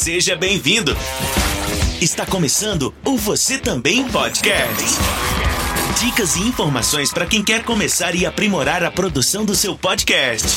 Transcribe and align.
Seja 0.00 0.34
bem-vindo. 0.34 0.96
Está 2.00 2.24
começando 2.24 2.94
o 3.04 3.18
Você 3.18 3.58
Também 3.58 4.08
Podcast. 4.08 4.98
Dicas 6.00 6.36
e 6.36 6.40
informações 6.40 7.12
para 7.12 7.26
quem 7.26 7.44
quer 7.44 7.62
começar 7.62 8.14
e 8.14 8.24
aprimorar 8.24 8.82
a 8.82 8.90
produção 8.90 9.44
do 9.44 9.54
seu 9.54 9.76
podcast. 9.76 10.48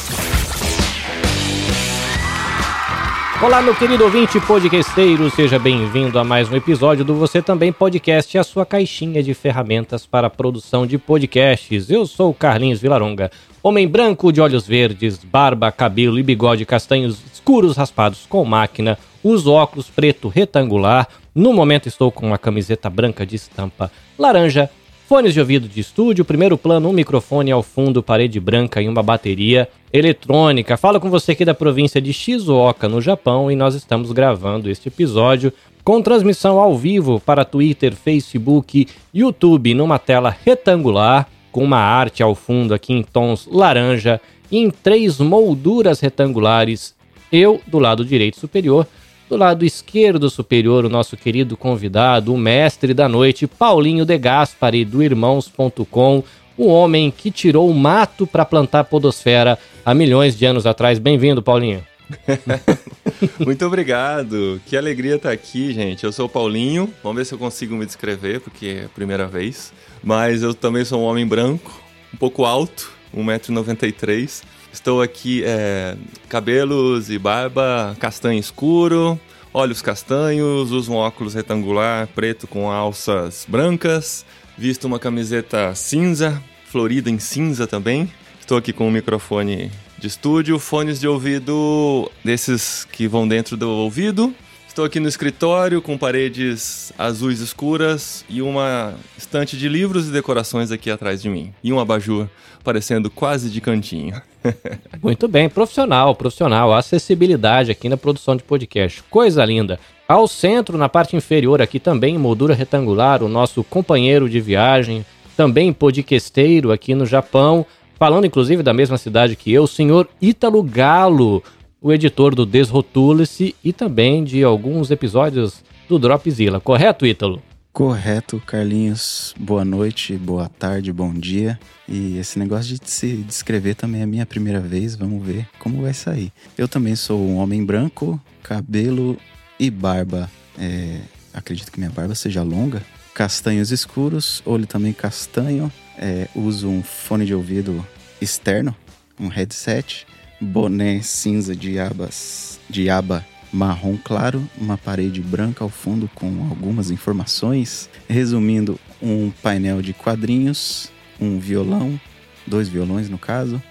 Olá, 3.41 3.61
meu 3.61 3.75
querido 3.75 4.05
ouvinte 4.05 4.39
podcasteiro, 4.39 5.29
seja 5.29 5.59
bem-vindo 5.59 6.17
a 6.17 6.23
mais 6.23 6.49
um 6.49 6.55
episódio 6.55 7.03
do 7.03 7.13
Você 7.15 7.41
Também 7.41 7.73
Podcast, 7.73 8.37
a 8.37 8.45
sua 8.45 8.65
caixinha 8.65 9.21
de 9.21 9.33
ferramentas 9.33 10.05
para 10.05 10.27
a 10.27 10.29
produção 10.29 10.87
de 10.87 10.97
podcasts. 10.97 11.89
Eu 11.89 12.05
sou 12.05 12.29
o 12.29 12.33
Carlinhos 12.33 12.79
Vilaronga, 12.79 13.29
homem 13.63 13.87
branco 13.87 14.29
de 14.33 14.41
olhos 14.41 14.67
verdes, 14.67 15.23
barba, 15.23 15.71
cabelo 15.71 16.19
e 16.19 16.23
bigode 16.23 16.65
castanhos 16.65 17.23
escuros 17.33 17.77
raspados 17.77 18.25
com 18.27 18.43
máquina, 18.43 18.99
uso 19.23 19.53
óculos 19.53 19.89
preto 19.89 20.27
retangular, 20.27 21.07
no 21.33 21.53
momento 21.53 21.87
estou 21.87 22.11
com 22.11 22.27
uma 22.27 22.37
camiseta 22.37 22.89
branca 22.89 23.25
de 23.25 23.37
estampa 23.37 23.89
laranja, 24.19 24.69
fones 25.07 25.33
de 25.33 25.39
ouvido 25.39 25.69
de 25.69 25.79
estúdio, 25.79 26.25
primeiro 26.25 26.57
plano, 26.57 26.89
um 26.89 26.93
microfone 26.93 27.51
ao 27.51 27.63
fundo, 27.63 28.03
parede 28.03 28.37
branca 28.37 28.81
e 28.81 28.89
uma 28.89 29.01
bateria 29.01 29.69
eletrônica. 29.93 30.75
Falo 30.75 30.99
com 30.99 31.09
você 31.09 31.31
aqui 31.31 31.45
da 31.45 31.53
província 31.53 32.01
de 32.01 32.11
Shizuoka, 32.11 32.89
no 32.89 32.99
Japão, 32.99 33.49
e 33.49 33.55
nós 33.55 33.75
estamos 33.75 34.11
gravando 34.11 34.69
este 34.69 34.89
episódio 34.89 35.53
com 35.85 36.01
transmissão 36.01 36.59
ao 36.59 36.77
vivo 36.77 37.19
para 37.19 37.45
Twitter, 37.45 37.93
Facebook, 37.93 38.87
YouTube, 39.13 39.73
numa 39.73 39.99
tela 39.99 40.35
retangular, 40.43 41.27
com 41.53 41.63
uma 41.63 41.77
arte 41.77 42.21
ao 42.21 42.35
fundo 42.35 42.73
aqui 42.73 42.91
em 42.91 43.03
tons 43.03 43.47
laranja, 43.49 44.19
e 44.51 44.57
em 44.57 44.69
três 44.69 45.19
molduras 45.19 46.01
retangulares 46.01 46.93
eu 47.31 47.61
do 47.65 47.79
lado 47.79 48.03
direito 48.03 48.39
superior, 48.39 48.85
do 49.29 49.37
lado 49.37 49.63
esquerdo 49.63 50.29
superior, 50.29 50.83
o 50.83 50.89
nosso 50.89 51.15
querido 51.15 51.55
convidado, 51.55 52.33
o 52.33 52.37
mestre 52.37 52.93
da 52.93 53.07
noite, 53.07 53.47
Paulinho 53.47 54.05
De 54.05 54.17
Gaspari, 54.17 54.83
do 54.83 55.01
Irmãos.com, 55.01 56.23
o 56.57 56.67
homem 56.67 57.09
que 57.09 57.31
tirou 57.31 57.69
o 57.69 57.73
mato 57.73 58.27
para 58.27 58.45
plantar 58.45 58.83
podosfera 58.83 59.57
há 59.85 59.93
milhões 59.93 60.37
de 60.37 60.45
anos 60.45 60.65
atrás. 60.65 60.99
Bem-vindo, 60.99 61.41
Paulinho. 61.41 61.83
Muito 63.39 63.65
obrigado. 63.65 64.61
Que 64.65 64.77
alegria 64.77 65.15
estar 65.15 65.31
aqui, 65.31 65.73
gente. 65.73 66.03
Eu 66.03 66.11
sou 66.11 66.25
o 66.25 66.29
Paulinho. 66.29 66.93
Vamos 67.01 67.17
ver 67.17 67.25
se 67.25 67.33
eu 67.33 67.37
consigo 67.37 67.75
me 67.75 67.85
descrever, 67.85 68.39
porque 68.41 68.81
é 68.81 68.85
a 68.85 68.89
primeira 68.89 69.27
vez. 69.27 69.73
Mas 70.03 70.41
eu 70.41 70.53
também 70.53 70.83
sou 70.85 71.01
um 71.01 71.05
homem 71.05 71.25
branco, 71.25 71.81
um 72.13 72.17
pouco 72.17 72.45
alto, 72.45 72.91
1,93m. 73.15 74.43
Estou 74.71 75.01
aqui, 75.01 75.43
é, 75.45 75.95
cabelos 76.27 77.11
e 77.11 77.19
barba 77.19 77.95
castanho 77.99 78.39
escuro, 78.39 79.19
olhos 79.53 79.83
castanhos, 79.83 80.71
uso 80.71 80.91
um 80.91 80.95
óculos 80.95 81.35
retangular 81.35 82.07
preto 82.07 82.47
com 82.47 82.71
alças 82.71 83.45
brancas, 83.47 84.25
visto 84.57 84.85
uma 84.85 84.97
camiseta 84.97 85.75
cinza, 85.75 86.41
florida 86.65 87.09
em 87.09 87.19
cinza 87.19 87.67
também. 87.67 88.11
Estou 88.39 88.57
aqui 88.57 88.73
com 88.73 88.87
um 88.87 88.91
microfone 88.91 89.71
de 90.03 90.07
estúdio, 90.07 90.59
fones 90.59 90.99
de 90.99 91.07
ouvido 91.07 92.11
desses 92.25 92.83
que 92.91 93.07
vão 93.07 93.25
dentro 93.25 93.55
do 93.55 93.69
ouvido. 93.69 94.35
Estou 94.67 94.83
aqui 94.83 94.99
no 94.99 95.07
escritório 95.07 95.81
com 95.81 95.97
paredes 95.97 96.91
azuis 96.97 97.39
escuras 97.39 98.25
e 98.27 98.41
uma 98.41 98.95
estante 99.17 99.55
de 99.55 99.69
livros 99.69 100.09
e 100.09 100.11
decorações 100.11 100.71
aqui 100.71 100.91
atrás 100.91 101.21
de 101.21 101.29
mim. 101.29 101.53
E 101.63 101.71
um 101.71 101.79
abajur 101.79 102.27
parecendo 102.65 103.09
quase 103.09 103.49
de 103.49 103.61
cantinho. 103.61 104.21
Muito 105.01 105.25
bem, 105.25 105.47
profissional, 105.47 106.13
profissional. 106.13 106.73
Acessibilidade 106.73 107.71
aqui 107.71 107.87
na 107.87 107.95
produção 107.95 108.35
de 108.35 108.43
podcast. 108.43 109.01
Coisa 109.03 109.45
linda. 109.45 109.79
Ao 110.05 110.27
centro, 110.27 110.77
na 110.77 110.89
parte 110.89 111.15
inferior 111.15 111.61
aqui 111.61 111.79
também, 111.79 112.15
em 112.15 112.19
moldura 112.19 112.53
retangular, 112.53 113.23
o 113.23 113.29
nosso 113.29 113.63
companheiro 113.63 114.29
de 114.29 114.41
viagem, 114.41 115.05
também 115.37 115.71
podcasteiro 115.71 116.73
aqui 116.73 116.93
no 116.93 117.05
Japão, 117.05 117.65
falando 118.03 118.25
inclusive 118.25 118.61
da 118.61 118.73
mesma 118.73 118.97
cidade 118.97 119.33
que 119.33 119.53
eu, 119.53 119.63
o 119.63 119.67
senhor 119.67 120.09
Ítalo 120.21 120.61
Galo, 120.61 121.41
o 121.81 121.93
editor 121.93 122.35
do 122.35 122.45
Desrotule-se 122.45 123.55
e 123.63 123.71
também 123.71 124.25
de 124.25 124.43
alguns 124.43 124.91
episódios 124.91 125.63
do 125.87 125.97
Dropzilla. 125.97 126.59
Correto, 126.59 127.05
Ítalo? 127.05 127.41
Correto, 127.71 128.43
Carlinhos. 128.45 129.33
Boa 129.39 129.63
noite, 129.63 130.17
boa 130.17 130.49
tarde, 130.49 130.91
bom 130.91 131.13
dia. 131.13 131.57
E 131.87 132.17
esse 132.17 132.37
negócio 132.37 132.77
de 132.77 132.91
se 132.91 133.15
descrever 133.19 133.73
também 133.73 134.01
é 134.01 134.05
minha 134.05 134.25
primeira 134.25 134.59
vez, 134.59 134.97
vamos 134.97 135.25
ver 135.25 135.47
como 135.57 135.81
vai 135.81 135.93
sair. 135.93 136.29
Eu 136.57 136.67
também 136.67 136.97
sou 136.97 137.17
um 137.21 137.37
homem 137.37 137.63
branco, 137.63 138.19
cabelo 138.43 139.17
e 139.57 139.71
barba. 139.71 140.29
É, 140.59 140.99
acredito 141.33 141.71
que 141.71 141.79
minha 141.79 141.89
barba 141.89 142.13
seja 142.15 142.43
longa. 142.43 142.83
Castanhos 143.13 143.71
escuros, 143.71 144.43
olho 144.45 144.67
também 144.67 144.91
castanho. 144.91 145.71
É, 145.97 146.27
uso 146.35 146.67
um 146.67 146.83
fone 146.83 147.23
de 147.23 147.35
ouvido 147.35 147.85
externo, 148.23 148.75
um 149.19 149.27
headset, 149.27 150.07
boné 150.39 151.01
cinza 151.01 151.55
de 151.55 151.79
abas, 151.79 152.59
de 152.69 152.89
aba 152.89 153.25
marrom 153.51 153.95
claro, 153.97 154.49
uma 154.57 154.77
parede 154.77 155.21
branca 155.21 155.63
ao 155.63 155.69
fundo 155.69 156.09
com 156.15 156.47
algumas 156.49 156.89
informações, 156.89 157.87
resumindo, 158.09 158.79
um 158.99 159.29
painel 159.43 159.81
de 159.81 159.93
quadrinhos, 159.93 160.91
um 161.21 161.37
violão, 161.37 161.99
dois 162.47 162.67
violões 162.67 163.09
no 163.09 163.17
caso, 163.17 163.61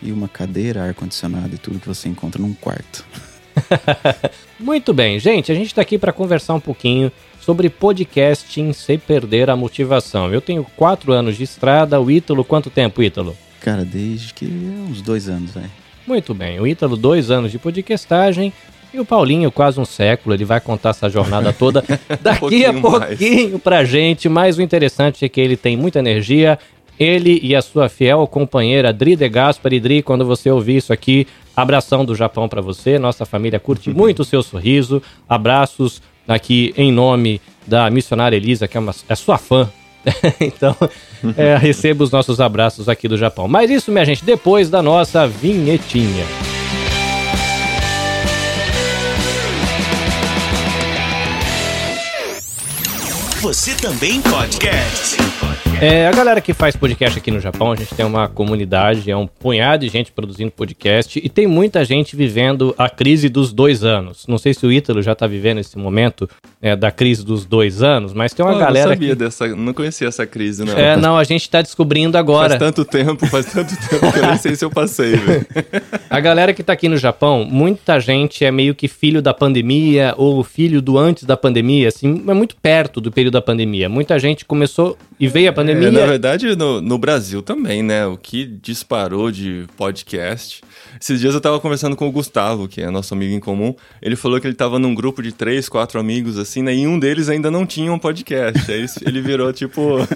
e 0.00 0.12
uma 0.12 0.28
cadeira, 0.28 0.84
ar-condicionado 0.84 1.54
e 1.54 1.58
tudo 1.58 1.80
que 1.80 1.88
você 1.88 2.08
encontra 2.08 2.40
num 2.40 2.54
quarto. 2.54 3.04
Muito 4.60 4.94
bem, 4.94 5.18
gente, 5.18 5.50
a 5.50 5.54
gente 5.54 5.68
está 5.68 5.82
aqui 5.82 5.98
para 5.98 6.12
conversar 6.12 6.54
um 6.54 6.60
pouquinho 6.60 7.10
sobre 7.40 7.68
podcasting 7.68 8.72
sem 8.72 8.98
perder 8.98 9.50
a 9.50 9.56
motivação. 9.56 10.32
Eu 10.32 10.40
tenho 10.40 10.64
quatro 10.76 11.12
anos 11.12 11.36
de 11.36 11.42
estrada, 11.42 12.00
o 12.00 12.10
Ítalo, 12.10 12.44
quanto 12.44 12.70
tempo, 12.70 13.02
Ítalo? 13.02 13.36
Cara, 13.66 13.84
desde 13.84 14.32
que 14.32 14.44
uns 14.88 15.02
dois 15.02 15.28
anos, 15.28 15.52
né? 15.56 15.68
Muito 16.06 16.32
bem, 16.32 16.60
o 16.60 16.68
Ítalo, 16.68 16.96
dois 16.96 17.32
anos 17.32 17.50
de 17.50 17.58
podcastagem, 17.58 18.52
e 18.94 19.00
o 19.00 19.04
Paulinho, 19.04 19.50
quase 19.50 19.80
um 19.80 19.84
século, 19.84 20.36
ele 20.36 20.44
vai 20.44 20.60
contar 20.60 20.90
essa 20.90 21.10
jornada 21.10 21.52
toda 21.52 21.82
daqui 22.22 22.64
um 22.64 22.70
a 22.70 22.80
pouquinho 22.80 23.50
mais. 23.50 23.62
pra 23.62 23.84
gente. 23.84 24.28
Mas 24.28 24.56
o 24.56 24.62
interessante 24.62 25.24
é 25.24 25.28
que 25.28 25.40
ele 25.40 25.56
tem 25.56 25.76
muita 25.76 25.98
energia. 25.98 26.56
Ele 26.96 27.40
e 27.42 27.56
a 27.56 27.60
sua 27.60 27.88
fiel 27.88 28.24
companheira 28.28 28.92
Dri 28.92 29.16
de 29.16 29.28
Gaspari. 29.28 29.80
Dri, 29.80 30.00
quando 30.00 30.24
você 30.24 30.48
ouvir 30.48 30.76
isso 30.76 30.92
aqui, 30.92 31.26
abração 31.56 32.04
do 32.04 32.14
Japão 32.14 32.48
para 32.48 32.62
você. 32.62 33.00
Nossa 33.00 33.26
família 33.26 33.58
curte 33.58 33.90
muito 33.92 34.20
o 34.20 34.24
seu 34.24 34.44
sorriso. 34.44 35.02
Abraços 35.28 36.00
aqui 36.28 36.72
em 36.76 36.92
nome 36.92 37.40
da 37.66 37.90
missionária 37.90 38.36
Elisa, 38.36 38.68
que 38.68 38.76
é, 38.76 38.80
uma, 38.80 38.94
é 39.08 39.14
sua 39.16 39.38
fã. 39.38 39.68
então, 40.40 40.76
é, 41.36 41.56
receba 41.56 42.04
os 42.04 42.10
nossos 42.10 42.40
abraços 42.40 42.88
aqui 42.88 43.08
do 43.08 43.16
Japão. 43.16 43.48
Mas 43.48 43.70
isso, 43.70 43.90
minha 43.90 44.04
gente, 44.04 44.24
depois 44.24 44.70
da 44.70 44.82
nossa 44.82 45.26
vinhetinha. 45.26 46.24
Você 53.40 53.74
também 53.76 54.20
podcast. 54.22 55.25
É, 55.78 56.08
a 56.08 56.10
galera 56.10 56.40
que 56.40 56.54
faz 56.54 56.74
podcast 56.74 57.18
aqui 57.18 57.30
no 57.30 57.38
Japão, 57.38 57.70
a 57.70 57.76
gente 57.76 57.94
tem 57.94 58.04
uma 58.04 58.28
comunidade, 58.28 59.10
é 59.10 59.16
um 59.16 59.26
punhado 59.26 59.84
de 59.84 59.92
gente 59.92 60.10
produzindo 60.10 60.50
podcast 60.50 61.20
e 61.22 61.28
tem 61.28 61.46
muita 61.46 61.84
gente 61.84 62.16
vivendo 62.16 62.74
a 62.78 62.88
crise 62.88 63.28
dos 63.28 63.52
dois 63.52 63.84
anos. 63.84 64.26
Não 64.26 64.38
sei 64.38 64.54
se 64.54 64.64
o 64.66 64.72
Ítalo 64.72 65.02
já 65.02 65.14
tá 65.14 65.26
vivendo 65.26 65.58
esse 65.58 65.76
momento 65.76 66.30
é, 66.62 66.74
da 66.74 66.90
crise 66.90 67.22
dos 67.22 67.44
dois 67.44 67.82
anos, 67.82 68.14
mas 68.14 68.32
tem 68.32 68.42
uma 68.42 68.56
oh, 68.56 68.58
galera. 68.58 68.86
Eu 68.86 68.88
não 68.88 68.94
sabia 68.94 69.08
que... 69.10 69.14
dessa, 69.16 69.48
não 69.48 69.74
conhecia 69.74 70.08
essa 70.08 70.26
crise, 70.26 70.64
não. 70.64 70.78
É, 70.78 70.96
não, 70.96 71.18
a 71.18 71.24
gente 71.24 71.48
tá 71.48 71.60
descobrindo 71.60 72.16
agora. 72.16 72.58
Faz 72.58 72.58
tanto 72.58 72.84
tempo, 72.84 73.26
faz 73.26 73.44
tanto 73.44 73.76
tempo 73.86 74.12
que 74.12 74.18
eu 74.18 74.26
nem 74.26 74.38
sei 74.38 74.56
se 74.56 74.64
eu 74.64 74.70
passei, 74.70 75.14
velho. 75.14 75.46
A 76.08 76.20
galera 76.20 76.54
que 76.54 76.62
tá 76.62 76.72
aqui 76.72 76.88
no 76.88 76.96
Japão, 76.96 77.44
muita 77.44 78.00
gente 78.00 78.46
é 78.46 78.50
meio 78.50 78.74
que 78.74 78.88
filho 78.88 79.20
da 79.20 79.34
pandemia 79.34 80.14
ou 80.16 80.42
filho 80.42 80.80
do 80.80 80.96
antes 80.96 81.24
da 81.24 81.36
pandemia, 81.36 81.88
assim, 81.88 82.24
é 82.26 82.34
muito 82.34 82.56
perto 82.56 82.98
do 82.98 83.12
período 83.12 83.34
da 83.34 83.42
pandemia. 83.42 83.90
Muita 83.90 84.18
gente 84.18 84.46
começou 84.46 84.96
e 85.20 85.25
veio 85.28 85.50
a 85.50 85.52
pandemia. 85.52 85.88
É, 85.88 85.90
na 85.90 86.06
verdade, 86.06 86.56
no, 86.56 86.80
no, 86.80 86.98
Brasil 86.98 87.42
também, 87.42 87.82
né? 87.82 88.06
O 88.06 88.16
que 88.16 88.44
disparou 88.44 89.30
de 89.30 89.66
podcast. 89.76 90.62
Esses 91.00 91.20
dias 91.20 91.34
eu 91.34 91.40
tava 91.40 91.60
conversando 91.60 91.96
com 91.96 92.08
o 92.08 92.12
Gustavo, 92.12 92.68
que 92.68 92.80
é 92.80 92.90
nosso 92.90 93.14
amigo 93.14 93.34
em 93.34 93.40
comum. 93.40 93.74
Ele 94.00 94.16
falou 94.16 94.40
que 94.40 94.46
ele 94.46 94.54
tava 94.54 94.78
num 94.78 94.94
grupo 94.94 95.22
de 95.22 95.32
três, 95.32 95.68
quatro 95.68 96.00
amigos, 96.00 96.38
assim, 96.38 96.62
né? 96.62 96.74
E 96.74 96.86
um 96.86 96.98
deles 96.98 97.28
ainda 97.28 97.50
não 97.50 97.66
tinha 97.66 97.92
um 97.92 97.98
podcast. 97.98 98.70
Aí 98.70 98.86
ele 99.04 99.20
virou, 99.20 99.52
tipo, 99.52 99.80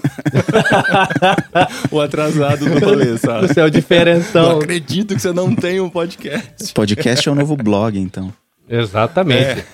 o 1.91 1.99
atrasado 1.99 2.65
do 2.65 2.85
rolê, 2.85 3.17
sabe? 3.17 3.47
Você 3.47 3.59
é 3.59 3.65
o 3.65 3.69
diferentão. 3.69 4.53
Não 4.53 4.59
acredito 4.59 5.15
que 5.15 5.21
você 5.21 5.31
não 5.31 5.55
tem 5.55 5.79
um 5.79 5.89
podcast. 5.89 6.73
Podcast 6.73 7.27
é 7.27 7.31
o 7.31 7.35
novo 7.35 7.55
blog, 7.55 7.99
então. 7.99 8.33
Exatamente. 8.69 9.59
É. 9.59 9.65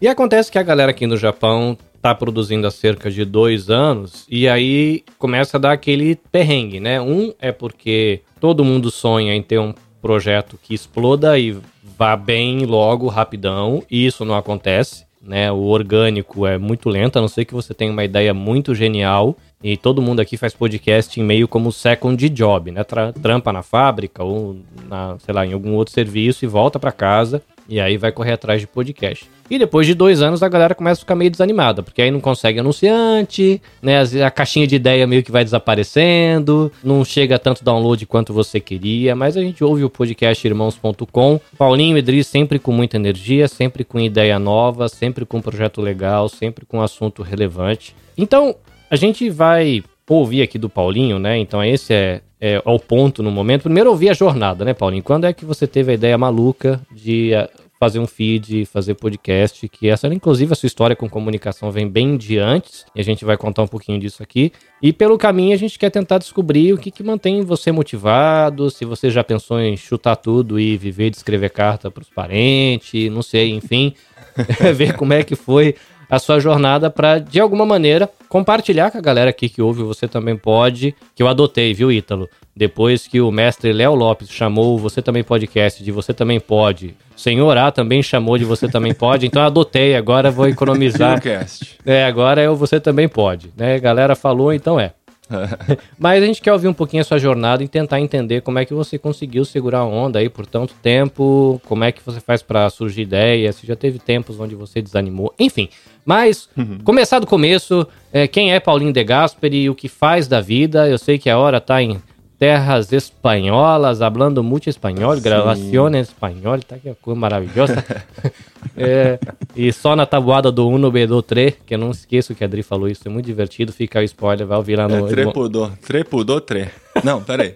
E 0.00 0.08
acontece 0.08 0.50
que 0.50 0.58
a 0.58 0.62
galera 0.62 0.90
aqui 0.90 1.06
no 1.06 1.16
Japão 1.16 1.76
tá 2.00 2.14
produzindo 2.14 2.66
há 2.66 2.70
cerca 2.70 3.10
de 3.10 3.24
dois 3.24 3.68
anos, 3.70 4.26
e 4.28 4.48
aí 4.48 5.04
começa 5.18 5.56
a 5.56 5.60
dar 5.60 5.72
aquele 5.72 6.16
perrengue, 6.32 6.80
né? 6.80 7.00
Um 7.00 7.32
é 7.38 7.52
porque 7.52 8.20
todo 8.40 8.64
mundo 8.64 8.90
sonha 8.90 9.34
em 9.34 9.42
ter 9.42 9.58
um 9.58 9.74
projeto 10.00 10.58
que 10.62 10.74
exploda 10.74 11.38
e 11.38 11.56
vá 11.98 12.16
bem 12.16 12.64
logo, 12.64 13.08
rapidão, 13.08 13.82
e 13.90 14.06
isso 14.06 14.24
não 14.24 14.34
acontece. 14.34 15.08
Né, 15.22 15.52
o 15.52 15.64
orgânico 15.64 16.46
é 16.46 16.56
muito 16.56 16.88
lento, 16.88 17.18
a 17.18 17.20
não 17.20 17.28
ser 17.28 17.44
que 17.44 17.52
você 17.52 17.74
tenha 17.74 17.92
uma 17.92 18.02
ideia 18.02 18.32
muito 18.32 18.74
genial. 18.74 19.36
E 19.62 19.76
todo 19.76 20.00
mundo 20.00 20.20
aqui 20.20 20.38
faz 20.38 20.54
podcast 20.54 21.20
em 21.20 21.22
meio 21.22 21.46
como 21.46 21.70
second 21.70 22.26
job, 22.30 22.70
né? 22.70 22.82
Tra 22.82 23.12
trampa 23.12 23.52
na 23.52 23.62
fábrica 23.62 24.24
ou 24.24 24.56
na, 24.88 25.18
sei 25.18 25.34
lá, 25.34 25.44
em 25.44 25.52
algum 25.52 25.74
outro 25.74 25.92
serviço 25.92 26.46
e 26.46 26.48
volta 26.48 26.78
para 26.78 26.90
casa 26.90 27.42
e 27.70 27.80
aí 27.80 27.96
vai 27.96 28.10
correr 28.10 28.32
atrás 28.32 28.60
de 28.60 28.66
podcast. 28.66 29.30
E 29.48 29.58
depois 29.58 29.86
de 29.86 29.94
dois 29.94 30.20
anos 30.20 30.42
a 30.42 30.48
galera 30.48 30.74
começa 30.74 31.00
a 31.00 31.02
ficar 31.02 31.14
meio 31.14 31.30
desanimada, 31.30 31.82
porque 31.82 32.02
aí 32.02 32.10
não 32.10 32.20
consegue 32.20 32.58
anunciante, 32.58 33.62
né? 33.80 34.02
A 34.24 34.30
caixinha 34.30 34.66
de 34.66 34.74
ideia 34.74 35.06
meio 35.06 35.22
que 35.22 35.30
vai 35.30 35.44
desaparecendo, 35.44 36.70
não 36.82 37.04
chega 37.04 37.38
tanto 37.38 37.64
download 37.64 38.04
quanto 38.06 38.32
você 38.32 38.58
queria, 38.58 39.14
mas 39.14 39.36
a 39.36 39.40
gente 39.40 39.62
ouve 39.62 39.84
o 39.84 39.90
podcast 39.90 40.46
irmãos.com. 40.46 41.40
Paulinho 41.56 41.96
e 41.96 42.00
Edris 42.00 42.26
sempre 42.26 42.58
com 42.58 42.72
muita 42.72 42.96
energia, 42.96 43.46
sempre 43.46 43.84
com 43.84 44.00
ideia 44.00 44.38
nova, 44.38 44.88
sempre 44.88 45.24
com 45.24 45.40
projeto 45.40 45.80
legal, 45.80 46.28
sempre 46.28 46.66
com 46.66 46.82
assunto 46.82 47.22
relevante. 47.22 47.94
Então, 48.18 48.56
a 48.90 48.96
gente 48.96 49.30
vai 49.30 49.82
ouvir 50.08 50.42
aqui 50.42 50.58
do 50.58 50.68
Paulinho, 50.68 51.18
né? 51.18 51.38
Então 51.38 51.62
esse 51.62 51.94
é, 51.94 52.20
é, 52.40 52.62
o 52.64 52.78
ponto 52.78 53.22
no 53.22 53.30
momento. 53.30 53.64
Primeiro 53.64 53.90
ouvir 53.90 54.08
a 54.08 54.14
jornada, 54.14 54.64
né, 54.64 54.72
Paulinho? 54.72 55.02
Quando 55.02 55.26
é 55.26 55.32
que 55.32 55.44
você 55.44 55.66
teve 55.66 55.92
a 55.92 55.94
ideia 55.94 56.16
maluca 56.16 56.80
de 56.90 57.34
eh, 57.34 57.50
fazer 57.78 57.98
um 57.98 58.06
feed, 58.06 58.64
fazer 58.66 58.94
podcast, 58.94 59.68
que 59.68 59.88
essa, 59.88 60.06
inclusive, 60.08 60.52
a 60.52 60.56
sua 60.56 60.66
história 60.66 60.96
com 60.96 61.08
comunicação 61.08 61.70
vem 61.70 61.88
bem 61.88 62.16
de 62.16 62.38
antes, 62.38 62.84
e 62.94 63.00
a 63.00 63.04
gente 63.04 63.24
vai 63.24 63.36
contar 63.36 63.62
um 63.62 63.66
pouquinho 63.66 63.98
disso 63.98 64.22
aqui. 64.22 64.52
E 64.82 64.92
pelo 64.92 65.18
caminho 65.18 65.54
a 65.54 65.58
gente 65.58 65.78
quer 65.78 65.90
tentar 65.90 66.18
descobrir 66.18 66.72
o 66.72 66.78
que, 66.78 66.90
que 66.90 67.02
mantém 67.02 67.42
você 67.42 67.70
motivado, 67.70 68.70
se 68.70 68.84
você 68.84 69.10
já 69.10 69.24
pensou 69.24 69.60
em 69.60 69.76
chutar 69.76 70.16
tudo 70.16 70.58
e 70.58 70.76
viver 70.76 71.10
de 71.10 71.16
escrever 71.16 71.50
carta 71.50 71.90
para 71.90 72.02
os 72.02 72.10
parentes, 72.10 73.10
não 73.10 73.22
sei, 73.22 73.50
enfim, 73.50 73.94
ver 74.76 74.94
como 74.94 75.12
é 75.12 75.22
que 75.22 75.34
foi 75.34 75.74
a 76.10 76.18
sua 76.18 76.40
jornada 76.40 76.90
para, 76.90 77.18
de 77.18 77.38
alguma 77.38 77.64
maneira, 77.64 78.10
compartilhar 78.28 78.90
com 78.90 78.98
a 78.98 79.00
galera 79.00 79.30
aqui 79.30 79.48
que 79.48 79.62
ouve 79.62 79.82
Você 79.82 80.08
Também 80.08 80.36
Pode, 80.36 80.94
que 81.14 81.22
eu 81.22 81.28
adotei, 81.28 81.72
viu, 81.72 81.92
Ítalo? 81.92 82.28
Depois 82.54 83.06
que 83.06 83.20
o 83.20 83.30
mestre 83.30 83.72
Léo 83.72 83.94
Lopes 83.94 84.28
chamou 84.28 84.76
Você 84.76 85.00
Também 85.00 85.22
Podcast 85.22 85.82
de 85.82 85.92
Você 85.92 86.12
Também 86.12 86.40
Pode, 86.40 86.96
o 87.16 87.20
Senhor 87.20 87.56
A 87.56 87.70
também 87.70 88.02
chamou 88.02 88.36
de 88.36 88.44
Você 88.44 88.68
Também 88.68 88.92
Pode, 88.92 89.26
então 89.26 89.40
eu 89.42 89.46
adotei, 89.46 89.94
agora 89.94 90.30
vou 90.30 90.48
economizar. 90.48 91.20
é, 91.86 92.04
agora 92.04 92.40
é 92.40 92.50
o 92.50 92.56
Você 92.56 92.80
Também 92.80 93.08
Pode, 93.08 93.52
né? 93.56 93.76
A 93.76 93.78
galera 93.78 94.16
falou, 94.16 94.52
então 94.52 94.80
é. 94.80 94.92
Mas 95.98 96.22
a 96.22 96.26
gente 96.26 96.40
quer 96.40 96.52
ouvir 96.52 96.68
um 96.68 96.74
pouquinho 96.74 97.00
a 97.00 97.04
sua 97.04 97.18
jornada 97.18 97.62
e 97.62 97.68
tentar 97.68 98.00
entender 98.00 98.42
como 98.42 98.58
é 98.58 98.64
que 98.64 98.74
você 98.74 98.98
conseguiu 98.98 99.44
segurar 99.44 99.80
a 99.80 99.84
onda 99.84 100.18
aí 100.18 100.28
por 100.28 100.46
tanto 100.46 100.74
tempo, 100.82 101.60
como 101.66 101.84
é 101.84 101.92
que 101.92 102.02
você 102.04 102.20
faz 102.20 102.42
para 102.42 102.68
surgir 102.70 103.02
ideias, 103.02 103.56
se 103.56 103.66
já 103.66 103.76
teve 103.76 103.98
tempos 103.98 104.40
onde 104.40 104.54
você 104.54 104.82
desanimou, 104.82 105.34
enfim. 105.38 105.68
Mas, 106.04 106.48
uhum. 106.56 106.78
começar 106.82 107.18
do 107.18 107.26
começo, 107.26 107.86
é, 108.12 108.26
quem 108.26 108.52
é 108.52 108.58
Paulinho 108.60 108.92
de 108.92 109.04
Gasperi, 109.04 109.70
o 109.70 109.74
que 109.74 109.88
faz 109.88 110.26
da 110.26 110.40
vida, 110.40 110.88
eu 110.88 110.98
sei 110.98 111.18
que 111.18 111.30
a 111.30 111.38
hora 111.38 111.60
tá 111.60 111.82
em 111.82 112.00
terras 112.38 112.90
espanholas, 112.90 114.00
hablando 114.00 114.42
muito 114.42 114.70
espanhol, 114.70 115.20
gravação 115.20 115.94
espanhol, 115.94 116.58
tá 116.60 116.78
que 116.78 116.94
coisa 116.94 117.20
maravilhosa. 117.20 117.84
é, 118.82 119.18
e 119.54 119.72
só 119.72 119.94
na 119.94 120.06
tabuada 120.06 120.50
do 120.50 120.68
1 120.68 120.78
no 120.78 120.90
B 120.90 121.06
3, 121.22 121.54
que 121.66 121.74
eu 121.74 121.78
não 121.78 121.90
esqueço 121.90 122.34
que 122.34 122.42
a 122.42 122.46
Adri 122.46 122.62
falou 122.62 122.88
isso, 122.88 123.02
é 123.06 123.10
muito 123.10 123.26
divertido, 123.26 123.72
fica 123.72 124.00
o 124.00 124.02
spoiler, 124.02 124.46
vai 124.46 124.56
ouvir 124.56 124.76
lá 124.76 124.88
no... 124.88 125.06
É, 125.06 125.10
trepudô, 125.10 125.70
trepudô 125.86 126.40
3. 126.40 126.68
Não, 127.04 127.22
peraí, 127.22 127.54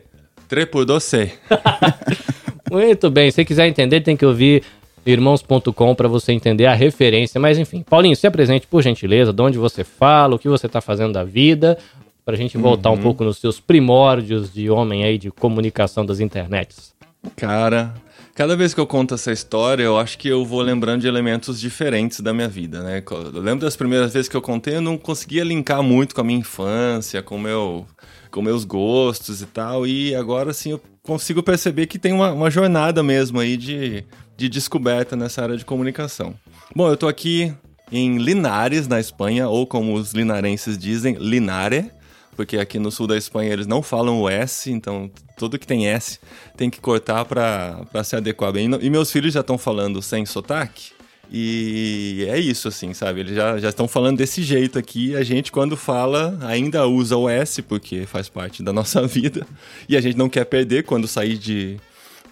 trepudô 0.49 1.01
C. 1.01 1.33
muito 2.71 3.11
bem, 3.11 3.31
se 3.31 3.45
quiser 3.45 3.67
entender 3.67 4.01
tem 4.01 4.17
que 4.17 4.27
ouvir 4.27 4.63
irmãos.com 5.07 5.95
para 5.95 6.09
você 6.09 6.33
entender 6.33 6.67
a 6.67 6.75
referência, 6.75 7.41
mas 7.41 7.59
enfim. 7.59 7.83
Paulinho, 7.83 8.17
se 8.17 8.27
apresente 8.27 8.67
por 8.67 8.83
gentileza, 8.83 9.33
de 9.33 9.43
onde 9.43 9.59
você 9.59 9.85
fala, 9.85 10.35
o 10.35 10.39
que 10.39 10.49
você 10.49 10.67
está 10.67 10.81
fazendo 10.81 11.13
da 11.13 11.25
vida, 11.25 11.79
para 12.25 12.35
a 12.35 12.39
gente 12.39 12.57
voltar 12.57 12.91
uhum. 12.91 12.97
um 12.97 13.03
pouco 13.03 13.23
nos 13.23 13.39
seus 13.39 13.61
primórdios 13.61 14.53
de 14.53 14.71
homem 14.71 15.05
aí 15.05 15.19
de 15.19 15.31
comunicação 15.31 16.07
das 16.07 16.21
internets. 16.21 16.95
Cara, 17.37 17.95
cada 18.35 18.57
vez 18.57 18.75
que 18.75 18.81
eu 18.81 18.87
conto 18.87 19.15
essa 19.15 19.31
história, 19.31 19.85
eu 19.85 19.97
acho 19.97 20.19
que 20.19 20.29
eu 20.29 20.45
vou 20.45 20.61
lembrando 20.61 21.03
de 21.03 21.07
elementos 21.07 21.61
diferentes 21.61 22.21
da 22.21 22.35
minha 22.35 22.49
vida, 22.49 22.83
né? 22.83 23.03
Eu 23.09 23.41
lembro 23.41 23.65
das 23.65 23.77
primeiras 23.77 24.13
vezes 24.13 24.29
que 24.29 24.37
eu 24.37 24.43
contei, 24.43 24.77
eu 24.77 24.81
não 24.81 24.99
conseguia 24.99 25.45
linkar 25.45 25.83
muito 25.83 26.15
com 26.15 26.21
a 26.21 26.25
minha 26.25 26.41
infância, 26.41 27.23
com 27.23 27.39
meu, 27.39 27.87
com 28.31 28.43
meus 28.43 28.65
gostos 28.65 29.41
e 29.41 29.47
tal, 29.47 29.87
e 29.87 30.15
agora 30.15 30.53
sim 30.53 30.73
eu 30.73 30.81
consigo 31.03 31.43
perceber 31.43 31.87
que 31.87 31.99
tem 31.99 32.13
uma, 32.13 32.33
uma 32.33 32.51
jornada 32.51 33.03
mesmo 33.03 33.39
aí 33.39 33.57
de, 33.57 34.05
de 34.37 34.49
descoberta 34.49 35.15
nessa 35.15 35.43
área 35.43 35.57
de 35.57 35.65
comunicação. 35.65 36.35
Bom, 36.75 36.89
eu 36.89 36.97
tô 36.97 37.07
aqui 37.07 37.55
em 37.93 38.19
Linares, 38.19 38.89
na 38.89 38.99
Espanha, 38.99 39.49
ou 39.49 39.67
como 39.67 39.95
os 39.95 40.13
linarenses 40.13 40.77
dizem, 40.77 41.15
Linare 41.21 41.91
porque 42.35 42.59
aqui 42.59 42.79
no 42.79 42.91
sul 42.91 43.07
da 43.07 43.17
Espanha 43.17 43.53
eles 43.53 43.67
não 43.67 43.83
falam 43.83 44.21
o 44.21 44.29
S, 44.29 44.71
então 44.71 45.11
tudo 45.37 45.59
que 45.59 45.67
tem 45.67 45.87
S 45.89 46.19
tem 46.57 46.69
que 46.69 46.81
cortar 46.81 47.25
para 47.25 48.05
se 48.05 48.17
adequar 48.17 48.53
bem. 48.53 48.69
E 48.81 48.91
meus 48.91 49.11
filhos 49.11 49.35
já 49.35 49.41
estão 49.41 49.57
falando 49.57 50.03
sem 50.03 50.27
sotaque. 50.27 50.93
E 51.33 52.27
é 52.29 52.39
isso, 52.39 52.69
assim, 52.69 52.93
sabe? 52.93 53.21
Eles 53.21 53.35
já, 53.35 53.59
já 53.59 53.69
estão 53.71 53.89
falando 53.89 54.19
desse 54.19 54.43
jeito 54.43 54.79
aqui. 54.79 55.17
A 55.17 55.25
gente, 55.25 55.51
quando 55.51 55.77
fala, 55.77 56.39
ainda 56.43 56.87
usa 56.87 57.17
o 57.17 57.29
S, 57.29 57.63
porque 57.63 58.07
faz 58.07 58.29
parte 58.29 58.63
da 58.63 58.73
nossa 58.73 59.05
vida. 59.09 59.47
E 59.89 59.97
a 59.97 60.01
gente 60.01 60.17
não 60.17 60.29
quer 60.29 60.45
perder 60.45 60.85
quando 60.85 61.09
sair 61.09 61.39
de, 61.39 61.79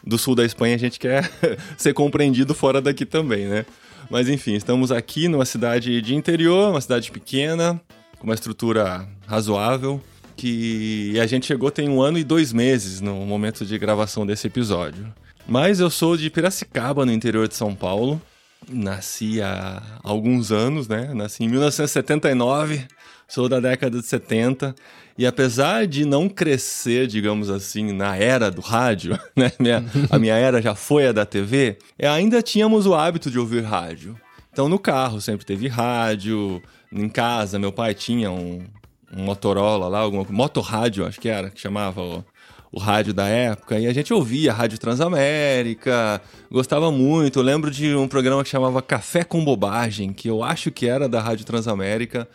do 0.07 0.19
sul 0.19 0.35
da 0.35 0.45
Espanha, 0.45 0.75
a 0.75 0.79
gente 0.79 0.99
quer 0.99 1.31
ser 1.77 1.95
compreendido 1.95 2.55
fora 2.55 2.81
daqui 2.81 3.07
também, 3.07 3.47
né? 3.47 3.65
Mas 4.11 4.29
enfim, 4.29 4.55
estamos 4.55 4.93
aqui 4.93 5.27
numa 5.27 5.45
cidade 5.45 6.03
de 6.03 6.15
interior, 6.15 6.71
uma 6.71 6.81
cidade 6.81 7.11
pequena, 7.11 7.81
com 8.23 8.29
uma 8.29 8.35
estrutura 8.35 9.05
razoável, 9.27 10.01
que 10.37 11.19
a 11.21 11.27
gente 11.27 11.45
chegou 11.45 11.73
tem 11.73 11.89
um 11.89 12.01
ano 12.01 12.19
e 12.19 12.25
dois 12.25 12.53
meses 12.53 13.01
no 13.01 13.17
momento 13.27 13.67
de 13.67 13.77
gravação 13.77 14.25
desse 14.25 14.47
episódio. 14.47 15.13
Mas 15.45 15.81
eu 15.81 15.91
sou 15.91 16.17
de 16.17 16.31
Piracicaba, 16.31 17.05
no 17.05 17.11
interior 17.11 17.49
de 17.49 17.57
São 17.57 17.75
Paulo. 17.75 18.23
Nasci 18.71 19.43
há 19.43 19.83
alguns 20.05 20.53
anos, 20.53 20.87
né? 20.87 21.13
Nasci 21.13 21.43
em 21.43 21.49
1979, 21.49 22.87
sou 23.27 23.49
da 23.49 23.59
década 23.59 23.99
de 23.99 24.07
70. 24.07 24.73
E 25.19 25.27
apesar 25.27 25.85
de 25.89 26.05
não 26.05 26.29
crescer, 26.29 27.09
digamos 27.09 27.51
assim, 27.51 27.93
na 27.93 28.17
era 28.17 28.53
do 28.53 28.61
rádio, 28.61 29.19
né? 29.35 29.51
Minha, 29.59 29.85
a 30.09 30.17
minha 30.17 30.37
era 30.37 30.63
já 30.63 30.77
foi 30.77 31.09
a 31.09 31.13
da 31.13 31.27
TV, 31.27 31.77
ainda 32.01 32.41
tínhamos 32.41 32.87
o 32.87 32.95
hábito 32.95 33.29
de 33.33 33.39
ouvir 33.39 33.65
rádio. 33.65 34.17
Então 34.53 34.69
no 34.69 34.79
carro 34.79 35.21
sempre 35.21 35.45
teve 35.45 35.67
rádio, 35.67 36.63
em 36.93 37.09
casa, 37.09 37.59
meu 37.59 37.73
pai 37.73 37.95
tinha 37.95 38.31
um, 38.31 38.65
um 39.13 39.23
Motorola 39.25 39.89
lá, 39.89 40.01
alguma 40.01 40.25
motorrádio, 40.29 41.07
acho 41.07 41.21
que 41.21 41.29
era, 41.29 41.51
que 41.51 41.61
chamava 41.61 42.03
o, 42.03 42.25
o 42.71 42.79
rádio 42.79 43.13
da 43.13 43.27
época, 43.27 43.79
e 43.79 43.87
a 43.87 43.93
gente 43.93 44.13
ouvia 44.13 44.53
Rádio 44.53 44.79
Transamérica, 44.79 46.21
gostava 46.51 46.91
muito. 46.91 47.39
Eu 47.39 47.43
lembro 47.43 47.71
de 47.71 47.95
um 47.95 48.09
programa 48.09 48.43
que 48.43 48.51
chamava 48.51 48.81
Café 48.81 49.25
com 49.25 49.45
Bobagem, 49.45 50.13
que 50.13 50.29
eu 50.29 50.43
acho 50.43 50.71
que 50.71 50.87
era 50.87 51.09
da 51.09 51.21
Rádio 51.21 51.45
Transamérica, 51.45 52.29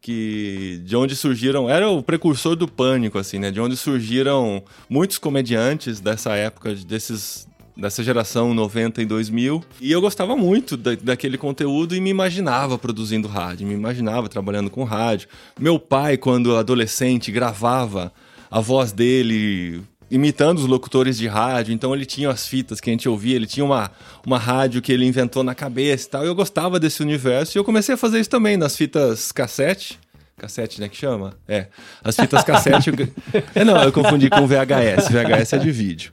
que 0.00 0.80
de 0.84 0.96
onde 0.96 1.14
surgiram, 1.14 1.70
era 1.70 1.88
o 1.88 2.02
precursor 2.02 2.56
do 2.56 2.66
pânico, 2.66 3.18
assim, 3.18 3.38
né? 3.38 3.50
De 3.50 3.60
onde 3.60 3.76
surgiram 3.76 4.62
muitos 4.88 5.16
comediantes 5.16 6.00
dessa 6.00 6.34
época, 6.34 6.74
desses 6.74 7.46
dessa 7.76 8.02
geração 8.02 8.54
90 8.54 9.02
e 9.02 9.06
2000. 9.06 9.64
E 9.80 9.90
eu 9.90 10.00
gostava 10.00 10.36
muito 10.36 10.76
da, 10.76 10.94
daquele 10.94 11.38
conteúdo 11.38 11.96
e 11.96 12.00
me 12.00 12.10
imaginava 12.10 12.78
produzindo 12.78 13.28
rádio, 13.28 13.66
me 13.66 13.74
imaginava 13.74 14.28
trabalhando 14.28 14.70
com 14.70 14.84
rádio. 14.84 15.28
Meu 15.58 15.78
pai, 15.78 16.16
quando 16.16 16.56
adolescente, 16.56 17.32
gravava 17.32 18.12
a 18.50 18.60
voz 18.60 18.92
dele 18.92 19.82
imitando 20.10 20.58
os 20.58 20.66
locutores 20.66 21.16
de 21.16 21.26
rádio, 21.26 21.72
então 21.72 21.94
ele 21.94 22.04
tinha 22.04 22.28
as 22.28 22.46
fitas 22.46 22.80
que 22.80 22.90
a 22.90 22.92
gente 22.92 23.08
ouvia, 23.08 23.34
ele 23.34 23.46
tinha 23.46 23.64
uma, 23.64 23.90
uma 24.26 24.38
rádio 24.38 24.82
que 24.82 24.92
ele 24.92 25.06
inventou 25.06 25.42
na 25.42 25.54
cabeça 25.54 26.06
e 26.06 26.10
tal. 26.10 26.24
Eu 26.24 26.34
gostava 26.34 26.78
desse 26.78 27.00
universo 27.00 27.56
e 27.56 27.58
eu 27.58 27.64
comecei 27.64 27.94
a 27.94 27.98
fazer 27.98 28.20
isso 28.20 28.28
também 28.28 28.58
nas 28.58 28.76
fitas 28.76 29.32
cassete. 29.32 29.98
Cassete, 30.36 30.80
né? 30.80 30.88
Que 30.88 30.96
chama? 30.96 31.34
É. 31.48 31.68
As 32.04 32.14
fitas 32.14 32.44
cassete. 32.44 32.90
eu... 32.90 32.94
É, 33.54 33.64
não, 33.64 33.82
eu 33.82 33.92
confundi 33.92 34.28
com 34.28 34.46
VHS. 34.46 35.08
VHS 35.08 35.52
é 35.54 35.58
de 35.58 35.70
vídeo. 35.70 36.12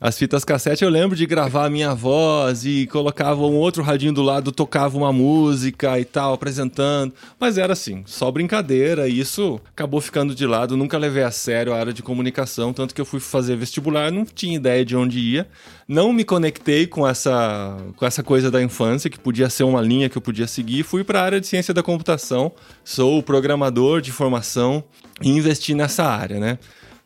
As 0.00 0.16
fitas 0.16 0.44
cassete 0.44 0.84
eu 0.84 0.90
lembro 0.90 1.16
de 1.16 1.26
gravar 1.26 1.66
a 1.66 1.70
minha 1.70 1.92
voz 1.92 2.64
e 2.64 2.86
colocava 2.86 3.44
um 3.44 3.56
outro 3.56 3.82
radinho 3.82 4.12
do 4.12 4.22
lado, 4.22 4.52
tocava 4.52 4.96
uma 4.96 5.12
música 5.12 5.98
e 5.98 6.04
tal, 6.04 6.34
apresentando. 6.34 7.12
Mas 7.36 7.58
era 7.58 7.72
assim, 7.72 8.04
só 8.06 8.30
brincadeira, 8.30 9.08
e 9.08 9.18
isso 9.18 9.60
acabou 9.68 10.00
ficando 10.00 10.36
de 10.36 10.46
lado. 10.46 10.76
Nunca 10.76 10.96
levei 10.96 11.24
a 11.24 11.32
sério 11.32 11.74
a 11.74 11.80
área 11.80 11.92
de 11.92 12.00
comunicação, 12.00 12.72
tanto 12.72 12.94
que 12.94 13.00
eu 13.00 13.04
fui 13.04 13.18
fazer 13.18 13.56
vestibular, 13.56 14.12
não 14.12 14.24
tinha 14.24 14.54
ideia 14.54 14.84
de 14.84 14.94
onde 14.94 15.18
ia. 15.18 15.48
Não 15.88 16.12
me 16.12 16.22
conectei 16.22 16.86
com 16.86 17.04
essa, 17.04 17.76
com 17.96 18.06
essa 18.06 18.22
coisa 18.22 18.52
da 18.52 18.62
infância, 18.62 19.10
que 19.10 19.18
podia 19.18 19.50
ser 19.50 19.64
uma 19.64 19.82
linha 19.82 20.08
que 20.08 20.16
eu 20.16 20.22
podia 20.22 20.46
seguir. 20.46 20.84
Fui 20.84 21.02
para 21.02 21.20
a 21.20 21.24
área 21.24 21.40
de 21.40 21.48
ciência 21.48 21.74
da 21.74 21.82
computação, 21.82 22.52
sou 22.84 23.20
programador 23.20 24.00
de 24.00 24.12
formação 24.12 24.84
e 25.20 25.28
investi 25.28 25.74
nessa 25.74 26.04
área, 26.04 26.38
né? 26.38 26.56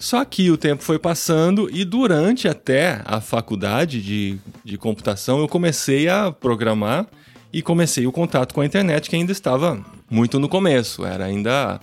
Só 0.02 0.25
que 0.25 0.50
o 0.50 0.56
tempo 0.56 0.82
foi 0.82 0.99
passando 0.99 1.71
e 1.73 1.85
durante 1.85 2.49
até 2.49 3.00
a 3.04 3.21
faculdade 3.21 4.02
de, 4.02 4.37
de 4.64 4.76
computação 4.76 5.38
eu 5.38 5.47
comecei 5.47 6.09
a 6.09 6.32
programar 6.32 7.06
e 7.52 7.62
comecei 7.62 8.04
o 8.04 8.11
contato 8.11 8.52
com 8.52 8.61
a 8.61 8.66
internet 8.66 9.09
que 9.09 9.14
ainda 9.14 9.30
estava 9.30 9.80
muito 10.11 10.40
no 10.40 10.49
começo. 10.49 11.06
Era 11.06 11.26
ainda 11.26 11.80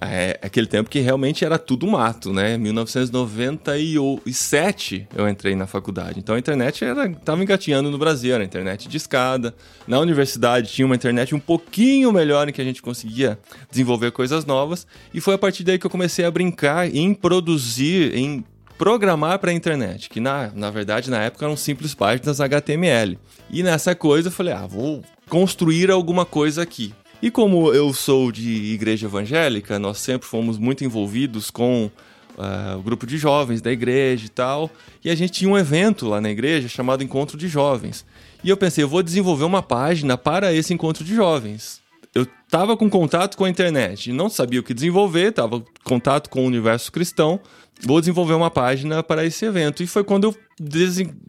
é, 0.00 0.40
aquele 0.42 0.66
tempo 0.66 0.90
que 0.90 0.98
realmente 1.00 1.44
era 1.44 1.58
tudo 1.58 1.86
mato, 1.86 2.32
né? 2.32 2.56
1997 2.58 5.06
eu 5.14 5.28
entrei 5.28 5.54
na 5.54 5.66
faculdade. 5.66 6.18
Então 6.18 6.34
a 6.34 6.38
internet 6.38 6.82
estava 6.84 7.42
engatinhando 7.42 7.90
no 7.90 7.98
Brasil, 7.98 8.34
era 8.34 8.42
internet 8.44 8.88
de 8.88 8.96
escada. 8.96 9.54
Na 9.86 10.00
universidade 10.00 10.72
tinha 10.72 10.86
uma 10.86 10.94
internet 10.94 11.34
um 11.34 11.40
pouquinho 11.40 12.10
melhor 12.12 12.48
em 12.48 12.52
que 12.52 12.60
a 12.60 12.64
gente 12.64 12.82
conseguia 12.82 13.38
desenvolver 13.70 14.12
coisas 14.12 14.44
novas. 14.44 14.86
E 15.12 15.20
foi 15.20 15.34
a 15.34 15.38
partir 15.38 15.64
daí 15.64 15.78
que 15.78 15.86
eu 15.86 15.90
comecei 15.90 16.24
a 16.24 16.30
brincar 16.30 16.94
em 16.94 17.12
produzir, 17.14 18.14
em 18.14 18.44
programar 18.76 19.38
para 19.38 19.50
a 19.50 19.54
internet, 19.54 20.10
que 20.10 20.20
na, 20.20 20.50
na 20.54 20.70
verdade 20.70 21.10
na 21.10 21.22
época 21.22 21.46
eram 21.46 21.56
simples 21.56 21.94
páginas 21.94 22.40
HTML. 22.40 23.18
E 23.50 23.62
nessa 23.62 23.94
coisa 23.94 24.28
eu 24.28 24.32
falei, 24.32 24.52
ah, 24.52 24.66
vou 24.66 25.02
construir 25.28 25.90
alguma 25.90 26.24
coisa 26.24 26.62
aqui. 26.62 26.94
E 27.22 27.30
como 27.30 27.72
eu 27.72 27.92
sou 27.92 28.30
de 28.30 28.74
igreja 28.74 29.06
evangélica, 29.06 29.78
nós 29.78 29.98
sempre 29.98 30.28
fomos 30.28 30.58
muito 30.58 30.84
envolvidos 30.84 31.50
com 31.50 31.90
uh, 32.36 32.78
o 32.78 32.82
grupo 32.82 33.06
de 33.06 33.16
jovens 33.16 33.62
da 33.62 33.72
igreja 33.72 34.26
e 34.26 34.28
tal. 34.28 34.70
E 35.04 35.10
a 35.10 35.14
gente 35.14 35.32
tinha 35.32 35.50
um 35.50 35.56
evento 35.56 36.06
lá 36.06 36.20
na 36.20 36.30
igreja 36.30 36.68
chamado 36.68 37.02
Encontro 37.02 37.38
de 37.38 37.48
Jovens. 37.48 38.04
E 38.44 38.50
eu 38.50 38.56
pensei, 38.56 38.84
eu 38.84 38.88
vou 38.88 39.02
desenvolver 39.02 39.44
uma 39.44 39.62
página 39.62 40.16
para 40.16 40.52
esse 40.52 40.72
encontro 40.72 41.02
de 41.02 41.14
jovens. 41.14 41.80
Eu 42.14 42.26
estava 42.46 42.76
com 42.76 42.88
contato 42.88 43.36
com 43.36 43.44
a 43.44 43.50
internet 43.50 44.12
não 44.12 44.30
sabia 44.30 44.60
o 44.60 44.62
que 44.62 44.72
desenvolver, 44.72 45.30
estava 45.30 45.62
contato 45.84 46.30
com 46.30 46.44
o 46.44 46.46
universo 46.46 46.90
cristão. 46.92 47.40
Vou 47.84 48.00
desenvolver 48.00 48.34
uma 48.34 48.50
página 48.50 49.02
para 49.02 49.24
esse 49.24 49.44
evento. 49.44 49.82
E 49.82 49.86
foi 49.86 50.02
quando 50.02 50.24
eu 50.24 50.36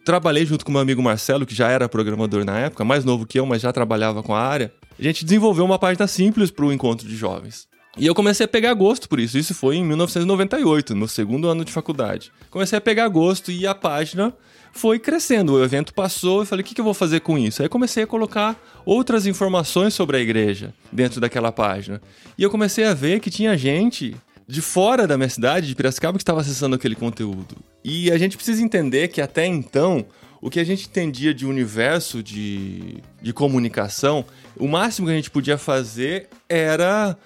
trabalhei 0.06 0.46
junto 0.46 0.66
com 0.66 0.72
meu 0.72 0.82
amigo 0.82 1.04
Marcelo, 1.04 1.46
que 1.46 1.54
já 1.54 1.70
era 1.70 1.89
programador 1.89 2.46
na 2.46 2.58
época, 2.58 2.86
mais 2.86 3.04
novo 3.04 3.25
que 3.25 3.39
eu, 3.39 3.46
mas 3.46 3.62
já 3.62 3.72
trabalhava 3.74 4.24
com 4.24 4.34
a 4.34 4.42
área 4.42 4.72
a 5.00 5.04
gente 5.04 5.24
desenvolveu 5.24 5.63
uma 5.63 5.77
página 5.77 6.08
simples 6.08 6.50
para 6.50 6.66
o 6.66 6.74
encontro 6.74 7.08
de 7.08 7.16
jovens. 7.16 7.68
E 7.98 8.06
eu 8.06 8.13
comecei 8.13 8.46
a 8.46 8.48
pegar 8.48 8.74
gosto 8.74 9.10
por 9.10 9.20
isso. 9.20 9.38
Isso 9.38 9.56
foi 9.56 9.75
em 9.75 9.84
1998, 9.84 10.94
no 10.94 11.08
segundo 11.08 11.48
ano 11.48 11.66
de 11.66 11.72
faculdade. 11.72 12.32
Comecei 12.50 12.77
a 12.77 12.82
pegar 12.82 13.08
gosto 13.08 13.51
e 13.51 13.66
a 13.66 13.74
página 13.74 14.34
foi 14.72 15.00
crescendo. 15.00 15.54
O 15.54 15.63
evento 15.63 15.94
passou 15.94 16.44
e 16.44 16.46
falei: 16.46 16.62
o 16.62 16.66
que, 16.66 16.75
que 16.75 16.82
eu 16.82 16.86
vou 16.86 16.94
fazer 16.94 17.22
com 17.22 17.38
isso? 17.38 17.62
Aí 17.62 17.70
comecei 17.70 18.04
a 18.04 18.08
colocar 18.08 18.56
outras 18.86 19.25
informações 19.25 19.96
sobre 19.96 20.18
a 20.18 20.20
igreja 20.20 20.74
dentro 20.92 21.20
daquela 21.20 21.51
página. 21.51 22.00
E 22.38 22.44
eu 22.44 22.51
comecei 22.51 22.86
a 22.86 22.94
ver 22.94 23.20
que 23.20 23.32
tinha 23.32 23.58
gente 23.58 24.16
de 24.48 24.62
fora 24.62 25.06
da 25.06 25.18
minha 25.18 25.30
cidade, 25.30 25.68
de 25.68 25.75
Piracicaba, 25.75 26.18
que 26.18 26.24
estava 26.24 26.39
acessando 26.39 26.75
aquele 26.75 26.96
conteúdo. 26.96 27.58
E 27.84 28.10
a 28.12 28.18
gente 28.18 28.38
precisa 28.38 28.63
entender 28.63 29.10
que 29.10 29.22
até 29.22 29.46
então 29.46 30.06
o 30.42 30.50
que 30.50 30.60
a 30.60 30.63
gente 30.63 30.88
entendia 30.88 31.34
de 31.34 31.46
universo 31.46 32.24
de, 32.24 33.04
de 33.22 33.34
comunicação, 33.34 34.24
o 34.56 34.68
máximo 34.68 35.08
que 35.08 35.13
a 35.13 35.16
gente 35.16 35.32
podia 35.32 35.58
fazer 35.58 36.30
era 36.48 37.18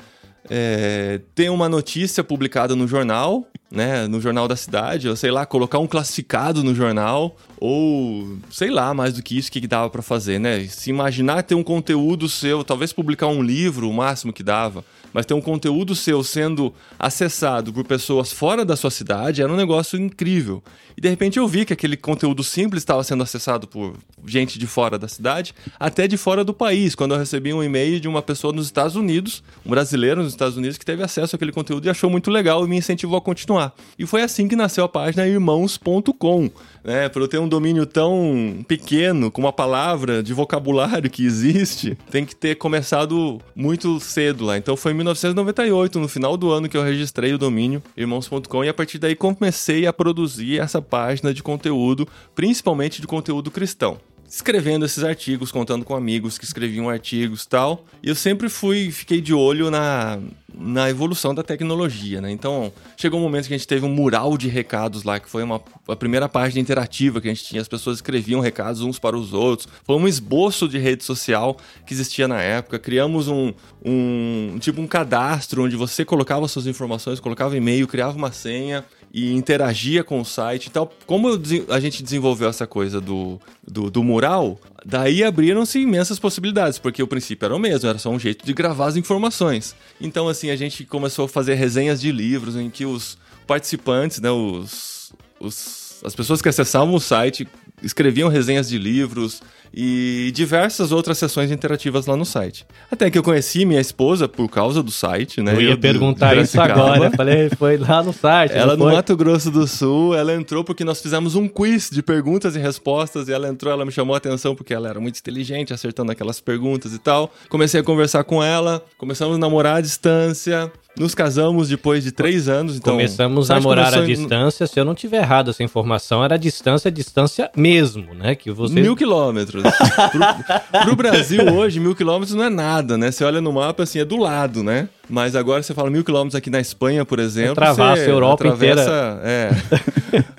é, 0.50 1.22
ter 1.36 1.50
uma 1.50 1.70
notícia 1.70 2.24
publicada 2.24 2.76
no 2.76 2.88
jornal, 2.88 3.46
né, 3.70 4.08
no 4.08 4.20
jornal 4.20 4.48
da 4.48 4.56
cidade, 4.56 5.08
ou 5.08 5.16
sei 5.16 5.30
lá, 5.30 5.46
colocar 5.46 5.80
um 5.80 5.88
classificado 5.88 6.64
no 6.64 6.74
jornal, 6.74 7.38
ou 7.58 8.38
sei 8.50 8.70
lá, 8.70 8.94
mais 8.94 9.14
do 9.14 9.22
que 9.22 9.38
isso 9.38 9.52
que 9.52 9.66
dava 9.68 9.90
para 9.90 10.02
fazer, 10.02 10.40
né? 10.40 10.66
Se 10.68 10.90
imaginar 10.90 11.44
ter 11.44 11.56
um 11.56 11.64
conteúdo 11.64 12.28
seu, 12.28 12.64
talvez 12.64 12.92
publicar 12.92 13.28
um 13.28 13.42
livro, 13.42 13.90
o 13.90 13.94
máximo 13.94 14.34
que 14.34 14.44
dava 14.44 14.84
mas 15.14 15.26
ter 15.26 15.34
um 15.34 15.42
conteúdo 15.42 15.96
seu 15.96 16.24
sendo 16.24 16.74
acessado 16.98 17.74
por 17.74 17.84
pessoas 17.86 18.32
fora 18.32 18.64
da 18.64 18.76
sua 18.76 18.92
cidade 18.92 19.42
era 19.42 19.52
um 19.52 19.56
negócio 19.56 20.00
incrível. 20.00 20.64
E 20.96 21.02
de 21.02 21.10
repente 21.10 21.40
eu 21.40 21.48
vi 21.48 21.66
que 21.66 21.74
aquele 21.74 21.96
conteúdo 21.96 22.44
simples 22.44 22.82
estava 22.82 23.04
sendo 23.04 23.24
acessado 23.24 23.68
por 23.68 23.96
gente 24.26 24.60
de 24.60 24.68
fora 24.68 24.98
da 24.98 25.08
cidade, 25.08 25.54
até 25.80 26.08
de 26.08 26.18
fora 26.18 26.44
do 26.44 26.54
país. 26.54 26.96
Quando 26.96 27.14
eu 27.14 27.20
recebi 27.20 27.54
um 27.54 27.64
e-mail 27.64 28.00
de 28.00 28.08
uma 28.08 28.22
pessoa 28.22 28.54
nos 28.54 28.66
Estados 28.66 28.96
Unidos, 28.96 29.44
um 29.66 29.70
brasileiro 29.70 30.22
nos 30.22 30.34
Estados 30.34 30.58
Unidos, 30.58 30.78
que 30.78 30.86
teve 30.86 31.04
acesso 31.04 31.36
àquele 31.36 31.52
conteúdo 31.52 31.86
e 31.86 31.90
achou 31.90 32.10
muito 32.10 32.30
legal 32.30 32.66
e 32.66 32.70
me 32.70 32.78
incentivou 32.78 33.18
a 33.18 33.22
continuar. 33.22 33.74
E 33.98 34.06
foi 34.06 34.22
assim 34.22 34.48
que 34.48 34.56
nasceu 34.56 34.84
a 34.84 34.90
página 34.90 35.28
irmãos.com 35.28 36.50
né? 36.84 37.10
Para 37.10 37.22
eu 37.22 37.28
ter 37.28 37.40
um 37.40 37.48
domínio 37.48 37.86
tão 37.86 38.64
pequeno, 38.68 39.32
com 39.32 39.42
uma 39.42 39.54
palavra 39.54 40.22
de 40.22 40.34
vocabulário 40.34 41.10
que 41.10 41.26
existe, 41.26 41.98
tem 42.10 42.26
que 42.26 42.36
ter 42.36 42.56
começado 42.56 43.40
muito 43.56 44.00
cedo 44.00 44.46
lá. 44.46 44.58
Então 44.58 44.76
foi 44.76 44.92
em 44.92 44.96
1998, 44.96 46.00
no 46.00 46.08
final 46.08 46.38
do 46.38 46.52
ano, 46.52 46.70
que 46.70 46.78
eu 46.78 46.84
registrei 46.84 47.34
o 47.34 47.38
domínio 47.38 47.82
irmãos.com 47.96 48.64
e 48.64 48.70
a 48.70 48.74
partir 48.74 48.98
daí 48.98 49.16
comecei 49.16 49.86
a 49.86 49.94
produzir 49.94 50.60
essa 50.60 50.82
página 50.82 51.34
de 51.34 51.44
conteúdo, 51.44 52.08
principalmente 52.36 53.02
de 53.02 53.08
conteúdo 53.08 53.52
cristão 53.52 53.98
escrevendo 54.32 54.86
esses 54.86 55.04
artigos, 55.04 55.52
contando 55.52 55.84
com 55.84 55.94
amigos 55.94 56.38
que 56.38 56.46
escreviam 56.46 56.90
artigos 56.90 57.46
tal. 57.46 57.86
E 58.02 58.08
eu 58.08 58.16
sempre 58.16 58.48
fui, 58.48 58.90
fiquei 58.90 59.20
de 59.20 59.34
olho 59.34 59.70
na, 59.70 60.18
na 60.54 60.90
evolução 60.90 61.34
da 61.34 61.44
tecnologia, 61.44 62.22
né? 62.22 62.32
Então, 62.32 62.72
chegou 62.98 63.20
um 63.20 63.24
momento 63.24 63.48
que 63.48 63.54
a 63.54 63.58
gente 63.58 63.68
teve 63.68 63.86
um 63.86 63.90
mural 63.90 64.38
de 64.38 64.48
recados 64.48 65.04
lá, 65.04 65.20
que 65.20 65.30
foi 65.30 65.44
uma, 65.44 65.62
a 65.88 65.96
primeira 65.96 66.28
página 66.28 66.60
interativa 66.60 67.22
que 67.22 67.28
a 67.28 67.34
gente 67.34 67.46
tinha. 67.46 67.62
As 67.62 67.68
pessoas 67.68 67.98
escreviam 67.98 68.40
recados 68.40 68.82
uns 68.82 69.00
para 69.00 69.18
os 69.18 69.34
outros. 69.34 69.68
Foi 69.84 69.96
um 69.96 70.08
esboço 70.08 70.68
de 70.68 70.78
rede 70.78 71.04
social 71.04 71.58
que 71.86 71.94
existia 71.94 72.28
na 72.28 72.42
época. 72.42 72.80
Criamos 72.80 73.28
um, 73.28 73.54
um 73.84 74.58
tipo 74.60 74.82
um 74.82 74.88
cadastro 74.88 75.64
onde 75.64 75.76
você 75.76 76.04
colocava 76.04 76.48
suas 76.48 76.68
informações, 76.68 77.20
colocava 77.20 77.56
e-mail, 77.56 77.88
criava 77.88 78.18
uma 78.18 78.32
senha 78.32 78.86
e 79.14 79.34
interagia 79.34 80.04
com 80.04 80.22
o 80.22 80.26
site 80.26 80.68
e 80.68 80.70
tal. 80.70 80.92
Como 81.06 81.28
a 81.70 81.80
gente 81.80 82.02
desenvolveu 82.02 82.50
essa 82.50 82.66
coisa 82.66 83.02
do, 83.02 83.40
do, 83.66 83.92
do 83.92 84.04
mural, 84.04 84.60
daí 84.86 85.24
abriram-se 85.24 85.80
imensas 85.80 86.18
possibilidades, 86.18 86.80
porque 86.80 87.04
o 87.04 87.08
princípio 87.08 87.46
era 87.46 87.56
o 87.56 87.60
mesmo, 87.60 87.90
era 87.90 87.98
só 87.98 88.10
um 88.10 88.20
jeito 88.20 88.46
de 88.46 88.54
gravar 88.54 88.88
as 88.88 88.96
informações. 88.96 89.76
Então, 90.00 90.30
assim, 90.30 90.50
a 90.50 90.56
gente 90.56 90.86
começou 90.86 91.26
a 91.26 91.30
fazer 91.30 91.56
resenhas 91.56 92.00
de 92.00 92.12
livros 92.12 92.56
em 92.56 92.70
que 92.70 92.86
os 92.86 93.18
participantes, 93.46 94.20
né, 94.22 94.32
os, 94.32 95.12
os, 95.40 96.02
as 96.06 96.16
pessoas 96.16 96.42
que 96.42 96.48
acessavam 96.48 96.94
o 96.94 97.00
site 97.00 97.48
escreviam 97.84 98.30
resenhas 98.30 98.70
de 98.70 98.78
livros, 98.78 99.42
e 99.74 100.32
diversas 100.34 100.92
outras 100.92 101.18
sessões 101.18 101.52
interativas 101.52 102.06
lá 102.06 102.16
no 102.16 102.26
site. 102.26 102.66
Até 102.90 103.10
que 103.10 103.18
eu 103.18 103.24
conheci 103.24 103.66
minha 103.66 103.80
esposa 103.80 104.28
por 104.28 104.50
causa 104.50 104.84
do 104.84 104.92
site, 104.92 105.42
né? 105.42 105.54
Eu 105.54 105.62
ia 105.62 105.78
perguntar 105.78 106.36
isso 106.38 106.60
agora. 106.60 107.12
Falei, 107.12 107.50
foi 107.58 107.78
lá 107.78 108.04
no 108.04 108.12
site. 108.12 108.54
Ela 108.54 108.76
no 108.76 108.86
Mato 108.86 109.16
Grosso 109.16 109.50
do 109.50 109.68
Sul, 109.68 110.16
ela 110.16 110.34
entrou 110.34 110.64
porque 110.64 110.84
nós 110.84 111.02
fizemos 111.02 111.36
um 111.36 111.48
quiz 111.48 111.90
de 111.90 112.02
perguntas 112.02 112.56
e 112.56 112.60
respostas 112.60 113.28
e 113.28 113.34
ela 113.34 113.48
entrou, 113.48 113.72
ela 113.72 113.86
me 113.86 113.92
chamou 113.92 114.14
a 114.14 114.18
atenção 114.18 114.56
porque 114.56 114.74
ela 114.74 114.90
era 114.90 115.00
muito 115.00 115.18
inteligente, 115.20 115.74
acertando 115.74 116.12
aquelas 116.12 116.40
perguntas 116.40 116.94
e 116.94 117.00
tal. 117.00 117.32
Comecei 117.50 117.80
a 117.80 117.84
conversar 117.84 118.24
com 118.24 118.44
ela, 118.44 118.84
começamos 118.98 119.36
a 119.38 119.40
namorar 119.40 119.78
à 119.78 119.82
distância. 119.82 120.72
Nos 120.98 121.16
casamos 121.16 121.70
depois 121.70 122.04
de 122.04 122.12
três 122.12 122.50
anos. 122.50 122.76
Então, 122.76 122.94
Começamos 122.94 123.50
a 123.50 123.62
morar 123.62 123.94
à 123.94 124.06
distância. 124.06 124.68
Se 124.68 124.78
eu 124.78 124.84
não 124.84 124.94
tiver 124.94 125.22
errado 125.22 125.50
essa 125.50 125.64
informação, 125.64 126.24
era 126.24 126.38
distância, 126.38 126.92
distância 126.92 127.50
mesmo, 127.56 128.14
né? 128.14 128.36
Que 128.36 128.52
você... 128.52 128.74
Mil 128.74 128.94
quilômetros. 128.96 129.61
Pro, 129.64 130.82
pro 130.84 130.96
Brasil 130.96 131.44
hoje, 131.54 131.80
mil 131.80 131.96
quilômetros 131.96 132.36
não 132.36 132.44
é 132.44 132.50
nada, 132.50 132.98
né? 132.98 133.12
Você 133.12 133.24
olha 133.24 133.42
no 133.42 133.52
mapa, 133.52 133.84
assim, 133.84 134.00
é 134.00 134.06
do 134.06 134.18
lado, 134.18 134.64
né? 134.64 134.90
Mas 135.10 135.36
agora 135.36 135.62
você 135.62 135.74
fala 135.74 135.90
mil 135.90 136.04
quilômetros 136.04 136.36
aqui 136.36 136.50
na 136.50 136.60
Espanha, 136.60 137.06
por 137.06 137.20
exemplo. 137.20 137.52
Atravessa 137.52 138.04
a 138.04 138.10
Europa 138.10 138.44
atravessa, 138.46 138.82
inteira. 138.82 139.22
É. 139.24 139.50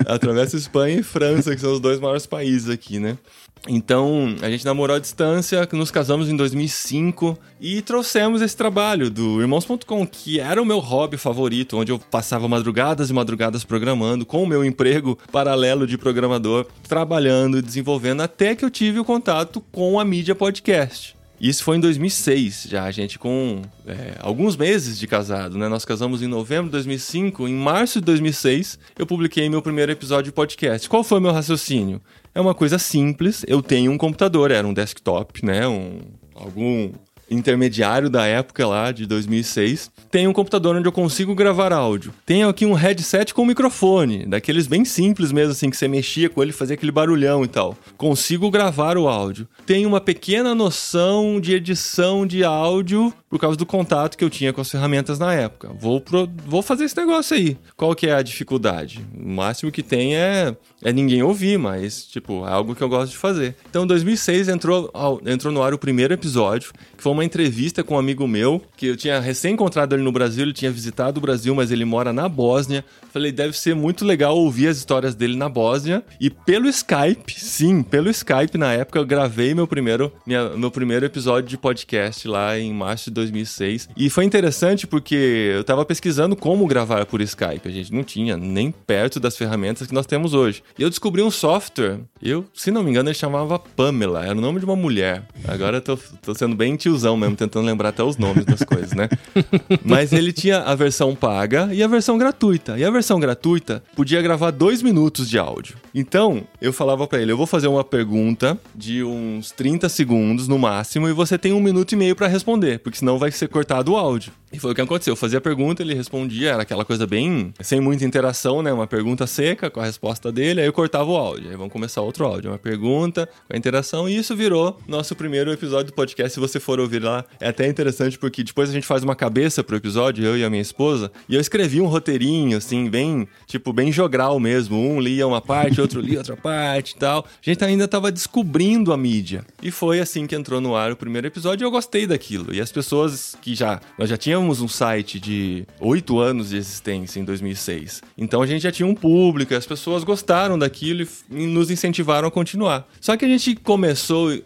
atravessa 0.13 0.57
Espanha 0.57 0.99
e 0.99 1.03
França, 1.03 1.53
que 1.53 1.61
são 1.61 1.73
os 1.73 1.79
dois 1.79 1.99
maiores 1.99 2.25
países 2.25 2.69
aqui, 2.69 2.99
né? 2.99 3.17
Então, 3.67 4.35
a 4.41 4.49
gente 4.49 4.65
namorou 4.65 4.95
à 4.95 4.99
distância, 4.99 5.67
nos 5.71 5.89
casamos 5.89 6.29
em 6.29 6.35
2005 6.35 7.37
e 7.61 7.81
trouxemos 7.81 8.41
esse 8.41 8.57
trabalho 8.57 9.09
do 9.09 9.39
Irmãos.com, 9.39 10.05
que 10.05 10.39
era 10.39 10.61
o 10.61 10.65
meu 10.65 10.79
hobby 10.79 11.15
favorito, 11.15 11.77
onde 11.77 11.91
eu 11.91 11.97
passava 11.97 12.47
madrugadas 12.47 13.09
e 13.09 13.13
madrugadas 13.13 13.63
programando, 13.63 14.25
com 14.25 14.43
o 14.43 14.47
meu 14.47 14.65
emprego 14.65 15.17
paralelo 15.31 15.87
de 15.87 15.97
programador, 15.97 16.65
trabalhando 16.89 17.57
e 17.57 17.61
desenvolvendo, 17.61 18.21
até 18.21 18.53
que 18.53 18.65
eu 18.65 18.69
tive 18.69 18.99
o 18.99 19.05
contato 19.05 19.61
com 19.71 19.97
a 19.97 20.03
mídia 20.03 20.35
podcast. 20.35 21.15
Isso 21.39 21.63
foi 21.63 21.75
em 21.75 21.79
2006, 21.81 22.67
já 22.69 22.83
a 22.85 22.91
gente 22.91 23.19
com 23.19 23.61
é, 23.85 24.15
alguns 24.19 24.55
meses 24.55 24.97
de 24.97 25.05
casado, 25.05 25.57
né? 25.57 25.67
Nós 25.67 25.83
casamos 25.83 26.21
em 26.21 26.27
novembro 26.27 26.65
de 26.65 26.71
2005. 26.71 27.49
Em 27.49 27.53
março 27.53 27.99
de 27.99 28.05
2006, 28.05 28.79
eu 28.97 29.05
publiquei 29.05 29.49
meu 29.49 29.61
primeiro 29.61 29.91
episódio 29.91 30.25
de 30.25 30.31
podcast. 30.31 30.87
Qual 30.87 31.03
foi 31.03 31.17
o 31.17 31.21
meu 31.21 31.33
raciocínio? 31.33 32.01
É 32.35 32.41
uma 32.41 32.53
coisa 32.53 32.79
simples. 32.79 33.45
Eu 33.47 33.61
tenho 33.61 33.91
um 33.91 33.97
computador, 33.97 34.49
era 34.49 34.67
um 34.67 34.73
desktop, 34.73 35.45
né? 35.45 35.67
Um, 35.67 35.99
algum 36.35 36.91
intermediário 37.29 38.09
da 38.09 38.25
época 38.25 38.67
lá, 38.67 38.91
de 38.91 39.05
2006. 39.05 39.91
Tenho 40.11 40.29
um 40.29 40.33
computador 40.33 40.75
onde 40.75 40.87
eu 40.87 40.91
consigo 40.91 41.33
gravar 41.33 41.73
áudio. 41.73 42.13
Tenho 42.25 42.47
aqui 42.47 42.65
um 42.65 42.73
headset 42.73 43.33
com 43.33 43.45
microfone, 43.45 44.25
daqueles 44.25 44.67
bem 44.67 44.85
simples 44.85 45.31
mesmo, 45.31 45.51
assim, 45.51 45.69
que 45.69 45.77
você 45.77 45.87
mexia 45.87 46.29
com 46.29 46.41
ele 46.41 46.51
fazia 46.51 46.75
aquele 46.75 46.91
barulhão 46.91 47.43
e 47.43 47.47
tal. 47.47 47.77
Consigo 47.97 48.51
gravar 48.51 48.97
o 48.97 49.07
áudio. 49.07 49.47
Tenho 49.65 49.89
uma 49.89 50.01
pequena 50.01 50.53
noção 50.53 51.39
de 51.39 51.53
edição 51.53 52.25
de 52.25 52.43
áudio 52.43 53.13
por 53.33 53.39
causa 53.39 53.57
do 53.57 53.65
contato 53.65 54.15
que 54.15 54.23
eu 54.23 54.29
tinha 54.29 54.53
com 54.53 54.61
as 54.61 54.69
ferramentas 54.69 55.17
na 55.17 55.33
época. 55.33 55.71
Vou, 55.79 55.99
pro, 55.99 56.29
vou 56.45 56.61
fazer 56.61 56.83
esse 56.83 56.95
negócio 56.95 57.35
aí. 57.35 57.57
Qual 57.75 57.95
que 57.95 58.05
é 58.05 58.13
a 58.13 58.21
dificuldade? 58.21 59.03
O 59.11 59.27
máximo 59.27 59.71
que 59.71 59.81
tem 59.81 60.15
é, 60.15 60.55
é 60.83 60.93
ninguém 60.93 61.23
ouvir, 61.23 61.57
mas, 61.57 62.05
tipo, 62.05 62.45
é 62.45 62.51
algo 62.51 62.75
que 62.75 62.83
eu 62.83 62.87
gosto 62.87 63.09
de 63.09 63.17
fazer. 63.17 63.55
Então, 63.67 63.85
em 63.85 63.87
2006 63.87 64.49
entrou, 64.49 64.93
entrou 65.25 65.51
no 65.51 65.63
ar 65.63 65.73
o 65.73 65.79
primeiro 65.79 66.13
episódio, 66.13 66.71
que 66.95 67.01
foi 67.01 67.11
uma 67.11 67.25
entrevista 67.25 67.83
com 67.83 67.95
um 67.95 67.97
amigo 67.97 68.27
meu, 68.27 68.61
que 68.77 68.85
eu 68.85 68.95
tinha 68.95 69.19
recém 69.19 69.55
encontrado 69.55 69.95
ele 69.95 70.03
no 70.03 70.11
Brasil, 70.11 70.43
ele 70.43 70.53
tinha 70.53 70.69
visitado 70.69 71.17
o 71.17 71.21
Brasil, 71.21 71.55
mas 71.55 71.71
ele 71.71 71.85
mora 71.85 72.13
na 72.13 72.29
Bósnia. 72.29 72.85
Falei, 73.11 73.31
deve 73.31 73.57
ser 73.57 73.73
muito 73.73 74.05
legal 74.05 74.37
ouvir 74.37 74.67
as 74.67 74.77
histórias 74.77 75.15
dele 75.15 75.35
na 75.35 75.49
Bósnia. 75.49 76.03
E 76.21 76.29
pelo 76.29 76.69
Skype, 76.69 77.33
sim, 77.35 77.81
pelo 77.81 78.11
Skype, 78.11 78.59
na 78.59 78.73
época, 78.73 78.99
eu 78.99 79.05
gravei 79.07 79.55
meu 79.55 79.65
primeiro, 79.65 80.13
minha, 80.23 80.49
meu 80.49 80.69
primeiro 80.69 81.03
episódio 81.03 81.49
de 81.49 81.57
podcast 81.57 82.27
lá 82.27 82.59
em 82.59 82.71
março 82.71 83.09
de 83.09 83.22
2006. 83.23 83.89
E 83.95 84.09
foi 84.09 84.25
interessante 84.25 84.85
porque 84.87 85.51
eu 85.55 85.63
tava 85.63 85.85
pesquisando 85.85 86.35
como 86.35 86.67
gravar 86.67 87.05
por 87.05 87.21
Skype. 87.21 87.67
A 87.67 87.71
gente 87.71 87.93
não 87.93 88.03
tinha 88.03 88.37
nem 88.37 88.71
perto 88.71 89.19
das 89.19 89.37
ferramentas 89.37 89.87
que 89.87 89.93
nós 89.93 90.05
temos 90.05 90.33
hoje. 90.33 90.63
E 90.77 90.83
eu 90.83 90.89
descobri 90.89 91.21
um 91.21 91.31
software, 91.31 91.99
eu, 92.21 92.45
se 92.53 92.71
não 92.71 92.83
me 92.83 92.89
engano, 92.89 93.09
ele 93.09 93.15
chamava 93.15 93.57
Pamela, 93.59 94.25
era 94.25 94.37
o 94.37 94.41
nome 94.41 94.59
de 94.59 94.65
uma 94.65 94.75
mulher. 94.75 95.23
Agora 95.47 95.77
eu 95.77 95.81
tô, 95.81 95.97
tô 96.21 96.35
sendo 96.35 96.55
bem 96.55 96.75
tiozão 96.75 97.15
mesmo, 97.17 97.35
tentando 97.35 97.65
lembrar 97.65 97.89
até 97.89 98.03
os 98.03 98.17
nomes 98.17 98.45
das 98.45 98.63
coisas, 98.63 98.93
né? 98.93 99.09
Mas 99.83 100.13
ele 100.13 100.31
tinha 100.31 100.59
a 100.59 100.75
versão 100.75 101.15
paga 101.15 101.69
e 101.73 101.83
a 101.83 101.87
versão 101.87 102.17
gratuita. 102.17 102.77
E 102.77 102.83
a 102.83 102.91
versão 102.91 103.19
gratuita 103.19 103.83
podia 103.95 104.21
gravar 104.21 104.51
dois 104.51 104.81
minutos 104.81 105.29
de 105.29 105.37
áudio. 105.37 105.75
Então, 105.93 106.43
eu 106.61 106.73
falava 106.73 107.07
para 107.07 107.21
ele, 107.21 107.31
eu 107.31 107.37
vou 107.37 107.45
fazer 107.45 107.67
uma 107.67 107.83
pergunta 107.83 108.57
de 108.75 109.03
uns 109.03 109.51
30 109.51 109.87
segundos 109.89 110.47
no 110.47 110.57
máximo 110.57 111.07
e 111.07 111.13
você 111.13 111.37
tem 111.37 111.53
um 111.53 111.59
minuto 111.59 111.91
e 111.91 111.95
meio 111.95 112.15
para 112.15 112.27
responder, 112.27 112.79
porque 112.79 112.97
senão 112.97 113.12
vai 113.17 113.31
ser 113.31 113.47
cortado 113.47 113.93
o 113.93 113.97
áudio. 113.97 114.31
E 114.53 114.59
foi 114.59 114.71
o 114.71 114.75
que 114.75 114.81
aconteceu. 114.81 115.13
Eu 115.13 115.17
fazia 115.17 115.39
a 115.39 115.41
pergunta, 115.41 115.81
ele 115.81 115.95
respondia, 115.95 116.51
era 116.51 116.61
aquela 116.61 116.85
coisa 116.85 117.07
bem 117.07 117.51
sem 117.59 117.81
muita 117.81 118.05
interação, 118.05 118.61
né? 118.61 118.71
Uma 118.71 118.85
pergunta 118.85 119.25
seca 119.25 119.69
com 119.69 119.79
a 119.79 119.85
resposta 119.85 120.31
dele, 120.31 120.61
aí 120.61 120.67
eu 120.67 120.73
cortava 120.73 121.09
o 121.09 121.17
áudio. 121.17 121.49
Aí 121.49 121.55
vamos 121.55 121.73
começar 121.73 122.01
outro 122.01 122.23
áudio. 122.25 122.51
Uma 122.51 122.59
pergunta 122.59 123.27
com 123.47 123.55
a 123.55 123.57
interação, 123.57 124.07
e 124.07 124.15
isso 124.15 124.35
virou 124.35 124.79
nosso 124.87 125.15
primeiro 125.15 125.51
episódio 125.51 125.87
do 125.87 125.93
podcast. 125.93 126.35
Se 126.35 126.39
você 126.39 126.59
for 126.59 126.79
ouvir 126.79 127.01
lá, 127.01 127.25
é 127.39 127.49
até 127.49 127.67
interessante 127.67 128.17
porque 128.17 128.43
depois 128.43 128.69
a 128.69 128.73
gente 128.73 128.85
faz 128.85 129.03
uma 129.03 129.15
cabeça 129.15 129.63
pro 129.63 129.75
episódio, 129.75 130.23
eu 130.23 130.37
e 130.37 130.43
a 130.43 130.49
minha 130.49 130.61
esposa, 130.61 131.11
e 131.27 131.33
eu 131.33 131.41
escrevi 131.41 131.81
um 131.81 131.87
roteirinho, 131.87 132.57
assim, 132.57 132.89
bem, 132.89 133.27
tipo, 133.47 133.73
bem 133.73 133.91
jogral 133.91 134.39
mesmo. 134.39 134.77
Um 134.77 134.99
lia 134.99 135.25
uma 135.25 135.41
parte, 135.41 135.81
outro 135.81 135.99
lia 135.99 136.19
outra 136.19 136.37
parte 136.37 136.91
e 136.91 136.97
tal. 136.97 137.25
A 137.25 137.49
gente 137.49 137.63
ainda 137.63 137.87
tava 137.87 138.11
descobrindo 138.11 138.93
a 138.93 138.97
mídia. 138.97 139.43
E 139.61 139.71
foi 139.71 139.99
assim 139.99 140.27
que 140.27 140.35
entrou 140.35 140.61
no 140.61 140.75
ar 140.75 140.91
o 140.91 140.95
primeiro 140.95 141.25
episódio 141.25 141.63
e 141.63 141.65
eu 141.65 141.71
gostei 141.71 142.05
daquilo. 142.05 142.53
E 142.53 142.61
as 142.61 142.71
pessoas 142.71 143.35
que 143.41 143.55
já, 143.55 143.79
nós 143.97 144.09
já 144.09 144.17
tínhamos 144.17 144.42
tínhamos 144.43 144.59
um 144.59 144.67
site 144.67 145.21
de 145.21 145.65
oito 145.79 146.19
anos 146.19 146.49
de 146.49 146.57
existência 146.57 147.17
em 147.17 147.23
2006. 147.23 148.01
Então 148.17 148.41
a 148.41 148.47
gente 148.47 148.61
já 148.61 148.71
tinha 148.71 148.85
um 148.85 148.93
público, 148.93 149.55
as 149.55 149.65
pessoas 149.65 150.03
gostaram 150.03 150.59
daquilo 150.59 151.07
e 151.31 151.47
nos 151.47 151.71
incentivaram 151.71 152.27
a 152.27 152.31
continuar. 152.31 152.85
Só 152.99 153.15
que 153.15 153.23
a 153.23 153.27
gente 153.27 153.55
começou 153.55 154.37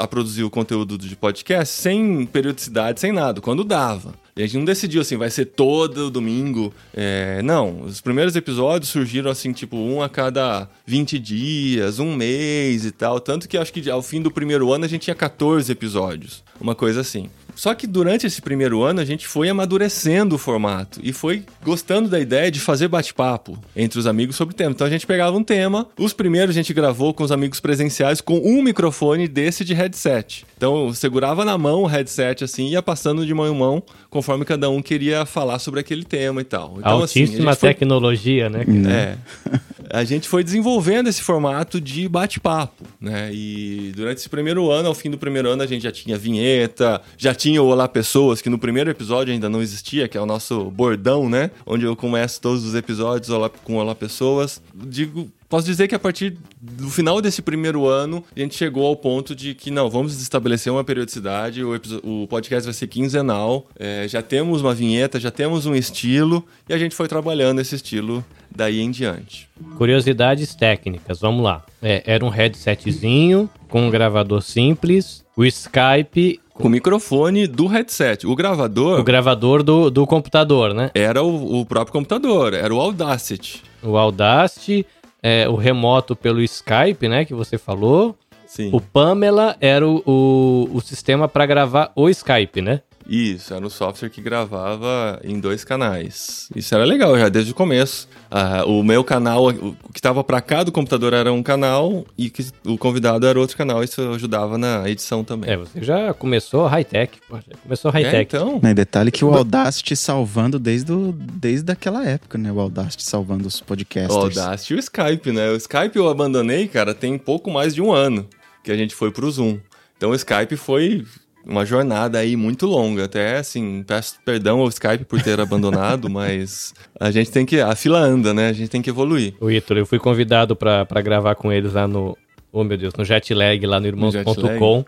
a 0.00 0.06
produzir 0.06 0.42
o 0.42 0.50
conteúdo 0.50 0.96
de 0.96 1.14
podcast 1.14 1.74
sem 1.74 2.24
periodicidade, 2.24 2.98
sem 2.98 3.12
nada, 3.12 3.42
quando 3.42 3.62
dava. 3.62 4.14
A 4.34 4.40
gente 4.40 4.56
não 4.56 4.64
decidiu 4.64 5.02
assim, 5.02 5.18
vai 5.18 5.28
ser 5.28 5.44
todo 5.44 6.10
domingo. 6.10 6.72
É, 6.94 7.42
não, 7.42 7.82
os 7.82 8.00
primeiros 8.00 8.34
episódios 8.34 8.90
surgiram 8.90 9.30
assim, 9.30 9.52
tipo, 9.52 9.76
um 9.76 10.00
a 10.00 10.08
cada 10.08 10.66
20 10.86 11.18
dias, 11.18 11.98
um 11.98 12.16
mês 12.16 12.86
e 12.86 12.90
tal. 12.90 13.20
Tanto 13.20 13.46
que 13.46 13.58
acho 13.58 13.70
que 13.70 13.90
ao 13.90 14.02
fim 14.02 14.22
do 14.22 14.30
primeiro 14.30 14.72
ano 14.72 14.86
a 14.86 14.88
gente 14.88 15.02
tinha 15.02 15.14
14 15.14 15.70
episódios. 15.70 16.42
Uma 16.58 16.74
coisa 16.74 17.02
assim. 17.02 17.28
Só 17.54 17.74
que 17.74 17.86
durante 17.86 18.26
esse 18.26 18.40
primeiro 18.40 18.82
ano 18.82 19.00
a 19.00 19.04
gente 19.04 19.26
foi 19.26 19.48
amadurecendo 19.48 20.34
o 20.34 20.38
formato 20.38 21.00
e 21.02 21.12
foi 21.12 21.44
gostando 21.62 22.08
da 22.08 22.18
ideia 22.18 22.50
de 22.50 22.60
fazer 22.60 22.88
bate-papo 22.88 23.58
entre 23.74 23.98
os 23.98 24.06
amigos 24.06 24.36
sobre 24.36 24.54
o 24.54 24.56
tema. 24.56 24.70
Então 24.72 24.86
a 24.86 24.90
gente 24.90 25.06
pegava 25.06 25.36
um 25.36 25.44
tema, 25.44 25.86
os 25.98 26.12
primeiros 26.12 26.54
a 26.54 26.58
gente 26.58 26.72
gravou 26.72 27.14
com 27.14 27.24
os 27.24 27.32
amigos 27.32 27.60
presenciais 27.60 28.20
com 28.20 28.38
um 28.38 28.62
microfone 28.62 29.28
desse 29.28 29.64
de 29.64 29.74
headset. 29.74 30.44
Então 30.56 30.92
segurava 30.94 31.44
na 31.44 31.56
mão 31.56 31.82
o 31.82 31.86
headset 31.86 32.44
assim 32.44 32.66
e 32.66 32.72
ia 32.72 32.82
passando 32.82 33.26
de 33.26 33.34
mão 33.34 33.46
em 33.46 33.56
mão 33.56 33.82
conforme 34.10 34.44
cada 34.44 34.68
um 34.68 34.82
queria 34.82 35.24
falar 35.24 35.58
sobre 35.58 35.80
aquele 35.80 36.04
tema 36.04 36.40
e 36.40 36.44
tal. 36.44 36.74
Então, 36.78 36.92
Altíssima 37.00 37.52
assim, 37.52 37.60
tecnologia, 37.60 38.50
foi... 38.50 38.64
né? 38.66 39.16
É. 39.48 39.58
a 39.92 40.04
gente 40.04 40.26
foi 40.26 40.42
desenvolvendo 40.42 41.08
esse 41.08 41.20
formato 41.20 41.78
de 41.78 42.08
bate-papo, 42.08 42.84
né? 42.98 43.30
E 43.32 43.92
durante 43.94 44.18
esse 44.18 44.28
primeiro 44.28 44.70
ano, 44.70 44.88
ao 44.88 44.94
fim 44.94 45.10
do 45.10 45.18
primeiro 45.18 45.50
ano, 45.50 45.62
a 45.62 45.66
gente 45.66 45.82
já 45.82 45.92
tinha 45.92 46.16
vinheta, 46.16 47.02
já 47.18 47.34
tinha 47.34 47.62
o 47.62 47.66
Olá 47.66 47.86
Pessoas, 47.86 48.40
que 48.40 48.48
no 48.48 48.58
primeiro 48.58 48.90
episódio 48.90 49.34
ainda 49.34 49.50
não 49.50 49.60
existia, 49.60 50.08
que 50.08 50.16
é 50.16 50.20
o 50.20 50.24
nosso 50.24 50.70
bordão, 50.70 51.28
né? 51.28 51.50
Onde 51.66 51.84
eu 51.84 51.94
começo 51.94 52.40
todos 52.40 52.64
os 52.64 52.74
episódios 52.74 53.30
com 53.62 53.76
Olá 53.76 53.94
Pessoas. 53.94 54.62
Digo 54.74 55.30
Posso 55.52 55.66
dizer 55.66 55.86
que 55.86 55.94
a 55.94 55.98
partir 55.98 56.38
do 56.62 56.88
final 56.88 57.20
desse 57.20 57.42
primeiro 57.42 57.86
ano, 57.86 58.24
a 58.34 58.40
gente 58.40 58.54
chegou 58.54 58.86
ao 58.86 58.96
ponto 58.96 59.36
de 59.36 59.52
que, 59.52 59.70
não, 59.70 59.90
vamos 59.90 60.18
estabelecer 60.22 60.72
uma 60.72 60.82
periodicidade, 60.82 61.62
o, 61.62 61.78
o 62.02 62.26
podcast 62.26 62.64
vai 62.64 62.72
ser 62.72 62.86
quinzenal, 62.86 63.66
é, 63.78 64.08
já 64.08 64.22
temos 64.22 64.62
uma 64.62 64.74
vinheta, 64.74 65.20
já 65.20 65.30
temos 65.30 65.66
um 65.66 65.74
estilo, 65.74 66.42
e 66.66 66.72
a 66.72 66.78
gente 66.78 66.94
foi 66.94 67.06
trabalhando 67.06 67.60
esse 67.60 67.74
estilo 67.74 68.24
daí 68.50 68.80
em 68.80 68.90
diante. 68.90 69.46
Curiosidades 69.76 70.54
técnicas, 70.54 71.20
vamos 71.20 71.44
lá. 71.44 71.62
É, 71.82 72.02
era 72.06 72.24
um 72.24 72.30
headsetzinho 72.30 73.50
com 73.68 73.82
um 73.82 73.90
gravador 73.90 74.40
simples, 74.40 75.22
o 75.36 75.44
Skype 75.44 76.40
com 76.54 76.68
o 76.68 76.70
microfone 76.70 77.46
do 77.46 77.66
headset. 77.66 78.26
O 78.26 78.34
gravador. 78.34 79.00
O 79.00 79.04
gravador 79.04 79.62
do, 79.62 79.90
do 79.90 80.06
computador, 80.06 80.72
né? 80.72 80.90
Era 80.94 81.22
o, 81.22 81.60
o 81.60 81.66
próprio 81.66 81.92
computador, 81.92 82.54
era 82.54 82.74
o 82.74 82.80
Audacity. 82.80 83.62
O 83.82 83.98
Audacity 83.98 84.86
é, 85.22 85.48
o 85.48 85.54
remoto 85.54 86.16
pelo 86.16 86.42
Skype, 86.42 87.08
né, 87.08 87.24
que 87.24 87.34
você 87.34 87.56
falou. 87.56 88.16
Sim. 88.46 88.70
O 88.72 88.80
Pamela 88.80 89.56
era 89.60 89.86
o, 89.88 90.02
o, 90.04 90.76
o 90.76 90.80
sistema 90.80 91.26
para 91.26 91.46
gravar 91.46 91.90
o 91.96 92.08
Skype, 92.10 92.60
né? 92.60 92.82
Isso, 93.08 93.52
era 93.52 93.64
um 93.64 93.70
software 93.70 94.08
que 94.08 94.20
gravava 94.20 95.20
em 95.24 95.38
dois 95.40 95.64
canais. 95.64 96.48
Isso 96.54 96.74
era 96.74 96.84
legal 96.84 97.18
já 97.18 97.28
desde 97.28 97.52
o 97.52 97.54
começo. 97.54 98.08
Uh, 98.30 98.68
o 98.70 98.82
meu 98.82 99.04
canal, 99.04 99.48
o 99.48 99.74
que 99.92 99.98
estava 99.98 100.22
para 100.24 100.40
cá 100.40 100.62
do 100.62 100.72
computador 100.72 101.12
era 101.12 101.32
um 101.32 101.42
canal 101.42 102.06
e 102.16 102.30
que, 102.30 102.46
o 102.64 102.78
convidado 102.78 103.26
era 103.26 103.38
outro 103.38 103.56
canal. 103.56 103.82
Isso 103.82 104.00
ajudava 104.12 104.56
na 104.56 104.88
edição 104.88 105.22
também. 105.24 105.50
É, 105.50 105.56
você 105.56 105.82
já 105.82 106.14
começou 106.14 106.66
high-tech. 106.66 107.18
Começou 107.62 107.90
high-tech. 107.90 108.16
É, 108.16 108.22
então. 108.22 108.60
Em 108.62 108.74
detalhe 108.74 109.10
que 109.10 109.24
o 109.24 109.34
Audacity 109.34 109.96
salvando 109.96 110.58
desde, 110.58 110.92
o, 110.92 111.12
desde 111.12 111.70
aquela 111.70 112.06
época, 112.06 112.38
né? 112.38 112.50
O 112.50 112.60
Audacity 112.60 113.04
salvando 113.04 113.46
os 113.46 113.60
podcasts. 113.60 114.14
O 114.14 114.20
Audacity 114.20 114.74
e 114.74 114.76
o 114.76 114.78
Skype, 114.78 115.32
né? 115.32 115.50
O 115.50 115.56
Skype 115.56 115.96
eu 115.96 116.08
abandonei, 116.08 116.68
cara, 116.68 116.94
tem 116.94 117.18
pouco 117.18 117.50
mais 117.50 117.74
de 117.74 117.82
um 117.82 117.92
ano 117.92 118.26
que 118.62 118.70
a 118.70 118.76
gente 118.76 118.94
foi 118.94 119.10
pro 119.10 119.30
Zoom. 119.30 119.58
Então 119.96 120.10
o 120.10 120.14
Skype 120.14 120.56
foi 120.56 121.04
uma 121.46 121.64
jornada 121.64 122.18
aí 122.18 122.36
muito 122.36 122.66
longa. 122.66 123.04
Até 123.04 123.38
assim, 123.38 123.82
peço 123.86 124.16
perdão 124.24 124.60
ao 124.60 124.68
Skype 124.68 125.04
por 125.04 125.20
ter 125.22 125.40
abandonado, 125.40 126.08
mas 126.10 126.74
a 126.98 127.10
gente 127.10 127.30
tem 127.30 127.44
que. 127.44 127.60
A 127.60 127.74
fila 127.74 127.98
anda, 128.00 128.32
né? 128.32 128.48
A 128.48 128.52
gente 128.52 128.68
tem 128.68 128.82
que 128.82 128.90
evoluir. 128.90 129.34
O 129.40 129.50
Ítalo, 129.50 129.80
eu 129.80 129.86
fui 129.86 129.98
convidado 129.98 130.56
para 130.56 131.00
gravar 131.02 131.34
com 131.34 131.52
eles 131.52 131.72
lá 131.74 131.86
no. 131.86 132.16
Oh 132.52 132.64
meu 132.64 132.76
Deus, 132.76 132.94
no 132.94 133.04
Jetlag, 133.04 133.64
lá 133.66 133.80
no 133.80 133.86
irmãos.com. 133.86 134.84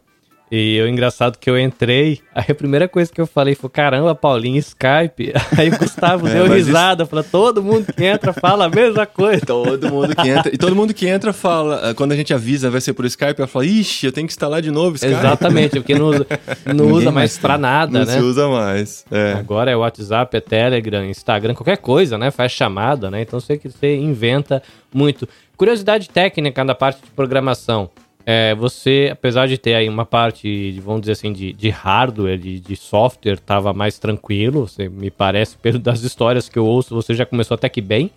E 0.57 0.81
o 0.81 0.87
engraçado 0.87 1.37
que 1.37 1.51
eu 1.51 1.59
entrei, 1.59 2.21
aí 2.33 2.45
a 2.49 2.55
primeira 2.55 2.87
coisa 2.87 3.13
que 3.13 3.21
eu 3.21 3.27
falei 3.27 3.57
foi: 3.57 3.69
caramba, 3.69 4.15
Paulinho, 4.15 4.57
Skype. 4.57 5.33
Aí 5.59 5.69
o 5.69 5.77
Gustavo 5.77 6.29
é, 6.29 6.35
deu 6.35 6.47
risada, 6.47 7.03
isso... 7.03 7.11
falou: 7.11 7.25
todo 7.25 7.61
mundo 7.61 7.93
que 7.93 8.05
entra 8.05 8.33
fala 8.33 8.67
a 8.67 8.69
mesma 8.69 9.05
coisa. 9.05 9.45
Todo 9.45 9.91
mundo 9.91 10.15
que 10.15 10.29
entra. 10.29 10.55
E 10.55 10.57
todo 10.57 10.77
mundo 10.77 10.95
que 10.95 11.09
entra 11.09 11.33
fala, 11.33 11.93
quando 11.97 12.13
a 12.13 12.17
gente 12.17 12.33
avisa 12.33 12.71
vai 12.71 12.81
ser 12.81 12.93
por 12.93 13.05
Skype, 13.05 13.35
ela 13.37 13.49
fala: 13.49 13.67
ixi, 13.67 14.07
eu 14.07 14.13
tenho 14.13 14.29
que 14.29 14.33
instalar 14.33 14.63
de 14.63 14.71
novo 14.71 14.95
Skype. 14.95 15.13
Exatamente, 15.13 15.71
porque 15.81 15.99
não 15.99 16.07
usa, 16.07 16.27
não 16.73 16.87
usa 16.93 17.11
mais, 17.11 17.37
pra 17.37 17.59
nada, 17.59 17.99
não 17.99 18.07
né? 18.07 18.13
Não 18.13 18.21
se 18.21 18.25
usa 18.25 18.49
mais. 18.49 19.05
É. 19.11 19.33
Agora 19.33 19.73
é 19.73 19.77
WhatsApp, 19.77 20.37
é 20.37 20.41
Telegram, 20.41 21.05
Instagram, 21.05 21.55
qualquer 21.55 21.79
coisa, 21.79 22.17
né? 22.17 22.31
Faz 22.31 22.53
chamada, 22.53 23.11
né? 23.11 23.23
Então 23.23 23.41
você, 23.41 23.59
você 23.59 23.97
inventa 23.97 24.63
muito. 24.95 25.29
Curiosidade 25.57 26.09
técnica 26.09 26.65
da 26.65 26.77
parte 26.77 27.03
de 27.03 27.11
programação. 27.11 27.91
É, 28.27 28.55
você, 28.55 29.11
apesar 29.13 29.47
de 29.47 29.59
ter 29.59 29.75
aí 29.75 29.89
uma 29.89 30.07
parte, 30.07 30.81
vamos 30.81 31.03
dizer 31.03 31.13
assim, 31.13 31.33
de, 31.33 31.53
de 31.53 31.69
hardware, 31.69 32.39
de, 32.39 32.59
de 32.59 32.77
software, 32.77 33.35
estava 33.35 33.73
mais 33.75 33.99
tranquilo. 33.99 34.67
Você 34.67 34.89
me 34.89 35.11
parece, 35.11 35.57
pelo 35.63 35.79
das 35.79 36.03
histórias 36.03 36.49
que 36.49 36.59
eu 36.59 36.65
ouço, 36.65 36.95
você 36.95 37.15
já 37.15 37.27
começou 37.27 37.55
até 37.55 37.69
que 37.69 37.81
bem. 37.81 38.11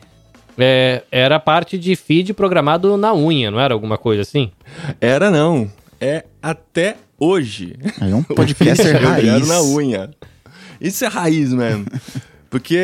É, 0.58 1.04
era 1.12 1.36
a 1.36 1.40
parte 1.40 1.78
de 1.78 1.96
feed 1.96 2.34
programado 2.34 2.98
na 2.98 3.14
unha, 3.14 3.52
não 3.52 3.60
era 3.60 3.74
alguma 3.74 3.98
coisa 3.98 4.24
assim? 4.24 4.52
Era 5.00 5.30
não. 5.30 5.72
É 6.00 6.24
até 6.42 6.96
hoje. 7.20 7.76
É 8.02 8.16
um 8.16 8.24
podcaster 8.24 9.02
raiz. 9.02 9.48
na 9.48 9.62
unha. 9.62 10.10
Isso 10.80 11.06
é 11.06 11.08
raiz 11.08 11.54
mesmo. 11.54 11.86
Porque 12.50 12.80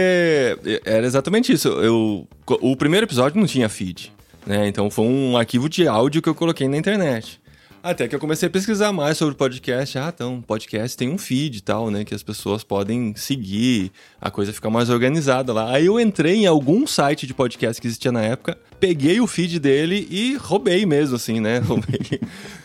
era 0.83 1.05
exatamente 1.05 1.53
isso. 1.53 1.69
Eu, 1.69 2.27
o 2.45 2.75
primeiro 2.75 3.05
episódio 3.05 3.39
não 3.39 3.47
tinha 3.47 3.69
feed. 3.69 4.11
Né? 4.45 4.67
Então 4.67 4.89
foi 4.89 5.05
um 5.05 5.37
arquivo 5.37 5.69
de 5.69 5.87
áudio 5.87 6.21
que 6.21 6.29
eu 6.29 6.35
coloquei 6.35 6.67
na 6.67 6.77
internet. 6.77 7.41
Até 7.83 8.07
que 8.07 8.15
eu 8.15 8.19
comecei 8.19 8.47
a 8.47 8.49
pesquisar 8.49 8.93
mais 8.93 9.17
sobre 9.17 9.35
podcast. 9.35 9.97
Ah, 9.97 10.09
então, 10.13 10.41
podcast 10.41 10.95
tem 10.95 11.09
um 11.09 11.17
feed 11.17 11.57
e 11.57 11.61
tal, 11.61 11.91
né? 11.91 12.05
Que 12.05 12.15
as 12.15 12.23
pessoas 12.23 12.63
podem 12.63 13.13
seguir, 13.13 13.91
a 14.21 14.31
coisa 14.31 14.53
fica 14.53 14.69
mais 14.69 14.89
organizada 14.89 15.51
lá. 15.51 15.69
Aí 15.69 15.87
eu 15.87 15.99
entrei 15.99 16.35
em 16.35 16.45
algum 16.45 16.87
site 16.87 17.27
de 17.27 17.33
podcast 17.33 17.81
que 17.81 17.87
existia 17.87 18.09
na 18.09 18.21
época, 18.21 18.57
peguei 18.79 19.19
o 19.19 19.27
feed 19.27 19.59
dele 19.59 20.07
e 20.09 20.37
roubei 20.37 20.85
mesmo, 20.85 21.17
assim, 21.17 21.41
né? 21.41 21.59
Roubei 21.67 22.21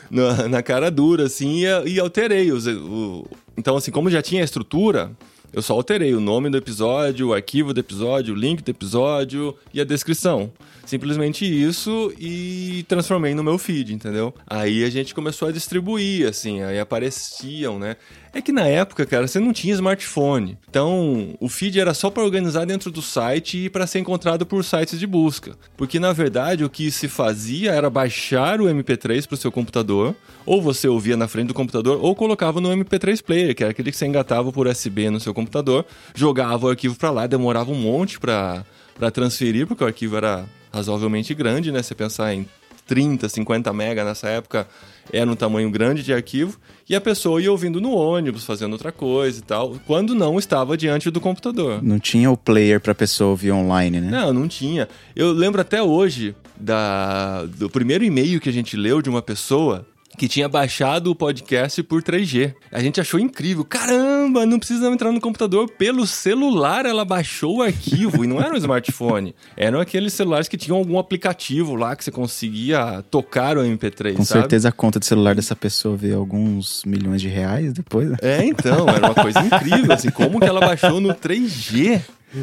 na, 0.08 0.48
na 0.48 0.62
cara 0.62 0.88
dura, 0.88 1.24
assim, 1.24 1.64
e, 1.64 1.94
e 1.94 1.98
alterei. 1.98 2.52
Os, 2.52 2.68
o... 2.68 3.26
Então, 3.56 3.76
assim, 3.76 3.90
como 3.90 4.08
já 4.08 4.22
tinha 4.22 4.42
a 4.42 4.44
estrutura, 4.44 5.10
eu 5.52 5.62
só 5.62 5.74
alterei 5.74 6.14
o 6.14 6.20
nome 6.20 6.50
do 6.50 6.58
episódio, 6.58 7.28
o 7.28 7.34
arquivo 7.34 7.72
do 7.72 7.80
episódio, 7.80 8.34
o 8.34 8.36
link 8.36 8.62
do 8.62 8.70
episódio 8.70 9.56
e 9.72 9.80
a 9.80 9.84
descrição. 9.84 10.52
Simplesmente 10.84 11.44
isso 11.44 12.12
e 12.18 12.84
transformei 12.88 13.34
no 13.34 13.44
meu 13.44 13.58
feed, 13.58 13.92
entendeu? 13.92 14.32
Aí 14.46 14.84
a 14.84 14.90
gente 14.90 15.14
começou 15.14 15.48
a 15.48 15.52
distribuir, 15.52 16.26
assim, 16.26 16.62
aí 16.62 16.78
apareciam, 16.80 17.78
né? 17.78 17.96
É 18.32 18.42
que 18.42 18.52
na 18.52 18.66
época, 18.66 19.06
cara, 19.06 19.26
você 19.26 19.40
não 19.40 19.52
tinha 19.52 19.74
smartphone. 19.74 20.58
Então, 20.68 21.34
o 21.40 21.48
feed 21.48 21.80
era 21.80 21.94
só 21.94 22.10
para 22.10 22.22
organizar 22.22 22.64
dentro 22.66 22.90
do 22.90 23.00
site 23.00 23.64
e 23.64 23.70
para 23.70 23.86
ser 23.86 24.00
encontrado 24.00 24.44
por 24.44 24.62
sites 24.64 24.98
de 24.98 25.06
busca. 25.06 25.56
Porque 25.76 25.98
na 25.98 26.12
verdade, 26.12 26.64
o 26.64 26.70
que 26.70 26.90
se 26.90 27.08
fazia 27.08 27.72
era 27.72 27.88
baixar 27.88 28.60
o 28.60 28.64
MP3 28.64 29.26
para 29.26 29.34
o 29.34 29.38
seu 29.38 29.50
computador, 29.50 30.14
ou 30.44 30.60
você 30.60 30.86
ouvia 30.86 31.16
na 31.16 31.26
frente 31.26 31.48
do 31.48 31.54
computador, 31.54 31.98
ou 32.02 32.14
colocava 32.14 32.60
no 32.60 32.68
MP3 32.68 33.22
player, 33.22 33.54
que 33.54 33.62
era 33.62 33.70
aquele 33.70 33.90
que 33.90 33.96
você 33.96 34.06
engatava 34.06 34.52
por 34.52 34.66
USB 34.66 35.10
no 35.10 35.20
seu 35.20 35.32
computador, 35.32 35.86
jogava 36.14 36.66
o 36.66 36.70
arquivo 36.70 36.96
para 36.96 37.10
lá, 37.10 37.26
demorava 37.26 37.70
um 37.70 37.80
monte 37.80 38.20
para 38.20 38.64
transferir, 39.12 39.66
porque 39.66 39.82
o 39.82 39.86
arquivo 39.86 40.16
era 40.16 40.46
razoavelmente 40.72 41.32
grande, 41.34 41.72
né? 41.72 41.82
Você 41.82 41.94
pensar 41.94 42.34
em 42.34 42.46
30, 42.88 43.28
50 43.28 43.72
mega 43.72 44.04
nessa 44.04 44.28
época 44.28 44.66
era 45.12 45.30
um 45.30 45.36
tamanho 45.36 45.70
grande 45.70 46.02
de 46.02 46.12
arquivo 46.12 46.58
e 46.88 46.96
a 46.96 47.00
pessoa 47.00 47.40
ia 47.40 47.52
ouvindo 47.52 47.80
no 47.80 47.92
ônibus, 47.92 48.44
fazendo 48.44 48.72
outra 48.72 48.90
coisa 48.90 49.38
e 49.38 49.42
tal, 49.42 49.76
quando 49.86 50.14
não 50.14 50.38
estava 50.38 50.76
diante 50.76 51.10
do 51.10 51.20
computador. 51.20 51.82
Não 51.82 51.98
tinha 51.98 52.30
o 52.30 52.36
player 52.36 52.80
para 52.80 52.92
a 52.92 52.94
pessoa 52.94 53.30
ouvir 53.30 53.52
online, 53.52 54.00
né? 54.00 54.10
Não, 54.10 54.32
não 54.32 54.48
tinha. 54.48 54.88
Eu 55.14 55.32
lembro 55.32 55.60
até 55.60 55.82
hoje 55.82 56.34
da, 56.58 57.44
do 57.44 57.68
primeiro 57.70 58.04
e-mail 58.04 58.40
que 58.40 58.48
a 58.48 58.52
gente 58.52 58.76
leu 58.76 59.02
de 59.02 59.10
uma 59.10 59.22
pessoa 59.22 59.86
que 60.18 60.28
tinha 60.28 60.48
baixado 60.48 61.10
o 61.10 61.14
podcast 61.14 61.82
por 61.84 62.02
3G. 62.02 62.52
A 62.72 62.80
gente 62.80 63.00
achou 63.00 63.18
incrível. 63.20 63.64
Caramba, 63.64 64.44
não 64.44 64.58
precisa 64.58 64.88
entrar 64.88 65.12
no 65.12 65.20
computador. 65.20 65.70
Pelo 65.78 66.06
celular 66.06 66.84
ela 66.84 67.04
baixou 67.04 67.58
o 67.58 67.62
arquivo. 67.62 68.24
e 68.24 68.26
não 68.26 68.40
era 68.40 68.52
um 68.52 68.56
smartphone. 68.56 69.34
Eram 69.56 69.80
aqueles 69.80 70.12
celulares 70.12 70.48
que 70.48 70.56
tinham 70.56 70.76
algum 70.76 70.98
aplicativo 70.98 71.74
lá 71.76 71.94
que 71.94 72.04
você 72.04 72.10
conseguia 72.10 73.02
tocar 73.10 73.56
o 73.56 73.62
MP3. 73.62 74.14
Com 74.16 74.24
sabe? 74.24 74.40
certeza 74.40 74.68
a 74.68 74.72
conta 74.72 74.98
de 74.98 75.06
celular 75.06 75.34
dessa 75.34 75.54
pessoa 75.54 75.96
veio 75.96 76.18
alguns 76.18 76.82
milhões 76.84 77.22
de 77.22 77.28
reais 77.28 77.72
depois. 77.72 78.10
né? 78.10 78.16
É, 78.20 78.44
então, 78.44 78.88
era 78.88 79.06
uma 79.06 79.14
coisa 79.14 79.38
incrível. 79.40 79.92
Assim, 79.92 80.10
como 80.10 80.40
que 80.40 80.46
ela 80.46 80.60
baixou 80.60 81.00
no 81.00 81.14
3G? 81.14 82.00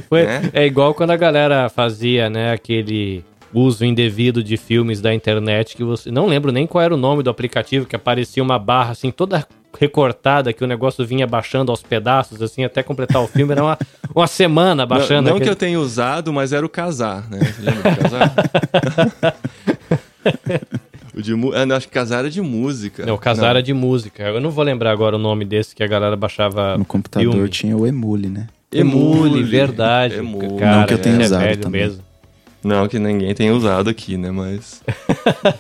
Foi- 0.10 0.26
né? 0.26 0.50
É 0.54 0.66
igual 0.66 0.94
quando 0.96 1.12
a 1.12 1.18
galera 1.18 1.70
fazia, 1.70 2.30
né, 2.30 2.52
aquele 2.54 3.24
uso 3.56 3.86
indevido 3.86 4.44
de 4.44 4.58
filmes 4.58 5.02
da 5.02 5.14
internet 5.14 5.76
que 5.76 5.84
você. 5.84 6.12
Não 6.12 6.28
lembro 6.28 6.52
nem 6.52 6.68
qual 6.68 6.84
era 6.84 6.94
o 6.94 6.98
nome 6.98 7.24
do 7.24 7.30
aplicativo, 7.30 7.86
que 7.86 7.96
aparecia 7.96 8.44
uma 8.44 8.60
barra 8.60 8.92
assim, 8.92 9.12
toda 9.12 9.48
recortada, 9.80 10.54
que 10.54 10.64
o 10.64 10.68
negócio 10.68 11.06
vinha 11.06 11.28
baixando 11.28 11.70
aos 11.72 11.84
pedaços, 11.84 12.42
assim, 12.42 12.64
até 12.64 12.82
completar 12.82 13.22
o 13.22 13.28
filme. 13.28 13.52
Era 13.52 13.64
uma, 13.64 13.78
uma 14.16 14.28
semana 14.28 14.86
baixando 14.86 15.24
não 15.24 15.32
não 15.32 15.38
que 15.38 15.44
aquele- 15.44 15.52
eu 15.52 15.56
tenha 15.56 15.80
usado, 15.80 16.32
mas 16.32 16.54
era 16.54 16.66
o 16.66 16.70
casar, 16.70 17.30
né? 17.30 17.40
Você 17.40 17.62
lembra 17.62 17.92
do 17.92 17.98
casar? 18.02 18.34
o 21.16 21.22
de 21.22 21.34
mu- 21.36 21.54
ah, 21.54 21.66
não, 21.66 21.76
acho 21.76 21.88
que 21.88 21.94
casar 21.94 22.20
era 22.20 22.30
de 22.30 22.42
música. 22.42 23.06
Não, 23.06 23.16
o 23.16 23.18
casar 23.18 23.52
era 23.52 23.64
de 23.64 23.74
música. 23.74 24.24
Eu 24.24 24.42
não 24.42 24.50
vou 24.50 24.64
lembrar 24.64 24.92
agora 24.92 25.16
o 25.16 25.20
nome 25.20 25.46
desse 25.46 25.76
que 25.76 25.84
a 25.84 25.88
galera 25.88 26.16
baixava. 26.16 26.78
No 26.78 26.86
computador 26.86 27.32
filme. 27.34 27.50
tinha 27.50 27.78
o 27.78 27.86
Emule, 27.86 28.28
né? 28.30 28.48
Emule, 28.72 29.44
verdade. 29.44 30.16
Emule. 30.16 30.58
Cara, 30.60 30.78
Não 30.80 30.86
que 30.88 30.94
eu 30.94 30.98
tenha 30.98 31.22
é 31.22 31.26
usado 31.26 31.42
velho 31.42 31.62
também. 31.62 31.82
mesmo. 31.82 32.04
Não, 32.66 32.88
que 32.88 32.98
ninguém 32.98 33.32
tenha 33.36 33.54
usado 33.54 33.92
aqui, 33.92 34.18
né? 34.18 34.32
Mas. 34.32 34.82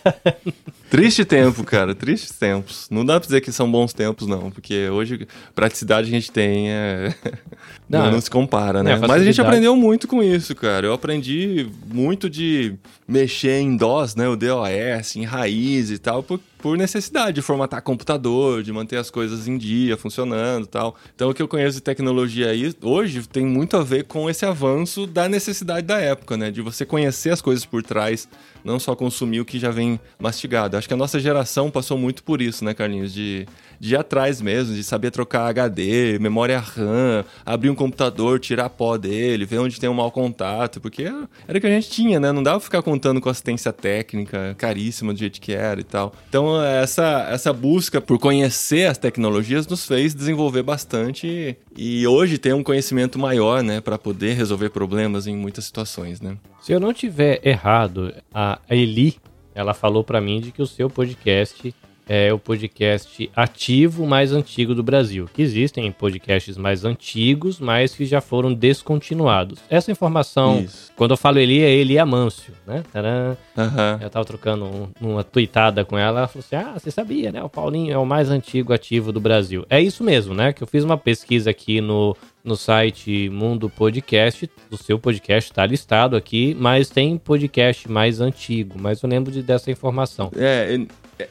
Triste 0.89 1.23
tempo, 1.23 1.63
cara. 1.63 1.93
Tristes 1.93 2.31
tempos. 2.31 2.87
Não 2.89 3.05
dá 3.05 3.19
pra 3.19 3.27
dizer 3.27 3.41
que 3.41 3.51
são 3.51 3.71
bons 3.71 3.93
tempos, 3.93 4.27
não. 4.27 4.49
Porque 4.49 4.89
hoje, 4.89 5.27
praticidade 5.53 6.09
que 6.09 6.15
a 6.15 6.19
gente 6.19 6.31
tem 6.31 6.71
é. 6.71 7.13
Não, 7.87 8.05
Não, 8.05 8.13
não 8.13 8.21
se 8.21 8.31
compara, 8.31 8.81
né? 8.81 8.93
é, 8.93 8.97
Mas 8.97 9.21
a 9.21 9.23
gente 9.23 9.39
aprendeu 9.39 9.75
muito 9.75 10.07
com 10.07 10.23
isso, 10.23 10.55
cara. 10.55 10.87
Eu 10.87 10.93
aprendi 10.93 11.67
muito 11.93 12.27
de 12.27 12.73
mexer 13.07 13.59
em 13.59 13.77
DOS, 13.77 14.15
né? 14.15 14.27
O 14.27 14.35
DOS, 14.35 15.15
em 15.15 15.23
raiz 15.23 15.91
e 15.91 15.99
tal, 15.99 16.23
por, 16.23 16.39
por 16.65 16.79
necessidade 16.79 17.35
de 17.35 17.41
formatar 17.43 17.79
computador, 17.83 18.63
de 18.63 18.73
manter 18.73 18.97
as 18.97 19.11
coisas 19.11 19.47
em 19.47 19.55
dia, 19.55 19.95
funcionando 19.95 20.65
tal. 20.65 20.95
Então, 21.13 21.29
o 21.29 21.33
que 21.33 21.39
eu 21.39 21.47
conheço 21.47 21.75
de 21.75 21.83
tecnologia 21.83 22.49
aí, 22.49 22.73
hoje, 22.81 23.27
tem 23.27 23.45
muito 23.45 23.77
a 23.77 23.83
ver 23.83 24.05
com 24.05 24.27
esse 24.27 24.47
avanço 24.47 25.05
da 25.05 25.29
necessidade 25.29 25.85
da 25.85 25.99
época, 25.99 26.35
né? 26.35 26.49
De 26.49 26.63
você 26.63 26.83
conhecer 26.83 27.29
as 27.29 27.39
coisas 27.39 27.63
por 27.63 27.83
trás, 27.83 28.27
não 28.63 28.79
só 28.79 28.95
consumir 28.95 29.41
o 29.41 29.45
que 29.45 29.59
já 29.59 29.69
vem 29.69 29.99
mastigado. 30.17 30.75
Acho 30.75 30.87
que 30.87 30.93
a 30.95 30.97
nossa 30.97 31.19
geração 31.19 31.69
passou 31.69 31.99
muito 31.99 32.23
por 32.23 32.41
isso, 32.41 32.65
né, 32.65 32.73
Carlinhos? 32.73 33.13
De, 33.13 33.47
de 33.79 33.93
ir 33.93 33.97
atrás 33.97 34.41
mesmo, 34.41 34.75
de 34.75 34.83
saber 34.83 35.11
trocar 35.11 35.47
HD, 35.47 36.17
memória 36.19 36.59
RAM, 36.59 37.23
abrir 37.45 37.69
um 37.69 37.75
computador, 37.75 38.39
tirar 38.39 38.69
pó 38.69 38.97
dele, 38.97 39.45
ver 39.45 39.59
onde 39.59 39.79
tem 39.79 39.89
um 39.89 39.93
mau 39.93 40.11
contato, 40.11 40.79
porque 40.79 41.03
era 41.47 41.57
o 41.57 41.61
que 41.61 41.67
a 41.67 41.69
gente 41.69 41.89
tinha, 41.89 42.19
né? 42.19 42.31
Não 42.31 42.43
dava 42.43 42.59
ficar 42.59 42.81
contando 42.81 43.21
com 43.21 43.29
assistência 43.29 43.71
técnica 43.71 44.55
caríssima 44.57 45.13
do 45.13 45.19
jeito 45.19 45.39
que 45.39 45.53
era 45.53 45.79
e 45.79 45.83
tal. 45.83 46.13
Então, 46.29 46.61
essa, 46.63 47.27
essa 47.29 47.53
busca 47.53 48.01
por 48.01 48.19
conhecer 48.19 48.87
as 48.89 48.97
tecnologias 48.97 49.67
nos 49.67 49.85
fez 49.85 50.13
desenvolver 50.13 50.63
bastante 50.63 51.57
e 51.75 52.07
hoje 52.07 52.37
tem 52.37 52.53
um 52.53 52.63
conhecimento 52.63 53.19
maior, 53.19 53.61
né, 53.61 53.81
para 53.81 53.97
poder 53.97 54.33
resolver 54.33 54.69
problemas 54.69 55.27
em 55.27 55.35
muitas 55.35 55.65
situações, 55.65 56.21
né? 56.21 56.37
Se 56.61 56.71
eu 56.71 56.79
não 56.79 56.93
tiver 56.93 57.39
errado, 57.43 58.13
a 58.33 58.59
Eli, 58.69 59.17
ela 59.53 59.73
falou 59.73 60.03
pra 60.03 60.19
mim 60.19 60.41
de 60.41 60.51
que 60.51 60.61
o 60.61 60.67
seu 60.67 60.89
podcast 60.89 61.73
é 62.07 62.31
o 62.33 62.37
podcast 62.39 63.29
ativo 63.35 64.05
mais 64.05 64.31
antigo 64.31 64.75
do 64.75 64.83
Brasil. 64.83 65.29
Que 65.33 65.41
existem 65.41 65.91
podcasts 65.91 66.57
mais 66.57 66.85
antigos, 66.85 67.59
mas 67.59 67.93
que 67.95 68.05
já 68.05 68.21
foram 68.21 68.53
descontinuados. 68.53 69.59
Essa 69.69 69.91
informação, 69.91 70.61
Isso. 70.61 70.91
quando 70.95 71.11
eu 71.11 71.17
falo 71.17 71.39
Eli, 71.39 71.61
é 71.61 71.71
Eli 71.71 71.97
Amâncio, 71.97 72.53
né? 72.65 72.83
Tcharam. 72.91 73.37
Aham. 73.57 73.99
Eu 74.01 74.09
tava 74.09 74.25
trocando 74.25 74.65
um- 74.65 74.87
uma 75.01 75.23
tuitada 75.23 75.83
com 75.83 75.97
ela, 75.97 76.19
ela 76.19 76.27
falou 76.27 76.43
assim: 76.45 76.55
Ah, 76.55 76.73
você 76.77 76.91
sabia, 76.91 77.31
né? 77.31 77.41
O 77.43 77.49
Paulinho 77.49 77.93
é 77.93 77.97
o 77.97 78.05
mais 78.05 78.29
antigo 78.29 78.73
ativo 78.73 79.11
do 79.11 79.19
Brasil. 79.19 79.65
É 79.69 79.81
isso 79.81 80.03
mesmo, 80.03 80.33
né? 80.33 80.53
Que 80.53 80.61
eu 80.63 80.67
fiz 80.67 80.83
uma 80.83 80.97
pesquisa 80.97 81.49
aqui 81.49 81.81
no, 81.81 82.15
no 82.43 82.55
site 82.55 83.29
Mundo 83.29 83.69
Podcast. 83.69 84.49
O 84.69 84.77
seu 84.77 84.99
podcast 84.99 85.51
tá 85.51 85.65
listado 85.65 86.15
aqui, 86.15 86.55
mas 86.59 86.89
tem 86.89 87.17
podcast 87.17 87.89
mais 87.89 88.21
antigo. 88.21 88.75
Mas 88.79 89.01
eu 89.01 89.09
lembro 89.09 89.31
de, 89.31 89.41
dessa 89.41 89.71
informação. 89.71 90.31
É, 90.35 90.79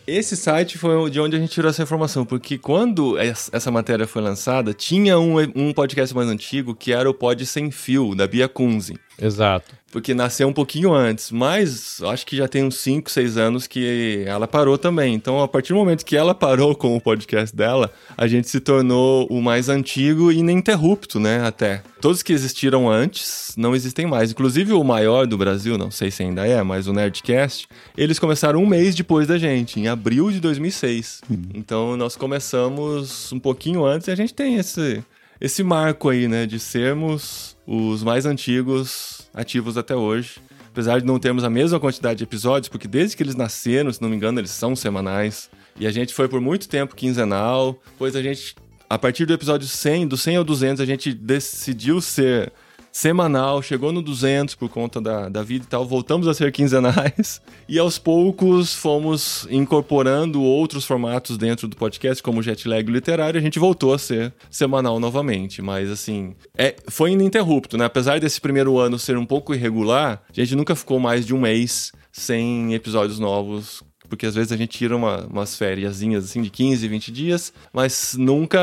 esse 0.07 0.37
site 0.37 0.79
foi 0.79 1.11
de 1.11 1.21
onde 1.21 1.37
a 1.37 1.39
gente 1.39 1.51
tirou 1.53 1.69
essa 1.71 1.83
informação, 1.83 2.25
porque 2.25 2.57
quando 2.59 3.19
es- 3.19 3.51
essa 3.53 3.71
matéria 3.71 4.07
foi 4.07 4.23
lançada, 4.23 4.73
tinha 4.73 5.19
um, 5.19 5.37
um 5.55 5.73
podcast 5.73 6.15
mais 6.15 6.29
antigo 6.29 6.75
que 6.75 6.93
era 6.93 7.09
o 7.09 7.15
Pod 7.15 7.45
Sem 7.47 7.71
Fio, 7.71 8.15
da 8.15 8.27
Bia 8.27 8.49
Kunze. 8.49 8.99
Exato. 9.21 9.73
Porque 9.93 10.13
nasceu 10.13 10.49
um 10.49 10.53
pouquinho 10.53 10.93
antes, 10.93 11.31
mas 11.31 12.03
acho 12.03 12.27
que 12.27 12.37
já 12.37 12.49
tem 12.49 12.65
uns 12.65 12.79
5, 12.81 13.09
6 13.09 13.37
anos 13.37 13.69
que 13.69 14.25
ela 14.27 14.49
parou 14.49 14.77
também. 14.77 15.15
Então, 15.15 15.41
a 15.41 15.47
partir 15.47 15.73
do 15.73 15.77
momento 15.79 16.05
que 16.05 16.17
ela 16.17 16.35
parou 16.35 16.75
com 16.75 16.97
o 16.97 17.01
podcast 17.01 17.55
dela, 17.55 17.93
a 18.17 18.27
gente 18.27 18.49
se 18.49 18.59
tornou 18.59 19.25
o 19.31 19.41
mais 19.41 19.69
antigo 19.69 20.33
e 20.33 20.39
ininterrupto, 20.39 21.21
né? 21.21 21.47
Até. 21.47 21.81
Todos 22.01 22.25
que 22.25 22.33
existiram 22.33 22.91
antes 22.91 23.55
não 23.57 23.73
existem 23.77 24.05
mais. 24.05 24.33
Inclusive 24.33 24.73
o 24.73 24.83
maior 24.83 25.29
do 25.29 25.39
Brasil, 25.39 25.79
não 25.79 25.93
sei 25.93 26.11
se 26.11 26.25
ainda 26.25 26.45
é, 26.45 26.61
mas 26.65 26.89
o 26.89 26.93
Nerdcast, 26.93 27.69
eles 27.97 28.19
começaram 28.19 28.61
um 28.61 28.67
mês 28.67 28.97
depois 28.97 29.29
da 29.29 29.39
gente, 29.39 29.74
em 29.81 29.89
abril 29.89 30.31
de 30.31 30.41
2006. 30.41 31.23
Então, 31.55 31.97
nós 31.97 32.17
começamos 32.17 33.33
um 33.33 33.39
pouquinho 33.39 33.85
antes 33.85 34.09
e 34.09 34.11
a 34.11 34.15
gente 34.15 34.35
tem 34.35 34.57
esse, 34.57 35.03
esse 35.41 35.63
marco 35.63 36.09
aí, 36.09 36.29
né? 36.29 36.47
De 36.47 36.59
sermos 36.59 37.57
os 37.67 38.03
mais 38.03 38.27
antigos 38.27 39.29
ativos 39.33 39.77
até 39.77 39.95
hoje. 39.95 40.41
Apesar 40.71 40.99
de 40.99 41.07
não 41.07 41.19
termos 41.19 41.45
a 41.45 41.51
mesma 41.51 41.79
quantidade 41.79 42.19
de 42.19 42.25
episódios, 42.25 42.69
porque 42.69 42.89
desde 42.89 43.17
que 43.17 43.23
eles 43.23 43.37
nasceram, 43.37 43.93
se 43.93 44.03
não 44.03 44.09
me 44.09 44.17
engano, 44.17 44.41
eles 44.41 44.51
são 44.51 44.75
semanais. 44.75 45.49
E 45.79 45.87
a 45.87 45.91
gente 45.93 46.13
foi 46.13 46.29
por 46.29 46.41
muito 46.41 46.69
tempo 46.69 46.97
quinzenal. 46.97 47.81
Depois 47.93 48.17
a 48.17 48.23
gente, 48.23 48.57
a 48.91 48.99
partir 48.99 49.25
do 49.25 49.33
episódio 49.33 49.69
100, 49.69 50.09
do 50.09 50.17
100 50.17 50.37
ao 50.37 50.45
200, 50.45 50.81
a 50.81 50.87
gente 50.87 51.15
decidiu 51.15 52.01
ser 52.01 52.53
semanal, 52.95 53.61
chegou 53.61 53.93
no 53.93 54.01
200 54.01 54.55
por 54.55 54.69
conta 54.69 55.01
da, 55.01 55.29
da 55.29 55.43
vida 55.43 55.65
e 55.65 55.67
tal, 55.67 55.85
voltamos 55.85 56.29
a 56.29 56.33
ser 56.33 56.53
quinzenais 56.53 57.43
e 57.69 57.77
aos 57.77 57.99
poucos 57.99 58.73
fomos 58.73 59.49
incorporando 59.51 60.41
outros 60.41 60.85
formatos 60.85 61.37
dentro 61.37 61.67
do 61.67 61.77
podcast, 61.77 62.23
como 62.23 62.39
o 62.39 62.43
Jetlag 62.43 62.89
Literário, 62.89 63.37
a 63.37 63.43
gente 63.43 63.59
voltou 63.59 63.93
a 63.93 63.99
ser 63.99 64.33
semanal 64.49 65.01
novamente, 65.01 65.61
mas 65.61 65.91
assim, 65.91 66.37
é, 66.57 66.77
foi 66.87 67.11
ininterrupto, 67.11 67.77
né? 67.77 67.85
Apesar 67.85 68.21
desse 68.21 68.41
primeiro 68.41 68.79
ano 68.79 68.97
ser 68.97 69.19
um 69.19 69.27
pouco 69.27 69.53
irregular, 69.53 70.23
a 70.31 70.33
gente 70.33 70.55
nunca 70.55 70.77
ficou 70.77 71.01
mais 71.01 71.27
de 71.27 71.35
um 71.35 71.41
mês 71.41 71.91
sem 72.13 72.75
episódios 72.75 73.19
novos, 73.19 73.83
porque 74.15 74.27
às 74.27 74.35
vezes 74.35 74.53
a 74.53 74.57
gente 74.57 74.79
tira 74.79 74.97
uma, 74.97 75.27
umas 75.27 75.57
férias 75.57 76.01
assim 76.01 76.41
de 76.41 76.49
15, 76.49 76.87
20 76.87 77.11
dias, 77.11 77.53
mas 77.73 78.15
nunca 78.17 78.59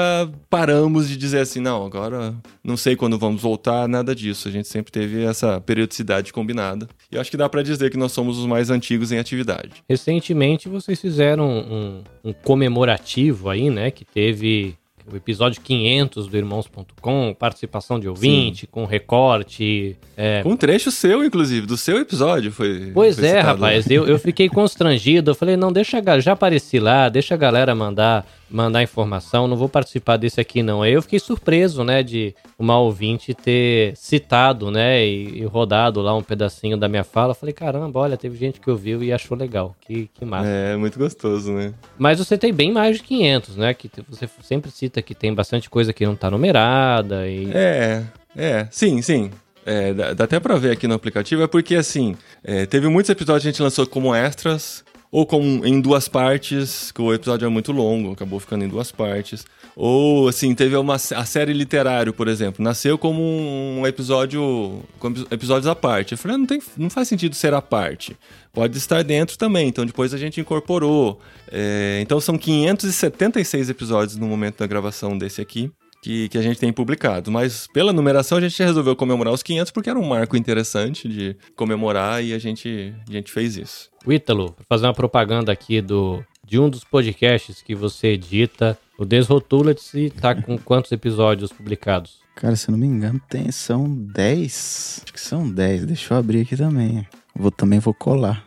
paramos 0.49 1.09
de 1.09 1.17
dizer 1.17 1.39
assim, 1.39 1.59
não, 1.59 1.85
agora 1.85 2.33
não 2.63 2.77
sei 2.77 2.95
quando 2.95 3.19
vamos 3.19 3.41
voltar, 3.41 3.87
nada 3.87 4.15
disso. 4.15 4.47
A 4.47 4.51
gente 4.51 4.69
sempre 4.69 4.91
teve 4.91 5.23
essa 5.23 5.59
periodicidade 5.59 6.31
combinada. 6.31 6.87
E 7.11 7.17
acho 7.17 7.29
que 7.29 7.35
dá 7.35 7.49
para 7.49 7.61
dizer 7.61 7.91
que 7.91 7.97
nós 7.97 8.13
somos 8.13 8.39
os 8.39 8.45
mais 8.45 8.69
antigos 8.69 9.11
em 9.11 9.19
atividade. 9.19 9.83
Recentemente 9.89 10.69
vocês 10.69 11.01
fizeram 11.01 11.49
um, 11.49 12.03
um 12.23 12.33
comemorativo 12.33 13.49
aí, 13.49 13.69
né, 13.69 13.91
que 13.91 14.05
teve 14.05 14.75
o 15.11 15.15
episódio 15.15 15.61
500 15.61 16.27
do 16.27 16.37
Irmãos.com, 16.37 17.35
participação 17.37 17.99
de 17.99 18.07
ouvinte, 18.07 18.61
Sim. 18.61 18.67
com 18.69 18.85
recorte. 18.85 19.97
É... 20.17 20.41
Com 20.43 20.51
um 20.51 20.57
trecho 20.57 20.91
seu, 20.91 21.23
inclusive, 21.23 21.65
do 21.65 21.77
seu 21.77 21.97
episódio 21.97 22.51
foi. 22.51 22.91
Pois 22.93 23.17
foi 23.17 23.27
é, 23.27 23.39
rapaz, 23.39 23.89
eu, 23.89 24.05
eu 24.07 24.19
fiquei 24.19 24.49
constrangido. 24.49 25.31
Eu 25.31 25.35
falei, 25.35 25.55
não, 25.55 25.71
deixa 25.71 26.01
já 26.19 26.33
apareci 26.33 26.79
lá, 26.79 27.09
deixa 27.09 27.33
a 27.33 27.37
galera 27.37 27.73
mandar 27.73 28.25
mandar 28.51 28.83
informação, 28.83 29.47
não 29.47 29.55
vou 29.55 29.69
participar 29.69 30.17
desse 30.17 30.39
aqui 30.39 30.61
não. 30.61 30.81
Aí 30.81 30.93
eu 30.93 31.01
fiquei 31.01 31.19
surpreso, 31.19 31.83
né, 31.83 32.03
de 32.03 32.35
uma 32.59 32.77
ouvinte 32.77 33.33
ter 33.33 33.95
citado, 33.95 34.69
né, 34.69 35.05
e, 35.05 35.39
e 35.39 35.45
rodado 35.45 36.01
lá 36.01 36.15
um 36.15 36.21
pedacinho 36.21 36.77
da 36.77 36.87
minha 36.87 37.03
fala. 37.03 37.33
falei, 37.33 37.53
caramba, 37.53 37.99
olha, 37.99 38.17
teve 38.17 38.37
gente 38.37 38.59
que 38.59 38.69
ouviu 38.69 39.03
e 39.03 39.11
achou 39.11 39.37
legal. 39.37 39.75
Que, 39.81 40.09
que 40.13 40.25
massa. 40.25 40.47
É, 40.47 40.75
muito 40.75 40.99
gostoso, 40.99 41.51
né? 41.53 41.73
Mas 41.97 42.19
você 42.19 42.37
tem 42.37 42.53
bem 42.53 42.71
mais 42.71 42.97
de 42.97 43.03
500, 43.03 43.55
né, 43.55 43.73
que 43.73 43.89
você 44.07 44.29
sempre 44.43 44.69
cita 44.69 45.01
que 45.01 45.15
tem 45.15 45.33
bastante 45.33 45.69
coisa 45.69 45.93
que 45.93 46.05
não 46.05 46.15
tá 46.15 46.29
numerada 46.29 47.27
e... 47.27 47.49
É, 47.53 48.03
é, 48.35 48.67
sim, 48.69 49.01
sim. 49.01 49.31
É, 49.65 49.93
dá, 49.93 50.13
dá 50.13 50.23
até 50.23 50.39
pra 50.39 50.55
ver 50.55 50.71
aqui 50.71 50.87
no 50.87 50.95
aplicativo, 50.95 51.43
é 51.43 51.47
porque 51.47 51.75
assim, 51.75 52.15
é, 52.43 52.65
teve 52.65 52.87
muitos 52.87 53.09
episódios 53.09 53.43
que 53.43 53.49
a 53.49 53.51
gente 53.51 53.61
lançou 53.61 53.85
como 53.85 54.13
extras, 54.13 54.83
ou 55.12 55.26
como 55.26 55.65
em 55.65 55.82
duas 55.82 56.08
partes, 56.08 56.91
que 56.91 57.02
o 57.02 57.13
episódio 57.13 57.45
é 57.45 57.50
muito 57.50 57.74
longo, 57.74 58.13
acabou 58.13 58.39
ficando 58.39 58.63
em 58.63 58.67
duas 58.69 58.91
partes. 58.91 59.45
Ou, 59.76 60.30
assim, 60.30 60.56
teve 60.56 60.76
uma 60.78 60.95
a 60.95 61.26
série 61.26 61.52
literário, 61.52 62.13
por 62.13 62.30
exemplo, 62.30 62.63
nasceu 62.63 62.97
como 62.97 63.21
um 63.21 63.86
episódio, 63.86 64.82
com 65.00 65.10
episódios 65.30 65.67
à 65.67 65.76
parte. 65.76 66.13
Eu 66.13 66.17
falei, 66.17 66.36
ah, 66.36 66.38
não, 66.38 66.45
tem, 66.45 66.62
não 66.78 66.89
faz 66.89 67.10
sentido 67.10 67.36
ser 67.36 67.54
à 67.54 67.62
parte. 67.62 68.15
Pode 68.54 68.78
estar 68.78 69.04
dentro 69.04 69.38
também, 69.38 69.67
então 69.67 69.86
depois 69.86 70.13
a 70.13 70.17
gente 70.17 70.39
incorporou. 70.39 71.19
É, 71.52 72.00
então 72.02 72.21
são 72.21 72.38
576 72.38 73.69
episódios 73.69 74.17
no 74.17 74.28
momento 74.28 74.60
da 74.60 74.67
gravação 74.67 75.17
desse 75.17 75.41
aqui 75.41 75.71
que, 76.01 76.27
que 76.29 76.37
a 76.37 76.41
gente 76.41 76.59
tem 76.59 76.73
publicado. 76.73 77.31
Mas 77.31 77.67
pela 77.67 77.93
numeração 77.93 78.37
a 78.37 78.41
gente 78.41 78.61
resolveu 78.61 78.95
comemorar 78.95 79.33
os 79.33 79.43
500 79.43 79.71
porque 79.71 79.89
era 79.89 79.99
um 79.99 80.07
marco 80.07 80.35
interessante 80.35 81.07
de 81.07 81.35
comemorar 81.55 82.23
e 82.23 82.33
a 82.33 82.39
gente, 82.39 82.93
a 83.07 83.11
gente 83.11 83.31
fez 83.31 83.55
isso. 83.55 83.89
O 84.05 84.11
Ítalo, 84.11 84.55
fazer 84.67 84.87
uma 84.87 84.93
propaganda 84.93 85.51
aqui 85.51 85.79
do, 85.79 86.23
de 86.43 86.59
um 86.59 86.69
dos 86.69 86.83
podcasts 86.83 87.61
que 87.61 87.75
você 87.75 88.07
edita, 88.07 88.77
o 88.97 89.05
Desrotula-se, 89.05 90.09
tá 90.09 90.33
com 90.33 90.57
quantos 90.59 90.91
episódios 90.91 91.51
publicados? 91.51 92.19
Cara, 92.35 92.55
se 92.55 92.69
eu 92.69 92.71
não 92.71 92.79
me 92.79 92.87
engano, 92.87 93.21
tem, 93.29 93.51
são 93.51 93.87
10. 93.87 95.01
Acho 95.03 95.13
que 95.13 95.21
são 95.21 95.49
10. 95.49 95.85
Deixa 95.85 96.13
eu 96.13 96.17
abrir 96.17 96.41
aqui 96.41 96.57
também. 96.57 97.05
Vou, 97.35 97.51
também 97.51 97.77
vou 97.77 97.93
colar. 97.93 98.43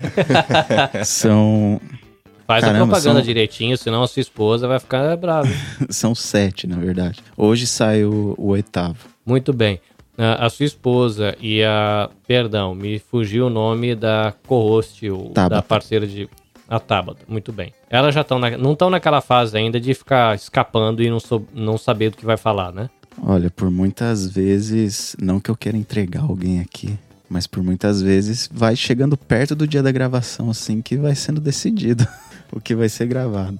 são 1.04 1.80
Faz 2.48 2.64
Caramba, 2.64 2.84
a 2.84 2.86
propaganda 2.86 3.18
são... 3.20 3.26
direitinho, 3.26 3.76
senão 3.76 4.02
a 4.02 4.08
sua 4.08 4.22
esposa 4.22 4.66
vai 4.66 4.78
ficar 4.78 5.14
brava. 5.18 5.50
são 5.90 6.14
sete, 6.14 6.66
na 6.66 6.76
verdade. 6.76 7.20
Hoje 7.36 7.66
sai 7.66 8.04
o, 8.04 8.34
o 8.38 8.46
oitavo. 8.48 8.96
Muito 9.24 9.52
bem. 9.52 9.78
A, 10.16 10.46
a, 10.46 10.48
sua 10.48 10.64
esposa 10.64 11.36
e 11.42 11.62
a. 11.62 12.08
Perdão, 12.26 12.74
me 12.74 12.98
fugiu 12.98 13.48
o 13.48 13.50
nome 13.50 13.94
da 13.94 14.32
co-host, 14.46 15.06
da 15.34 15.60
parceira 15.60 16.06
de. 16.06 16.26
A 16.66 16.80
Tabata, 16.80 17.20
muito 17.28 17.52
bem. 17.52 17.72
Elas 17.90 18.14
já 18.14 18.22
estão 18.22 18.38
não 18.38 18.72
estão 18.72 18.88
naquela 18.88 19.20
fase 19.20 19.56
ainda 19.56 19.78
de 19.78 19.92
ficar 19.92 20.34
escapando 20.34 21.02
e 21.02 21.10
não, 21.10 21.20
so, 21.20 21.46
não 21.54 21.76
saber 21.76 22.10
do 22.10 22.16
que 22.16 22.26
vai 22.26 22.36
falar, 22.38 22.72
né? 22.72 22.88
Olha, 23.22 23.50
por 23.50 23.70
muitas 23.70 24.26
vezes, 24.26 25.14
não 25.20 25.38
que 25.38 25.50
eu 25.50 25.56
queira 25.56 25.76
entregar 25.76 26.22
alguém 26.22 26.60
aqui, 26.60 26.98
mas 27.28 27.46
por 27.46 27.62
muitas 27.62 28.00
vezes 28.00 28.48
vai 28.52 28.74
chegando 28.74 29.16
perto 29.16 29.54
do 29.54 29.66
dia 29.66 29.82
da 29.82 29.92
gravação, 29.92 30.50
assim, 30.50 30.80
que 30.80 30.96
vai 30.96 31.14
sendo 31.14 31.40
decidido. 31.40 32.06
o 32.52 32.60
que 32.60 32.74
vai 32.74 32.88
ser 32.88 33.06
gravado. 33.06 33.58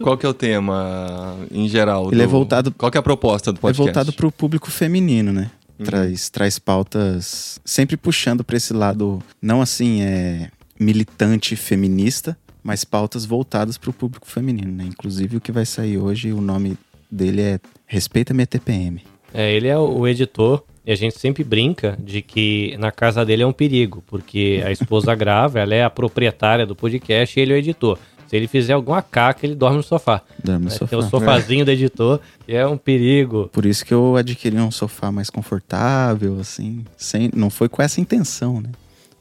Qual 0.00 0.16
que 0.16 0.24
é 0.24 0.28
o 0.28 0.34
tema 0.34 1.36
em 1.50 1.68
geral? 1.68 2.12
Ele 2.12 2.22
é 2.22 2.24
do... 2.26 2.28
é 2.28 2.32
voltado. 2.32 2.72
Qual 2.72 2.90
que 2.90 2.98
é 2.98 3.00
a 3.00 3.02
proposta 3.02 3.52
do 3.52 3.60
podcast? 3.60 3.82
É 3.82 3.84
voltado 3.84 4.12
para 4.12 4.26
o 4.26 4.32
público 4.32 4.70
feminino, 4.70 5.32
né? 5.32 5.50
Uhum. 5.78 5.84
Traz, 5.84 6.28
traz 6.28 6.58
pautas 6.58 7.60
sempre 7.64 7.96
puxando 7.96 8.44
para 8.44 8.56
esse 8.56 8.72
lado, 8.72 9.22
não 9.40 9.62
assim, 9.62 10.02
é 10.02 10.50
militante 10.78 11.56
feminista, 11.56 12.36
mas 12.62 12.84
pautas 12.84 13.24
voltadas 13.24 13.78
para 13.78 13.90
o 13.90 13.92
público 13.92 14.26
feminino, 14.26 14.72
né? 14.72 14.84
Inclusive 14.84 15.36
o 15.38 15.40
que 15.40 15.50
vai 15.50 15.64
sair 15.64 15.98
hoje, 15.98 16.32
o 16.32 16.40
nome 16.40 16.76
dele 17.10 17.42
é 17.42 17.60
Respeita 17.86 18.34
Minha 18.34 18.46
TPM. 18.46 19.02
É, 19.32 19.52
ele 19.54 19.68
é 19.68 19.78
o 19.78 20.06
editor 20.06 20.64
e 20.90 20.92
a 20.92 20.96
gente 20.96 21.16
sempre 21.20 21.44
brinca 21.44 21.96
de 22.00 22.20
que 22.20 22.76
na 22.76 22.90
casa 22.90 23.24
dele 23.24 23.44
é 23.44 23.46
um 23.46 23.52
perigo, 23.52 24.02
porque 24.08 24.60
a 24.66 24.72
esposa 24.74 25.14
grava, 25.14 25.60
ela 25.60 25.72
é 25.72 25.84
a 25.84 25.88
proprietária 25.88 26.66
do 26.66 26.74
podcast 26.74 27.38
e 27.38 27.40
ele 27.40 27.52
é 27.52 27.54
o 27.54 27.58
editor. 27.58 27.96
Se 28.26 28.36
ele 28.36 28.48
fizer 28.48 28.72
alguma 28.72 29.00
caca, 29.00 29.46
ele 29.46 29.54
dorme 29.54 29.76
no 29.76 29.82
sofá. 29.84 30.20
Dorme 30.42 30.64
no 30.64 30.70
sofá. 30.72 30.86
Tem 30.88 30.98
o 30.98 31.02
sofazinho 31.02 31.62
é. 31.62 31.64
do 31.64 31.70
editor, 31.70 32.20
e 32.48 32.56
é 32.56 32.66
um 32.66 32.76
perigo. 32.76 33.48
Por 33.52 33.66
isso 33.66 33.86
que 33.86 33.94
eu 33.94 34.16
adquiri 34.16 34.56
um 34.56 34.72
sofá 34.72 35.12
mais 35.12 35.30
confortável, 35.30 36.40
assim, 36.40 36.84
sem, 36.96 37.30
não 37.32 37.50
foi 37.50 37.68
com 37.68 37.80
essa 37.80 38.00
intenção, 38.00 38.60
né? 38.60 38.70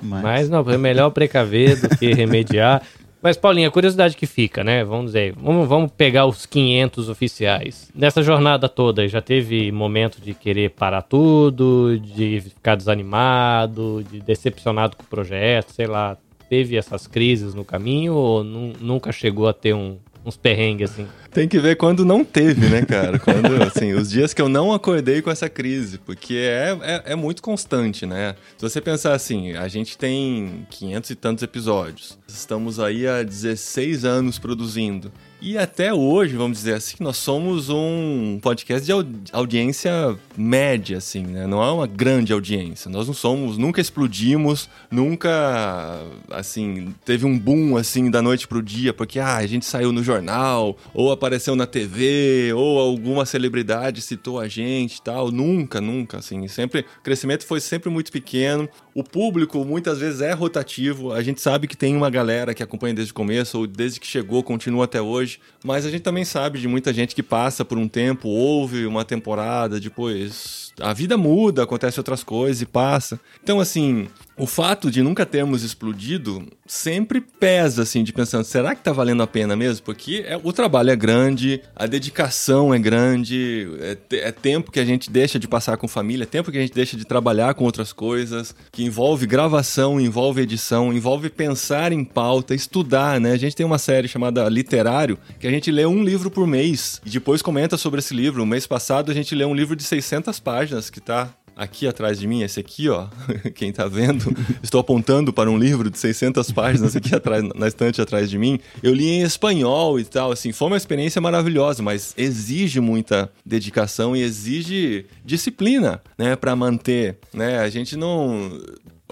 Mas, 0.02 0.24
Mas 0.24 0.50
não, 0.50 0.68
é 0.72 0.78
melhor 0.78 1.12
precaver 1.12 1.80
do 1.80 1.96
que 1.98 2.14
remediar. 2.16 2.82
Mas, 3.22 3.36
Paulinha, 3.36 3.68
a 3.68 3.72
curiosidade 3.72 4.16
que 4.16 4.26
fica, 4.26 4.64
né? 4.64 4.84
Vamos 4.84 5.08
dizer, 5.08 5.34
vamos, 5.36 5.68
vamos 5.68 5.92
pegar 5.92 6.26
os 6.26 6.46
500 6.46 7.10
oficiais. 7.10 7.92
Nessa 7.94 8.24
jornada 8.24 8.70
toda, 8.70 9.08
já 9.10 9.22
teve 9.22 9.72
momento 9.74 10.22
de 10.22 10.34
querer 10.34 10.72
parar 10.72 11.02
tudo, 11.02 12.00
de 12.00 12.40
ficar 12.42 12.76
desanimado, 12.76 14.06
de 14.10 14.22
decepcionado 14.22 14.96
com 14.96 15.04
o 15.04 15.08
projeto, 15.08 15.72
sei 15.72 15.86
lá. 15.86 16.18
Teve 16.50 16.78
essas 16.78 17.06
crises 17.06 17.54
no 17.54 17.64
caminho 17.64 18.16
ou 18.16 18.44
nunca 18.44 19.12
chegou 19.12 19.48
a 19.48 19.54
ter 19.54 19.76
um, 19.76 19.98
uns 20.26 20.38
perrengues 20.38 20.92
assim? 20.92 21.08
Tem 21.32 21.48
que 21.48 21.60
ver 21.60 21.76
quando 21.76 22.04
não 22.04 22.24
teve, 22.26 22.68
né, 22.68 22.84
cara? 22.84 23.20
Quando, 23.20 23.62
assim, 23.64 23.94
os 23.94 24.10
dias 24.10 24.34
que 24.34 24.42
eu 24.42 24.50
não 24.50 24.74
acordei 24.74 25.22
com 25.22 25.30
essa 25.30 25.48
crise, 25.48 25.98
porque 26.00 26.36
é, 26.36 26.78
é, 26.82 27.04
é, 27.14 27.16
muito 27.16 27.42
constante, 27.42 28.06
né? 28.06 28.36
Se 28.58 28.62
você 28.68 28.82
pensar 28.82 29.14
assim, 29.14 29.54
a 29.54 29.68
gente 29.68 29.98
tem 29.98 30.66
500 30.70 31.10
e 31.10 31.16
tantos 31.16 31.44
episódios, 31.44 32.18
estamos 32.28 32.80
aí 32.80 33.08
há 33.08 33.24
16 33.24 34.06
anos 34.06 34.40
produzindo. 34.40 35.12
E 35.42 35.58
até 35.58 35.94
hoje, 35.94 36.36
vamos 36.36 36.58
dizer 36.58 36.74
assim, 36.74 36.98
nós 37.00 37.16
somos 37.16 37.70
um 37.70 38.40
podcast 38.42 38.86
de 38.86 38.92
audiência 39.32 40.18
média, 40.36 40.98
assim, 40.98 41.24
né? 41.24 41.48
Não 41.48 41.64
é 41.64 41.72
uma 41.72 41.88
grande 41.88 42.34
audiência. 42.34 42.92
Nós 42.92 43.08
não 43.08 43.14
somos, 43.14 43.58
nunca 43.58 43.80
explodimos, 43.80 44.70
nunca, 44.92 46.02
assim, 46.30 46.94
teve 47.06 47.26
um 47.26 47.40
boom, 47.40 47.78
assim, 47.78 48.12
da 48.12 48.22
noite 48.22 48.50
pro 48.50 48.62
dia, 48.62 48.94
porque, 48.94 49.18
ah, 49.18 49.38
a 49.38 49.48
gente 49.48 49.66
saiu 49.66 49.94
no 49.94 50.04
jornal, 50.04 50.76
ou 50.94 51.10
apareceu 51.10 51.56
na 51.56 51.66
TV, 51.66 52.52
ou 52.54 52.78
alguma 52.78 53.26
celebridade 53.26 54.02
citou 54.02 54.42
a 54.42 54.48
gente 54.50 55.02
tal. 55.02 55.32
Nunca, 55.32 55.80
nunca, 55.80 56.18
assim. 56.18 56.50
Sempre, 56.50 56.82
o 56.82 57.02
crescimento 57.02 57.46
foi 57.46 57.62
sempre 57.62 57.90
muito 57.90 58.12
pequeno. 58.12 58.68
O 58.94 59.06
público, 59.06 59.64
muitas 59.64 60.00
vezes, 60.00 60.20
é 60.20 60.34
rotativo. 60.34 61.14
A 61.14 61.24
gente 61.24 61.40
sabe 61.40 61.66
que 61.66 61.78
tem 61.78 61.96
uma 61.96 62.10
galera 62.10 62.54
que 62.54 62.62
acompanha 62.62 62.94
desde 62.94 63.14
o 63.14 63.16
começo, 63.16 63.60
ou 63.60 63.66
desde 63.66 64.02
que 64.02 64.08
chegou, 64.08 64.44
continua 64.44 64.84
até 64.84 65.02
hoje 65.02 65.29
hoje. 65.30 65.40
Mas 65.64 65.86
a 65.86 65.92
gente 65.92 66.02
também 66.02 66.26
sabe 66.26 66.60
de 66.60 66.68
muita 66.68 66.92
gente 66.92 67.14
que 67.14 67.22
passa 67.22 67.64
por 67.64 67.78
um 67.78 67.88
tempo, 67.88 68.28
ouve 68.28 68.86
uma 68.86 69.06
temporada, 69.06 69.80
depois 69.80 70.74
a 70.82 70.94
vida 70.94 71.18
muda, 71.18 71.64
acontece 71.64 72.00
outras 72.00 72.24
coisas 72.24 72.62
e 72.62 72.66
passa. 72.66 73.20
Então, 73.44 73.60
assim, 73.60 74.08
o 74.40 74.48
fato 74.48 74.90
de 74.90 75.04
nunca 75.04 75.26
termos 75.26 75.64
explodido 75.64 76.48
sempre 76.66 77.20
pesa, 77.20 77.84
assim, 77.84 78.04
de 78.04 78.14
pensando, 78.14 78.46
será 78.46 78.74
que 78.74 78.82
tá 78.82 78.94
valendo 78.94 79.22
a 79.22 79.28
pena 79.28 79.54
mesmo? 79.54 79.84
Porque 79.84 80.24
é, 80.26 80.40
o 80.42 80.54
trabalho 80.54 80.92
é 80.92 80.96
grande, 80.96 81.62
a 81.76 81.86
dedicação 81.86 82.74
é 82.74 82.80
grande, 82.80 83.68
é, 83.80 83.98
é, 84.16 84.32
tempo 84.32 84.72
que 84.72 84.80
a 84.80 84.86
gente 84.86 85.12
deixa 85.12 85.38
de 85.38 85.48
passar 85.48 85.76
com 85.76 85.90
família, 85.90 86.24
é 86.24 86.26
tempo 86.26 86.52
que 86.52 86.58
a 86.58 86.62
gente 86.62 86.74
deixa 86.74 86.96
de 86.96 87.04
trabalhar 87.04 87.54
com 87.54 87.66
outras 87.66 87.92
coisas, 87.92 88.56
que 88.72 88.84
envolve 88.84 89.28
gravação, 89.28 90.00
envolve 90.00 90.42
edição, 90.42 90.94
envolve 90.94 91.30
pensar 91.30 91.92
em 91.92 92.06
pauta, 92.06 92.56
estudar, 92.56 93.20
né? 93.20 93.34
A 93.34 93.38
gente 93.38 93.56
tem 93.56 93.66
uma 93.66 93.78
série 93.78 94.08
chamada 94.08 94.48
Literário, 94.48 95.18
que 95.38 95.48
a 95.48 95.52
gente 95.52 95.70
lê 95.70 95.86
um 95.86 96.02
livro 96.02 96.32
por 96.32 96.48
mês 96.48 97.02
e 97.06 97.10
depois 97.10 97.42
comenta 97.42 97.76
sobre 97.76 98.00
esse 98.00 98.14
livro. 98.14 98.44
O 98.44 98.46
mês 98.46 98.66
passado 98.66 99.12
a 99.12 99.14
gente 99.14 99.36
leu 99.36 99.50
um 99.50 99.56
livro 99.56 99.76
de 99.76 99.84
600 99.84 100.40
páginas 100.40 100.90
que 100.90 101.02
tá 101.02 101.30
aqui 101.60 101.86
atrás 101.86 102.18
de 102.18 102.26
mim, 102.26 102.42
esse 102.42 102.58
aqui, 102.58 102.88
ó, 102.88 103.08
quem 103.54 103.74
tá 103.74 103.86
vendo, 103.86 104.34
estou 104.64 104.80
apontando 104.80 105.34
para 105.34 105.52
um 105.52 105.58
livro 105.58 105.90
de 105.90 106.00
600 106.00 106.52
páginas 106.54 106.96
aqui 106.96 107.14
atrás, 107.14 107.44
na 107.54 107.68
estante 107.68 108.02
atrás 108.02 108.30
de 108.30 108.38
mim. 108.38 108.58
Eu 108.82 108.94
li 108.94 109.10
em 109.10 109.22
espanhol 109.22 110.00
e 110.00 110.06
tal, 110.06 110.32
assim, 110.32 110.54
foi 110.54 110.70
uma 110.70 110.78
experiência 110.78 111.20
maravilhosa, 111.20 111.84
mas 111.84 112.14
exige 112.18 112.80
muita 112.80 113.30
dedicação 113.46 114.16
e 114.16 114.22
exige 114.22 115.06
disciplina, 115.26 116.02
né, 116.18 116.38
para 116.38 116.56
manter, 116.56 117.18
né? 117.34 117.60
A 117.60 117.70
gente 117.70 117.98
não 117.98 118.58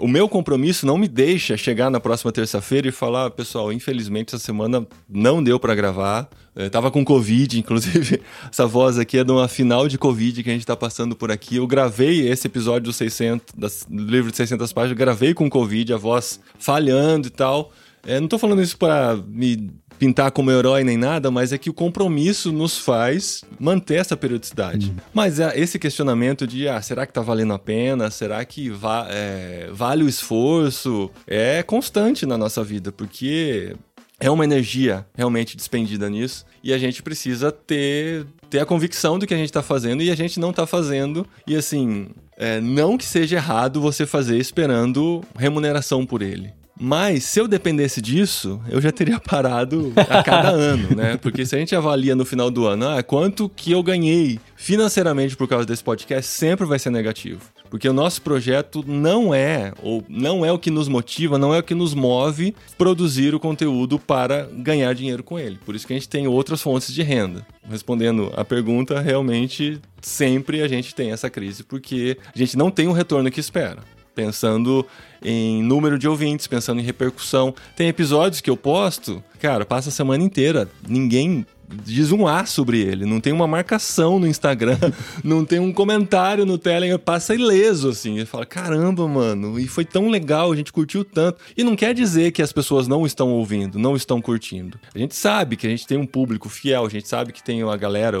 o 0.00 0.06
meu 0.06 0.28
compromisso 0.28 0.86
não 0.86 0.96
me 0.96 1.08
deixa 1.08 1.56
chegar 1.56 1.90
na 1.90 1.98
próxima 1.98 2.30
terça-feira 2.30 2.88
e 2.88 2.92
falar, 2.92 3.30
pessoal, 3.30 3.72
infelizmente 3.72 4.34
essa 4.34 4.44
semana 4.44 4.86
não 5.08 5.42
deu 5.42 5.58
para 5.58 5.74
gravar. 5.74 6.28
Eu 6.54 6.70
tava 6.70 6.90
com 6.90 7.04
Covid, 7.04 7.58
inclusive 7.58 8.20
essa 8.50 8.66
voz 8.66 8.98
aqui 8.98 9.18
é 9.18 9.24
de 9.24 9.32
uma 9.32 9.48
final 9.48 9.88
de 9.88 9.98
Covid 9.98 10.42
que 10.42 10.50
a 10.50 10.52
gente 10.52 10.66
tá 10.66 10.76
passando 10.76 11.16
por 11.16 11.30
aqui. 11.30 11.56
Eu 11.56 11.66
gravei 11.66 12.28
esse 12.28 12.46
episódio 12.46 12.84
do 12.84 12.92
600, 12.92 13.54
do 13.88 14.04
livro 14.04 14.30
de 14.30 14.36
600 14.36 14.72
páginas, 14.72 14.96
gravei 14.96 15.34
com 15.34 15.50
Covid, 15.50 15.92
a 15.92 15.96
voz 15.96 16.40
falhando 16.58 17.26
e 17.26 17.30
tal. 17.30 17.72
É, 18.06 18.20
não 18.20 18.28
tô 18.28 18.38
falando 18.38 18.62
isso 18.62 18.78
para 18.78 19.16
me 19.16 19.70
pintar 19.98 20.30
como 20.30 20.50
herói 20.50 20.84
nem 20.84 20.96
nada, 20.96 21.30
mas 21.30 21.52
é 21.52 21.58
que 21.58 21.68
o 21.68 21.74
compromisso 21.74 22.52
nos 22.52 22.78
faz 22.78 23.42
manter 23.58 23.96
essa 23.96 24.16
periodicidade. 24.16 24.88
Uhum. 24.88 24.96
Mas 25.12 25.40
é 25.40 25.58
esse 25.58 25.78
questionamento 25.78 26.46
de, 26.46 26.68
ah, 26.68 26.80
será 26.80 27.06
que 27.06 27.12
tá 27.12 27.20
valendo 27.20 27.52
a 27.52 27.58
pena? 27.58 28.10
Será 28.10 28.44
que 28.44 28.70
va 28.70 29.06
é, 29.10 29.68
vale 29.72 30.04
o 30.04 30.08
esforço? 30.08 31.10
É 31.26 31.62
constante 31.62 32.24
na 32.24 32.38
nossa 32.38 32.62
vida, 32.62 32.92
porque 32.92 33.74
é 34.20 34.30
uma 34.30 34.44
energia 34.44 35.06
realmente 35.16 35.56
despendida 35.56 36.08
nisso 36.10 36.44
e 36.62 36.72
a 36.72 36.78
gente 36.78 37.02
precisa 37.02 37.52
ter, 37.52 38.26
ter 38.50 38.58
a 38.58 38.66
convicção 38.66 39.18
do 39.18 39.26
que 39.26 39.34
a 39.34 39.36
gente 39.36 39.48
está 39.48 39.62
fazendo 39.62 40.02
e 40.02 40.10
a 40.10 40.14
gente 40.14 40.40
não 40.40 40.50
está 40.50 40.66
fazendo. 40.66 41.26
E 41.46 41.54
assim, 41.54 42.08
é, 42.36 42.60
não 42.60 42.98
que 42.98 43.04
seja 43.04 43.36
errado 43.36 43.80
você 43.80 44.06
fazer 44.06 44.38
esperando 44.38 45.22
remuneração 45.36 46.04
por 46.04 46.22
ele. 46.22 46.52
Mas 46.80 47.24
se 47.24 47.40
eu 47.40 47.48
dependesse 47.48 48.00
disso, 48.00 48.60
eu 48.68 48.80
já 48.80 48.92
teria 48.92 49.18
parado 49.20 49.92
a 49.96 50.22
cada 50.22 50.50
ano, 50.50 50.94
né? 50.94 51.16
Porque 51.16 51.44
se 51.44 51.56
a 51.56 51.58
gente 51.58 51.74
avalia 51.74 52.14
no 52.14 52.24
final 52.24 52.50
do 52.50 52.66
ano, 52.66 52.88
ah, 52.88 53.02
quanto 53.02 53.48
que 53.48 53.72
eu 53.72 53.82
ganhei 53.82 54.38
financeiramente 54.56 55.36
por 55.36 55.48
causa 55.48 55.66
desse 55.66 55.82
podcast, 55.82 56.30
sempre 56.30 56.66
vai 56.66 56.78
ser 56.78 56.90
negativo. 56.90 57.40
Porque 57.70 57.88
o 57.88 57.92
nosso 57.92 58.22
projeto 58.22 58.84
não 58.86 59.34
é, 59.34 59.72
ou 59.82 60.02
não 60.08 60.44
é 60.44 60.50
o 60.50 60.58
que 60.58 60.70
nos 60.70 60.88
motiva, 60.88 61.38
não 61.38 61.54
é 61.54 61.58
o 61.58 61.62
que 61.62 61.74
nos 61.74 61.94
move 61.94 62.54
produzir 62.76 63.34
o 63.34 63.40
conteúdo 63.40 63.98
para 63.98 64.48
ganhar 64.52 64.94
dinheiro 64.94 65.22
com 65.22 65.38
ele. 65.38 65.58
Por 65.64 65.74
isso 65.74 65.86
que 65.86 65.92
a 65.92 65.96
gente 65.96 66.08
tem 66.08 66.26
outras 66.26 66.62
fontes 66.62 66.92
de 66.92 67.02
renda. 67.02 67.46
Respondendo 67.68 68.32
a 68.36 68.44
pergunta, 68.44 69.00
realmente 69.00 69.80
sempre 70.00 70.62
a 70.62 70.68
gente 70.68 70.94
tem 70.94 71.10
essa 71.10 71.28
crise, 71.28 71.62
porque 71.62 72.16
a 72.34 72.38
gente 72.38 72.56
não 72.56 72.70
tem 72.70 72.88
o 72.88 72.92
retorno 72.92 73.30
que 73.30 73.40
espera 73.40 73.97
pensando 74.18 74.84
em 75.22 75.62
número 75.62 75.96
de 75.96 76.08
ouvintes, 76.08 76.48
pensando 76.48 76.80
em 76.80 76.84
repercussão. 76.84 77.54
Tem 77.76 77.86
episódios 77.86 78.40
que 78.40 78.50
eu 78.50 78.56
posto, 78.56 79.22
cara, 79.38 79.64
passa 79.64 79.90
a 79.90 79.92
semana 79.92 80.24
inteira, 80.24 80.68
ninguém 80.88 81.46
diz 81.84 82.12
um 82.12 82.26
A 82.26 82.46
sobre 82.46 82.80
ele, 82.80 83.04
não 83.04 83.20
tem 83.20 83.32
uma 83.32 83.46
marcação 83.46 84.18
no 84.18 84.26
Instagram, 84.26 84.78
não 85.22 85.44
tem 85.44 85.58
um 85.58 85.72
comentário 85.72 86.46
no 86.46 86.58
Telegram, 86.58 86.98
passa 86.98 87.34
ileso 87.34 87.88
assim. 87.88 88.16
Ele 88.16 88.26
fala: 88.26 88.46
"Caramba, 88.46 89.06
mano, 89.06 89.58
e 89.58 89.66
foi 89.66 89.84
tão 89.84 90.08
legal, 90.08 90.52
a 90.52 90.56
gente 90.56 90.72
curtiu 90.72 91.04
tanto". 91.04 91.38
E 91.56 91.62
não 91.62 91.76
quer 91.76 91.94
dizer 91.94 92.32
que 92.32 92.42
as 92.42 92.52
pessoas 92.52 92.88
não 92.88 93.04
estão 93.04 93.30
ouvindo, 93.30 93.78
não 93.78 93.96
estão 93.96 94.20
curtindo. 94.20 94.78
A 94.94 94.98
gente 94.98 95.14
sabe 95.14 95.56
que 95.56 95.66
a 95.66 95.70
gente 95.70 95.86
tem 95.86 95.98
um 95.98 96.06
público 96.06 96.48
fiel, 96.48 96.86
a 96.86 96.88
gente 96.88 97.08
sabe 97.08 97.32
que 97.32 97.42
tem 97.42 97.62
uma 97.62 97.76
galera, 97.76 98.18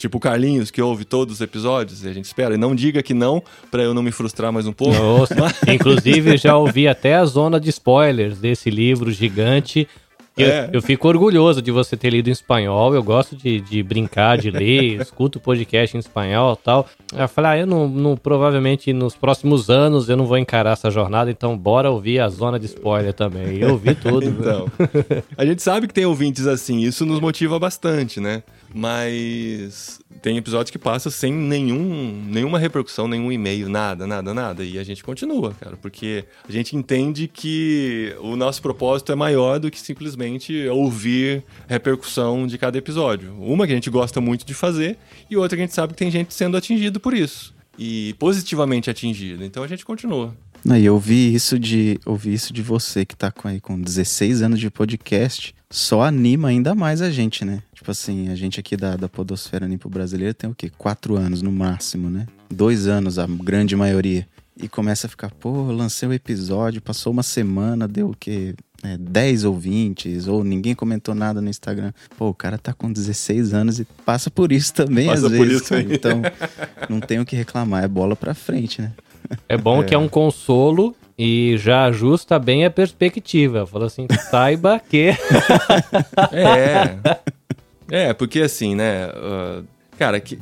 Tipo 0.00 0.16
o 0.16 0.20
Carlinhos, 0.20 0.70
que 0.70 0.80
ouve 0.80 1.04
todos 1.04 1.34
os 1.34 1.40
episódios, 1.42 2.02
e 2.02 2.08
a 2.08 2.12
gente 2.14 2.24
espera. 2.24 2.54
E 2.54 2.56
não 2.56 2.74
diga 2.74 3.02
que 3.02 3.12
não, 3.12 3.42
para 3.70 3.82
eu 3.82 3.92
não 3.92 4.02
me 4.02 4.10
frustrar 4.10 4.50
mais 4.50 4.66
um 4.66 4.72
pouco. 4.72 4.94
Nossa, 4.94 5.34
inclusive, 5.70 6.38
já 6.38 6.56
ouvi 6.56 6.88
até 6.88 7.16
a 7.16 7.24
zona 7.26 7.60
de 7.60 7.68
spoilers 7.68 8.38
desse 8.38 8.70
livro 8.70 9.12
gigante. 9.12 9.86
Eu, 10.36 10.46
é. 10.46 10.70
eu, 10.72 10.80
fico 10.80 11.08
orgulhoso 11.08 11.60
de 11.60 11.70
você 11.70 11.96
ter 11.96 12.10
lido 12.10 12.28
em 12.28 12.32
espanhol. 12.32 12.94
Eu 12.94 13.02
gosto 13.02 13.36
de, 13.36 13.60
de 13.60 13.82
brincar, 13.82 14.38
de 14.38 14.50
ler, 14.50 15.00
escuto 15.02 15.40
podcast 15.40 15.96
em 15.96 16.00
espanhol 16.00 16.58
e 16.60 16.64
tal. 16.64 16.88
Eu 17.12 17.28
falei, 17.28 17.50
ah, 17.50 17.58
eu 17.58 17.66
não, 17.66 17.88
não, 17.88 18.16
provavelmente 18.16 18.92
nos 18.92 19.14
próximos 19.14 19.68
anos 19.68 20.08
eu 20.08 20.16
não 20.16 20.26
vou 20.26 20.38
encarar 20.38 20.72
essa 20.72 20.90
jornada, 20.90 21.30
então 21.30 21.56
bora 21.58 21.90
ouvir 21.90 22.20
a 22.20 22.28
zona 22.28 22.58
de 22.58 22.66
spoiler 22.66 23.12
também. 23.12 23.58
Eu 23.58 23.72
ouvi 23.72 23.94
tudo. 23.96 24.26
então, 24.26 24.70
a 25.36 25.44
gente 25.44 25.62
sabe 25.62 25.88
que 25.88 25.94
tem 25.94 26.04
ouvintes 26.04 26.46
assim, 26.46 26.80
isso 26.80 27.04
nos 27.04 27.20
motiva 27.20 27.58
bastante, 27.58 28.20
né? 28.20 28.42
Mas 28.72 30.00
tem 30.22 30.36
episódios 30.36 30.70
que 30.70 30.78
passam 30.78 31.10
sem 31.10 31.32
nenhum, 31.32 32.24
nenhuma 32.28 32.58
repercussão, 32.58 33.08
nenhum 33.08 33.32
e-mail, 33.32 33.68
nada, 33.68 34.06
nada, 34.06 34.32
nada. 34.32 34.64
E 34.64 34.78
a 34.78 34.84
gente 34.84 35.02
continua, 35.02 35.52
cara, 35.54 35.76
porque 35.76 36.24
a 36.48 36.52
gente 36.52 36.76
entende 36.76 37.26
que 37.26 38.14
o 38.20 38.36
nosso 38.36 38.62
propósito 38.62 39.10
é 39.10 39.14
maior 39.16 39.58
do 39.58 39.70
que 39.70 39.80
simplesmente 39.80 40.19
ouvir 40.68 41.44
repercussão 41.68 42.46
de 42.46 42.58
cada 42.58 42.76
episódio. 42.76 43.34
Uma 43.40 43.66
que 43.66 43.72
a 43.72 43.74
gente 43.74 43.90
gosta 43.90 44.20
muito 44.20 44.44
de 44.44 44.54
fazer 44.54 44.96
e 45.30 45.36
outra 45.36 45.56
que 45.56 45.62
a 45.62 45.66
gente 45.66 45.74
sabe 45.74 45.92
que 45.92 45.98
tem 45.98 46.10
gente 46.10 46.34
sendo 46.34 46.56
atingido 46.56 47.00
por 47.00 47.14
isso. 47.14 47.54
E 47.78 48.14
positivamente 48.18 48.90
atingido. 48.90 49.44
Então 49.44 49.62
a 49.62 49.68
gente 49.68 49.84
continua. 49.84 50.34
E 50.66 50.84
eu 50.84 51.02
isso 51.34 51.58
de 51.58 51.98
ouvi 52.04 52.34
isso 52.34 52.52
de 52.52 52.62
você 52.62 53.04
que 53.04 53.16
tá 53.16 53.30
com, 53.30 53.48
aí, 53.48 53.60
com 53.60 53.80
16 53.80 54.42
anos 54.42 54.60
de 54.60 54.70
podcast. 54.70 55.54
Só 55.70 56.02
anima 56.02 56.48
ainda 56.48 56.74
mais 56.74 57.00
a 57.00 57.10
gente, 57.10 57.44
né? 57.44 57.62
Tipo 57.72 57.92
assim, 57.92 58.28
a 58.28 58.34
gente 58.34 58.60
aqui 58.60 58.76
da, 58.76 58.96
da 58.96 59.08
Podosfera 59.08 59.66
Nimpo 59.66 59.88
Brasileira 59.88 60.34
tem 60.34 60.50
o 60.50 60.54
quê? 60.54 60.70
Quatro 60.76 61.16
anos 61.16 61.40
no 61.40 61.50
máximo, 61.50 62.10
né? 62.10 62.26
Dois 62.50 62.86
anos, 62.86 63.18
a 63.18 63.26
grande 63.26 63.74
maioria. 63.74 64.26
E 64.62 64.68
começa 64.68 65.06
a 65.06 65.10
ficar, 65.10 65.30
pô, 65.30 65.72
lancei 65.72 66.06
o 66.06 66.10
um 66.10 66.14
episódio, 66.14 66.82
passou 66.82 67.12
uma 67.12 67.22
semana, 67.22 67.88
deu 67.88 68.10
o 68.10 68.16
quê? 68.18 68.54
É, 68.82 68.96
10 68.96 69.44
ouvintes, 69.44 70.26
ou 70.26 70.42
ninguém 70.42 70.74
comentou 70.74 71.14
nada 71.14 71.40
no 71.40 71.50
Instagram. 71.50 71.92
Pô, 72.16 72.28
o 72.28 72.34
cara 72.34 72.56
tá 72.56 72.72
com 72.72 72.90
16 72.90 73.52
anos 73.52 73.78
e 73.78 73.84
passa 74.06 74.30
por 74.30 74.52
isso 74.52 74.72
também, 74.72 75.06
passa 75.06 75.26
às 75.26 75.32
vezes. 75.32 75.62
Isso 75.62 75.74
então, 75.74 76.22
não 76.88 76.98
tem 76.98 77.20
o 77.20 77.26
que 77.26 77.36
reclamar, 77.36 77.84
é 77.84 77.88
bola 77.88 78.16
pra 78.16 78.32
frente, 78.32 78.80
né? 78.80 78.92
É 79.48 79.56
bom 79.56 79.82
é. 79.82 79.84
que 79.84 79.94
é 79.94 79.98
um 79.98 80.08
consolo 80.08 80.96
e 81.18 81.56
já 81.58 81.84
ajusta 81.84 82.38
bem 82.38 82.64
a 82.64 82.70
perspectiva. 82.70 83.66
Fala 83.66 83.86
assim, 83.86 84.06
saiba 84.30 84.80
que. 84.80 85.10
é. 86.32 86.96
É, 87.90 88.14
porque 88.14 88.40
assim, 88.40 88.74
né? 88.74 89.08
Uh, 89.08 89.64
cara, 89.98 90.18
que 90.20 90.38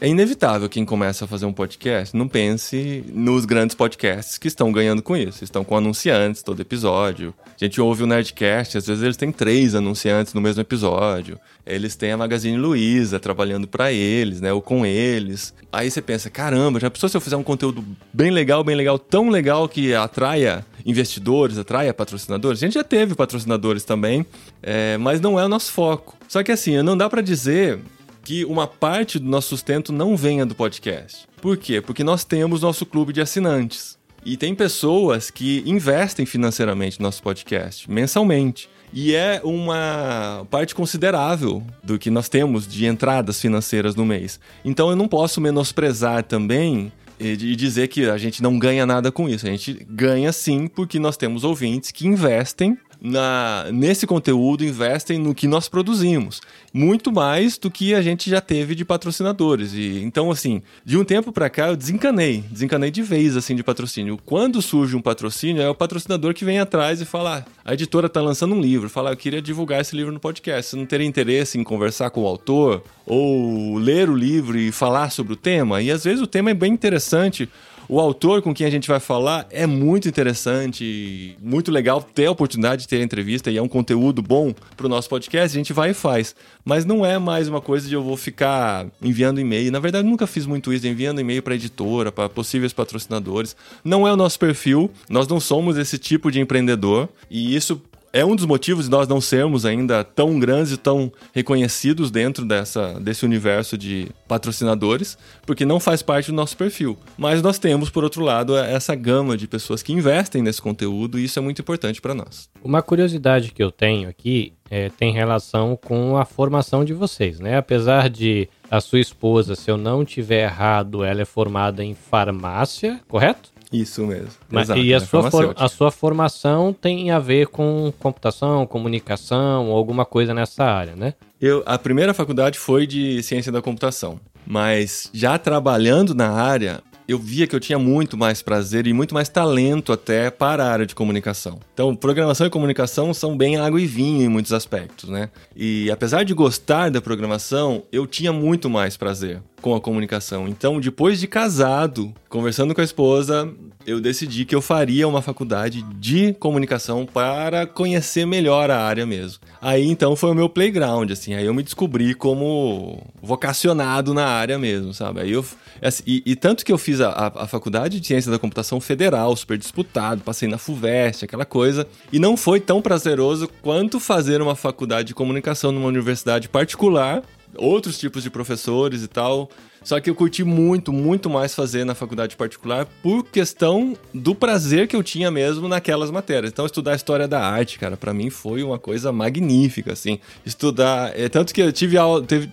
é 0.00 0.08
inevitável 0.08 0.68
quem 0.68 0.84
começa 0.84 1.26
a 1.26 1.28
fazer 1.28 1.44
um 1.44 1.52
podcast 1.52 2.16
não 2.16 2.26
pense 2.26 3.04
nos 3.12 3.44
grandes 3.44 3.76
podcasts 3.76 4.38
que 4.38 4.48
estão 4.48 4.72
ganhando 4.72 5.02
com 5.02 5.14
isso. 5.14 5.44
Estão 5.44 5.62
com 5.62 5.76
anunciantes 5.76 6.42
todo 6.42 6.60
episódio. 6.60 7.34
A 7.46 7.64
gente 7.64 7.80
ouve 7.80 8.02
o 8.02 8.06
Nerdcast, 8.06 8.78
às 8.78 8.86
vezes 8.86 9.02
eles 9.02 9.16
têm 9.18 9.30
três 9.30 9.74
anunciantes 9.74 10.32
no 10.32 10.40
mesmo 10.40 10.62
episódio. 10.62 11.38
Eles 11.66 11.96
têm 11.96 12.12
a 12.12 12.16
Magazine 12.16 12.56
Luiza 12.56 13.20
trabalhando 13.20 13.68
para 13.68 13.92
eles, 13.92 14.40
né? 14.40 14.50
Ou 14.50 14.62
com 14.62 14.86
eles. 14.86 15.52
Aí 15.70 15.90
você 15.90 16.00
pensa, 16.00 16.30
caramba, 16.30 16.80
já 16.80 16.90
pensou 16.90 17.08
se 17.08 17.16
eu 17.16 17.20
fizer 17.20 17.36
um 17.36 17.42
conteúdo 17.42 17.84
bem 18.12 18.30
legal, 18.30 18.64
bem 18.64 18.74
legal, 18.74 18.98
tão 18.98 19.28
legal 19.28 19.68
que 19.68 19.94
atraia 19.94 20.64
investidores, 20.86 21.58
atraia 21.58 21.92
patrocinadores? 21.92 22.62
A 22.62 22.66
gente 22.66 22.74
já 22.74 22.84
teve 22.84 23.14
patrocinadores 23.14 23.84
também, 23.84 24.24
é, 24.62 24.96
mas 24.96 25.20
não 25.20 25.38
é 25.38 25.44
o 25.44 25.48
nosso 25.48 25.70
foco. 25.70 26.16
Só 26.26 26.42
que 26.42 26.50
assim, 26.50 26.80
não 26.82 26.96
dá 26.96 27.10
para 27.10 27.20
dizer 27.20 27.78
que 28.22 28.44
uma 28.44 28.66
parte 28.66 29.18
do 29.18 29.28
nosso 29.28 29.48
sustento 29.48 29.92
não 29.92 30.16
venha 30.16 30.44
do 30.46 30.54
podcast. 30.54 31.26
Por 31.40 31.56
quê? 31.56 31.80
Porque 31.80 32.04
nós 32.04 32.24
temos 32.24 32.62
nosso 32.62 32.84
clube 32.84 33.12
de 33.12 33.20
assinantes. 33.20 33.98
E 34.24 34.36
tem 34.36 34.54
pessoas 34.54 35.30
que 35.30 35.62
investem 35.64 36.26
financeiramente 36.26 37.00
no 37.00 37.04
nosso 37.04 37.22
podcast, 37.22 37.90
mensalmente. 37.90 38.68
E 38.92 39.14
é 39.14 39.40
uma 39.44 40.46
parte 40.50 40.74
considerável 40.74 41.62
do 41.82 41.98
que 41.98 42.10
nós 42.10 42.28
temos 42.28 42.66
de 42.66 42.86
entradas 42.86 43.40
financeiras 43.40 43.94
no 43.94 44.04
mês. 44.04 44.38
Então 44.64 44.90
eu 44.90 44.96
não 44.96 45.08
posso 45.08 45.40
menosprezar 45.40 46.24
também 46.24 46.92
e 47.18 47.54
dizer 47.54 47.88
que 47.88 48.08
a 48.08 48.16
gente 48.16 48.42
não 48.42 48.58
ganha 48.58 48.86
nada 48.86 49.12
com 49.12 49.28
isso. 49.28 49.46
A 49.46 49.50
gente 49.50 49.86
ganha 49.88 50.32
sim, 50.32 50.66
porque 50.66 50.98
nós 50.98 51.16
temos 51.16 51.44
ouvintes 51.44 51.90
que 51.90 52.06
investem 52.06 52.78
na, 53.00 53.66
nesse 53.72 54.06
conteúdo, 54.06 54.64
investem 54.64 55.18
no 55.18 55.34
que 55.34 55.46
nós 55.46 55.68
produzimos. 55.68 56.40
Muito 56.72 57.10
mais 57.10 57.56
do 57.56 57.70
que 57.70 57.94
a 57.94 58.02
gente 58.02 58.28
já 58.28 58.40
teve 58.40 58.74
de 58.74 58.84
patrocinadores. 58.84 59.72
E 59.72 60.02
Então, 60.02 60.30
assim, 60.30 60.62
de 60.84 60.96
um 60.96 61.04
tempo 61.04 61.32
para 61.32 61.48
cá 61.48 61.68
eu 61.68 61.76
desencanei. 61.76 62.44
Desencanei 62.50 62.90
de 62.90 63.02
vez, 63.02 63.36
assim, 63.36 63.56
de 63.56 63.62
patrocínio. 63.62 64.18
Quando 64.24 64.60
surge 64.60 64.94
um 64.94 65.00
patrocínio, 65.00 65.62
é 65.62 65.68
o 65.68 65.74
patrocinador 65.74 66.34
que 66.34 66.44
vem 66.44 66.58
atrás 66.58 67.00
e 67.00 67.04
fala: 67.04 67.38
ah, 67.38 67.50
a 67.64 67.74
editora 67.74 68.06
está 68.06 68.20
lançando 68.20 68.54
um 68.54 68.60
livro. 68.60 68.90
Fala, 68.90 69.10
eu 69.10 69.16
queria 69.16 69.40
divulgar 69.40 69.80
esse 69.80 69.96
livro 69.96 70.12
no 70.12 70.20
podcast. 70.20 70.70
Você 70.70 70.76
não 70.76 70.86
teria 70.86 71.06
interesse 71.06 71.58
em 71.58 71.64
conversar 71.64 72.10
com 72.10 72.22
o 72.22 72.26
autor? 72.26 72.82
Ou 73.06 73.78
ler 73.78 74.08
o 74.08 74.14
livro 74.14 74.58
e 74.58 74.70
falar 74.70 75.10
sobre 75.10 75.32
o 75.32 75.36
tema? 75.36 75.82
E 75.82 75.90
às 75.90 76.04
vezes 76.04 76.22
o 76.22 76.26
tema 76.26 76.50
é 76.50 76.54
bem 76.54 76.72
interessante 76.72 77.48
o 77.90 77.98
autor 77.98 78.40
com 78.40 78.54
quem 78.54 78.64
a 78.64 78.70
gente 78.70 78.86
vai 78.86 79.00
falar 79.00 79.48
é 79.50 79.66
muito 79.66 80.08
interessante, 80.08 81.36
muito 81.42 81.72
legal 81.72 82.00
ter 82.00 82.26
a 82.26 82.30
oportunidade 82.30 82.82
de 82.82 82.88
ter 82.88 83.00
a 83.00 83.02
entrevista 83.02 83.50
e 83.50 83.56
é 83.56 83.62
um 83.62 83.66
conteúdo 83.66 84.22
bom 84.22 84.54
para 84.76 84.86
o 84.86 84.88
nosso 84.88 85.08
podcast, 85.08 85.56
a 85.56 85.58
gente 85.58 85.72
vai 85.72 85.90
e 85.90 85.94
faz. 85.94 86.36
Mas 86.64 86.84
não 86.84 87.04
é 87.04 87.18
mais 87.18 87.48
uma 87.48 87.60
coisa 87.60 87.88
de 87.88 87.94
eu 87.96 88.00
vou 88.00 88.16
ficar 88.16 88.86
enviando 89.02 89.40
e-mail. 89.40 89.72
Na 89.72 89.80
verdade, 89.80 90.06
nunca 90.06 90.24
fiz 90.24 90.46
muito 90.46 90.72
isso, 90.72 90.86
enviando 90.86 91.20
e-mail 91.20 91.42
para 91.42 91.56
editora, 91.56 92.12
para 92.12 92.28
possíveis 92.28 92.72
patrocinadores. 92.72 93.56
Não 93.82 94.06
é 94.06 94.12
o 94.12 94.16
nosso 94.16 94.38
perfil, 94.38 94.88
nós 95.08 95.26
não 95.26 95.40
somos 95.40 95.76
esse 95.76 95.98
tipo 95.98 96.30
de 96.30 96.38
empreendedor 96.38 97.08
e 97.28 97.56
isso 97.56 97.82
é 98.12 98.24
um 98.24 98.34
dos 98.34 98.44
motivos 98.44 98.86
de 98.86 98.90
nós 98.90 99.06
não 99.06 99.20
sermos 99.20 99.64
ainda 99.64 100.02
tão 100.02 100.38
grandes 100.38 100.72
e 100.72 100.76
tão 100.76 101.12
reconhecidos 101.32 102.10
dentro 102.10 102.44
dessa, 102.44 102.98
desse 103.00 103.24
universo 103.24 103.78
de 103.78 104.08
patrocinadores, 104.26 105.16
porque 105.46 105.64
não 105.64 105.78
faz 105.78 106.02
parte 106.02 106.30
do 106.30 106.34
nosso 106.34 106.56
perfil. 106.56 106.98
Mas 107.16 107.42
nós 107.42 107.58
temos, 107.58 107.90
por 107.90 108.04
outro 108.04 108.22
lado, 108.22 108.56
essa 108.56 108.94
gama 108.94 109.36
de 109.36 109.46
pessoas 109.46 109.82
que 109.82 109.92
investem 109.92 110.42
nesse 110.42 110.60
conteúdo 110.60 111.18
e 111.18 111.24
isso 111.24 111.38
é 111.38 111.42
muito 111.42 111.62
importante 111.62 112.00
para 112.00 112.14
nós. 112.14 112.48
Uma 112.62 112.82
curiosidade 112.82 113.52
que 113.52 113.62
eu 113.62 113.70
tenho 113.70 114.08
aqui 114.08 114.52
é, 114.70 114.88
tem 114.88 115.12
relação 115.12 115.76
com 115.76 116.16
a 116.16 116.24
formação 116.24 116.84
de 116.84 116.92
vocês, 116.92 117.40
né? 117.40 117.56
Apesar 117.56 118.08
de 118.08 118.48
a 118.70 118.80
sua 118.80 119.00
esposa, 119.00 119.56
se 119.56 119.68
eu 119.70 119.76
não 119.76 120.04
tiver 120.04 120.44
errado, 120.44 121.04
ela 121.04 121.22
é 121.22 121.24
formada 121.24 121.84
em 121.84 121.94
farmácia, 121.94 123.00
correto? 123.08 123.50
Isso 123.72 124.04
mesmo. 124.06 124.30
Mas, 124.50 124.68
Exato, 124.68 124.80
e 124.80 124.92
a 124.92 124.96
é 124.96 125.00
sua, 125.00 125.30
for, 125.30 125.54
a 125.56 125.68
sua 125.68 125.90
formação 125.90 126.72
tem 126.72 127.10
a 127.10 127.18
ver 127.18 127.46
com 127.46 127.92
computação, 127.98 128.66
comunicação 128.66 129.70
alguma 129.70 130.04
coisa 130.04 130.34
nessa 130.34 130.64
área, 130.64 130.96
né? 130.96 131.14
Eu, 131.40 131.62
a 131.64 131.78
primeira 131.78 132.12
faculdade 132.12 132.58
foi 132.58 132.86
de 132.86 133.22
ciência 133.22 133.52
da 133.52 133.62
computação. 133.62 134.20
Mas 134.46 135.08
já 135.12 135.38
trabalhando 135.38 136.14
na 136.14 136.30
área, 136.30 136.82
eu 137.06 137.18
via 137.18 137.46
que 137.46 137.56
eu 137.56 137.60
tinha 137.60 137.78
muito 137.78 138.16
mais 138.16 138.40
prazer 138.40 138.86
e 138.86 138.92
muito 138.92 139.14
mais 139.14 139.28
talento 139.28 139.92
até 139.92 140.30
para 140.30 140.64
a 140.64 140.70
área 140.70 140.86
de 140.86 140.94
comunicação. 140.94 141.58
Então, 141.74 141.94
programação 141.96 142.46
e 142.46 142.50
comunicação 142.50 143.12
são 143.12 143.36
bem 143.36 143.56
água 143.56 143.80
e 143.80 143.86
vinho 143.86 144.22
em 144.22 144.28
muitos 144.28 144.52
aspectos, 144.52 145.08
né? 145.08 145.28
E 145.56 145.90
apesar 145.90 146.24
de 146.24 146.32
gostar 146.34 146.90
da 146.90 147.00
programação, 147.00 147.82
eu 147.90 148.06
tinha 148.06 148.32
muito 148.32 148.70
mais 148.70 148.96
prazer 148.96 149.42
com 149.60 149.74
a 149.74 149.80
comunicação. 149.80 150.48
Então, 150.48 150.80
depois 150.80 151.20
de 151.20 151.26
casado, 151.26 152.12
conversando 152.28 152.74
com 152.74 152.80
a 152.80 152.84
esposa, 152.84 153.52
eu 153.86 154.00
decidi 154.00 154.44
que 154.44 154.54
eu 154.54 154.60
faria 154.60 155.08
uma 155.08 155.22
faculdade 155.22 155.82
de 155.98 156.34
comunicação 156.34 157.06
para 157.06 157.66
conhecer 157.66 158.26
melhor 158.26 158.70
a 158.70 158.78
área 158.82 159.06
mesmo. 159.06 159.40
Aí 159.60 159.86
então 159.86 160.14
foi 160.14 160.30
o 160.30 160.34
meu 160.34 160.48
playground, 160.48 161.10
assim, 161.10 161.34
aí 161.34 161.44
eu 161.44 161.54
me 161.54 161.62
descobri 161.62 162.14
como 162.14 163.02
vocacionado 163.22 164.14
na 164.14 164.26
área 164.26 164.58
mesmo, 164.58 164.94
sabe? 164.94 165.20
Aí 165.20 165.32
eu 165.32 165.44
assim, 165.82 166.02
e, 166.06 166.22
e, 166.26 166.36
tanto 166.36 166.64
que 166.64 166.72
eu 166.72 166.78
fiz 166.78 167.00
a, 167.00 167.32
a, 167.34 167.46
faculdade 167.46 168.00
de 168.00 168.06
ciência 168.06 168.30
da 168.30 168.38
computação 168.38 168.80
federal, 168.80 169.34
super 169.34 169.56
disputado, 169.56 170.22
passei 170.22 170.48
na 170.48 170.58
FUVEST, 170.58 171.24
aquela 171.24 171.44
coisa, 171.44 171.86
e 172.12 172.18
não 172.18 172.36
foi 172.36 172.60
tão 172.60 172.82
prazeroso 172.82 173.48
quanto 173.62 173.98
fazer 173.98 174.42
uma 174.42 174.54
faculdade 174.54 175.08
de 175.08 175.14
comunicação 175.14 175.72
numa 175.72 175.88
universidade 175.88 176.48
particular 176.48 177.22
outros 177.56 177.98
tipos 177.98 178.22
de 178.22 178.30
professores 178.30 179.02
e 179.02 179.08
tal. 179.08 179.50
Só 179.82 179.98
que 179.98 180.10
eu 180.10 180.14
curti 180.14 180.44
muito, 180.44 180.92
muito 180.92 181.30
mais 181.30 181.54
fazer 181.54 181.84
na 181.84 181.94
faculdade 181.94 182.36
particular 182.36 182.86
por 183.02 183.24
questão 183.24 183.96
do 184.12 184.34
prazer 184.34 184.86
que 184.86 184.94
eu 184.94 185.02
tinha 185.02 185.30
mesmo 185.30 185.68
naquelas 185.68 186.10
matérias. 186.10 186.52
Então, 186.52 186.66
estudar 186.66 186.94
história 186.94 187.26
da 187.26 187.40
arte, 187.40 187.78
cara, 187.78 187.96
para 187.96 188.12
mim 188.12 188.28
foi 188.28 188.62
uma 188.62 188.78
coisa 188.78 189.10
magnífica, 189.10 189.92
assim. 189.92 190.18
Estudar. 190.44 191.18
É, 191.18 191.28
tanto 191.28 191.54
que 191.54 191.62
eu 191.62 191.72
tive, 191.72 191.96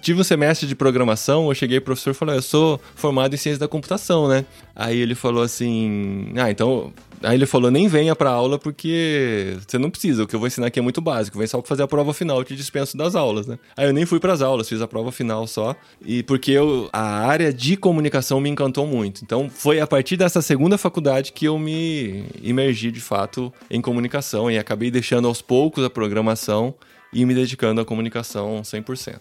tive 0.02 0.22
um 0.22 0.24
semestre 0.24 0.68
de 0.68 0.76
programação, 0.76 1.50
eu 1.50 1.56
cheguei 1.56 1.80
pro 1.80 1.88
professor 1.88 2.12
e 2.12 2.14
falei, 2.14 2.38
eu 2.38 2.42
sou 2.42 2.80
formado 2.96 3.34
em 3.34 3.38
ciência 3.38 3.60
da 3.60 3.68
computação, 3.68 4.28
né? 4.28 4.46
Aí 4.76 4.98
ele 5.00 5.16
falou 5.16 5.42
assim: 5.42 6.32
Ah, 6.36 6.52
então 6.52 6.94
Aí 7.24 7.36
ele 7.36 7.46
falou: 7.46 7.72
nem 7.72 7.88
venha 7.88 8.16
pra 8.16 8.30
aula 8.30 8.58
porque 8.60 9.58
você 9.68 9.78
não 9.78 9.90
precisa. 9.90 10.24
O 10.24 10.28
que 10.28 10.36
eu 10.36 10.40
vou 10.40 10.48
ensinar 10.48 10.68
aqui 10.68 10.80
é 10.80 10.82
muito 10.82 11.02
básico. 11.02 11.38
Vem 11.38 11.48
só 11.48 11.62
fazer 11.62 11.84
a 11.84 11.88
prova 11.88 12.14
final, 12.14 12.40
eu 12.40 12.44
te 12.44 12.56
dispenso 12.56 12.98
das 12.98 13.16
aulas, 13.16 13.48
né? 13.48 13.58
Aí 13.76 13.88
eu 13.88 13.94
nem 13.94 14.06
fui 14.06 14.20
pras 14.20 14.42
aulas, 14.42 14.68
fiz 14.68 14.82
a 14.82 14.88
prova 14.88 15.12
final 15.12 15.48
só. 15.48 15.76
E 16.06 16.24
porque 16.24 16.52
eu, 16.52 16.90
a 16.94 17.28
área 17.28 17.52
de 17.54 17.76
comunicação 17.78 18.40
me 18.40 18.50
encantou 18.50 18.86
muito. 18.86 19.24
Então 19.24 19.50
foi 19.50 19.80
a 19.80 19.88
partir 19.88 20.18
dessa 20.18 20.42
segunda 20.42 20.78
faculdade 20.78 21.32
que 21.32 21.46
eu 21.46 21.58
me 21.58 22.26
imergi 22.42 22.92
de 22.92 23.02
fato 23.02 23.54
em 23.70 23.82
comunicação 23.82 24.50
e 24.50 24.58
acabei 24.58 24.92
deixando 24.92 25.28
aos 25.28 25.42
poucos 25.42 25.84
a 25.84 25.90
programação 25.90 26.74
e 27.14 27.26
me 27.26 27.34
dedicando 27.34 27.82
à 27.82 27.86
comunicação 27.86 28.62
100%. 28.62 29.20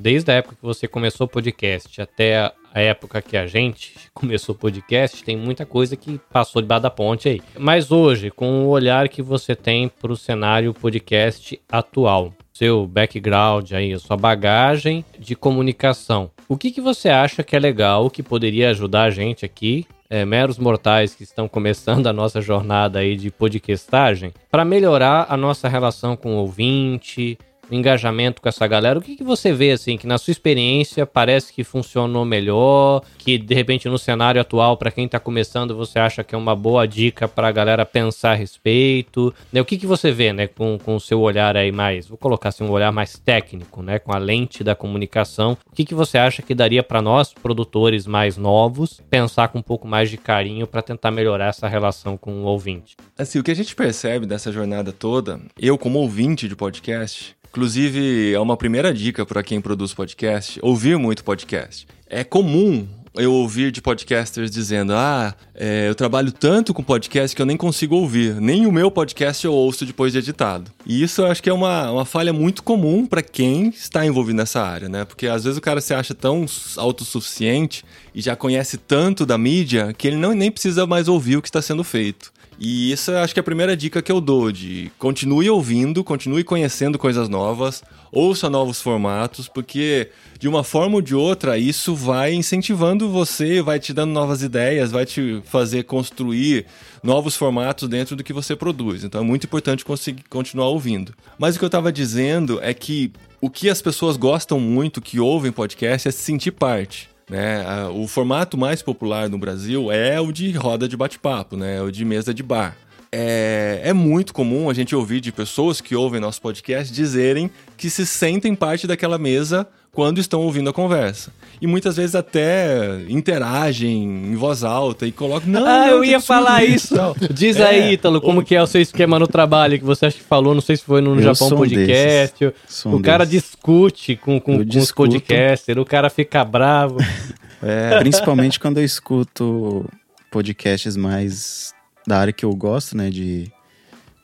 Desde 0.00 0.30
a 0.30 0.34
época 0.36 0.56
que 0.56 0.62
você 0.62 0.88
começou 0.88 1.26
o 1.26 1.28
podcast 1.28 2.00
até 2.00 2.50
a 2.74 2.80
época 2.80 3.22
que 3.22 3.36
a 3.36 3.46
gente 3.46 3.94
começou 4.12 4.54
o 4.54 4.58
podcast, 4.58 5.22
tem 5.22 5.36
muita 5.36 5.64
coisa 5.64 5.96
que 5.96 6.20
passou 6.32 6.60
debaixo 6.60 6.82
da 6.82 6.90
ponte 6.90 7.28
aí. 7.28 7.40
Mas 7.56 7.92
hoje, 7.92 8.30
com 8.30 8.64
o 8.64 8.68
olhar 8.68 9.08
que 9.08 9.22
você 9.22 9.54
tem 9.54 9.88
para 9.88 10.12
o 10.12 10.16
cenário 10.16 10.74
podcast 10.74 11.60
atual, 11.70 12.34
seu 12.52 12.86
background 12.86 13.72
aí, 13.72 13.96
sua 13.98 14.16
bagagem 14.16 15.04
de 15.18 15.36
comunicação, 15.36 16.30
o 16.48 16.56
que, 16.56 16.72
que 16.72 16.80
você 16.80 17.08
acha 17.08 17.42
que 17.42 17.56
é 17.56 17.58
legal, 17.58 18.10
que 18.10 18.22
poderia 18.22 18.70
ajudar 18.70 19.04
a 19.04 19.10
gente 19.10 19.44
aqui 19.44 19.86
é, 20.10 20.24
meros 20.24 20.58
mortais 20.58 21.14
que 21.14 21.22
estão 21.22 21.48
começando 21.48 22.06
a 22.06 22.12
nossa 22.12 22.40
jornada 22.40 22.98
aí 22.98 23.16
de 23.16 23.30
podcastagem 23.30 24.32
para 24.50 24.64
melhorar 24.64 25.26
a 25.28 25.36
nossa 25.36 25.68
relação 25.68 26.16
com 26.16 26.34
o 26.34 26.38
ouvinte, 26.38 27.38
engajamento 27.70 28.40
com 28.40 28.48
essa 28.48 28.66
galera. 28.66 28.98
O 28.98 29.02
que, 29.02 29.16
que 29.16 29.24
você 29.24 29.52
vê, 29.52 29.72
assim, 29.72 29.96
que 29.96 30.06
na 30.06 30.18
sua 30.18 30.32
experiência 30.32 31.06
parece 31.06 31.52
que 31.52 31.64
funcionou 31.64 32.24
melhor, 32.24 33.02
que 33.18 33.38
de 33.38 33.54
repente 33.54 33.88
no 33.88 33.98
cenário 33.98 34.40
atual, 34.40 34.76
para 34.76 34.90
quem 34.90 35.08
tá 35.08 35.18
começando, 35.18 35.76
você 35.76 35.98
acha 35.98 36.22
que 36.22 36.34
é 36.34 36.38
uma 36.38 36.54
boa 36.54 36.86
dica 36.86 37.26
para 37.26 37.48
a 37.48 37.52
galera 37.52 37.86
pensar 37.86 38.32
a 38.32 38.34
respeito? 38.34 39.34
Né? 39.52 39.60
O 39.60 39.64
que, 39.64 39.78
que 39.78 39.86
você 39.86 40.10
vê, 40.10 40.32
né, 40.32 40.46
com, 40.46 40.78
com 40.78 40.96
o 40.96 41.00
seu 41.00 41.20
olhar 41.20 41.56
aí 41.56 41.72
mais, 41.72 42.06
vou 42.06 42.18
colocar 42.18 42.50
assim, 42.50 42.64
um 42.64 42.70
olhar 42.70 42.92
mais 42.92 43.18
técnico, 43.18 43.82
né, 43.82 43.98
com 43.98 44.12
a 44.12 44.18
lente 44.18 44.62
da 44.62 44.74
comunicação. 44.74 45.56
O 45.70 45.74
que, 45.74 45.84
que 45.84 45.94
você 45.94 46.18
acha 46.18 46.42
que 46.42 46.54
daria 46.54 46.82
para 46.82 47.02
nós, 47.02 47.32
produtores 47.32 48.06
mais 48.06 48.36
novos, 48.36 49.00
pensar 49.10 49.48
com 49.48 49.58
um 49.58 49.62
pouco 49.62 49.86
mais 49.86 50.10
de 50.10 50.16
carinho 50.16 50.66
para 50.66 50.82
tentar 50.82 51.10
melhorar 51.10 51.48
essa 51.48 51.68
relação 51.68 52.16
com 52.16 52.42
o 52.42 52.44
ouvinte? 52.44 52.96
Assim, 53.16 53.38
o 53.38 53.42
que 53.42 53.50
a 53.50 53.56
gente 53.56 53.74
percebe 53.74 54.26
dessa 54.26 54.52
jornada 54.52 54.92
toda, 54.92 55.40
eu 55.58 55.78
como 55.78 55.98
ouvinte 55.98 56.48
de 56.48 56.56
podcast, 56.56 57.36
Inclusive, 57.54 58.32
é 58.34 58.40
uma 58.40 58.56
primeira 58.56 58.92
dica 58.92 59.24
para 59.24 59.40
quem 59.40 59.60
produz 59.60 59.94
podcast: 59.94 60.58
ouvir 60.60 60.98
muito 60.98 61.22
podcast. 61.22 61.86
É 62.10 62.24
comum 62.24 62.84
eu 63.14 63.32
ouvir 63.32 63.70
de 63.70 63.80
podcasters 63.80 64.50
dizendo: 64.50 64.92
Ah, 64.92 65.32
é, 65.54 65.88
eu 65.88 65.94
trabalho 65.94 66.32
tanto 66.32 66.74
com 66.74 66.82
podcast 66.82 67.36
que 67.36 67.40
eu 67.40 67.46
nem 67.46 67.56
consigo 67.56 67.94
ouvir. 67.94 68.40
Nem 68.40 68.66
o 68.66 68.72
meu 68.72 68.90
podcast 68.90 69.46
eu 69.46 69.52
ouço 69.52 69.86
depois 69.86 70.12
de 70.12 70.18
editado. 70.18 70.68
E 70.84 71.00
isso 71.00 71.20
eu 71.20 71.26
acho 71.26 71.40
que 71.40 71.48
é 71.48 71.52
uma, 71.52 71.92
uma 71.92 72.04
falha 72.04 72.32
muito 72.32 72.60
comum 72.60 73.06
para 73.06 73.22
quem 73.22 73.68
está 73.68 74.04
envolvido 74.04 74.38
nessa 74.38 74.60
área, 74.60 74.88
né? 74.88 75.04
Porque 75.04 75.28
às 75.28 75.44
vezes 75.44 75.56
o 75.56 75.62
cara 75.62 75.80
se 75.80 75.94
acha 75.94 76.12
tão 76.12 76.44
autossuficiente 76.76 77.84
e 78.12 78.20
já 78.20 78.34
conhece 78.34 78.78
tanto 78.78 79.24
da 79.24 79.38
mídia 79.38 79.94
que 79.96 80.08
ele 80.08 80.16
não, 80.16 80.32
nem 80.32 80.50
precisa 80.50 80.88
mais 80.88 81.06
ouvir 81.06 81.36
o 81.36 81.42
que 81.42 81.46
está 81.46 81.62
sendo 81.62 81.84
feito. 81.84 82.32
E 82.64 82.90
isso 82.92 83.12
acho 83.12 83.34
que 83.34 83.38
é 83.38 83.42
a 83.42 83.44
primeira 83.44 83.76
dica 83.76 84.00
que 84.00 84.10
eu 84.10 84.22
dou 84.22 84.50
de 84.50 84.90
continue 84.98 85.50
ouvindo, 85.50 86.02
continue 86.02 86.42
conhecendo 86.42 86.98
coisas 86.98 87.28
novas, 87.28 87.84
ouça 88.10 88.48
novos 88.48 88.80
formatos, 88.80 89.46
porque 89.46 90.08
de 90.38 90.48
uma 90.48 90.64
forma 90.64 90.94
ou 90.94 91.02
de 91.02 91.14
outra 91.14 91.58
isso 91.58 91.94
vai 91.94 92.32
incentivando 92.32 93.10
você, 93.10 93.60
vai 93.60 93.78
te 93.78 93.92
dando 93.92 94.12
novas 94.12 94.42
ideias, 94.42 94.90
vai 94.90 95.04
te 95.04 95.42
fazer 95.44 95.82
construir 95.82 96.64
novos 97.02 97.36
formatos 97.36 97.86
dentro 97.86 98.16
do 98.16 98.24
que 98.24 98.32
você 98.32 98.56
produz. 98.56 99.04
Então 99.04 99.20
é 99.20 99.24
muito 99.24 99.44
importante 99.44 99.84
conseguir 99.84 100.24
continuar 100.30 100.68
ouvindo. 100.68 101.12
Mas 101.38 101.56
o 101.56 101.58
que 101.58 101.64
eu 101.66 101.68
estava 101.68 101.92
dizendo 101.92 102.58
é 102.62 102.72
que 102.72 103.12
o 103.42 103.50
que 103.50 103.68
as 103.68 103.82
pessoas 103.82 104.16
gostam 104.16 104.58
muito 104.58 105.02
que 105.02 105.20
ouvem 105.20 105.52
podcast 105.52 106.08
é 106.08 106.10
se 106.10 106.22
sentir 106.22 106.52
parte. 106.52 107.13
Né? 107.28 107.64
O 107.88 108.06
formato 108.06 108.56
mais 108.56 108.82
popular 108.82 109.28
no 109.28 109.38
Brasil 109.38 109.90
é 109.90 110.20
o 110.20 110.30
de 110.30 110.50
roda 110.52 110.86
de 110.88 110.96
bate-papo, 110.96 111.56
né? 111.56 111.80
o 111.80 111.90
de 111.90 112.04
mesa 112.04 112.34
de 112.34 112.42
bar. 112.42 112.76
É, 113.16 113.80
é, 113.84 113.92
muito 113.92 114.34
comum 114.34 114.68
a 114.68 114.74
gente 114.74 114.94
ouvir 114.94 115.20
de 115.20 115.30
pessoas 115.30 115.80
que 115.80 115.94
ouvem 115.94 116.20
nosso 116.20 116.42
podcast 116.42 116.92
dizerem 116.92 117.48
que 117.76 117.88
se 117.88 118.04
sentem 118.04 118.56
parte 118.56 118.88
daquela 118.88 119.18
mesa 119.18 119.68
quando 119.94 120.18
estão 120.18 120.40
ouvindo 120.40 120.68
a 120.68 120.72
conversa. 120.72 121.32
E 121.60 121.66
muitas 121.66 121.96
vezes 121.96 122.14
até 122.14 123.00
interagem 123.08 124.02
em 124.02 124.34
voz 124.34 124.64
alta 124.64 125.06
e 125.06 125.12
colocam. 125.12 125.48
Não, 125.48 125.64
ah, 125.64 125.88
eu 125.88 126.04
ia 126.04 126.20
falar 126.20 126.64
isso. 126.64 126.94
Diz 127.32 127.56
é, 127.56 127.64
aí, 127.64 127.92
Ítalo, 127.92 128.20
como 128.20 128.40
ou... 128.40 128.44
que 128.44 128.54
é 128.54 128.62
o 128.62 128.66
seu 128.66 128.80
esquema 128.80 129.18
no 129.18 129.26
trabalho 129.26 129.78
que 129.78 129.84
você 129.84 130.06
acha 130.06 130.16
que 130.16 130.24
falou, 130.24 130.54
não 130.54 130.60
sei 130.60 130.76
se 130.76 130.84
foi 130.84 131.00
no 131.00 131.14
eu 131.14 131.22
Japão 131.22 131.56
Podcast. 131.56 132.52
o 132.84 133.00
cara 133.00 133.24
desses. 133.24 133.42
discute 133.42 134.16
com, 134.16 134.40
com, 134.40 134.64
com 134.64 134.78
os 134.78 134.92
podcasters, 134.92 135.78
o 135.78 135.84
cara 135.84 136.10
fica 136.10 136.44
bravo. 136.44 136.96
É, 137.66 137.98
principalmente 137.98 138.60
quando 138.60 138.76
eu 138.76 138.84
escuto 138.84 139.88
podcasts 140.30 140.98
mais 140.98 141.72
da 142.06 142.18
área 142.18 142.32
que 142.32 142.44
eu 142.44 142.54
gosto, 142.54 142.94
né? 142.94 143.08
De 143.08 143.50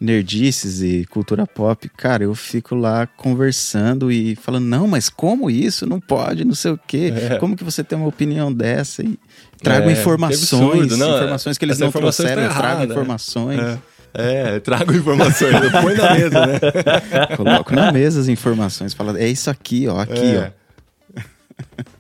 nerdices 0.00 0.80
e 0.80 1.04
cultura 1.04 1.46
pop, 1.46 1.86
cara, 1.90 2.24
eu 2.24 2.34
fico 2.34 2.74
lá 2.74 3.06
conversando 3.06 4.10
e 4.10 4.34
falando, 4.34 4.64
não, 4.64 4.88
mas 4.88 5.10
como 5.10 5.50
isso? 5.50 5.86
Não 5.86 6.00
pode, 6.00 6.44
não 6.44 6.54
sei 6.54 6.70
o 6.70 6.80
quê. 6.86 7.12
É. 7.14 7.36
Como 7.36 7.54
que 7.54 7.62
você 7.62 7.84
tem 7.84 7.98
uma 7.98 8.08
opinião 8.08 8.50
dessa? 8.50 9.02
E 9.02 9.18
trago 9.62 9.90
é, 9.90 9.92
informações, 9.92 10.96
não, 10.96 11.16
informações 11.16 11.58
que 11.58 11.64
eles 11.66 11.78
não 11.78 11.92
trouxeram, 11.92 12.48
tá 12.48 12.54
trago 12.54 12.84
informações. 12.84 13.60
É. 13.60 13.78
É, 14.12 14.58
trago 14.58 14.92
informações, 14.92 15.54
põe 15.82 15.94
na 15.94 16.14
mesa, 16.14 16.46
né? 16.46 16.58
Coloco 17.36 17.72
na 17.72 17.92
mesa 17.92 18.20
as 18.20 18.26
informações, 18.26 18.92
fala, 18.92 19.20
é 19.20 19.28
isso 19.28 19.48
aqui, 19.48 19.86
ó, 19.86 20.00
aqui, 20.00 20.34
é. 20.34 20.52
ó. 20.56 20.60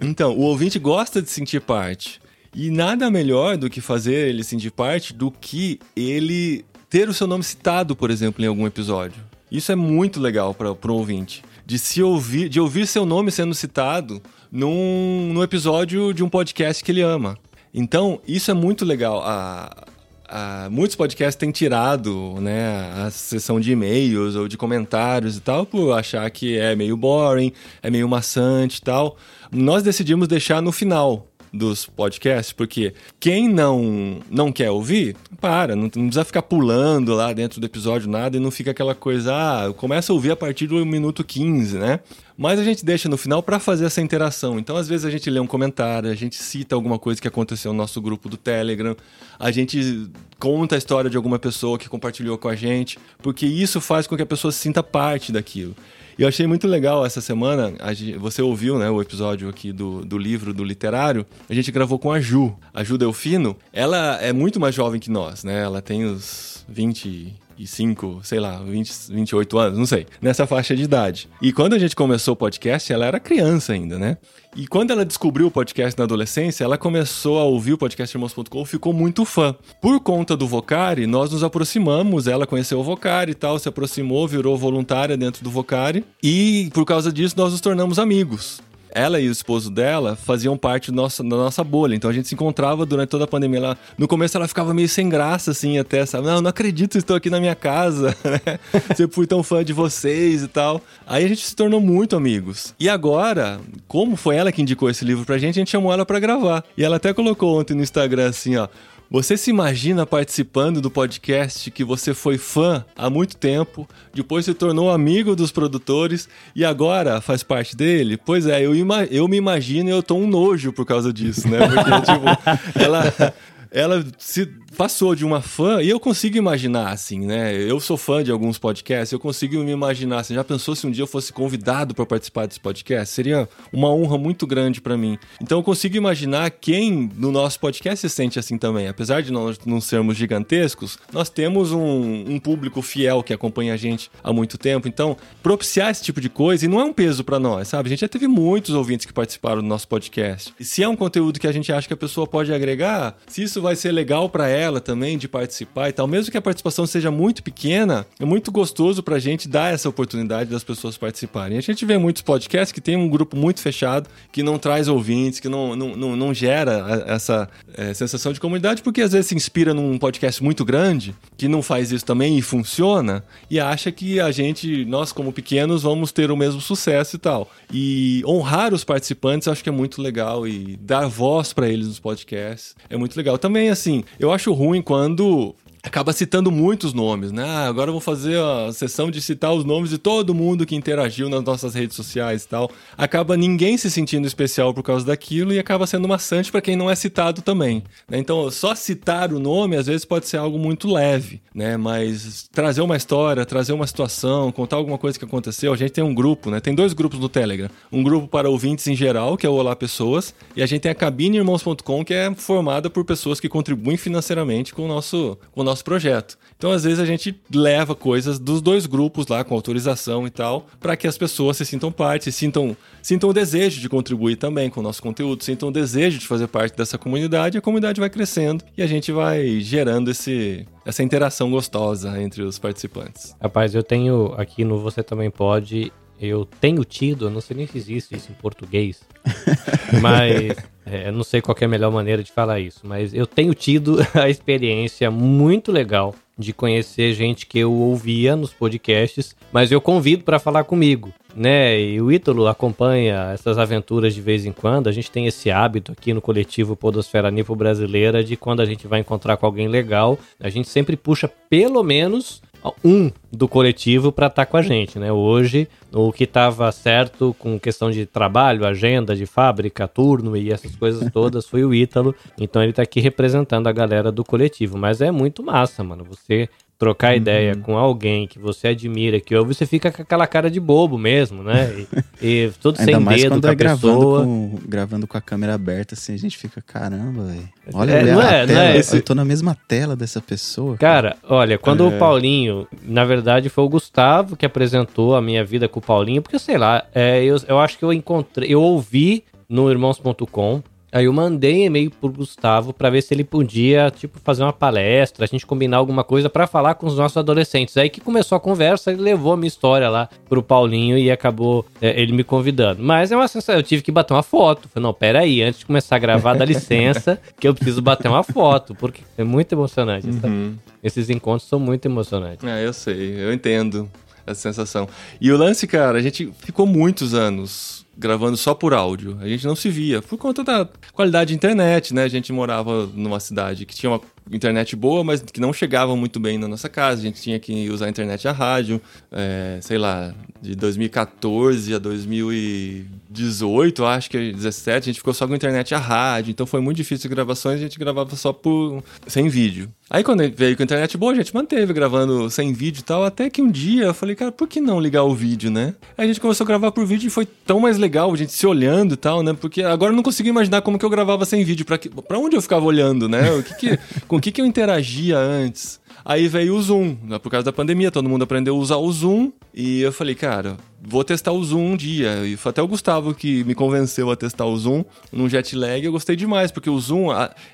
Então, 0.00 0.32
o 0.32 0.40
ouvinte 0.40 0.78
gosta 0.78 1.22
de 1.22 1.30
sentir 1.30 1.60
parte. 1.60 2.20
E 2.52 2.68
nada 2.68 3.08
melhor 3.10 3.56
do 3.56 3.70
que 3.70 3.80
fazer 3.80 4.28
ele 4.28 4.42
sentir 4.42 4.72
parte 4.72 5.12
do 5.12 5.30
que 5.30 5.78
ele 5.94 6.64
ter 6.90 7.08
o 7.08 7.14
seu 7.14 7.28
nome 7.28 7.44
citado, 7.44 7.94
por 7.94 8.10
exemplo, 8.10 8.44
em 8.44 8.48
algum 8.48 8.66
episódio. 8.66 9.22
Isso 9.50 9.70
é 9.70 9.76
muito 9.76 10.20
legal 10.20 10.52
para 10.52 10.72
o 10.72 10.94
ouvinte. 10.94 11.44
De 11.64 11.78
se 11.78 12.02
ouvir, 12.02 12.48
de 12.48 12.60
ouvir 12.60 12.84
seu 12.86 13.06
nome 13.06 13.30
sendo 13.30 13.54
citado 13.54 14.20
num, 14.50 15.30
num 15.32 15.42
episódio 15.42 16.12
de 16.12 16.24
um 16.24 16.28
podcast 16.28 16.82
que 16.82 16.90
ele 16.90 17.00
ama. 17.00 17.38
Então, 17.72 18.20
isso 18.26 18.50
é 18.50 18.54
muito 18.54 18.84
legal. 18.84 19.22
A, 19.22 19.86
a, 20.28 20.68
muitos 20.68 20.96
podcasts 20.96 21.36
têm 21.36 21.52
tirado 21.52 22.34
né, 22.40 22.92
a 23.06 23.10
sessão 23.12 23.60
de 23.60 23.70
e-mails 23.70 24.34
ou 24.34 24.48
de 24.48 24.56
comentários 24.56 25.36
e 25.36 25.40
tal, 25.40 25.64
por 25.64 25.92
achar 25.92 26.28
que 26.28 26.58
é 26.58 26.74
meio 26.74 26.96
boring, 26.96 27.52
é 27.84 27.88
meio 27.88 28.08
maçante 28.08 28.78
e 28.78 28.82
tal. 28.82 29.16
Nós 29.52 29.84
decidimos 29.84 30.26
deixar 30.26 30.60
no 30.60 30.72
final 30.72 31.29
dos 31.52 31.86
podcasts, 31.86 32.52
porque 32.52 32.94
quem 33.18 33.48
não 33.48 34.20
não 34.30 34.52
quer 34.52 34.70
ouvir, 34.70 35.16
para, 35.40 35.74
não, 35.74 35.82
não, 35.82 35.88
precisa 35.90 36.24
ficar 36.24 36.42
pulando 36.42 37.14
lá 37.14 37.32
dentro 37.32 37.60
do 37.60 37.66
episódio 37.66 38.08
nada 38.08 38.36
e 38.36 38.40
não 38.40 38.50
fica 38.50 38.70
aquela 38.70 38.94
coisa, 38.94 39.34
ah, 39.34 39.72
começa 39.74 40.12
a 40.12 40.14
ouvir 40.14 40.30
a 40.30 40.36
partir 40.36 40.66
do 40.66 40.84
minuto 40.86 41.24
15, 41.24 41.78
né? 41.78 42.00
Mas 42.36 42.58
a 42.58 42.64
gente 42.64 42.84
deixa 42.84 43.08
no 43.08 43.18
final 43.18 43.42
para 43.42 43.58
fazer 43.58 43.84
essa 43.84 44.00
interação. 44.00 44.58
Então, 44.58 44.74
às 44.76 44.88
vezes 44.88 45.04
a 45.04 45.10
gente 45.10 45.28
lê 45.28 45.38
um 45.38 45.46
comentário, 45.46 46.10
a 46.10 46.14
gente 46.14 46.36
cita 46.36 46.74
alguma 46.74 46.98
coisa 46.98 47.20
que 47.20 47.28
aconteceu 47.28 47.72
no 47.72 47.76
nosso 47.76 48.00
grupo 48.00 48.28
do 48.28 48.36
Telegram, 48.36 48.96
a 49.38 49.50
gente 49.50 50.10
conta 50.38 50.74
a 50.74 50.78
história 50.78 51.10
de 51.10 51.16
alguma 51.18 51.38
pessoa 51.38 51.78
que 51.78 51.88
compartilhou 51.88 52.38
com 52.38 52.48
a 52.48 52.56
gente, 52.56 52.98
porque 53.18 53.44
isso 53.44 53.78
faz 53.80 54.06
com 54.06 54.16
que 54.16 54.22
a 54.22 54.26
pessoa 54.26 54.50
se 54.52 54.58
sinta 54.58 54.82
parte 54.82 55.32
daquilo. 55.32 55.76
E 56.20 56.22
eu 56.22 56.28
achei 56.28 56.46
muito 56.46 56.68
legal 56.68 57.06
essa 57.06 57.22
semana, 57.22 57.72
você 58.18 58.42
ouviu 58.42 58.78
né, 58.78 58.90
o 58.90 59.00
episódio 59.00 59.48
aqui 59.48 59.72
do, 59.72 60.04
do 60.04 60.18
livro 60.18 60.52
do 60.52 60.62
literário, 60.62 61.24
a 61.48 61.54
gente 61.54 61.72
gravou 61.72 61.98
com 61.98 62.12
a 62.12 62.20
Ju. 62.20 62.54
A 62.74 62.84
Ju 62.84 62.98
Delfino, 62.98 63.56
ela 63.72 64.20
é 64.20 64.30
muito 64.30 64.60
mais 64.60 64.74
jovem 64.74 65.00
que 65.00 65.10
nós, 65.10 65.44
né? 65.44 65.62
Ela 65.62 65.80
tem 65.80 66.04
os 66.04 66.62
20 66.68 67.32
25, 67.60 68.20
sei 68.22 68.40
lá, 68.40 68.58
20, 68.58 68.90
28 69.10 69.58
anos, 69.58 69.78
não 69.78 69.86
sei, 69.86 70.06
nessa 70.20 70.46
faixa 70.46 70.74
de 70.74 70.82
idade. 70.82 71.28
E 71.42 71.52
quando 71.52 71.74
a 71.74 71.78
gente 71.78 71.94
começou 71.94 72.32
o 72.32 72.36
podcast, 72.36 72.90
ela 72.90 73.04
era 73.04 73.20
criança 73.20 73.74
ainda, 73.74 73.98
né? 73.98 74.16
E 74.56 74.66
quando 74.66 74.90
ela 74.90 75.04
descobriu 75.04 75.46
o 75.46 75.50
podcast 75.50 75.96
na 75.98 76.04
adolescência, 76.04 76.64
ela 76.64 76.78
começou 76.78 77.38
a 77.38 77.44
ouvir 77.44 77.74
o 77.74 77.78
podcast 77.78 78.16
Irmãos.com, 78.16 78.64
ficou 78.64 78.92
muito 78.92 79.24
fã. 79.26 79.54
Por 79.80 80.00
conta 80.00 80.36
do 80.36 80.46
Vocari, 80.46 81.06
nós 81.06 81.30
nos 81.30 81.44
aproximamos, 81.44 82.26
ela 82.26 82.46
conheceu 82.46 82.80
o 82.80 82.82
Vocari 82.82 83.32
e 83.32 83.34
tal, 83.34 83.58
se 83.58 83.68
aproximou, 83.68 84.26
virou 84.26 84.56
voluntária 84.56 85.16
dentro 85.16 85.44
do 85.44 85.50
Vocari, 85.50 86.04
e 86.22 86.70
por 86.72 86.86
causa 86.86 87.12
disso 87.12 87.34
nós 87.36 87.52
nos 87.52 87.60
tornamos 87.60 87.98
amigos 87.98 88.60
ela 88.92 89.20
e 89.20 89.28
o 89.28 89.32
esposo 89.32 89.70
dela 89.70 90.16
faziam 90.16 90.56
parte 90.56 90.90
nossa, 90.90 91.22
da 91.22 91.36
nossa 91.36 91.62
bolha. 91.64 91.94
Então 91.94 92.10
a 92.10 92.12
gente 92.12 92.28
se 92.28 92.34
encontrava 92.34 92.84
durante 92.86 93.08
toda 93.08 93.24
a 93.24 93.26
pandemia. 93.26 93.58
Ela, 93.58 93.78
no 93.96 94.08
começo 94.08 94.36
ela 94.36 94.48
ficava 94.48 94.72
meio 94.74 94.88
sem 94.88 95.08
graça, 95.08 95.50
assim, 95.50 95.78
até, 95.78 96.04
sabe? 96.06 96.26
Não, 96.26 96.40
não 96.40 96.50
acredito 96.50 96.98
estou 96.98 97.16
aqui 97.16 97.30
na 97.30 97.40
minha 97.40 97.54
casa, 97.54 98.16
né? 98.24 98.58
Sempre 98.96 99.14
fui 99.14 99.26
tão 99.26 99.42
fã 99.42 99.64
de 99.64 99.72
vocês 99.72 100.42
e 100.42 100.48
tal. 100.48 100.80
Aí 101.06 101.24
a 101.24 101.28
gente 101.28 101.46
se 101.46 101.54
tornou 101.54 101.80
muito 101.80 102.16
amigos. 102.16 102.74
E 102.78 102.88
agora, 102.88 103.60
como 103.86 104.16
foi 104.16 104.36
ela 104.36 104.52
que 104.52 104.62
indicou 104.62 104.90
esse 104.90 105.04
livro 105.04 105.24
pra 105.24 105.38
gente, 105.38 105.58
a 105.58 105.60
gente 105.60 105.70
chamou 105.70 105.92
ela 105.92 106.06
para 106.06 106.18
gravar. 106.18 106.64
E 106.76 106.84
ela 106.84 106.96
até 106.96 107.12
colocou 107.12 107.58
ontem 107.58 107.74
no 107.74 107.82
Instagram 107.82 108.28
assim, 108.28 108.56
ó. 108.56 108.68
Você 109.10 109.36
se 109.36 109.50
imagina 109.50 110.06
participando 110.06 110.80
do 110.80 110.88
podcast 110.88 111.68
que 111.72 111.82
você 111.82 112.14
foi 112.14 112.38
fã 112.38 112.84
há 112.96 113.10
muito 113.10 113.36
tempo, 113.36 113.88
depois 114.14 114.44
se 114.44 114.54
tornou 114.54 114.88
amigo 114.88 115.34
dos 115.34 115.50
produtores 115.50 116.28
e 116.54 116.64
agora 116.64 117.20
faz 117.20 117.42
parte 117.42 117.74
dele? 117.74 118.16
Pois 118.16 118.46
é, 118.46 118.64
eu, 118.64 118.72
eu 119.10 119.26
me 119.26 119.36
imagino 119.36 119.88
e 119.88 119.92
eu 119.92 120.00
tô 120.00 120.14
um 120.14 120.28
nojo 120.28 120.72
por 120.72 120.86
causa 120.86 121.12
disso, 121.12 121.48
né? 121.48 121.58
Porque, 121.58 121.90
tipo, 122.06 122.78
ela, 122.78 123.34
ela 123.72 124.04
se 124.16 124.46
passou 124.76 125.14
de 125.14 125.24
uma 125.24 125.40
fã, 125.40 125.82
e 125.82 125.88
eu 125.90 125.98
consigo 125.98 126.36
imaginar, 126.36 126.90
assim, 126.90 127.20
né? 127.20 127.54
Eu 127.54 127.80
sou 127.80 127.96
fã 127.96 128.22
de 128.22 128.30
alguns 128.30 128.58
podcasts, 128.58 129.12
eu 129.12 129.18
consigo 129.18 129.58
me 129.62 129.72
imaginar, 129.72 130.20
assim, 130.20 130.34
já 130.34 130.44
pensou 130.44 130.74
se 130.74 130.86
um 130.86 130.90
dia 130.90 131.02
eu 131.02 131.06
fosse 131.06 131.32
convidado 131.32 131.94
para 131.94 132.06
participar 132.06 132.46
desse 132.46 132.60
podcast? 132.60 133.14
Seria 133.14 133.48
uma 133.72 133.92
honra 133.92 134.16
muito 134.16 134.46
grande 134.46 134.80
para 134.80 134.96
mim. 134.96 135.18
Então 135.40 135.58
eu 135.58 135.62
consigo 135.62 135.96
imaginar 135.96 136.50
quem 136.50 137.10
no 137.16 137.32
nosso 137.32 137.58
podcast 137.58 138.08
se 138.08 138.14
sente 138.14 138.38
assim 138.38 138.56
também. 138.56 138.88
Apesar 138.88 139.22
de 139.22 139.32
nós 139.32 139.58
não 139.66 139.80
sermos 139.80 140.16
gigantescos, 140.16 140.98
nós 141.12 141.28
temos 141.28 141.72
um, 141.72 142.24
um 142.28 142.38
público 142.38 142.80
fiel 142.82 143.22
que 143.22 143.32
acompanha 143.32 143.74
a 143.74 143.76
gente 143.76 144.10
há 144.22 144.32
muito 144.32 144.56
tempo. 144.56 144.86
Então, 144.88 145.16
propiciar 145.42 145.90
esse 145.90 146.02
tipo 146.02 146.20
de 146.20 146.28
coisa, 146.28 146.64
e 146.64 146.68
não 146.68 146.80
é 146.80 146.84
um 146.84 146.92
peso 146.92 147.24
para 147.24 147.38
nós, 147.38 147.68
sabe? 147.68 147.88
A 147.88 147.90
gente 147.90 148.00
já 148.00 148.08
teve 148.08 148.28
muitos 148.28 148.74
ouvintes 148.74 149.06
que 149.06 149.12
participaram 149.12 149.62
do 149.62 149.68
nosso 149.68 149.88
podcast. 149.88 150.54
E 150.58 150.64
se 150.64 150.82
é 150.82 150.88
um 150.88 150.96
conteúdo 150.96 151.40
que 151.40 151.46
a 151.46 151.52
gente 151.52 151.72
acha 151.72 151.88
que 151.88 151.94
a 151.94 151.96
pessoa 151.96 152.26
pode 152.26 152.52
agregar, 152.52 153.16
se 153.26 153.42
isso 153.42 153.60
vai 153.60 153.74
ser 153.74 153.92
legal 153.92 154.28
para 154.28 154.48
ela, 154.48 154.59
ela 154.60 154.80
também 154.80 155.16
de 155.16 155.28
participar 155.28 155.88
e 155.88 155.92
tal. 155.92 156.06
Mesmo 156.06 156.30
que 156.30 156.38
a 156.38 156.42
participação 156.42 156.86
seja 156.86 157.10
muito 157.10 157.42
pequena, 157.42 158.06
é 158.18 158.24
muito 158.24 158.52
gostoso 158.52 159.02
pra 159.02 159.18
gente 159.18 159.48
dar 159.48 159.72
essa 159.72 159.88
oportunidade 159.88 160.50
das 160.50 160.64
pessoas 160.64 160.96
participarem. 160.96 161.58
A 161.58 161.60
gente 161.60 161.84
vê 161.84 161.98
muitos 161.98 162.22
podcasts 162.22 162.72
que 162.72 162.80
tem 162.80 162.96
um 162.96 163.08
grupo 163.08 163.36
muito 163.36 163.60
fechado, 163.60 164.08
que 164.32 164.42
não 164.42 164.58
traz 164.58 164.88
ouvintes, 164.88 165.40
que 165.40 165.48
não, 165.48 165.74
não, 165.74 165.96
não, 165.96 166.16
não 166.16 166.34
gera 166.34 167.04
essa 167.06 167.48
é, 167.74 167.94
sensação 167.94 168.32
de 168.32 168.40
comunidade, 168.40 168.82
porque 168.82 169.02
às 169.02 169.12
vezes 169.12 169.28
se 169.28 169.34
inspira 169.34 169.72
num 169.72 169.98
podcast 169.98 170.42
muito 170.42 170.64
grande, 170.64 171.14
que 171.36 171.48
não 171.48 171.62
faz 171.62 171.92
isso 171.92 172.04
também 172.04 172.36
e 172.36 172.42
funciona, 172.42 173.24
e 173.50 173.58
acha 173.58 173.90
que 173.90 174.20
a 174.20 174.30
gente, 174.30 174.84
nós 174.84 175.12
como 175.12 175.32
pequenos, 175.32 175.82
vamos 175.82 176.12
ter 176.12 176.30
o 176.30 176.36
mesmo 176.36 176.60
sucesso 176.60 177.16
e 177.16 177.18
tal. 177.18 177.50
E 177.72 178.22
honrar 178.26 178.74
os 178.74 178.84
participantes 178.84 179.48
acho 179.48 179.62
que 179.62 179.68
é 179.68 179.72
muito 179.72 180.02
legal 180.02 180.46
e 180.46 180.76
dar 180.76 181.06
voz 181.06 181.52
para 181.52 181.68
eles 181.68 181.86
nos 181.86 181.98
podcasts 181.98 182.74
é 182.88 182.96
muito 182.96 183.16
legal. 183.16 183.38
Também, 183.38 183.70
assim, 183.70 184.04
eu 184.18 184.32
acho 184.32 184.49
ruim 184.52 184.82
quando 184.82 185.54
acaba 185.82 186.12
citando 186.12 186.50
muitos 186.50 186.92
nomes, 186.92 187.32
né? 187.32 187.44
Ah, 187.44 187.66
agora 187.66 187.88
eu 187.88 187.92
vou 187.92 188.00
fazer 188.00 188.38
a 188.38 188.72
sessão 188.72 189.10
de 189.10 189.20
citar 189.20 189.52
os 189.52 189.64
nomes 189.64 189.90
de 189.90 189.98
todo 189.98 190.34
mundo 190.34 190.66
que 190.66 190.76
interagiu 190.76 191.28
nas 191.28 191.42
nossas 191.42 191.74
redes 191.74 191.96
sociais 191.96 192.44
e 192.44 192.48
tal. 192.48 192.70
Acaba 192.96 193.36
ninguém 193.36 193.76
se 193.76 193.90
sentindo 193.90 194.26
especial 194.26 194.74
por 194.74 194.82
causa 194.82 195.06
daquilo 195.06 195.52
e 195.52 195.58
acaba 195.58 195.86
sendo 195.86 196.06
maçante 196.06 196.50
para 196.50 196.60
quem 196.60 196.76
não 196.76 196.90
é 196.90 196.94
citado 196.94 197.42
também. 197.42 197.82
Né? 198.08 198.18
Então, 198.18 198.50
só 198.50 198.74
citar 198.74 199.32
o 199.32 199.38
nome 199.38 199.76
às 199.76 199.86
vezes 199.86 200.04
pode 200.04 200.28
ser 200.28 200.36
algo 200.36 200.58
muito 200.58 200.90
leve, 200.92 201.40
né? 201.54 201.76
Mas 201.76 202.48
trazer 202.52 202.82
uma 202.82 202.96
história, 202.96 203.44
trazer 203.46 203.72
uma 203.72 203.86
situação, 203.86 204.52
contar 204.52 204.76
alguma 204.76 204.98
coisa 204.98 205.18
que 205.18 205.24
aconteceu. 205.24 205.72
A 205.72 205.76
gente 205.76 205.92
tem 205.92 206.04
um 206.04 206.14
grupo, 206.14 206.50
né? 206.50 206.60
Tem 206.60 206.74
dois 206.74 206.92
grupos 206.92 207.18
no 207.18 207.28
Telegram. 207.28 207.70
Um 207.90 208.02
grupo 208.02 208.28
para 208.28 208.48
ouvintes 208.48 208.86
em 208.86 208.94
geral, 208.94 209.36
que 209.36 209.46
é 209.46 209.48
o 209.48 209.54
Olá 209.54 209.74
Pessoas, 209.74 210.34
e 210.54 210.62
a 210.62 210.66
gente 210.66 210.82
tem 210.82 210.92
a 210.92 210.94
cabineirmãos.com, 210.94 212.04
que 212.04 212.14
é 212.14 212.32
formada 212.34 212.90
por 212.90 213.04
pessoas 213.04 213.40
que 213.40 213.48
contribuem 213.48 213.96
financeiramente 213.96 214.74
com 214.74 214.84
o 214.84 214.88
nosso, 214.88 215.38
com 215.52 215.62
o 215.62 215.64
nosso 215.70 215.84
projeto. 215.84 216.38
Então, 216.56 216.72
às 216.72 216.84
vezes, 216.84 216.98
a 216.98 217.06
gente 217.06 217.34
leva 217.52 217.94
coisas 217.94 218.38
dos 218.38 218.60
dois 218.60 218.84
grupos 218.84 219.26
lá, 219.26 219.42
com 219.42 219.54
autorização 219.54 220.26
e 220.26 220.30
tal, 220.30 220.66
para 220.78 220.96
que 220.96 221.06
as 221.06 221.16
pessoas 221.16 221.56
se 221.56 221.64
sintam 221.64 221.90
parte, 221.90 222.30
sintam, 222.30 222.76
sintam 223.02 223.30
o 223.30 223.32
desejo 223.32 223.80
de 223.80 223.88
contribuir 223.88 224.36
também 224.36 224.68
com 224.68 224.80
o 224.80 224.82
nosso 224.82 225.02
conteúdo, 225.02 225.42
sintam 225.42 225.70
o 225.70 225.72
desejo 225.72 226.18
de 226.18 226.26
fazer 226.26 226.48
parte 226.48 226.76
dessa 226.76 226.98
comunidade, 226.98 227.56
a 227.56 227.60
comunidade 227.62 227.98
vai 227.98 228.10
crescendo 228.10 228.62
e 228.76 228.82
a 228.82 228.86
gente 228.86 229.10
vai 229.10 229.60
gerando 229.60 230.10
esse, 230.10 230.66
essa 230.84 231.02
interação 231.02 231.50
gostosa 231.50 232.20
entre 232.20 232.42
os 232.42 232.58
participantes. 232.58 233.34
Rapaz, 233.40 233.74
eu 233.74 233.82
tenho 233.82 234.34
aqui 234.36 234.64
no 234.64 234.80
Você 234.80 235.02
Também 235.02 235.30
Pode, 235.30 235.92
eu 236.20 236.44
tenho 236.44 236.84
tido, 236.84 237.26
eu 237.26 237.30
não 237.30 237.40
sei 237.40 237.56
nem 237.56 237.66
se 237.66 237.78
existe 237.78 238.14
isso 238.14 238.30
em 238.30 238.34
português, 238.34 239.00
mas 240.02 240.56
é, 240.84 241.10
não 241.10 241.24
sei 241.24 241.40
qual 241.40 241.56
é 241.60 241.64
a 241.64 241.68
melhor 241.68 241.90
maneira 241.90 242.22
de 242.22 242.30
falar 242.30 242.60
isso, 242.60 242.80
mas 242.84 243.14
eu 243.14 243.26
tenho 243.26 243.54
tido 243.54 243.98
a 244.14 244.28
experiência 244.28 245.10
muito 245.10 245.72
legal 245.72 246.14
de 246.40 246.52
conhecer 246.52 247.12
gente 247.12 247.46
que 247.46 247.58
eu 247.58 247.72
ouvia 247.72 248.34
nos 248.34 248.52
podcasts, 248.52 249.36
mas 249.52 249.70
eu 249.70 249.80
convido 249.80 250.24
para 250.24 250.38
falar 250.38 250.64
comigo, 250.64 251.12
né? 251.36 251.78
E 251.78 252.00
o 252.00 252.10
Ítalo 252.10 252.46
acompanha 252.46 253.30
essas 253.32 253.58
aventuras 253.58 254.14
de 254.14 254.22
vez 254.22 254.46
em 254.46 254.52
quando. 254.52 254.88
A 254.88 254.92
gente 254.92 255.10
tem 255.10 255.26
esse 255.26 255.50
hábito 255.50 255.92
aqui 255.92 256.14
no 256.14 256.22
coletivo 256.22 256.74
Podosfera 256.74 257.30
Nipo 257.30 257.54
Brasileira 257.54 258.24
de 258.24 258.36
quando 258.36 258.60
a 258.60 258.64
gente 258.64 258.86
vai 258.86 259.00
encontrar 259.00 259.36
com 259.36 259.44
alguém 259.44 259.68
legal, 259.68 260.18
a 260.40 260.48
gente 260.48 260.68
sempre 260.68 260.96
puxa 260.96 261.30
pelo 261.48 261.82
menos 261.82 262.40
um 262.84 263.10
do 263.32 263.48
coletivo 263.48 264.12
para 264.12 264.26
estar 264.26 264.44
tá 264.44 264.50
com 264.50 264.56
a 264.56 264.62
gente, 264.62 264.98
né? 264.98 265.12
Hoje, 265.12 265.68
o 265.92 266.12
que 266.12 266.24
estava 266.24 266.70
certo 266.72 267.34
com 267.38 267.58
questão 267.58 267.90
de 267.90 268.06
trabalho, 268.06 268.66
agenda 268.66 269.14
de 269.14 269.26
fábrica, 269.26 269.88
turno 269.88 270.36
e 270.36 270.52
essas 270.52 270.74
coisas 270.76 271.10
todas 271.12 271.46
foi 271.46 271.64
o 271.64 271.74
Ítalo. 271.74 272.14
Então 272.38 272.62
ele 272.62 272.70
está 272.70 272.82
aqui 272.82 273.00
representando 273.00 273.66
a 273.66 273.72
galera 273.72 274.12
do 274.12 274.24
coletivo. 274.24 274.76
Mas 274.76 275.00
é 275.00 275.10
muito 275.10 275.42
massa, 275.42 275.82
mano. 275.82 276.04
Você 276.04 276.48
trocar 276.80 277.10
uhum. 277.10 277.16
ideia 277.18 277.54
com 277.54 277.76
alguém 277.76 278.26
que 278.26 278.38
você 278.38 278.68
admira, 278.68 279.20
que 279.20 279.36
ouve, 279.36 279.54
você 279.54 279.66
fica 279.66 279.92
com 279.92 280.00
aquela 280.00 280.26
cara 280.26 280.50
de 280.50 280.58
bobo 280.58 280.96
mesmo, 280.96 281.42
né? 281.42 281.86
E, 282.22 282.46
e 282.48 282.52
todo 282.58 282.78
sem 282.78 282.98
mais 282.98 283.20
dedo 283.20 283.32
quando 283.32 283.42
com 283.42 283.48
é 283.48 283.52
a 283.52 283.56
pessoa. 283.56 284.24
Com, 284.24 284.58
gravando 284.66 285.06
com 285.06 285.18
a 285.18 285.20
câmera 285.20 285.54
aberta, 285.54 285.92
assim, 285.94 286.14
a 286.14 286.16
gente 286.16 286.38
fica, 286.38 286.62
caramba, 286.62 287.24
velho. 287.24 287.48
Olha, 287.74 287.92
é, 287.92 288.16
olha 288.16 288.24
é, 288.24 288.42
a 288.42 288.46
tela, 288.46 288.64
é 288.64 288.76
esse... 288.78 288.96
eu 288.96 289.02
tô 289.02 289.14
na 289.14 289.26
mesma 289.26 289.54
tela 289.68 289.94
dessa 289.94 290.22
pessoa. 290.22 290.78
Cara, 290.78 291.10
cara 291.10 291.16
olha, 291.28 291.58
quando 291.58 291.86
o 291.86 291.92
é. 291.92 291.98
Paulinho, 291.98 292.66
na 292.82 293.04
verdade 293.04 293.50
foi 293.50 293.62
o 293.62 293.68
Gustavo 293.68 294.34
que 294.34 294.46
apresentou 294.46 295.14
a 295.14 295.20
minha 295.20 295.44
vida 295.44 295.68
com 295.68 295.80
o 295.80 295.82
Paulinho, 295.82 296.22
porque 296.22 296.38
sei 296.38 296.56
lá, 296.56 296.86
é, 296.94 297.22
eu, 297.22 297.36
eu 297.46 297.58
acho 297.60 297.76
que 297.76 297.84
eu 297.84 297.92
encontrei, 297.92 298.54
eu 298.54 298.62
ouvi 298.62 299.22
no 299.46 299.70
irmãos.com 299.70 300.62
Aí 300.92 301.04
eu 301.04 301.12
mandei 301.12 301.66
e-mail 301.66 301.90
pro 301.90 302.10
Gustavo 302.10 302.72
para 302.72 302.90
ver 302.90 303.02
se 303.02 303.14
ele 303.14 303.22
podia, 303.22 303.90
tipo, 303.90 304.18
fazer 304.24 304.42
uma 304.42 304.52
palestra, 304.52 305.24
a 305.24 305.28
gente 305.28 305.46
combinar 305.46 305.76
alguma 305.76 306.02
coisa 306.02 306.28
para 306.28 306.46
falar 306.46 306.74
com 306.74 306.86
os 306.86 306.96
nossos 306.96 307.16
adolescentes. 307.16 307.76
Aí 307.76 307.88
que 307.88 308.00
começou 308.00 308.36
a 308.36 308.40
conversa, 308.40 308.90
ele 308.90 309.02
levou 309.02 309.32
a 309.32 309.36
minha 309.36 309.48
história 309.48 309.88
lá 309.88 310.08
pro 310.28 310.42
Paulinho 310.42 310.98
e 310.98 311.10
acabou 311.10 311.64
é, 311.80 312.00
ele 312.00 312.12
me 312.12 312.24
convidando. 312.24 312.82
Mas 312.82 313.12
é 313.12 313.16
uma 313.16 313.28
sensação, 313.28 313.54
eu 313.54 313.62
tive 313.62 313.82
que 313.82 313.92
bater 313.92 314.14
uma 314.14 314.22
foto. 314.22 314.68
Falei, 314.68 314.84
não, 314.84 314.94
pera 314.94 315.20
aí, 315.20 315.42
antes 315.42 315.60
de 315.60 315.66
começar 315.66 315.96
a 315.96 315.98
gravar, 315.98 316.34
dá 316.34 316.44
licença, 316.44 317.20
que 317.38 317.46
eu 317.46 317.54
preciso 317.54 317.80
bater 317.80 318.08
uma 318.08 318.24
foto, 318.24 318.74
porque 318.74 319.02
é 319.16 319.24
muito 319.24 319.52
emocionante. 319.52 320.08
Uhum. 320.08 320.56
Esses 320.82 321.08
encontros 321.10 321.48
são 321.48 321.60
muito 321.60 321.86
emocionantes. 321.86 322.44
É, 322.44 322.66
eu 322.66 322.72
sei, 322.72 323.22
eu 323.22 323.32
entendo 323.32 323.88
essa 324.26 324.40
sensação. 324.40 324.88
E 325.20 325.30
o 325.30 325.36
lance, 325.36 325.66
cara, 325.66 325.98
a 325.98 326.02
gente 326.02 326.32
ficou 326.40 326.66
muitos 326.66 327.14
anos 327.14 327.79
gravando 328.00 328.36
só 328.36 328.54
por 328.54 328.72
áudio. 328.72 329.18
A 329.20 329.28
gente 329.28 329.46
não 329.46 329.54
se 329.54 329.68
via 329.68 330.00
por 330.00 330.16
conta 330.16 330.42
da 330.42 330.66
qualidade 330.94 331.28
de 331.28 331.34
internet, 331.34 331.92
né? 331.92 332.04
A 332.04 332.08
gente 332.08 332.32
morava 332.32 332.86
numa 332.94 333.20
cidade 333.20 333.66
que 333.66 333.74
tinha 333.74 333.90
uma 333.90 334.00
internet 334.30 334.76
boa, 334.76 335.02
mas 335.02 335.22
que 335.22 335.40
não 335.40 335.52
chegava 335.52 335.96
muito 335.96 336.20
bem 336.20 336.38
na 336.38 336.48
nossa 336.48 336.68
casa. 336.68 337.00
A 337.00 337.04
gente 337.04 337.20
tinha 337.20 337.38
que 337.38 337.68
usar 337.70 337.86
a 337.86 337.88
internet 337.88 338.26
a 338.28 338.32
rádio, 338.32 338.80
é, 339.10 339.58
sei 339.62 339.78
lá, 339.78 340.14
de 340.40 340.54
2014 340.54 341.74
a 341.74 341.78
2018, 341.78 343.84
acho 343.84 344.10
que 344.10 344.32
17, 344.32 344.76
a 344.76 344.92
gente 344.92 344.98
ficou 344.98 345.12
só 345.12 345.26
com 345.26 345.32
a 345.32 345.36
internet 345.36 345.74
a 345.74 345.78
rádio. 345.78 346.30
Então 346.30 346.46
foi 346.46 346.60
muito 346.60 346.76
difícil 346.76 347.08
as 347.08 347.14
gravações, 347.14 347.58
a 347.58 347.62
gente 347.62 347.78
gravava 347.78 348.14
só 348.16 348.32
por 348.32 348.82
sem 349.06 349.28
vídeo. 349.28 349.68
Aí 349.88 350.04
quando 350.04 350.20
veio 350.34 350.56
com 350.56 350.62
a 350.62 350.64
internet 350.64 350.96
boa, 350.96 351.12
a 351.12 351.16
gente 351.16 351.34
manteve 351.34 351.72
gravando 351.72 352.30
sem 352.30 352.52
vídeo 352.52 352.80
e 352.80 352.84
tal, 352.84 353.04
até 353.04 353.28
que 353.28 353.42
um 353.42 353.50
dia 353.50 353.86
eu 353.86 353.94
falei, 353.94 354.14
cara, 354.14 354.30
por 354.30 354.46
que 354.46 354.60
não 354.60 354.80
ligar 354.80 355.02
o 355.02 355.14
vídeo, 355.14 355.50
né? 355.50 355.74
Aí 355.98 356.04
a 356.04 356.06
gente 356.06 356.20
começou 356.20 356.44
a 356.44 356.46
gravar 356.46 356.70
por 356.70 356.86
vídeo 356.86 357.08
e 357.08 357.10
foi 357.10 357.26
tão 357.26 357.58
mais 357.58 357.76
legal, 357.76 358.12
a 358.12 358.16
gente 358.16 358.32
se 358.32 358.46
olhando 358.46 358.94
e 358.94 358.96
tal, 358.96 359.22
né? 359.22 359.32
Porque 359.32 359.62
agora 359.62 359.92
eu 359.92 359.96
não 359.96 360.02
consigo 360.02 360.28
imaginar 360.28 360.62
como 360.62 360.78
que 360.78 360.84
eu 360.84 360.90
gravava 360.90 361.24
sem 361.24 361.44
vídeo, 361.44 361.66
pra, 361.66 361.76
que, 361.76 361.88
pra 361.88 362.18
onde 362.18 362.36
eu 362.36 362.42
ficava 362.42 362.64
olhando, 362.64 363.08
né? 363.08 363.32
O 363.32 363.42
que 363.42 363.54
que, 363.54 363.78
com 364.10 364.16
o 364.16 364.20
que, 364.20 364.32
que 364.32 364.40
eu 364.40 364.44
interagia 364.44 365.16
antes? 365.16 365.78
Aí 366.04 366.26
veio 366.26 366.56
o 366.56 366.60
Zoom, 366.60 366.96
né? 367.04 367.16
por 367.20 367.30
causa 367.30 367.44
da 367.44 367.52
pandemia, 367.52 367.92
todo 367.92 368.08
mundo 368.08 368.24
aprendeu 368.24 368.56
a 368.56 368.58
usar 368.58 368.74
o 368.74 368.90
Zoom. 368.90 369.30
E 369.54 369.82
eu 369.82 369.92
falei, 369.92 370.16
cara, 370.16 370.56
vou 370.82 371.04
testar 371.04 371.30
o 371.30 371.44
Zoom 371.44 371.74
um 371.74 371.76
dia. 371.76 372.26
E 372.26 372.36
foi 372.36 372.50
até 372.50 372.60
o 372.60 372.66
Gustavo 372.66 373.14
que 373.14 373.44
me 373.44 373.54
convenceu 373.54 374.10
a 374.10 374.16
testar 374.16 374.46
o 374.46 374.56
Zoom 374.56 374.84
num 375.12 375.28
jet 375.28 375.54
lag. 375.54 375.84
Eu 375.84 375.92
gostei 375.92 376.16
demais, 376.16 376.50
porque 376.50 376.68
o 376.68 376.80
Zoom, 376.80 377.06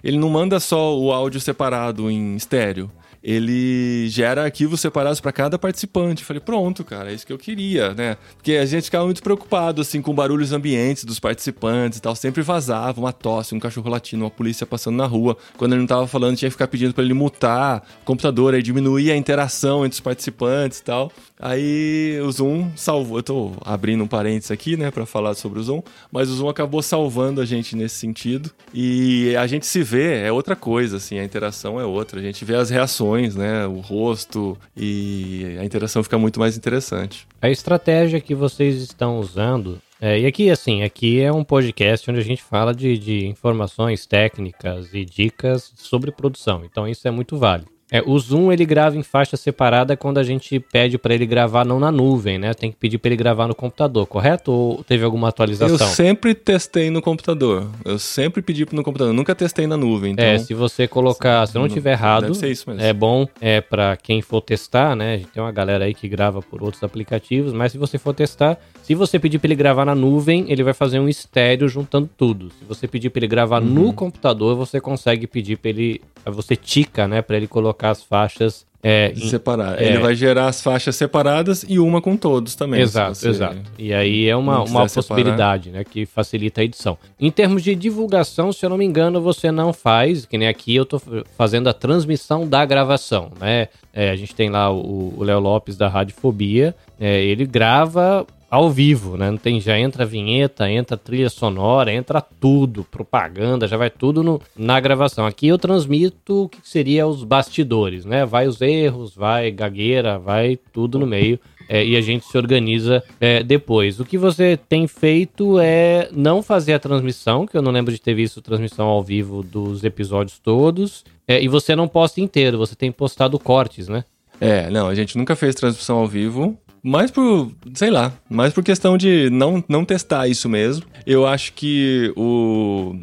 ele 0.03 0.17
não 0.17 0.31
manda 0.31 0.59
só 0.59 0.99
o 0.99 1.13
áudio 1.13 1.43
separado 1.43 2.11
em 2.11 2.37
estéreo 2.37 2.91
ele 3.29 4.09
gera 4.09 4.45
arquivos 4.45 4.81
separados 4.81 5.21
para 5.21 5.33
cada 5.33 5.59
participante. 5.59 6.23
Falei, 6.23 6.39
pronto, 6.39 6.85
cara, 6.85 7.11
é 7.11 7.15
isso 7.15 7.27
que 7.27 7.33
eu 7.33 7.39
queria, 7.39 7.93
né? 7.93 8.17
Porque 8.37 8.53
a 8.53 8.65
gente 8.65 8.85
ficava 8.85 9.05
muito 9.05 9.21
preocupado, 9.21 9.83
assim, 9.83 10.01
com 10.01 10.15
barulhos 10.15 10.53
ambientes 10.53 11.03
dos 11.03 11.19
participantes 11.19 11.99
e 11.99 12.03
tal. 12.03 12.15
Sempre 12.15 12.41
vazava 12.43 13.01
uma 13.01 13.13
tosse, 13.13 13.53
um 13.53 13.59
cachorro 13.59 13.91
latindo, 13.91 14.23
uma 14.23 14.31
polícia 14.31 14.65
passando 14.65 14.95
na 14.95 15.07
rua. 15.07 15.37
Quando 15.57 15.73
ele 15.73 15.81
não 15.81 15.89
tava 15.89 16.07
falando, 16.07 16.37
tinha 16.37 16.49
que 16.49 16.53
ficar 16.53 16.69
pedindo 16.69 16.95
para 16.95 17.03
ele 17.03 17.15
mutar 17.15 17.83
o 18.03 18.05
computador, 18.05 18.55
aí 18.55 18.63
diminuir 18.63 19.11
a 19.11 19.17
interação 19.17 19.85
entre 19.85 19.95
os 19.95 20.01
participantes 20.01 20.79
e 20.79 20.85
tal. 20.85 21.11
Aí 21.39 22.21
o 22.23 22.31
Zoom 22.31 22.71
salvou. 22.77 23.19
Eu 23.19 23.23
tô 23.25 23.53
abrindo 23.65 24.05
um 24.05 24.07
parênteses 24.07 24.53
aqui, 24.53 24.77
né, 24.77 24.93
para 24.93 25.05
falar 25.05 25.35
sobre 25.35 25.59
o 25.59 25.63
Zoom, 25.65 25.83
mas 26.13 26.31
o 26.31 26.35
Zoom 26.35 26.49
acabou 26.49 26.81
salvando 26.81 27.41
a 27.41 27.45
gente 27.45 27.75
nesse 27.75 27.97
sentido. 27.97 28.53
E 28.73 29.35
a 29.37 29.49
gente 29.49 29.67
se 29.67 29.83
vê, 29.83 30.23
é 30.23 30.31
outra 30.31 30.55
coisa, 30.55 30.99
assim, 30.99 31.19
a 31.19 31.25
interação 31.25 31.81
é 31.81 31.85
outra. 31.85 32.21
A 32.21 32.23
gente 32.23 32.45
vê 32.45 32.55
as 32.55 32.71
reações, 32.71 33.16
né, 33.37 33.67
o 33.67 33.81
rosto 33.81 34.57
e 34.77 35.57
a 35.61 35.65
interação 35.65 36.03
fica 36.03 36.19
muito 36.19 36.39
mais 36.39 36.57
interessante. 36.57 37.27
A 37.41 37.51
estratégia 37.51 38.21
que 38.21 38.35
vocês 38.35 38.77
estão 38.83 39.19
usando 39.19 39.81
é, 40.01 40.21
e 40.21 40.27
aqui, 40.27 40.51
assim, 40.51 40.83
aqui 40.83 41.21
é 41.21 41.33
um 41.33 41.43
podcast 41.43 42.11
onde 42.11 42.21
a 42.21 42.25
gente 42.25 42.43
fala 42.43 42.75
de, 42.75 42.99
de 42.99 43.27
informações 43.27 44.05
técnicas 44.05 44.93
e 44.93 45.05
dicas 45.07 45.73
sobre 45.75 46.13
produção. 46.13 46.63
Então 46.65 46.87
isso 46.87 47.09
é 47.09 47.11
muito 47.11 47.39
válido. 47.39 47.76
É, 47.91 48.03
o 48.05 48.19
Zoom 48.19 48.51
ele 48.51 48.65
grava 48.65 48.97
em 48.97 49.03
faixa 49.03 49.37
separada 49.37 49.97
quando 49.97 50.19
a 50.19 50.25
gente 50.25 50.59
pede 50.59 50.99
para 50.99 51.15
ele 51.15 51.25
gravar 51.25 51.65
não 51.65 51.79
na 51.79 51.93
nuvem, 51.93 52.37
né? 52.37 52.53
Tem 52.53 52.71
que 52.71 52.77
pedir 52.77 52.99
para 52.99 53.11
ele 53.11 53.17
gravar 53.17 53.47
no 53.47 53.55
computador, 53.55 54.07
correto? 54.07 54.51
Ou 54.51 54.85
teve 54.85 55.05
alguma 55.05 55.29
atualização? 55.29 55.87
Eu 55.87 55.93
sempre 55.93 56.35
testei 56.35 56.91
no 56.91 57.01
computador. 57.01 57.71
Eu 57.85 57.99
sempre 57.99 58.43
pedi 58.43 58.67
no 58.73 58.83
computador. 58.83 59.15
Nunca 59.15 59.35
testei 59.35 59.67
na 59.67 59.77
nuvem. 59.77 60.13
Então... 60.13 60.25
É, 60.25 60.39
se 60.39 60.53
você 60.53 60.89
colocar, 60.89 61.47
se 61.47 61.55
não 61.55 61.69
tiver 61.69 61.93
errado, 61.93 62.33
é 62.79 62.93
bom 62.93 63.27
é 63.41 63.61
para 63.61 63.97
quem 63.97 64.21
for 64.21 64.41
testar, 64.41 64.97
né? 64.97 65.15
A 65.15 65.17
gente 65.19 65.29
tem 65.29 65.43
uma 65.43 65.53
galera 65.53 65.85
aí 65.85 65.95
que 65.95 66.09
grava 66.09 66.43
por 66.43 66.63
outros 66.63 66.83
aplicativos, 66.83 67.53
mas 67.53 67.73
se 67.73 67.79
você 67.79 67.99
for 67.99 68.13
testar, 68.13 68.59
se 68.83 68.95
você 68.95 69.19
pedir 69.19 69.39
para 69.39 69.49
ele 69.49 69.55
gravar 69.57 69.85
na 69.85 69.95
nuvem, 69.95 70.47
ele 70.49 70.63
vai 70.63 70.75
fazer 70.75 70.99
um 70.99 71.09
estéreo 71.09 71.69
juntando 71.69 72.09
tudo. 72.17 72.51
Se 72.51 72.65
você 72.65 72.89
pedir 72.89 73.11
para 73.11 73.21
ele 73.21 73.29
gravar 73.29 73.63
uhum. 73.63 73.69
no 73.69 73.93
computador, 73.93 74.57
você 74.57 74.81
consegue 74.81 75.27
pedir 75.27 75.57
para 75.59 75.71
ele, 75.71 76.01
você 76.25 76.57
tica, 76.57 77.07
né, 77.07 77.23
para 77.23 77.37
ele 77.37 77.47
colocar 77.47 77.76
colocar 77.77 77.91
as 77.91 78.03
faixas 78.03 78.67
é, 78.83 79.13
separar. 79.17 79.83
É, 79.83 79.89
ele 79.89 79.99
vai 79.99 80.15
gerar 80.15 80.47
as 80.47 80.63
faixas 80.63 80.95
separadas 80.95 81.65
e 81.69 81.77
uma 81.77 82.01
com 82.01 82.17
todos 82.17 82.55
também. 82.55 82.81
Exato, 82.81 83.27
exato. 83.27 83.59
E 83.77 83.93
aí 83.93 84.29
é 84.29 84.37
uma, 84.37 84.63
uma 84.63 84.87
possibilidade, 84.87 85.71
né, 85.71 85.83
que 85.83 86.07
facilita 86.07 86.61
a 86.61 86.65
edição. 86.65 86.97
Em 87.19 87.31
termos 87.31 87.65
de 87.65 87.75
divulgação, 87.75 88.53
se 88.53 88.65
eu 88.65 88.71
não 88.71 88.79
me 88.79 88.85
engano, 88.85 89.21
você 89.21 89.51
não 89.51 89.73
faz, 89.73 90.25
que 90.25 90.39
nem 90.39 90.47
aqui 90.47 90.77
eu 90.77 90.85
estou 90.85 91.03
fazendo 91.37 91.69
a 91.69 91.73
transmissão 91.73 92.47
da 92.47 92.65
gravação, 92.65 93.33
né? 93.41 93.69
É, 93.93 94.11
a 94.11 94.17
gente 94.17 94.35
tem 94.35 94.51
lá 94.51 94.71
o 94.71 95.17
Léo 95.19 95.41
Lopes 95.41 95.77
da 95.77 95.89
Radiofobia, 95.89 96.75
é, 97.01 97.25
ele 97.25 97.45
grava 97.45 98.25
ao 98.51 98.71
vivo, 98.71 99.17
né? 99.17 99.31
Não 99.31 99.39
tem, 99.39 99.61
já 99.61 99.79
entra 99.79 100.05
a 100.05 100.07
vinheta, 100.07 100.71
entra 100.71 100.97
trilha 100.97 101.29
sonora, 101.29 101.93
entra 101.93 102.21
tudo, 102.21 102.85
propaganda, 102.85 103.67
já 103.67 103.77
vai 103.77 103.91
tudo 103.91 104.23
no, 104.23 104.41
na 104.57 104.79
gravação. 104.79 105.27
Aqui 105.27 105.49
eu 105.49 105.59
transmito 105.59 106.45
o 106.45 106.49
que 106.49 106.59
seria 106.63 107.07
os 107.07 107.25
bastidores, 107.25 108.05
né? 108.05 108.25
Vai 108.25 108.47
os 108.47 108.61
erros, 108.61 109.15
vai 109.15 109.51
gagueira, 109.51 110.19
vai 110.19 110.59
tudo 110.73 110.99
no 110.99 111.07
meio. 111.07 111.39
É, 111.69 111.85
e 111.85 111.97
a 111.97 112.01
gente 112.01 112.25
se 112.25 112.39
organiza 112.39 113.03
é, 113.21 113.43
depois. 113.43 113.99
O 113.99 114.05
que 114.05 114.17
você 114.17 114.57
tem 114.57 114.87
feito 114.87 115.59
é 115.59 116.09
não 116.13 116.41
fazer 116.41 116.75
a 116.75 116.79
transmissão, 116.79 117.45
que 117.45 117.57
eu 117.57 117.63
não 117.63 117.73
lembro 117.73 117.93
de 117.93 118.01
ter 118.01 118.15
visto 118.15 118.41
transmissão 118.41 118.87
ao 118.87 119.03
vivo 119.03 119.43
dos 119.43 119.83
episódios 119.83 120.39
todos, 120.39 121.05
é, 121.27 121.43
e 121.43 121.49
você 121.49 121.75
não 121.75 121.89
posta 121.89 122.21
inteiro, 122.21 122.57
você 122.57 122.77
tem 122.77 122.93
postado 122.93 123.37
cortes, 123.37 123.89
né? 123.89 124.05
É, 124.41 124.71
não, 124.71 124.87
a 124.87 124.95
gente 124.95 125.19
nunca 125.19 125.35
fez 125.35 125.57
transmissão 125.57 125.99
ao 125.99 126.07
vivo 126.07 126.57
mais 126.87 127.11
por, 127.11 127.51
sei 127.75 127.91
lá, 127.91 128.13
mais 128.31 128.53
por 128.53 128.63
questão 128.63 128.97
de 128.97 129.29
não, 129.31 129.63
não 129.69 129.85
testar 129.85 130.29
isso 130.29 130.49
mesmo. 130.49 130.87
Eu 131.05 131.27
acho 131.27 131.53
que 131.53 132.13
o, 132.17 132.95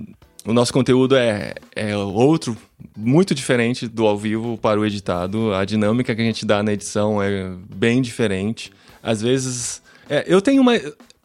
o 0.45 0.53
nosso 0.53 0.71
conteúdo 0.71 1.17
é, 1.17 1.53
é 1.75 1.97
outro, 1.97 2.55
muito 2.95 3.35
diferente 3.35 3.85
do 3.85 4.07
ao 4.07 4.17
vivo 4.17 4.57
para 4.57 4.79
o 4.79 4.85
editado. 4.85 5.53
A 5.53 5.65
dinâmica 5.65 6.15
que 6.15 6.21
a 6.21 6.25
gente 6.25 6.45
dá 6.45 6.63
na 6.63 6.71
edição 6.71 7.21
é 7.21 7.51
bem 7.75 8.01
diferente. 8.01 8.71
Às 9.01 9.21
vezes. 9.21 9.81
É, 10.09 10.23
eu 10.27 10.41
tenho 10.41 10.61
uma. 10.61 10.79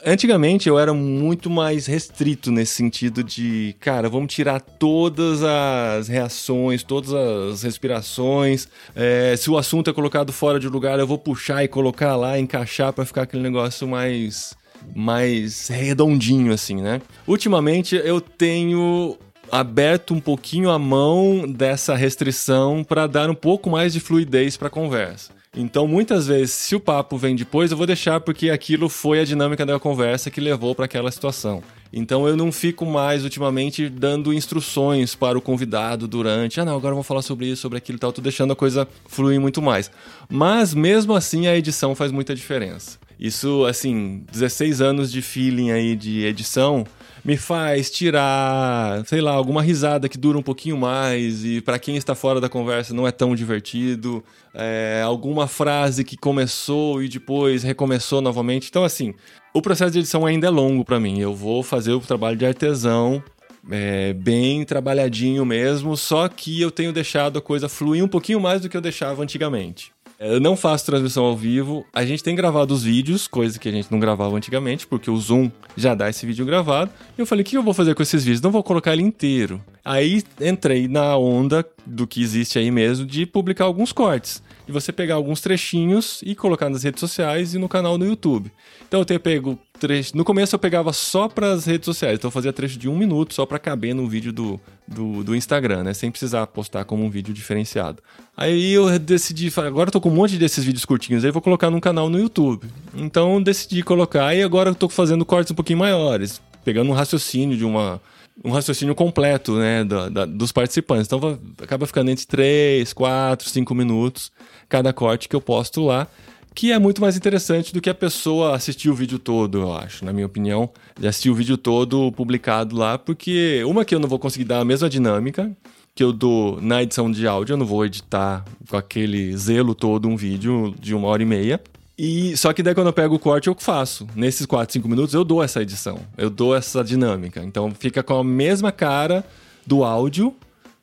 Antigamente 0.04 0.68
eu 0.68 0.78
era 0.78 0.94
muito 0.94 1.50
mais 1.50 1.86
restrito 1.86 2.52
nesse 2.52 2.74
sentido 2.74 3.24
de, 3.24 3.74
cara, 3.80 4.08
vamos 4.08 4.32
tirar 4.32 4.60
todas 4.60 5.42
as 5.42 6.06
reações, 6.06 6.84
todas 6.84 7.12
as 7.12 7.62
respirações. 7.64 8.68
É, 8.94 9.34
se 9.36 9.50
o 9.50 9.58
assunto 9.58 9.90
é 9.90 9.92
colocado 9.92 10.32
fora 10.32 10.60
de 10.60 10.68
lugar, 10.68 11.00
eu 11.00 11.06
vou 11.06 11.18
puxar 11.18 11.64
e 11.64 11.68
colocar 11.68 12.14
lá, 12.14 12.38
encaixar 12.38 12.92
para 12.92 13.04
ficar 13.04 13.22
aquele 13.22 13.42
negócio 13.42 13.88
mais 13.88 14.56
mais 14.94 15.66
redondinho 15.66 16.52
assim, 16.52 16.76
né? 16.76 17.02
Ultimamente 17.26 17.96
eu 17.96 18.20
tenho 18.20 19.18
aberto 19.50 20.14
um 20.14 20.20
pouquinho 20.20 20.70
a 20.70 20.78
mão 20.78 21.44
dessa 21.48 21.96
restrição 21.96 22.84
para 22.84 23.08
dar 23.08 23.28
um 23.28 23.34
pouco 23.34 23.68
mais 23.68 23.92
de 23.92 23.98
fluidez 23.98 24.56
para 24.56 24.68
a 24.68 24.70
conversa. 24.70 25.37
Então, 25.56 25.88
muitas 25.88 26.26
vezes, 26.26 26.52
se 26.52 26.76
o 26.76 26.80
papo 26.80 27.16
vem 27.16 27.34
depois, 27.34 27.70
eu 27.70 27.76
vou 27.76 27.86
deixar 27.86 28.20
porque 28.20 28.50
aquilo 28.50 28.88
foi 28.88 29.20
a 29.20 29.24
dinâmica 29.24 29.64
da 29.64 29.78
conversa 29.78 30.30
que 30.30 30.40
levou 30.40 30.74
para 30.74 30.84
aquela 30.84 31.10
situação. 31.10 31.62
Então, 31.92 32.28
eu 32.28 32.36
não 32.36 32.52
fico 32.52 32.84
mais 32.84 33.24
ultimamente 33.24 33.88
dando 33.88 34.32
instruções 34.32 35.14
para 35.14 35.38
o 35.38 35.40
convidado 35.40 36.06
durante, 36.06 36.60
ah, 36.60 36.64
não, 36.64 36.76
agora 36.76 36.94
vamos 36.94 37.06
falar 37.06 37.22
sobre 37.22 37.46
isso, 37.46 37.62
sobre 37.62 37.78
aquilo 37.78 37.96
e 37.96 37.98
tal, 37.98 38.12
tô 38.12 38.20
deixando 38.20 38.52
a 38.52 38.56
coisa 38.56 38.86
fluir 39.06 39.40
muito 39.40 39.62
mais. 39.62 39.90
Mas, 40.28 40.74
mesmo 40.74 41.14
assim, 41.14 41.46
a 41.46 41.56
edição 41.56 41.94
faz 41.94 42.12
muita 42.12 42.34
diferença. 42.34 42.98
Isso, 43.18 43.64
assim, 43.64 44.22
16 44.30 44.80
anos 44.80 45.10
de 45.10 45.22
feeling 45.22 45.70
aí 45.70 45.96
de 45.96 46.24
edição, 46.24 46.86
me 47.28 47.36
faz 47.36 47.90
tirar, 47.90 49.04
sei 49.04 49.20
lá, 49.20 49.32
alguma 49.32 49.60
risada 49.60 50.08
que 50.08 50.16
dura 50.16 50.38
um 50.38 50.42
pouquinho 50.42 50.78
mais 50.78 51.44
e 51.44 51.60
para 51.60 51.78
quem 51.78 51.94
está 51.94 52.14
fora 52.14 52.40
da 52.40 52.48
conversa 52.48 52.94
não 52.94 53.06
é 53.06 53.12
tão 53.12 53.34
divertido, 53.34 54.24
é, 54.54 55.02
alguma 55.04 55.46
frase 55.46 56.04
que 56.04 56.16
começou 56.16 57.02
e 57.02 57.06
depois 57.08 57.62
recomeçou 57.62 58.22
novamente. 58.22 58.68
Então, 58.70 58.82
assim, 58.82 59.12
o 59.52 59.60
processo 59.60 59.90
de 59.90 59.98
edição 59.98 60.24
ainda 60.24 60.46
é 60.46 60.50
longo 60.50 60.86
para 60.86 60.98
mim. 60.98 61.20
Eu 61.20 61.34
vou 61.34 61.62
fazer 61.62 61.92
o 61.92 62.00
trabalho 62.00 62.38
de 62.38 62.46
artesão. 62.46 63.22
É, 63.70 64.14
bem 64.14 64.64
trabalhadinho 64.64 65.44
mesmo, 65.44 65.94
só 65.94 66.26
que 66.28 66.58
eu 66.58 66.70
tenho 66.70 66.90
deixado 66.90 67.38
a 67.38 67.42
coisa 67.42 67.68
fluir 67.68 68.02
um 68.02 68.08
pouquinho 68.08 68.40
mais 68.40 68.62
do 68.62 68.68
que 68.70 68.76
eu 68.76 68.80
deixava 68.80 69.22
antigamente. 69.22 69.92
Eu 70.20 70.40
não 70.40 70.56
faço 70.56 70.84
transmissão 70.84 71.24
ao 71.24 71.36
vivo. 71.36 71.86
A 71.92 72.04
gente 72.04 72.24
tem 72.24 72.34
gravado 72.34 72.74
os 72.74 72.82
vídeos, 72.82 73.28
coisa 73.28 73.56
que 73.56 73.68
a 73.68 73.72
gente 73.72 73.90
não 73.92 74.00
gravava 74.00 74.34
antigamente, 74.34 74.84
porque 74.84 75.08
o 75.08 75.16
Zoom 75.16 75.48
já 75.76 75.94
dá 75.94 76.10
esse 76.10 76.26
vídeo 76.26 76.44
gravado. 76.44 76.90
E 77.16 77.20
eu 77.20 77.26
falei, 77.26 77.42
o 77.42 77.44
que 77.44 77.56
eu 77.56 77.62
vou 77.62 77.72
fazer 77.72 77.94
com 77.94 78.02
esses 78.02 78.24
vídeos? 78.24 78.42
Não 78.42 78.50
vou 78.50 78.64
colocar 78.64 78.92
ele 78.92 79.02
inteiro. 79.02 79.62
Aí 79.84 80.24
entrei 80.40 80.88
na 80.88 81.16
onda 81.16 81.64
do 81.86 82.04
que 82.04 82.20
existe 82.20 82.58
aí 82.58 82.68
mesmo 82.68 83.06
de 83.06 83.26
publicar 83.26 83.66
alguns 83.66 83.92
cortes. 83.92 84.42
E 84.68 84.72
você 84.72 84.92
pegar 84.92 85.14
alguns 85.14 85.40
trechinhos 85.40 86.20
e 86.22 86.34
colocar 86.34 86.68
nas 86.68 86.82
redes 86.82 87.00
sociais 87.00 87.54
e 87.54 87.58
no 87.58 87.68
canal 87.68 87.96
no 87.96 88.04
YouTube. 88.04 88.52
Então 88.86 89.00
eu 89.00 89.04
tenho 89.04 89.18
pego 89.18 89.58
trecho. 89.80 90.14
No 90.14 90.24
começo 90.24 90.54
eu 90.54 90.58
pegava 90.58 90.92
só 90.92 91.26
para 91.26 91.52
as 91.52 91.64
redes 91.64 91.86
sociais, 91.86 92.18
então 92.18 92.28
eu 92.28 92.32
fazia 92.32 92.52
trecho 92.52 92.78
de 92.78 92.88
um 92.88 92.96
minuto 92.96 93.32
só 93.32 93.46
para 93.46 93.58
caber 93.58 93.94
no 93.94 94.06
vídeo 94.06 94.30
do, 94.30 94.60
do, 94.86 95.24
do, 95.24 95.34
Instagram, 95.34 95.84
né? 95.84 95.94
Sem 95.94 96.10
precisar 96.10 96.46
postar 96.48 96.84
como 96.84 97.02
um 97.02 97.08
vídeo 97.08 97.32
diferenciado. 97.32 98.02
Aí 98.36 98.72
eu 98.72 98.98
decidi, 98.98 99.50
agora 99.56 99.88
eu 99.88 99.92
tô 99.92 100.00
com 100.00 100.10
um 100.10 100.14
monte 100.14 100.36
desses 100.36 100.62
vídeos 100.62 100.84
curtinhos, 100.84 101.24
aí 101.24 101.30
vou 101.30 101.40
colocar 101.40 101.70
num 101.70 101.80
canal 101.80 102.10
no 102.10 102.18
YouTube. 102.18 102.66
Então 102.94 103.42
decidi 103.42 103.82
colocar 103.82 104.34
e 104.34 104.42
agora 104.42 104.70
eu 104.70 104.74
tô 104.74 104.88
fazendo 104.88 105.24
cortes 105.24 105.50
um 105.50 105.54
pouquinho 105.54 105.78
maiores, 105.78 106.42
pegando 106.62 106.90
um 106.90 106.94
raciocínio 106.94 107.56
de 107.56 107.64
uma 107.64 108.00
um 108.44 108.50
raciocínio 108.50 108.94
completo, 108.94 109.56
né, 109.56 109.84
da, 109.84 110.08
da, 110.08 110.24
dos 110.24 110.52
participantes. 110.52 111.06
Então 111.06 111.38
acaba 111.62 111.86
ficando 111.86 112.10
entre 112.10 112.26
3, 112.26 112.92
4, 112.92 113.48
5 113.48 113.74
minutos 113.74 114.30
cada 114.68 114.92
corte 114.92 115.28
que 115.28 115.34
eu 115.34 115.40
posto 115.40 115.84
lá, 115.84 116.06
que 116.54 116.72
é 116.72 116.78
muito 116.78 117.00
mais 117.00 117.16
interessante 117.16 117.72
do 117.72 117.80
que 117.80 117.88
a 117.88 117.94
pessoa 117.94 118.54
assistir 118.54 118.90
o 118.90 118.94
vídeo 118.94 119.18
todo, 119.18 119.58
eu 119.58 119.72
acho, 119.72 120.04
na 120.04 120.12
minha 120.12 120.26
opinião, 120.26 120.70
de 120.98 121.06
assistir 121.06 121.30
o 121.30 121.34
vídeo 121.34 121.56
todo 121.56 122.10
publicado 122.12 122.76
lá, 122.76 122.98
porque 122.98 123.62
uma 123.64 123.84
que 123.84 123.94
eu 123.94 124.00
não 124.00 124.08
vou 124.08 124.18
conseguir 124.18 124.44
dar 124.44 124.60
a 124.60 124.64
mesma 124.64 124.88
dinâmica 124.88 125.50
que 125.94 126.04
eu 126.04 126.12
dou 126.12 126.60
na 126.60 126.82
edição 126.82 127.10
de 127.10 127.26
áudio, 127.26 127.54
eu 127.54 127.56
não 127.56 127.66
vou 127.66 127.84
editar 127.84 128.44
com 128.68 128.76
aquele 128.76 129.36
zelo 129.36 129.74
todo 129.74 130.08
um 130.08 130.16
vídeo 130.16 130.74
de 130.78 130.94
uma 130.94 131.08
hora 131.08 131.22
e 131.22 131.26
meia. 131.26 131.60
E 131.98 132.36
só 132.36 132.52
que 132.52 132.62
daí 132.62 132.74
quando 132.74 132.86
eu 132.86 132.92
pego 132.92 133.16
o 133.16 133.18
corte 133.18 133.48
eu 133.48 133.56
faço. 133.58 134.06
Nesses 134.14 134.46
4, 134.46 134.72
5 134.74 134.88
minutos 134.88 135.14
eu 135.14 135.24
dou 135.24 135.42
essa 135.42 135.60
edição. 135.60 135.98
Eu 136.16 136.30
dou 136.30 136.54
essa 136.54 136.84
dinâmica. 136.84 137.42
Então 137.42 137.72
fica 137.72 138.02
com 138.04 138.18
a 138.18 138.24
mesma 138.24 138.70
cara 138.70 139.24
do 139.66 139.82
áudio, 139.82 140.32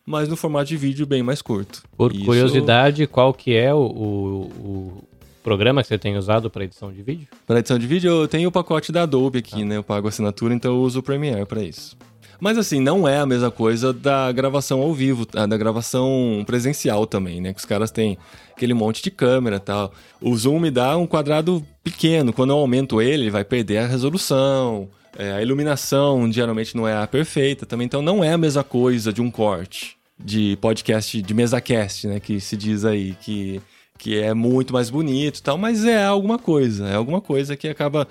mas 0.05 0.27
no 0.27 0.35
formato 0.35 0.65
de 0.65 0.75
vídeo 0.75 1.05
bem 1.05 1.23
mais 1.23 1.41
curto. 1.41 1.83
Por 1.95 2.13
Isso... 2.13 2.25
curiosidade, 2.25 3.07
qual 3.07 3.33
que 3.33 3.55
é 3.55 3.73
o, 3.73 3.77
o, 3.77 4.41
o 4.59 5.03
programa 5.41 5.81
que 5.81 5.87
você 5.87 5.97
tem 5.97 6.17
usado 6.17 6.49
para 6.49 6.65
edição 6.65 6.91
de 6.91 7.01
vídeo? 7.01 7.27
Para 7.47 7.59
edição 7.59 7.79
de 7.79 7.87
vídeo 7.87 8.11
eu 8.11 8.27
tenho 8.27 8.49
o 8.49 8.51
pacote 8.51 8.91
da 8.91 9.03
Adobe 9.03 9.39
aqui, 9.39 9.61
ah. 9.61 9.65
né? 9.65 9.77
Eu 9.77 9.83
pago 9.83 10.09
assinatura, 10.09 10.53
então 10.53 10.73
eu 10.75 10.81
uso 10.81 10.99
o 10.99 11.03
Premiere 11.03 11.45
para 11.45 11.63
isso. 11.63 11.97
Mas 12.39 12.57
assim, 12.57 12.79
não 12.79 13.07
é 13.07 13.17
a 13.17 13.25
mesma 13.25 13.51
coisa 13.51 13.93
da 13.93 14.31
gravação 14.31 14.81
ao 14.81 14.93
vivo, 14.93 15.25
da 15.25 15.57
gravação 15.57 16.43
presencial 16.45 17.05
também, 17.05 17.41
né? 17.41 17.53
Que 17.53 17.59
os 17.59 17.65
caras 17.65 17.91
têm 17.91 18.17
aquele 18.55 18.73
monte 18.73 19.01
de 19.01 19.11
câmera 19.11 19.57
e 19.57 19.59
tal. 19.59 19.93
O 20.21 20.35
zoom 20.35 20.59
me 20.59 20.71
dá 20.71 20.97
um 20.97 21.07
quadrado 21.07 21.65
pequeno. 21.83 22.33
Quando 22.33 22.51
eu 22.51 22.57
aumento 22.57 23.01
ele, 23.01 23.23
ele 23.23 23.31
vai 23.31 23.43
perder 23.43 23.79
a 23.79 23.87
resolução. 23.87 24.89
É, 25.17 25.33
a 25.33 25.41
iluminação 25.41 26.29
geralmente 26.31 26.75
não 26.75 26.87
é 26.87 27.01
a 27.01 27.07
perfeita 27.07 27.65
também, 27.65 27.85
então 27.85 28.01
não 28.01 28.23
é 28.23 28.33
a 28.33 28.37
mesma 28.37 28.63
coisa 28.63 29.13
de 29.13 29.21
um 29.21 29.31
corte 29.31 29.95
de 30.17 30.57
podcast, 30.61 31.21
de 31.21 31.33
mesa 31.33 31.59
cast, 31.61 32.07
né? 32.07 32.19
Que 32.19 32.39
se 32.39 32.55
diz 32.55 32.85
aí 32.85 33.15
que, 33.21 33.61
que 33.97 34.19
é 34.19 34.33
muito 34.33 34.73
mais 34.73 34.89
bonito 34.89 35.39
e 35.39 35.41
tal, 35.41 35.57
mas 35.57 35.85
é 35.85 36.03
alguma 36.03 36.37
coisa, 36.37 36.87
é 36.87 36.95
alguma 36.95 37.21
coisa 37.21 37.55
que 37.55 37.67
acaba. 37.67 38.07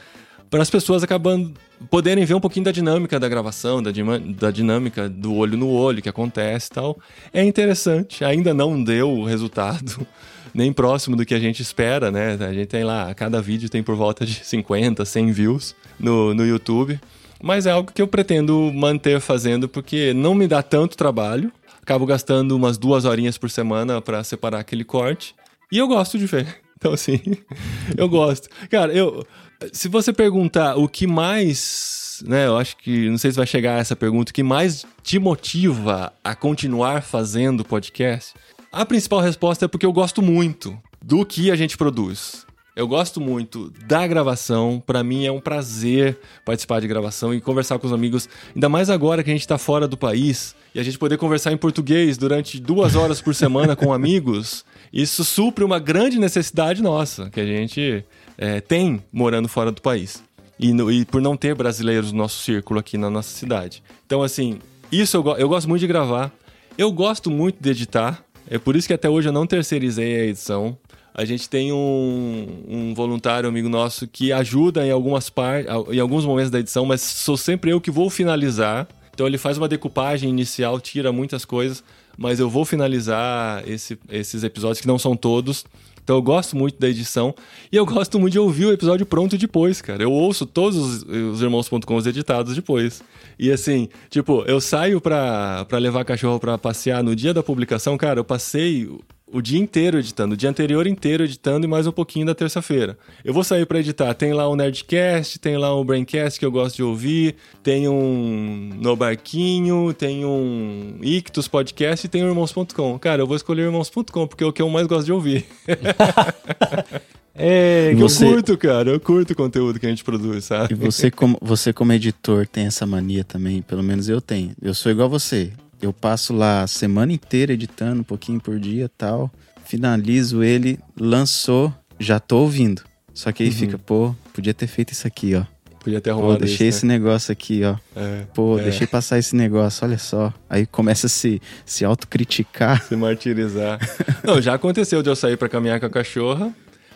Para 0.50 0.62
as 0.62 0.70
pessoas 0.70 1.02
acabando 1.02 1.54
poderem 1.90 2.24
ver 2.24 2.34
um 2.34 2.40
pouquinho 2.40 2.64
da 2.64 2.72
dinâmica 2.72 3.18
da 3.18 3.28
gravação, 3.28 3.82
da, 3.82 3.90
da 4.36 4.50
dinâmica 4.50 5.08
do 5.08 5.34
olho 5.34 5.56
no 5.56 5.68
olho 5.68 6.00
que 6.00 6.08
acontece 6.08 6.68
e 6.70 6.74
tal. 6.74 6.98
É 7.32 7.42
interessante, 7.42 8.24
ainda 8.24 8.54
não 8.54 8.82
deu 8.82 9.10
o 9.10 9.24
resultado 9.24 10.06
nem 10.54 10.72
próximo 10.72 11.16
do 11.16 11.26
que 11.26 11.34
a 11.34 11.40
gente 11.40 11.60
espera, 11.60 12.10
né? 12.10 12.38
A 12.40 12.52
gente 12.52 12.68
tem 12.68 12.84
lá, 12.84 13.12
cada 13.14 13.42
vídeo 13.42 13.68
tem 13.68 13.82
por 13.82 13.96
volta 13.96 14.24
de 14.24 14.44
50, 14.44 15.04
100 15.04 15.32
views 15.32 15.74
no, 15.98 16.32
no 16.32 16.46
YouTube. 16.46 17.00
Mas 17.42 17.66
é 17.66 17.72
algo 17.72 17.92
que 17.92 18.00
eu 18.00 18.08
pretendo 18.08 18.72
manter 18.72 19.20
fazendo 19.20 19.68
porque 19.68 20.14
não 20.14 20.34
me 20.34 20.46
dá 20.46 20.62
tanto 20.62 20.96
trabalho. 20.96 21.52
Acabo 21.82 22.06
gastando 22.06 22.56
umas 22.56 22.78
duas 22.78 23.04
horinhas 23.04 23.36
por 23.36 23.50
semana 23.50 24.00
para 24.00 24.24
separar 24.24 24.60
aquele 24.60 24.84
corte. 24.84 25.34
E 25.70 25.76
eu 25.76 25.86
gosto 25.86 26.18
de 26.18 26.26
ver. 26.26 26.46
Então, 26.76 26.92
assim, 26.92 27.18
eu 27.96 28.06
gosto. 28.06 28.46
Cara, 28.68 28.92
eu. 28.92 29.26
Se 29.72 29.88
você 29.88 30.12
perguntar 30.12 30.76
o 30.76 30.88
que 30.88 31.06
mais. 31.06 32.22
Né, 32.26 32.46
eu 32.46 32.56
acho 32.56 32.76
que. 32.76 33.08
Não 33.08 33.18
sei 33.18 33.30
se 33.30 33.36
vai 33.36 33.46
chegar 33.46 33.76
a 33.76 33.78
essa 33.78 33.96
pergunta. 33.96 34.30
O 34.30 34.34
que 34.34 34.42
mais 34.42 34.84
te 35.02 35.18
motiva 35.18 36.12
a 36.22 36.34
continuar 36.34 37.02
fazendo 37.02 37.64
podcast? 37.64 38.34
A 38.72 38.84
principal 38.84 39.20
resposta 39.20 39.64
é 39.64 39.68
porque 39.68 39.86
eu 39.86 39.92
gosto 39.92 40.20
muito 40.20 40.76
do 41.02 41.24
que 41.24 41.50
a 41.50 41.56
gente 41.56 41.76
produz. 41.76 42.44
Eu 42.76 42.88
gosto 42.88 43.20
muito 43.20 43.72
da 43.86 44.04
gravação. 44.04 44.82
Para 44.84 45.04
mim 45.04 45.24
é 45.24 45.30
um 45.30 45.40
prazer 45.40 46.18
participar 46.44 46.80
de 46.80 46.88
gravação 46.88 47.32
e 47.32 47.40
conversar 47.40 47.78
com 47.78 47.86
os 47.86 47.92
amigos. 47.92 48.28
Ainda 48.52 48.68
mais 48.68 48.90
agora 48.90 49.22
que 49.22 49.30
a 49.30 49.32
gente 49.32 49.42
está 49.42 49.56
fora 49.58 49.86
do 49.86 49.96
país 49.96 50.56
e 50.74 50.80
a 50.80 50.82
gente 50.82 50.98
poder 50.98 51.16
conversar 51.16 51.52
em 51.52 51.56
português 51.56 52.18
durante 52.18 52.58
duas 52.58 52.96
horas 52.96 53.20
por 53.20 53.32
semana 53.32 53.76
com 53.76 53.92
amigos. 53.92 54.64
Isso 54.92 55.22
supre 55.22 55.62
uma 55.62 55.78
grande 55.78 56.18
necessidade 56.18 56.82
nossa 56.82 57.30
que 57.30 57.38
a 57.38 57.46
gente 57.46 58.04
é, 58.36 58.60
tem 58.60 59.02
morando 59.12 59.48
fora 59.48 59.70
do 59.70 59.80
país. 59.80 60.22
E, 60.58 60.72
no, 60.72 60.90
e, 60.90 61.04
por 61.04 61.20
não 61.20 61.36
ter 61.36 61.54
brasileiros 61.54 62.12
no 62.12 62.18
nosso 62.18 62.42
círculo 62.42 62.78
aqui 62.78 62.96
na 62.96 63.10
nossa 63.10 63.30
cidade. 63.30 63.82
Então, 64.06 64.22
assim, 64.22 64.58
isso 64.90 65.16
eu, 65.16 65.36
eu 65.36 65.48
gosto 65.48 65.68
muito 65.68 65.80
de 65.80 65.86
gravar. 65.86 66.32
Eu 66.78 66.92
gosto 66.92 67.30
muito 67.30 67.60
de 67.60 67.70
editar. 67.70 68.24
É 68.48 68.58
por 68.58 68.76
isso 68.76 68.86
que 68.86 68.94
até 68.94 69.08
hoje 69.08 69.28
eu 69.28 69.32
não 69.32 69.46
terceirizei 69.46 70.20
a 70.20 70.24
edição. 70.24 70.76
A 71.14 71.24
gente 71.24 71.48
tem 71.48 71.72
um, 71.72 72.64
um 72.68 72.94
voluntário 72.94 73.48
amigo 73.48 73.68
nosso 73.68 74.06
que 74.06 74.32
ajuda 74.32 74.84
em 74.84 74.90
algumas 74.90 75.30
partes, 75.30 75.70
em 75.92 76.00
alguns 76.00 76.26
momentos 76.26 76.50
da 76.50 76.58
edição, 76.58 76.84
mas 76.84 77.00
sou 77.00 77.36
sempre 77.36 77.70
eu 77.70 77.80
que 77.80 77.90
vou 77.90 78.10
finalizar. 78.10 78.88
Então 79.12 79.24
ele 79.24 79.38
faz 79.38 79.56
uma 79.56 79.68
decupagem 79.68 80.28
inicial, 80.28 80.80
tira 80.80 81.12
muitas 81.12 81.44
coisas, 81.44 81.84
mas 82.18 82.40
eu 82.40 82.50
vou 82.50 82.64
finalizar 82.64 83.62
esse, 83.68 83.96
esses 84.10 84.42
episódios 84.42 84.80
que 84.80 84.88
não 84.88 84.98
são 84.98 85.16
todos. 85.16 85.64
Então 86.04 86.16
eu 86.16 86.22
gosto 86.22 86.54
muito 86.54 86.78
da 86.78 86.86
edição 86.86 87.34
e 87.72 87.76
eu 87.76 87.86
gosto 87.86 88.20
muito 88.20 88.34
de 88.34 88.38
ouvir 88.38 88.66
o 88.66 88.72
episódio 88.72 89.06
pronto 89.06 89.36
depois, 89.38 89.80
cara. 89.80 90.02
Eu 90.02 90.12
ouço 90.12 90.44
todos 90.44 90.76
os, 90.76 91.02
os 91.02 91.42
irmãos.com 91.42 91.98
editados 91.98 92.54
depois. 92.54 93.02
E 93.38 93.50
assim, 93.50 93.88
tipo, 94.10 94.44
eu 94.46 94.60
saio 94.60 95.00
pra, 95.00 95.64
pra 95.64 95.78
levar 95.78 96.04
cachorro 96.04 96.38
pra 96.38 96.58
passear 96.58 97.02
no 97.02 97.16
dia 97.16 97.32
da 97.32 97.42
publicação, 97.42 97.96
cara, 97.96 98.20
eu 98.20 98.24
passei 98.24 98.88
o 99.34 99.42
dia 99.42 99.58
inteiro 99.58 99.98
editando, 99.98 100.34
o 100.34 100.36
dia 100.36 100.48
anterior 100.48 100.86
inteiro 100.86 101.24
editando 101.24 101.66
e 101.66 101.68
mais 101.68 101.88
um 101.88 101.90
pouquinho 101.90 102.24
da 102.24 102.36
terça-feira. 102.36 102.96
Eu 103.24 103.34
vou 103.34 103.42
sair 103.42 103.66
para 103.66 103.80
editar. 103.80 104.14
Tem 104.14 104.32
lá 104.32 104.48
o 104.48 104.54
Nerdcast, 104.54 105.40
tem 105.40 105.56
lá 105.56 105.74
o 105.74 105.82
Braincast 105.82 106.38
que 106.38 106.46
eu 106.46 106.52
gosto 106.52 106.76
de 106.76 106.84
ouvir, 106.84 107.34
tem 107.60 107.88
um 107.88 108.70
No 108.80 108.94
Barquinho, 108.94 109.92
tem 109.92 110.24
um 110.24 110.98
Ictus 111.02 111.48
Podcast 111.48 112.06
e 112.06 112.08
tem 112.08 112.22
o 112.22 112.28
Irmãos.com. 112.28 112.96
Cara, 113.00 113.22
eu 113.22 113.26
vou 113.26 113.34
escolher 113.34 113.62
o 113.62 113.66
Irmãos.com 113.66 114.26
porque 114.28 114.44
é 114.44 114.46
o 114.46 114.52
que 114.52 114.62
eu 114.62 114.70
mais 114.70 114.86
gosto 114.86 115.06
de 115.06 115.12
ouvir. 115.12 115.44
É, 117.36 117.90
que 117.90 117.96
você... 117.96 118.24
eu 118.24 118.30
curto, 118.30 118.56
cara. 118.56 118.90
Eu 118.90 119.00
curto 119.00 119.32
o 119.32 119.36
conteúdo 119.36 119.80
que 119.80 119.86
a 119.86 119.88
gente 119.88 120.04
produz, 120.04 120.44
sabe? 120.44 120.72
E 120.72 120.76
você 120.76 121.10
como, 121.10 121.36
você 121.42 121.72
como 121.72 121.92
editor 121.92 122.46
tem 122.46 122.66
essa 122.66 122.86
mania 122.86 123.24
também, 123.24 123.60
pelo 123.60 123.82
menos 123.82 124.08
eu 124.08 124.20
tenho. 124.20 124.52
Eu 124.62 124.72
sou 124.72 124.92
igual 124.92 125.06
a 125.06 125.10
você. 125.10 125.50
Eu 125.84 125.92
passo 125.92 126.32
lá 126.32 126.62
a 126.62 126.66
semana 126.66 127.12
inteira 127.12 127.52
editando, 127.52 128.00
um 128.00 128.04
pouquinho 128.04 128.40
por 128.40 128.58
dia 128.58 128.90
tal. 128.96 129.30
Finalizo 129.66 130.42
ele, 130.42 130.78
lançou, 130.98 131.74
já 131.98 132.18
tô 132.18 132.38
ouvindo. 132.38 132.82
Só 133.12 133.30
que 133.30 133.42
aí 133.42 133.50
uhum. 133.50 133.54
fica, 133.54 133.76
pô, 133.76 134.14
podia 134.32 134.54
ter 134.54 134.66
feito 134.66 134.92
isso 134.92 135.06
aqui, 135.06 135.34
ó. 135.34 135.44
Podia 135.80 136.00
ter 136.00 136.08
arrumado 136.08 136.38
Pô, 136.38 136.46
deixei 136.46 136.68
isso, 136.68 136.78
esse 136.78 136.86
né? 136.86 136.94
negócio 136.94 137.30
aqui, 137.30 137.62
ó. 137.64 137.76
É, 137.94 138.22
Pô, 138.32 138.58
é. 138.58 138.62
deixei 138.62 138.86
passar 138.86 139.18
esse 139.18 139.36
negócio, 139.36 139.86
olha 139.86 139.98
só. 139.98 140.32
Aí 140.48 140.64
começa 140.64 141.06
a 141.06 141.10
se, 141.10 141.38
se 141.66 141.84
autocriticar. 141.84 142.82
Se 142.82 142.96
martirizar. 142.96 143.78
Não, 144.24 144.40
já 144.40 144.54
aconteceu 144.54 145.02
de 145.02 145.10
eu 145.10 145.14
sair 145.14 145.36
para 145.36 145.50
caminhar 145.50 145.78
com 145.78 145.84
a 145.84 145.90
cachorra, 145.90 146.50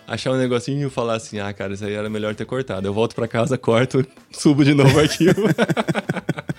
achar 0.07 0.33
um 0.33 0.39
negocinho 0.39 0.89
e 0.89 0.91
falar 0.91 1.17
assim, 1.17 1.39
ah, 1.39 1.53
cara, 1.53 1.75
isso 1.75 1.85
aí 1.85 1.93
era 1.93 2.09
melhor 2.09 2.35
ter 2.35 2.47
cortado. 2.47 2.89
Eu 2.89 2.95
volto 2.95 3.15
para 3.15 3.29
casa, 3.29 3.59
corto, 3.59 4.03
subo 4.33 4.65
de 4.65 4.73
novo 4.73 4.97
o 4.97 5.01
arquivo. 5.01 5.43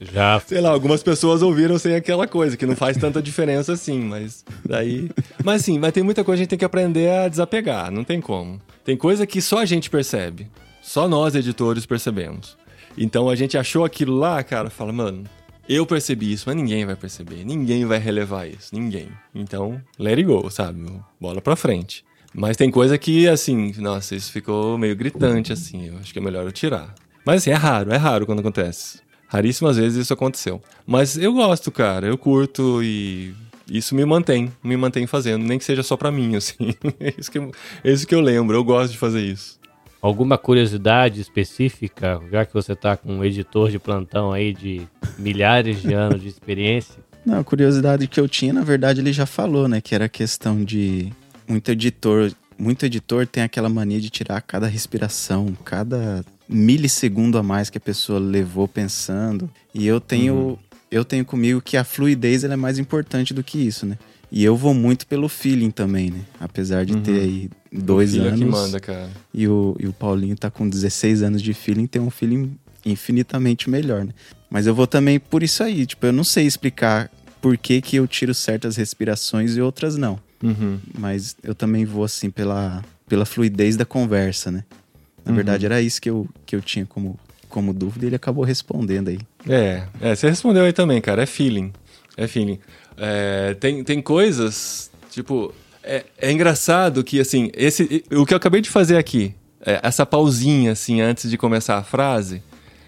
Já. 0.00 0.40
Sei 0.40 0.60
lá, 0.60 0.70
algumas 0.70 1.02
pessoas 1.02 1.42
ouviram 1.42 1.78
sem 1.78 1.94
aquela 1.94 2.26
coisa, 2.26 2.56
que 2.56 2.66
não 2.66 2.76
faz 2.76 2.96
tanta 2.96 3.20
diferença 3.20 3.72
assim, 3.72 4.00
mas 4.00 4.44
daí. 4.64 5.10
Mas 5.44 5.62
sim, 5.62 5.78
mas 5.78 5.92
tem 5.92 6.02
muita 6.02 6.22
coisa 6.22 6.36
que 6.36 6.40
a 6.40 6.44
gente 6.44 6.50
tem 6.50 6.58
que 6.58 6.64
aprender 6.64 7.10
a 7.10 7.28
desapegar, 7.28 7.90
não 7.90 8.04
tem 8.04 8.20
como. 8.20 8.60
Tem 8.84 8.96
coisa 8.96 9.26
que 9.26 9.42
só 9.42 9.58
a 9.58 9.64
gente 9.64 9.90
percebe. 9.90 10.46
Só 10.80 11.08
nós, 11.08 11.34
editores, 11.34 11.84
percebemos. 11.84 12.56
Então 12.96 13.28
a 13.28 13.34
gente 13.34 13.58
achou 13.58 13.84
aquilo 13.84 14.16
lá, 14.16 14.42
cara, 14.42 14.70
fala, 14.70 14.92
mano, 14.92 15.24
eu 15.68 15.84
percebi 15.84 16.32
isso, 16.32 16.44
mas 16.46 16.56
ninguém 16.56 16.86
vai 16.86 16.96
perceber, 16.96 17.44
ninguém 17.44 17.84
vai 17.84 17.98
relevar 17.98 18.48
isso, 18.48 18.74
ninguém. 18.74 19.08
Então, 19.34 19.80
let 19.98 20.16
it 20.16 20.24
go, 20.24 20.50
sabe? 20.50 20.84
Bola 21.20 21.40
pra 21.40 21.54
frente. 21.56 22.04
Mas 22.34 22.56
tem 22.56 22.70
coisa 22.70 22.96
que, 22.96 23.28
assim, 23.28 23.72
nossa, 23.78 24.14
isso 24.14 24.32
ficou 24.32 24.78
meio 24.78 24.96
gritante, 24.96 25.52
assim, 25.52 25.88
eu 25.88 25.98
acho 25.98 26.12
que 26.12 26.18
é 26.18 26.22
melhor 26.22 26.44
eu 26.44 26.52
tirar. 26.52 26.94
Mas 27.24 27.42
assim, 27.42 27.50
é 27.50 27.54
raro, 27.54 27.92
é 27.92 27.96
raro 27.96 28.24
quando 28.24 28.40
acontece. 28.40 29.00
Raríssimas 29.28 29.76
vezes 29.76 30.04
isso 30.04 30.12
aconteceu. 30.12 30.60
Mas 30.86 31.16
eu 31.16 31.32
gosto, 31.32 31.70
cara. 31.70 32.06
Eu 32.06 32.16
curto 32.16 32.82
e 32.82 33.34
isso 33.70 33.94
me 33.94 34.04
mantém, 34.04 34.50
me 34.64 34.76
mantém 34.76 35.06
fazendo, 35.06 35.44
nem 35.44 35.58
que 35.58 35.64
seja 35.64 35.82
só 35.82 35.96
pra 35.96 36.10
mim, 36.10 36.34
assim. 36.36 36.74
é, 36.98 37.14
isso 37.18 37.30
que, 37.30 37.38
eu, 37.38 37.52
é 37.84 37.92
isso 37.92 38.06
que 38.06 38.14
eu 38.14 38.20
lembro, 38.20 38.56
eu 38.56 38.64
gosto 38.64 38.92
de 38.92 38.98
fazer 38.98 39.20
isso. 39.20 39.58
Alguma 40.00 40.38
curiosidade 40.38 41.20
específica, 41.20 42.20
já 42.30 42.46
que 42.46 42.54
você 42.54 42.74
tá 42.74 42.96
com 42.96 43.16
um 43.16 43.24
editor 43.24 43.70
de 43.70 43.78
plantão 43.78 44.32
aí 44.32 44.54
de 44.54 44.86
milhares 45.18 45.82
de 45.82 45.92
anos 45.92 46.22
de 46.22 46.28
experiência? 46.28 47.02
Não, 47.26 47.40
a 47.40 47.44
curiosidade 47.44 48.06
que 48.06 48.18
eu 48.18 48.28
tinha, 48.28 48.52
na 48.52 48.62
verdade, 48.62 49.00
ele 49.00 49.12
já 49.12 49.26
falou, 49.26 49.68
né? 49.68 49.80
Que 49.80 49.94
era 49.94 50.04
a 50.04 50.08
questão 50.08 50.64
de 50.64 51.12
muito 51.48 51.70
editor. 51.70 52.30
Muito 52.56 52.86
editor 52.86 53.26
tem 53.26 53.42
aquela 53.42 53.68
mania 53.68 54.00
de 54.00 54.08
tirar 54.08 54.40
cada 54.40 54.68
respiração, 54.68 55.52
cada 55.64 56.24
milissegundo 56.48 57.36
a 57.38 57.42
mais 57.42 57.68
que 57.68 57.78
a 57.78 57.80
pessoa 57.80 58.18
levou 58.18 58.66
pensando. 58.66 59.50
E 59.74 59.86
eu 59.86 60.00
tenho, 60.00 60.34
uhum. 60.34 60.58
eu 60.90 61.04
tenho 61.04 61.24
comigo 61.24 61.60
que 61.60 61.76
a 61.76 61.84
fluidez 61.84 62.44
é 62.44 62.56
mais 62.56 62.78
importante 62.78 63.34
do 63.34 63.42
que 63.42 63.58
isso, 63.58 63.84
né? 63.84 63.98
E 64.30 64.44
eu 64.44 64.56
vou 64.56 64.74
muito 64.74 65.06
pelo 65.06 65.28
feeling 65.28 65.70
também, 65.70 66.10
né? 66.10 66.20
Apesar 66.38 66.84
de 66.84 66.94
uhum. 66.94 67.02
ter 67.02 67.20
aí 67.20 67.50
dois 67.72 68.14
o 68.14 68.20
anos. 68.20 68.32
É 68.32 68.36
que 68.36 68.44
manda, 68.44 68.80
cara. 68.80 69.10
E 69.32 69.48
o, 69.48 69.76
e 69.78 69.86
o 69.86 69.92
Paulinho 69.92 70.36
tá 70.36 70.50
com 70.50 70.68
16 70.68 71.22
anos 71.22 71.42
de 71.42 71.54
feeling, 71.54 71.86
tem 71.86 72.00
um 72.00 72.10
feeling 72.10 72.56
infinitamente 72.84 73.70
melhor, 73.70 74.04
né? 74.04 74.12
Mas 74.50 74.66
eu 74.66 74.74
vou 74.74 74.86
também 74.86 75.18
por 75.18 75.42
isso 75.42 75.62
aí. 75.62 75.86
Tipo, 75.86 76.06
eu 76.06 76.12
não 76.12 76.24
sei 76.24 76.46
explicar 76.46 77.10
por 77.40 77.56
que, 77.56 77.80
que 77.80 77.96
eu 77.96 78.06
tiro 78.06 78.34
certas 78.34 78.76
respirações 78.76 79.56
e 79.56 79.60
outras 79.60 79.96
não. 79.96 80.18
Uhum. 80.42 80.78
Mas 80.98 81.36
eu 81.42 81.54
também 81.54 81.84
vou 81.84 82.04
assim 82.04 82.30
pela, 82.30 82.82
pela 83.08 83.24
fluidez 83.24 83.76
da 83.76 83.84
conversa, 83.84 84.50
né? 84.50 84.64
Na 85.28 85.32
uhum. 85.32 85.36
verdade, 85.36 85.66
era 85.66 85.82
isso 85.82 86.00
que 86.00 86.08
eu, 86.08 86.26
que 86.46 86.56
eu 86.56 86.62
tinha 86.62 86.86
como, 86.86 87.18
como 87.50 87.74
dúvida 87.74 88.06
e 88.06 88.08
ele 88.08 88.16
acabou 88.16 88.44
respondendo 88.44 89.08
aí. 89.08 89.18
É, 89.46 89.84
é, 90.00 90.16
você 90.16 90.30
respondeu 90.30 90.64
aí 90.64 90.72
também, 90.72 91.02
cara. 91.02 91.22
É 91.22 91.26
feeling. 91.26 91.70
É 92.16 92.26
feeling. 92.26 92.58
É, 92.96 93.54
tem, 93.60 93.84
tem 93.84 94.00
coisas, 94.00 94.90
tipo, 95.10 95.54
é, 95.82 96.04
é, 96.16 96.32
engraçado 96.32 97.04
que, 97.04 97.20
assim, 97.20 97.50
esse, 97.54 98.02
o 98.10 98.24
que 98.24 98.32
eu 98.32 98.38
acabei 98.38 98.62
de 98.62 98.70
fazer 98.70 98.96
aqui, 98.96 99.34
é, 99.60 99.80
essa 99.82 100.06
pausinha, 100.06 100.72
assim, 100.72 101.02
antes 101.02 101.30
de 101.30 101.36
começar 101.36 101.76
a 101.76 101.84
frase, 101.84 102.42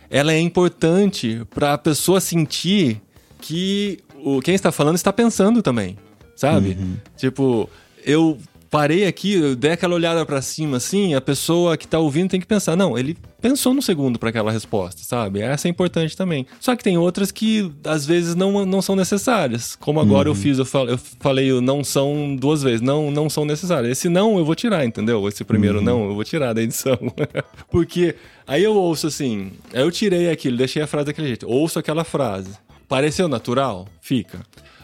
ela 0.09 0.33
é 0.33 0.41
importante 0.41 1.43
para 1.55 1.75
a 1.75 1.79
pessoa 1.79 2.21
sentir 2.21 3.03
que 3.39 3.99
o, 4.25 4.41
quem 4.41 4.55
está 4.55 4.73
falando 4.73 4.97
está 4.97 5.13
pensando 5.13 5.63
também, 5.63 5.99
sabe? 6.35 6.71
Uhum. 6.81 6.97
Tipo, 7.17 7.69
eu 8.05 8.39
parei 8.71 9.05
aqui, 9.05 9.35
eu 9.35 9.57
dei 9.57 9.73
aquela 9.73 9.95
olhada 9.95 10.25
para 10.25 10.41
cima 10.41 10.77
assim, 10.77 11.13
a 11.15 11.21
pessoa 11.21 11.77
que 11.77 11.89
tá 11.89 11.99
ouvindo 11.99 12.31
tem 12.31 12.41
que 12.41 12.47
pensar, 12.47 12.77
não, 12.77 12.97
ele 12.97 13.17
pensou 13.43 13.75
no 13.75 13.83
segundo 13.83 14.19
para 14.19 14.29
aquela 14.29 14.53
resposta, 14.53 15.03
sabe? 15.03 15.41
Essa 15.41 15.67
é 15.67 15.71
importante 15.71 16.17
também. 16.17 16.47
Só 16.61 16.77
que 16.77 16.85
tem 16.85 16.97
outras 16.97 17.33
que 17.33 17.71
às 17.85 18.07
vezes 18.07 18.37
não, 18.37 18.65
não 18.65 18.81
são 18.81 18.95
necessárias. 18.95 19.75
Como 19.75 19.99
agora 19.99 20.29
uhum. 20.29 20.37
eu 20.37 20.41
fiz, 20.41 20.59
eu 20.59 20.65
falei, 20.65 20.95
eu 20.95 20.99
falei 20.99 21.61
não 21.61 21.83
são 21.83 22.37
duas 22.37 22.63
vezes, 22.63 22.81
não 22.81 23.11
não 23.11 23.29
são 23.29 23.45
necessárias. 23.45 23.99
Esse 23.99 24.09
não 24.09 24.39
eu 24.39 24.45
vou 24.45 24.55
tirar, 24.55 24.85
entendeu? 24.85 25.27
Esse 25.27 25.43
primeiro 25.43 25.79
uhum. 25.79 25.85
não 25.85 26.05
eu 26.05 26.15
vou 26.15 26.25
tirar 26.25 26.53
da 26.53 26.63
edição. 26.63 26.97
Porque 27.71 28.15
aí 28.47 28.63
eu 28.63 28.75
ouço 28.75 29.09
assim, 29.09 29.51
eu 29.73 29.91
tirei 29.91 30.31
aquilo, 30.31 30.57
deixei 30.57 30.81
a 30.81 30.87
frase 30.87 31.07
daquele 31.07 31.29
jeito, 31.29 31.49
ouço 31.49 31.79
aquela 31.79 32.05
frase. 32.05 32.53
Pareceu 32.89 33.29
natural? 33.29 33.89
Fica 34.01 34.41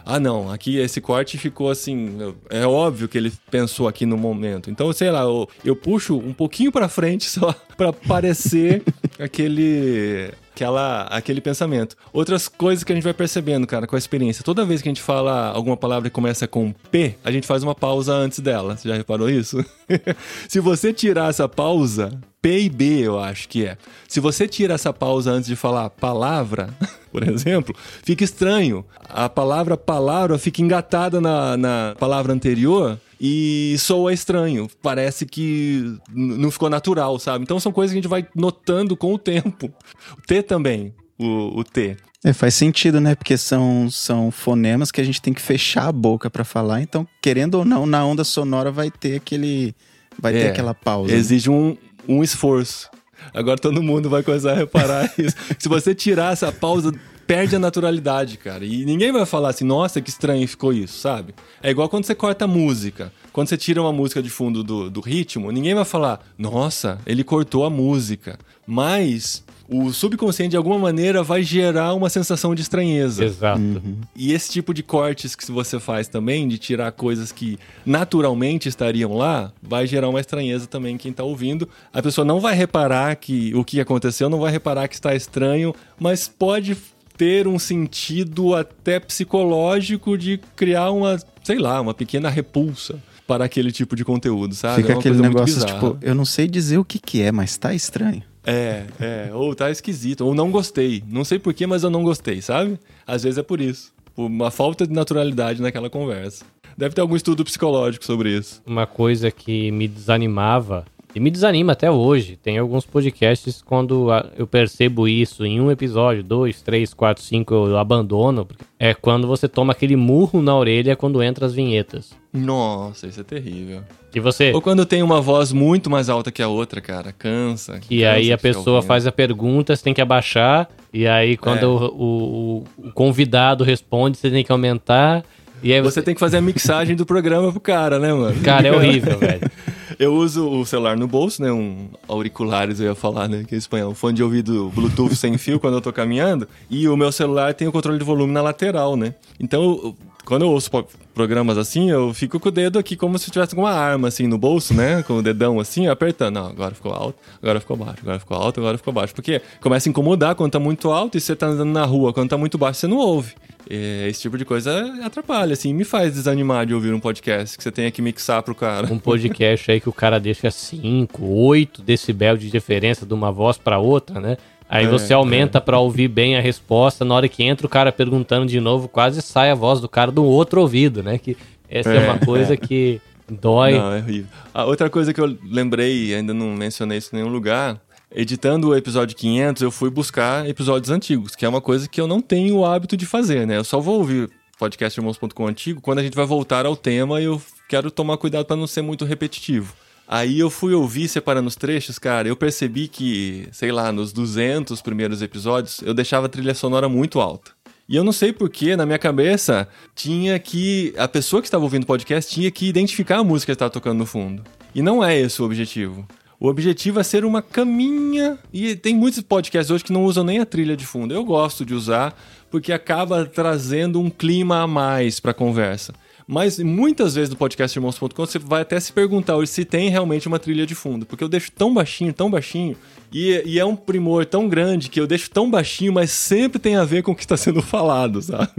ah, 0.09 0.21
não, 0.21 0.53
aqui 0.53 0.77
esse 0.79 1.01
corte 1.01 1.37
ficou 1.37 1.69
assim. 1.69 2.17
É 2.49 2.65
óbvio 2.65 3.09
que 3.09 3.19
ele 3.19 3.33
pensou 3.51 3.89
aqui 3.89 4.07
no 4.07 4.17
momento. 4.17 4.71
Então, 4.71 4.93
sei 4.93 5.11
lá, 5.11 5.23
eu, 5.23 5.49
eu 5.65 5.75
puxo 5.75 6.17
um 6.17 6.33
pouquinho 6.33 6.71
para 6.71 6.89
frente 6.89 7.25
só 7.29 7.53
para 7.77 7.93
parecer 7.93 8.85
aquele 9.19 10.31
aquela, 10.57 11.03
aquele 11.03 11.41
pensamento. 11.43 11.95
Outras 12.13 12.49
coisas 12.49 12.83
que 12.83 12.91
a 12.91 12.95
gente 12.95 13.05
vai 13.05 13.13
percebendo, 13.13 13.67
cara, 13.67 13.87
com 13.87 13.95
a 13.95 13.99
experiência. 13.99 14.43
Toda 14.43 14.65
vez 14.65 14.81
que 14.81 14.89
a 14.89 14.91
gente 14.91 15.03
fala 15.03 15.51
alguma 15.51 15.77
palavra 15.77 16.09
que 16.09 16.15
começa 16.15 16.49
com 16.49 16.73
P, 16.91 17.15
a 17.23 17.31
gente 17.31 17.47
faz 17.47 17.63
uma 17.63 17.75
pausa 17.75 18.15
antes 18.15 18.41
dela. 18.41 18.77
Você 18.77 18.89
já 18.89 18.97
reparou 18.97 19.29
isso? 19.29 19.63
Se 20.49 20.59
você 20.59 20.95
tirar 20.95 21.29
essa 21.29 21.47
pausa, 21.47 22.19
P 22.41 22.61
e 22.63 22.69
B, 22.71 23.01
eu 23.01 23.21
acho 23.21 23.49
que 23.49 23.67
é. 23.67 23.77
Se 24.09 24.19
você 24.19 24.49
tira 24.49 24.75
essa 24.75 24.93
pausa 24.93 25.31
antes 25.31 25.47
de 25.47 25.57
falar 25.57 25.91
palavra, 25.91 26.71
por 27.13 27.23
exemplo, 27.29 27.77
fica 28.03 28.25
estranho. 28.25 28.85
A 29.09 29.29
palavra 29.29 29.77
palavra 29.77 30.39
fica 30.39 30.63
engatada 30.63 31.21
na, 31.21 31.57
na 31.57 31.95
palavra 31.99 32.33
anterior 32.33 32.99
e 33.21 33.77
soa 33.79 34.13
estranho. 34.13 34.69
Parece 34.83 35.27
que 35.27 35.97
não 36.13 36.51
ficou 36.51 36.69
natural, 36.69 37.19
sabe? 37.19 37.43
Então 37.43 37.59
são 37.59 37.73
coisas 37.73 37.93
que 37.93 37.99
a 37.99 38.03
gente 38.03 38.11
vai 38.11 38.27
notando 38.35 38.97
com 38.97 39.15
o 39.15 39.19
tempo. 39.19 39.73
O 40.17 40.23
T 40.23 40.43
também, 40.43 40.95
o, 41.19 41.59
o 41.59 41.65
T. 41.65 41.97
É, 42.25 42.33
faz 42.33 42.55
sentido, 42.55 43.01
né? 43.01 43.15
Porque 43.15 43.37
são, 43.37 43.89
são 43.91 44.31
fonemas 44.31 44.91
que 44.91 45.01
a 45.01 45.05
gente 45.05 45.23
tem 45.23 45.33
que 45.33 45.41
fechar 45.41 45.87
a 45.87 45.93
boca 45.93 46.29
para 46.29 46.45
falar. 46.45 46.81
Então, 46.81 47.07
querendo 47.23 47.55
ou 47.57 47.65
não, 47.65 47.87
na 47.87 48.05
onda 48.05 48.25
sonora 48.25 48.73
vai 48.73 48.91
ter 48.91 49.17
aquele. 49.17 49.75
Vai 50.19 50.37
é, 50.37 50.43
ter 50.43 50.49
aquela 50.49 50.75
pausa. 50.75 51.13
Né? 51.13 51.19
Exige 51.19 51.49
né? 51.49 51.57
um, 51.57 51.77
um 52.09 52.23
esforço. 52.25 52.91
Agora 53.33 53.59
todo 53.59 53.83
mundo 53.83 54.11
vai 54.11 54.23
começar 54.23 54.53
a 54.53 54.55
reparar 54.55 55.13
isso. 55.17 55.37
Se 55.59 55.69
você 55.69 55.95
tirar 55.95 56.33
essa 56.33 56.51
pausa, 56.51 56.93
perde 57.27 57.57
a 57.57 57.59
naturalidade, 57.59 58.37
cara. 58.37 58.65
E 58.65 58.85
ninguém 58.85 59.13
vai 59.13 59.27
falar 59.27 59.51
assim, 59.51 59.65
nossa, 59.65 60.01
que 60.01 60.11
estranho 60.11 60.47
ficou 60.47 60.73
isso, 60.73 60.99
sabe? 60.99 61.35
É 61.63 61.71
igual 61.71 61.89
quando 61.89 62.05
você 62.05 62.15
corta 62.15 62.45
a 62.45 62.49
música. 62.49 63.13
Quando 63.33 63.49
você 63.49 63.57
tira 63.57 63.83
uma 63.83 63.93
música 63.93 64.23
de 64.23 64.31
fundo 64.31 64.63
do, 64.63 64.91
do 64.91 65.01
ritmo, 65.01 65.51
ninguém 65.51 65.75
vai 65.75 65.85
falar, 65.85 66.21
nossa, 66.39 66.99
ele 67.05 67.25
cortou 67.25 67.65
a 67.65 67.71
música. 67.71 68.39
Mas 68.67 69.45
o 69.69 69.93
subconsciente 69.93 70.51
de 70.51 70.57
alguma 70.57 70.79
maneira 70.79 71.23
vai 71.23 71.43
gerar 71.43 71.93
uma 71.95 72.09
sensação 72.09 72.55
de 72.55 72.63
estranheza. 72.63 73.25
Exato. 73.25 73.61
Uhum. 73.61 73.99
E 74.15 74.33
esse 74.33 74.51
tipo 74.51 74.73
de 74.73 74.83
cortes 74.83 75.35
que 75.35 75.51
você 75.51 75.81
faz 75.81 76.09
também, 76.09 76.47
de 76.47 76.57
tirar 76.57 76.93
coisas 76.93 77.33
que 77.33 77.59
naturalmente 77.85 78.69
estariam 78.69 79.15
lá, 79.15 79.53
vai 79.61 79.87
gerar 79.87 80.09
uma 80.09 80.21
estranheza 80.21 80.67
também 80.67 80.95
em 80.95 80.99
quem 80.99 81.11
está 81.11 81.25
ouvindo. 81.25 81.69
A 81.93 82.01
pessoa 82.01 82.25
não 82.25 82.41
vai 82.41 82.55
reparar 82.55 83.17
que 83.17 83.53
o 83.55 83.65
que 83.65 83.81
aconteceu, 83.81 84.29
não 84.29 84.39
vai 84.39 84.53
reparar 84.53 84.89
que 84.89 84.95
está 84.95 85.15
estranho, 85.15 85.75
mas 85.99 86.29
pode 86.29 86.77
ter 87.17 87.49
um 87.49 87.59
sentido 87.59 88.55
até 88.55 89.01
psicológico 89.01 90.17
de 90.17 90.39
criar 90.55 90.91
uma, 90.91 91.19
sei 91.43 91.59
lá, 91.59 91.81
uma 91.81 91.95
pequena 91.95 92.29
repulsa 92.29 93.03
para 93.27 93.45
aquele 93.45 93.73
tipo 93.73 93.97
de 93.97 94.05
conteúdo, 94.05 94.55
sabe? 94.55 94.83
Fica 94.83 94.95
é 94.95 94.97
aquele 94.97 95.21
negócio, 95.21 95.65
tipo, 95.65 95.99
eu 96.01 96.15
não 96.15 96.25
sei 96.25 96.47
dizer 96.47 96.79
o 96.79 96.85
que 96.85 96.99
que 96.99 97.23
é, 97.23 97.33
mas 97.33 97.57
tá 97.57 97.75
estranho. 97.75 98.23
É, 98.45 98.85
é, 99.01 99.31
ou 99.35 99.55
tá 99.55 99.71
esquisito, 99.71 100.21
ou 100.25 100.33
não 100.33 100.53
gostei. 100.53 101.03
Não 101.09 101.25
sei 101.25 101.39
porquê, 101.39 101.67
mas 101.67 101.83
eu 101.83 101.91
não 101.91 102.05
gostei, 102.05 102.41
sabe? 102.41 102.79
Às 103.05 103.25
vezes 103.25 103.39
é 103.39 103.43
por 103.43 103.61
isso. 103.61 103.93
Por 104.15 104.27
uma 104.27 104.53
falta 104.53 104.87
de 104.87 104.93
naturalidade 104.93 105.61
naquela 105.61 105.91
conversa. 105.91 106.45
Deve 106.79 106.95
ter 106.95 107.01
algum 107.01 107.17
estudo 107.17 107.45
psicológico 107.45 108.05
sobre 108.05 108.37
isso. 108.37 108.63
Uma 108.65 108.87
coisa 108.87 109.31
que 109.33 109.73
me 109.73 109.89
desanimava 109.89 110.85
e 111.17 111.21
me 111.21 111.31
desanima 111.31 111.73
até 111.73 111.91
hoje. 111.91 112.37
Tem 112.37 112.59
alguns 112.59 112.85
podcasts 112.85 113.63
quando 113.63 114.09
eu 114.37 114.47
percebo 114.47 115.09
isso 115.09 115.47
em 115.47 115.59
um 115.59 115.71
episódio, 115.71 116.23
dois, 116.23 116.61
três, 116.61 116.93
quatro, 116.93 117.25
cinco, 117.25 117.55
eu 117.55 117.79
abandono. 117.79 118.47
É 118.79 118.93
quando 118.93 119.27
você 119.27 119.49
toma 119.49 119.73
aquele 119.73 119.97
murro 119.97 120.43
na 120.43 120.55
orelha 120.55 120.95
quando 120.95 121.23
entra 121.23 121.47
as 121.47 121.55
vinhetas. 121.55 122.11
Nossa, 122.35 123.07
isso 123.07 123.19
é 123.19 123.25
terrível. 123.25 123.81
E 124.15 124.21
você? 124.21 124.53
Ou 124.53 124.61
quando 124.61 124.85
tem 124.85 125.03
uma 125.03 125.23
voz 125.23 125.53
muito 125.53 125.89
mais 125.89 126.11
alta 126.11 126.31
que 126.31 126.43
a 126.43 126.49
outra, 126.49 126.83
cara, 126.83 127.13
cansa. 127.13 127.81
E 127.89 128.01
cansa 128.01 128.11
aí 128.11 128.31
a 128.31 128.37
pessoa 128.37 128.83
faz 128.83 129.07
a 129.07 129.13
pergunta, 129.13 129.75
você 129.75 129.83
tem 129.83 129.95
que 129.95 130.03
abaixar. 130.03 130.69
E 130.93 131.07
aí 131.07 131.39
quando 131.39 131.63
é. 131.63 131.67
o, 131.67 132.65
o, 132.79 132.89
o 132.89 132.93
convidado 132.93 133.65
responde, 133.65 134.19
você 134.19 134.31
tem 134.31 134.45
que 134.45 134.53
aumentar. 134.53 135.25
E 135.63 135.73
aí 135.73 135.81
você... 135.81 135.95
você 135.95 136.03
tem 136.03 136.13
que 136.13 136.21
fazer 136.21 136.37
a 136.37 136.43
mixagem 136.43 136.95
do 136.95 137.07
programa 137.07 137.51
pro 137.51 137.61
cara, 137.61 137.99
né, 137.99 138.13
mano? 138.13 138.39
Cara, 138.43 138.69
é 138.69 138.73
horrível, 138.73 139.19
velho. 139.19 139.51
Eu 139.99 140.15
uso 140.15 140.47
o 140.49 140.67
celular 140.67 140.97
no 140.97 141.07
bolso, 141.07 141.43
né? 141.43 141.51
Um 141.51 141.89
auriculares, 142.07 142.81
eu 142.81 142.87
ia 142.87 142.95
falar, 142.95 143.29
né? 143.29 143.45
Que 143.49 143.55
é 143.55 143.59
espanhol. 143.59 143.95
Fone 143.95 144.15
de 144.15 144.23
ouvido 144.23 144.71
Bluetooth 144.75 145.17
sem 145.17 145.39
fio 145.39 145.59
quando 145.59 145.75
eu 145.75 145.81
tô 145.81 145.93
caminhando. 145.93 146.47
E 146.69 146.87
o 146.89 146.97
meu 146.97 147.11
celular 147.11 147.55
tem 147.55 147.67
o 147.67 147.73
controle 147.73 147.99
de 147.99 148.05
volume 148.05 148.33
na 148.33 148.43
lateral, 148.43 148.97
né? 148.97 149.15
Então, 149.41 149.95
quando 150.27 150.43
eu 150.43 150.51
ouço 150.51 150.69
programas 151.15 151.57
assim, 151.57 151.89
eu 151.89 152.13
fico 152.13 152.39
com 152.39 152.49
o 152.49 152.53
dedo 152.53 152.79
aqui 152.79 152.97
como 152.97 153.17
se 153.19 153.31
tivesse 153.31 153.55
uma 153.55 153.71
arma, 153.71 154.09
assim, 154.09 154.27
no 154.27 154.37
bolso, 154.37 154.75
né? 154.75 155.03
Com 155.05 155.15
o 155.15 155.23
dedão 155.23 155.59
assim, 155.61 155.87
apertando. 155.87 156.35
Não, 156.35 156.47
agora 156.49 156.75
ficou 156.75 156.93
alto, 156.93 157.19
agora 157.41 157.61
ficou 157.61 157.77
baixo, 157.77 157.99
agora 158.03 158.19
ficou 158.19 158.37
alto, 158.37 158.61
agora 158.61 158.77
ficou 158.77 158.93
baixo. 158.93 159.15
Porque 159.15 159.41
começa 159.61 159.89
a 159.89 159.91
incomodar 159.91 160.35
quando 160.35 160.51
tá 160.51 160.59
muito 160.59 160.91
alto 160.91 161.17
e 161.17 161.21
você 161.21 161.35
tá 161.35 161.47
andando 161.47 161.73
na 161.73 161.85
rua. 161.85 162.13
Quando 162.13 162.29
tá 162.29 162.37
muito 162.37 162.59
baixo, 162.59 162.81
você 162.81 162.87
não 162.89 162.99
ouve. 162.99 163.35
Esse 163.69 164.23
tipo 164.23 164.37
de 164.37 164.45
coisa 164.45 164.95
atrapalha, 165.03 165.53
assim, 165.53 165.73
me 165.73 165.85
faz 165.85 166.13
desanimar 166.13 166.67
de 166.67 166.75
ouvir 166.75 166.93
um 166.93 167.01
podcast 167.01 167.57
que 167.57 167.63
você 167.63 167.73
tenha 167.73 167.91
que 167.91 168.03
mixar 168.03 168.43
pro 168.43 168.55
cara. 168.55 168.93
Um 168.93 168.99
podcast 168.99 169.71
aí 169.71 169.81
que 169.81 169.89
o 169.89 169.93
cara 169.93 170.21
deixa 170.21 170.51
5, 170.51 171.25
8 171.25 171.83
decibel 171.83 172.37
de 172.37 172.51
diferença 172.51 173.07
de 173.07 173.15
uma 173.15 173.33
voz 173.33 173.59
para 173.59 173.79
outra, 173.79 174.21
né? 174.21 174.37
Aí 174.69 174.85
é, 174.85 174.89
você 174.89 175.13
aumenta 175.13 175.59
é. 175.59 175.61
para 175.61 175.79
ouvir 175.79 176.09
bem 176.09 176.37
a 176.37 176.41
resposta, 176.41 177.05
na 177.05 177.15
hora 177.15 177.29
que 177.29 177.45
entra 177.45 177.67
o 177.67 177.71
cara 177.71 177.93
perguntando 177.93 178.47
de 178.47 178.61
novo, 178.61 178.89
quase 178.89 179.23
sai 179.23 179.51
a 179.51 179.55
voz 179.55 179.81
do 179.81 179.89
cara 179.89 180.11
do 180.11 180.25
outro 180.25 180.61
ouvido, 180.61 181.03
né? 181.03 181.19
Que 181.19 181.37
essa 181.69 181.93
é, 181.93 181.97
é 181.97 182.01
uma 182.01 182.19
coisa 182.19 182.55
é. 182.55 182.57
que 182.57 183.01
dói. 183.29 183.75
Não, 183.75 183.93
é 183.93 183.99
horrível. 183.99 184.31
A 184.53 184.65
outra 184.65 184.91
coisa 184.91 185.13
que 185.13 185.21
eu 185.21 185.37
lembrei, 185.45 186.15
ainda 186.15 186.35
não 186.35 186.49
mencionei 186.49 186.99
isso 186.99 187.15
em 187.15 187.19
nenhum 187.19 187.31
lugar, 187.31 187.81
editando 188.15 188.69
o 188.69 188.77
episódio 188.77 189.17
500, 189.17 189.63
eu 189.63 189.71
fui 189.71 189.91
buscar 189.91 190.49
episódios 190.49 190.91
antigos, 190.91 191.37
que 191.37 191.45
é 191.45 191.49
uma 191.49 191.61
coisa 191.61 191.89
que 191.89 192.01
eu 192.01 192.07
não 192.07 192.21
tenho 192.21 192.57
o 192.57 192.65
hábito 192.65 192.97
de 192.97 193.07
fazer, 193.07 193.47
né? 193.47 193.57
Eu 193.57 193.65
só 193.65 193.81
vou 193.81 193.99
ouvir 193.99 194.31
podcastirmãos.com 194.59 195.47
antigo, 195.47 195.81
quando 195.81 195.99
a 195.99 196.03
gente 196.03 196.15
vai 196.15 196.25
voltar 196.25 196.67
ao 196.67 196.77
tema, 196.77 197.21
eu 197.21 197.41
quero 197.69 197.91
tomar 197.91 198.17
cuidado 198.17 198.47
para 198.47 198.57
não 198.57 198.67
ser 198.67 198.83
muito 198.83 199.05
repetitivo. 199.05 199.75
Aí 200.09 200.39
eu 200.39 200.49
fui 200.51 200.73
ouvir 200.73 201.09
separando 201.09 201.49
os 201.49 201.57
trechos, 201.57 201.99
cara, 201.99 202.29
eu 202.29 202.37
percebi 202.37 202.87
que, 202.87 203.49
sei 203.51 203.73
lá, 203.73 203.91
nos 203.91 204.13
200 204.13 204.81
primeiros 204.81 205.21
episódios, 205.21 205.81
eu 205.83 205.93
deixava 205.93 206.27
a 206.27 206.29
trilha 206.29 206.55
sonora 206.55 206.89
muito 206.89 207.21
alta. 207.21 207.51
E 207.89 207.95
eu 207.95 208.03
não 208.03 208.13
sei 208.13 208.33
porquê, 208.33 208.77
na 208.77 208.85
minha 208.85 208.99
cabeça, 208.99 209.69
tinha 209.95 210.39
que. 210.39 210.93
A 210.97 211.07
pessoa 211.07 211.41
que 211.41 211.47
estava 211.47 211.63
ouvindo 211.63 211.85
o 211.85 211.87
podcast 211.87 212.33
tinha 212.33 212.51
que 212.51 212.69
identificar 212.69 213.19
a 213.19 213.25
música 213.25 213.53
que 213.53 213.55
estava 213.55 213.71
tocando 213.71 213.99
no 213.99 214.07
fundo. 214.07 214.43
E 214.75 214.83
não 214.83 215.05
é 215.05 215.17
esse 215.17 215.41
o 215.41 215.45
objetivo. 215.45 216.07
O 216.39 216.49
objetivo 216.49 216.99
é 216.99 217.05
ser 217.05 217.25
uma 217.25 217.41
caminha. 217.41 218.39
E 218.53 218.75
tem 218.75 218.95
muitos 218.95 219.21
podcasts 219.23 219.71
hoje 219.71 219.85
que 219.85 219.93
não 219.93 220.05
usam 220.05 220.25
nem 220.25 220.41
a 220.41 220.47
trilha 220.47 220.77
de 220.77 220.85
fundo. 220.85 221.15
Eu 221.15 221.25
gosto 221.25 221.65
de 221.65 221.75
usar 221.75 222.17
porque 222.51 222.73
acaba 222.73 223.25
trazendo 223.25 224.01
um 224.01 224.11
clima 224.11 224.63
a 224.63 224.67
mais 224.67 225.21
para 225.21 225.31
a 225.31 225.35
conversa. 225.35 225.95
Mas 226.27 226.59
muitas 226.59 227.15
vezes 227.15 227.31
no 227.31 227.37
podcast 227.37 227.79
irmãos.com 227.79 228.09
você 228.17 228.37
vai 228.37 228.63
até 228.63 228.81
se 228.81 228.93
perguntar 228.93 229.35
se 229.47 229.65
tem 229.65 229.89
realmente 229.89 230.27
uma 230.27 230.41
trilha 230.41 230.67
de 230.67 230.75
fundo, 230.75 231.07
porque 231.07 231.23
eu 231.23 231.29
deixo 231.29 231.53
tão 231.53 231.73
baixinho, 231.73 232.13
tão 232.13 232.29
baixinho, 232.29 232.77
e, 233.13 233.41
e, 233.47 233.61
é 233.61 233.65
um 233.65 233.77
primor 233.77 234.27
tão 234.27 234.49
grande 234.49 234.91
que 234.91 235.01
eu 235.01 235.07
deixo 235.07 235.31
tão 235.31 235.49
baixinho, 235.49 235.93
mas 235.93 236.11
sempre 236.11 236.59
tem 236.59 236.75
a 236.75 236.85
ver 236.85 237.05
com 237.05 237.13
o 237.13 237.15
que 237.15 237.23
está 237.23 237.37
sendo 237.37 237.63
falado, 237.63 238.21
sabe? 238.21 238.51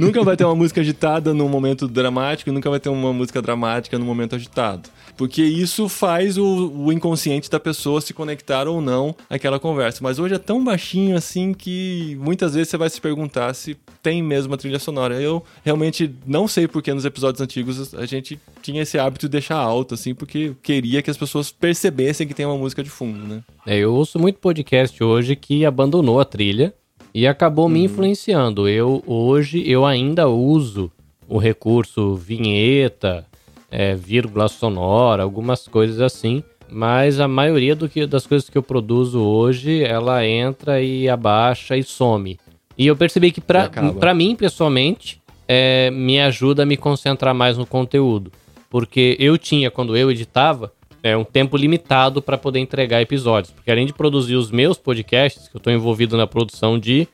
nunca 0.00 0.24
vai 0.24 0.36
ter 0.36 0.44
uma 0.44 0.54
música 0.54 0.80
agitada 0.80 1.34
num 1.34 1.48
momento 1.48 1.86
dramático, 1.86 2.50
nunca 2.50 2.70
vai 2.70 2.80
ter 2.80 2.88
uma 2.88 3.12
música 3.12 3.42
dramática 3.42 3.98
num 3.98 4.06
momento 4.06 4.34
agitado. 4.34 4.88
Porque 5.20 5.42
isso 5.42 5.86
faz 5.86 6.38
o, 6.38 6.72
o 6.74 6.90
inconsciente 6.90 7.50
da 7.50 7.60
pessoa 7.60 8.00
se 8.00 8.14
conectar 8.14 8.66
ou 8.66 8.80
não 8.80 9.14
àquela 9.28 9.60
conversa. 9.60 9.98
Mas 10.02 10.18
hoje 10.18 10.36
é 10.36 10.38
tão 10.38 10.64
baixinho 10.64 11.14
assim 11.14 11.52
que 11.52 12.16
muitas 12.18 12.54
vezes 12.54 12.70
você 12.70 12.78
vai 12.78 12.88
se 12.88 12.98
perguntar 12.98 13.52
se 13.52 13.76
tem 14.02 14.22
mesmo 14.22 14.54
a 14.54 14.56
trilha 14.56 14.78
sonora. 14.78 15.20
Eu 15.20 15.44
realmente 15.62 16.10
não 16.26 16.48
sei 16.48 16.66
porque 16.66 16.94
nos 16.94 17.04
episódios 17.04 17.42
antigos 17.42 17.94
a 17.94 18.06
gente 18.06 18.40
tinha 18.62 18.80
esse 18.80 18.98
hábito 18.98 19.26
de 19.26 19.32
deixar 19.32 19.58
alto, 19.58 19.92
assim, 19.92 20.14
porque 20.14 20.54
queria 20.62 21.02
que 21.02 21.10
as 21.10 21.18
pessoas 21.18 21.52
percebessem 21.52 22.26
que 22.26 22.32
tem 22.32 22.46
uma 22.46 22.56
música 22.56 22.82
de 22.82 22.88
fundo, 22.88 23.18
né? 23.18 23.42
É, 23.66 23.76
eu 23.76 23.92
ouço 23.92 24.18
muito 24.18 24.38
podcast 24.38 25.04
hoje 25.04 25.36
que 25.36 25.66
abandonou 25.66 26.18
a 26.18 26.24
trilha 26.24 26.72
e 27.12 27.26
acabou 27.26 27.68
me 27.68 27.80
uhum. 27.80 27.84
influenciando. 27.84 28.66
Eu 28.66 29.04
hoje 29.06 29.70
eu 29.70 29.84
ainda 29.84 30.28
uso 30.28 30.90
o 31.28 31.36
recurso 31.36 32.14
vinheta, 32.14 33.26
é, 33.70 33.94
vírgula 33.94 34.48
sonora, 34.48 35.22
algumas 35.22 35.66
coisas 35.68 36.00
assim. 36.00 36.42
Mas 36.70 37.18
a 37.18 37.26
maioria 37.26 37.74
do 37.74 37.88
que, 37.88 38.06
das 38.06 38.26
coisas 38.26 38.48
que 38.48 38.56
eu 38.56 38.62
produzo 38.62 39.20
hoje, 39.20 39.82
ela 39.82 40.24
entra 40.24 40.80
e 40.80 41.08
abaixa 41.08 41.76
e 41.76 41.82
some. 41.82 42.38
E 42.78 42.86
eu 42.86 42.96
percebi 42.96 43.32
que 43.32 43.40
para 43.40 44.14
mim, 44.14 44.36
pessoalmente, 44.36 45.20
é, 45.48 45.90
me 45.90 46.20
ajuda 46.20 46.62
a 46.62 46.66
me 46.66 46.76
concentrar 46.76 47.34
mais 47.34 47.58
no 47.58 47.66
conteúdo. 47.66 48.30
Porque 48.70 49.16
eu 49.18 49.36
tinha, 49.36 49.68
quando 49.70 49.96
eu 49.96 50.10
editava, 50.10 50.72
é, 51.02 51.16
um 51.16 51.24
tempo 51.24 51.56
limitado 51.56 52.22
para 52.22 52.38
poder 52.38 52.60
entregar 52.60 53.02
episódios. 53.02 53.52
Porque 53.52 53.70
além 53.70 53.86
de 53.86 53.92
produzir 53.92 54.36
os 54.36 54.50
meus 54.50 54.78
podcasts, 54.78 55.48
que 55.48 55.56
eu 55.56 55.58
estou 55.58 55.72
envolvido 55.72 56.16
na 56.16 56.26
produção 56.26 56.78
de 56.78 57.08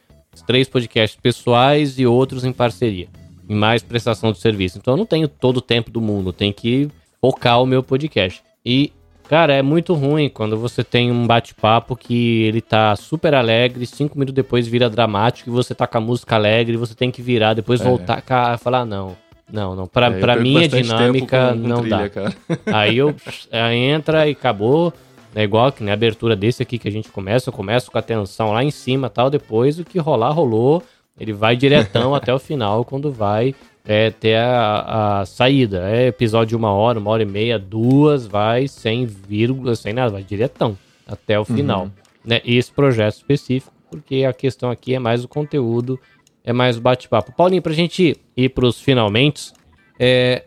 três 0.46 0.68
podcasts 0.68 1.18
pessoais 1.18 1.98
e 1.98 2.06
outros 2.06 2.44
em 2.44 2.52
parceria, 2.52 3.08
e 3.48 3.54
mais 3.54 3.82
prestação 3.82 4.32
de 4.32 4.38
serviço. 4.38 4.78
Então 4.78 4.94
eu 4.94 4.98
não 4.98 5.06
tenho 5.06 5.28
todo 5.28 5.58
o 5.58 5.62
tempo 5.62 5.90
do 5.90 6.00
mundo, 6.00 6.32
tenho 6.32 6.52
que 6.52 6.88
focar 7.20 7.62
o 7.62 7.66
meu 7.66 7.82
podcast. 7.82 8.42
E, 8.64 8.92
cara, 9.28 9.54
é 9.54 9.62
muito 9.62 9.94
ruim 9.94 10.28
quando 10.28 10.56
você 10.56 10.82
tem 10.82 11.10
um 11.10 11.26
bate-papo 11.26 11.96
que 11.96 12.42
ele 12.42 12.60
tá 12.60 12.94
super 12.96 13.34
alegre, 13.34 13.86
cinco 13.86 14.18
minutos 14.18 14.34
depois 14.34 14.66
vira 14.66 14.90
dramático 14.90 15.50
e 15.50 15.52
você 15.52 15.74
tá 15.74 15.86
com 15.86 15.98
a 15.98 16.00
música 16.00 16.34
alegre 16.34 16.76
você 16.76 16.94
tem 16.94 17.10
que 17.10 17.22
virar, 17.22 17.54
depois 17.54 17.80
é. 17.80 17.84
voltar 17.84 18.22
e 18.22 18.58
falar, 18.58 18.84
não 18.84 19.16
não, 19.52 19.76
não. 19.76 19.86
Pra, 19.86 20.08
é, 20.08 20.18
pra 20.18 20.36
minha 20.36 20.68
dinâmica, 20.68 21.52
com, 21.52 21.62
com 21.62 21.68
não 21.68 21.80
trilha, 21.80 21.96
dá. 21.98 22.08
Cara. 22.08 22.34
Aí 22.66 22.98
eu 22.98 23.14
aí 23.50 23.78
entra 23.78 24.28
e 24.28 24.32
acabou. 24.32 24.92
É 25.34 25.42
igual 25.42 25.70
que 25.70 25.82
na 25.82 25.88
né, 25.88 25.92
abertura 25.92 26.34
desse 26.34 26.62
aqui 26.62 26.78
que 26.78 26.88
a 26.88 26.90
gente 26.90 27.10
começa, 27.10 27.50
eu 27.50 27.52
começo 27.52 27.90
com 27.90 27.98
a 27.98 28.02
tensão 28.02 28.52
lá 28.52 28.64
em 28.64 28.70
cima 28.70 29.10
tal, 29.10 29.28
depois 29.28 29.78
o 29.78 29.84
que 29.84 29.98
rolar, 29.98 30.30
rolou. 30.30 30.82
Ele 31.18 31.32
vai 31.32 31.56
diretão 31.56 32.14
até 32.16 32.32
o 32.32 32.38
final, 32.38 32.84
quando 32.84 33.10
vai 33.10 33.54
é, 33.84 34.10
ter 34.10 34.36
a, 34.36 35.20
a, 35.20 35.26
saída. 35.26 35.88
É 35.88 36.08
episódio 36.08 36.48
de 36.48 36.56
uma 36.56 36.72
hora, 36.72 36.98
uma 36.98 37.10
hora 37.10 37.22
e 37.22 37.26
meia, 37.26 37.58
duas, 37.58 38.26
vai 38.26 38.68
sem 38.68 39.06
vírgula, 39.06 39.74
sem 39.74 39.92
nada, 39.92 40.10
vai 40.10 40.22
diretão 40.22 40.76
até 41.06 41.38
o 41.38 41.44
final. 41.44 41.84
Uhum. 41.84 41.90
Né? 42.24 42.40
Esse 42.44 42.72
projeto 42.72 43.14
específico, 43.14 43.72
porque 43.90 44.24
a 44.24 44.32
questão 44.32 44.70
aqui 44.70 44.94
é 44.94 44.98
mais 44.98 45.24
o 45.24 45.28
conteúdo 45.28 45.98
é 46.44 46.52
mais 46.52 46.78
bate-papo. 46.78 47.32
Paulinho, 47.32 47.60
pra 47.60 47.72
gente 47.72 48.16
ir 48.36 48.48
pros 48.50 48.80
finalmente, 48.80 49.52
é, 49.98 50.44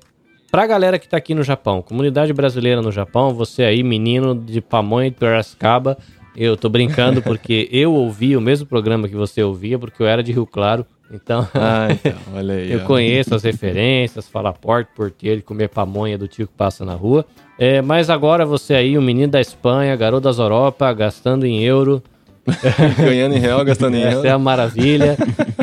pra 0.49 0.65
galera 0.65 0.97
que 0.97 1.07
tá 1.07 1.17
aqui 1.17 1.35
no 1.35 1.43
Japão, 1.43 1.81
comunidade 1.81 2.31
brasileira 2.31 2.81
no 2.81 2.91
Japão, 2.91 3.33
você 3.33 3.63
aí, 3.63 3.83
menino 3.83 4.33
de 4.33 4.61
Pamonha 4.61 5.11
de 5.11 5.17
Piracicaba, 5.17 5.97
eu 6.39 6.55
tô 6.55 6.69
brincando 6.69 7.21
porque 7.21 7.67
eu 7.71 7.93
ouvi 7.93 8.37
o 8.37 8.41
mesmo 8.41 8.65
programa 8.65 9.09
que 9.09 9.15
você 9.15 9.43
ouvia, 9.43 9.77
porque 9.77 10.01
eu 10.01 10.07
era 10.07 10.23
de 10.23 10.31
Rio 10.31 10.45
Claro. 10.45 10.85
Então, 11.11 11.47
ah, 11.53 11.87
então 11.91 12.13
olha 12.33 12.53
aí, 12.53 12.71
eu 12.71 12.81
conheço 12.81 13.35
as 13.35 13.43
referências, 13.43 14.27
falar 14.27 14.53
porte, 14.53 14.89
porteiro, 14.95 15.41
comer 15.41 15.67
pamonha 15.67 16.17
do 16.17 16.27
tio 16.27 16.47
que 16.47 16.53
passa 16.53 16.85
na 16.85 16.93
rua. 16.93 17.25
É, 17.57 17.81
mas 17.81 18.09
agora 18.09 18.45
você 18.45 18.73
aí, 18.73 18.97
o 18.97 19.01
menino 19.01 19.31
da 19.31 19.41
Espanha, 19.41 19.95
garoto 19.95 20.23
das 20.23 20.37
Europa, 20.37 20.91
gastando 20.93 21.45
em 21.45 21.61
euro, 21.63 22.01
Ganhando 22.97 23.35
em 23.35 23.39
real, 23.39 23.63
gastando 23.63 23.95
em 23.95 23.99
real. 23.99 24.19
Essa 24.19 24.27
é 24.27 24.31
a 24.31 24.39
maravilha. 24.39 25.17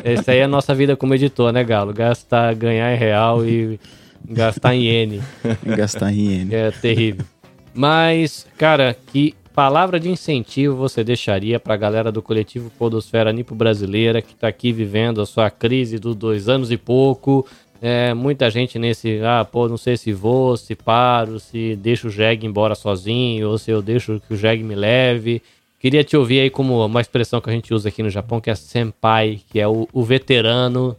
Essa 0.05 0.33
aí 0.33 0.39
é 0.39 0.45
a 0.45 0.49
nossa 0.49 0.75
vida 0.75 0.95
como 0.95 1.15
editor, 1.15 1.53
né, 1.53 1.65
Galo? 1.65 1.93
Gastar, 1.93 2.55
ganhar 2.55 2.95
em 2.95 2.97
real 2.97 3.45
e 3.45 3.81
gastar 4.29 4.75
em 4.75 4.83
iene. 4.83 5.23
gastar 5.65 6.13
em 6.13 6.19
iene. 6.19 6.55
É 6.55 6.71
terrível. 6.71 7.25
Mas, 7.75 8.47
cara, 8.57 8.97
que 9.13 9.35
palavra 9.57 9.99
de 9.99 10.11
incentivo 10.11 10.77
você 10.77 11.03
deixaria 11.03 11.59
para 11.59 11.73
a 11.73 11.79
galera 11.79 12.13
do 12.13 12.21
coletivo 12.21 12.71
Podosfera 12.79 13.33
Nipo 13.33 13.55
Brasileira 13.55 14.21
que 14.21 14.35
está 14.35 14.49
aqui 14.49 14.71
vivendo 14.71 15.19
a 15.23 15.25
sua 15.25 15.51
crise 15.51 15.99
dos 15.99 16.15
dois 16.15 16.47
anos 16.47 16.71
e 16.71 16.77
pouco? 16.77 17.47
É, 17.81 18.13
muita 18.13 18.51
gente 18.51 18.79
nesse, 18.79 19.19
ah, 19.25 19.47
pô, 19.51 19.67
não 19.67 19.79
sei 19.79 19.97
se 19.97 20.13
vou, 20.13 20.59
se 20.59 20.75
paro, 20.75 21.41
se 21.41 21.75
deixo 21.77 22.09
o 22.09 22.11
Jeg 22.11 22.45
embora 22.45 22.75
sozinho, 22.75 23.49
ou 23.49 23.57
se 23.57 23.71
eu 23.71 23.81
deixo 23.81 24.21
que 24.29 24.35
o 24.35 24.37
Jeg 24.37 24.63
me 24.63 24.75
leve. 24.75 25.43
Queria 25.81 26.05
te 26.05 26.19
ouvir 26.19 26.41
aí 26.41 26.51
como 26.51 26.85
uma 26.85 27.01
expressão 27.01 27.41
que 27.41 27.49
a 27.49 27.53
gente 27.53 27.73
usa 27.73 27.89
aqui 27.89 28.03
no 28.03 28.11
Japão, 28.11 28.43
que 28.43 28.51
é 28.51 28.55
senpai, 28.55 29.41
que 29.51 29.59
é 29.59 29.67
o, 29.67 29.89
o 29.91 30.03
veterano, 30.03 30.95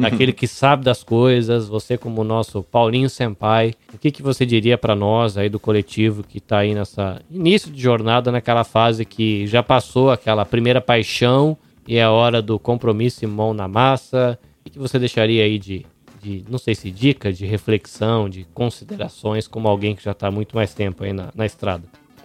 uhum. 0.00 0.06
aquele 0.08 0.32
que 0.32 0.46
sabe 0.46 0.84
das 0.84 1.02
coisas, 1.02 1.68
você 1.68 1.96
como 1.96 2.24
nosso 2.24 2.62
Paulinho 2.62 3.10
Senpai, 3.10 3.74
o 3.92 3.98
que, 3.98 4.10
que 4.10 4.22
você 4.22 4.44
diria 4.46 4.78
para 4.78 4.94
nós 4.94 5.36
aí 5.36 5.48
do 5.48 5.60
coletivo 5.60 6.22
que 6.22 6.38
está 6.38 6.58
aí 6.58 6.74
nessa 6.74 7.20
início 7.30 7.70
de 7.70 7.80
jornada, 7.80 8.30
naquela 8.32 8.64
fase 8.64 9.04
que 9.04 9.46
já 9.46 9.62
passou 9.62 10.10
aquela 10.10 10.44
primeira 10.44 10.80
paixão 10.80 11.56
e 11.86 11.96
é 11.96 12.08
hora 12.08 12.42
do 12.42 12.58
compromisso 12.58 13.24
e 13.24 13.26
mão 13.26 13.54
na 13.54 13.66
massa? 13.66 14.38
O 14.66 14.70
que 14.70 14.78
você 14.78 14.98
deixaria 14.98 15.44
aí 15.44 15.58
de, 15.58 15.86
de, 16.22 16.44
não 16.48 16.58
sei 16.58 16.74
se 16.74 16.90
dica, 16.90 17.32
de 17.32 17.46
reflexão, 17.46 18.28
de 18.28 18.44
considerações 18.52 19.48
como 19.48 19.68
alguém 19.68 19.94
que 19.94 20.04
já 20.04 20.12
está 20.12 20.30
muito 20.30 20.54
mais 20.54 20.74
tempo 20.74 21.04
aí 21.04 21.12
na, 21.12 21.30
na 21.34 21.46
estrada? 21.46 21.84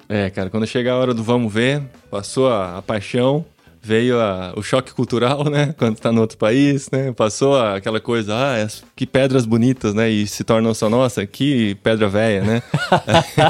É, 0.09 0.29
cara, 0.29 0.49
quando 0.49 0.67
chega 0.67 0.91
a 0.91 0.97
hora 0.97 1.13
do 1.13 1.23
vamos 1.23 1.51
ver, 1.51 1.81
passou 2.11 2.49
a, 2.49 2.77
a 2.77 2.81
paixão, 2.81 3.45
veio 3.83 4.19
a, 4.19 4.53
o 4.55 4.63
choque 4.63 4.93
cultural, 4.93 5.43
né? 5.49 5.73
Quando 5.77 5.97
está 5.97 6.11
no 6.11 6.21
outro 6.21 6.37
país, 6.37 6.89
né? 6.89 7.11
Passou 7.11 7.57
a, 7.57 7.75
aquela 7.75 7.99
coisa, 7.99 8.33
ah, 8.33 8.67
que 8.95 9.05
pedras 9.05 9.45
bonitas, 9.45 9.93
né? 9.93 10.09
E 10.09 10.25
se 10.25 10.43
tornam 10.43 10.73
só 10.73 10.89
nossa, 10.89 11.25
que 11.27 11.75
pedra 11.83 12.07
velha, 12.07 12.43
né? 12.43 12.63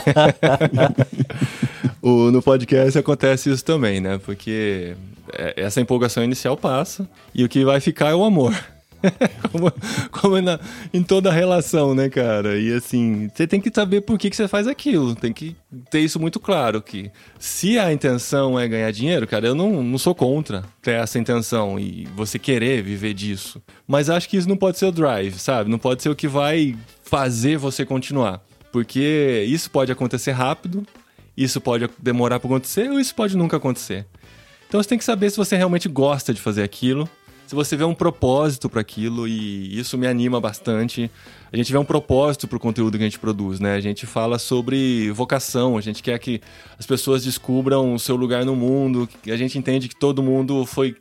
o, 2.01 2.31
no 2.31 2.41
podcast 2.41 2.97
acontece 2.97 3.51
isso 3.51 3.63
também, 3.63 4.01
né? 4.01 4.19
Porque 4.25 4.95
é, 5.31 5.53
essa 5.57 5.79
empolgação 5.79 6.23
inicial 6.23 6.57
passa 6.57 7.07
e 7.33 7.43
o 7.43 7.49
que 7.49 7.63
vai 7.63 7.79
ficar 7.79 8.09
é 8.09 8.15
o 8.15 8.23
amor. 8.23 8.55
como, 9.51 9.71
como 10.11 10.41
na, 10.41 10.59
em 10.93 11.03
toda 11.03 11.31
relação, 11.31 11.93
né, 11.93 12.09
cara? 12.09 12.57
E 12.57 12.73
assim, 12.73 13.29
você 13.33 13.45
tem 13.45 13.59
que 13.59 13.71
saber 13.73 14.01
por 14.01 14.17
que, 14.17 14.29
que 14.29 14.35
você 14.35 14.47
faz 14.47 14.67
aquilo. 14.67 15.15
Tem 15.15 15.33
que 15.33 15.55
ter 15.89 15.99
isso 15.99 16.19
muito 16.19 16.39
claro. 16.39 16.81
Que 16.81 17.11
se 17.39 17.77
a 17.77 17.91
intenção 17.91 18.59
é 18.59 18.67
ganhar 18.67 18.91
dinheiro, 18.91 19.27
cara, 19.27 19.47
eu 19.47 19.55
não, 19.55 19.83
não 19.83 19.97
sou 19.97 20.15
contra 20.15 20.63
ter 20.81 20.91
essa 20.91 21.19
intenção 21.19 21.79
e 21.79 22.07
você 22.15 22.39
querer 22.39 22.81
viver 22.81 23.13
disso. 23.13 23.61
Mas 23.87 24.09
acho 24.09 24.29
que 24.29 24.37
isso 24.37 24.49
não 24.49 24.57
pode 24.57 24.77
ser 24.77 24.85
o 24.85 24.91
drive, 24.91 25.37
sabe? 25.37 25.69
Não 25.69 25.79
pode 25.79 26.01
ser 26.01 26.09
o 26.09 26.15
que 26.15 26.27
vai 26.27 26.75
fazer 27.03 27.57
você 27.57 27.85
continuar. 27.85 28.41
Porque 28.71 29.45
isso 29.47 29.69
pode 29.69 29.91
acontecer 29.91 30.31
rápido, 30.31 30.85
isso 31.37 31.61
pode 31.61 31.87
demorar 31.99 32.39
para 32.39 32.47
acontecer 32.47 32.89
ou 32.89 32.99
isso 32.99 33.13
pode 33.13 33.37
nunca 33.37 33.57
acontecer. 33.57 34.07
Então 34.67 34.81
você 34.81 34.89
tem 34.89 34.97
que 34.97 35.03
saber 35.03 35.29
se 35.29 35.37
você 35.37 35.55
realmente 35.55 35.87
gosta 35.87 36.33
de 36.33 36.41
fazer 36.41 36.63
aquilo 36.63 37.07
se 37.53 37.55
você 37.55 37.77
vê 37.77 37.83
um 37.83 37.93
propósito 37.93 38.67
para 38.67 38.81
aquilo 38.81 39.27
e 39.27 39.79
isso 39.79 39.95
me 39.95 40.07
anima 40.07 40.41
bastante. 40.41 41.09
A 41.51 41.55
gente 41.55 41.71
vê 41.71 41.77
um 41.77 41.85
propósito 41.85 42.47
para 42.47 42.57
o 42.57 42.59
conteúdo 42.59 42.97
que 42.97 43.03
a 43.03 43.05
gente 43.05 43.19
produz, 43.19 43.59
né? 43.59 43.75
A 43.75 43.79
gente 43.79 44.07
fala 44.07 44.39
sobre 44.39 45.11
vocação, 45.11 45.77
a 45.77 45.81
gente 45.81 46.01
quer 46.01 46.17
que 46.17 46.41
as 46.79 46.87
pessoas 46.87 47.23
descubram 47.23 47.93
o 47.93 47.99
seu 47.99 48.15
lugar 48.15 48.43
no 48.43 48.55
mundo, 48.55 49.07
a 49.27 49.37
gente 49.37 49.55
entende 49.55 49.87
que 49.87 49.95
todo 49.95 50.23
mundo 50.23 50.65
foi 50.65 50.95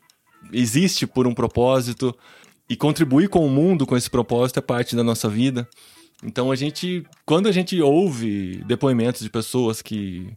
existe 0.53 1.07
por 1.07 1.27
um 1.27 1.33
propósito. 1.33 2.15
e 2.69 2.77
contribuir 2.77 3.29
com 3.29 3.45
o 3.47 3.51
mundo 3.51 3.87
com 3.87 3.97
esse 3.97 4.11
propósito 4.11 4.59
é 4.59 4.63
parte 4.63 4.95
da 4.95 5.03
nossa 5.03 5.31
vida. 5.31 5.67
Então 6.23 6.53
a 6.53 6.55
gente, 6.55 7.03
quando 7.25 7.49
a 7.49 7.53
gente 7.53 7.81
ouve 7.81 8.63
depoimentos 8.67 9.23
de 9.23 9.31
pessoas 9.31 9.81
que 9.81 10.29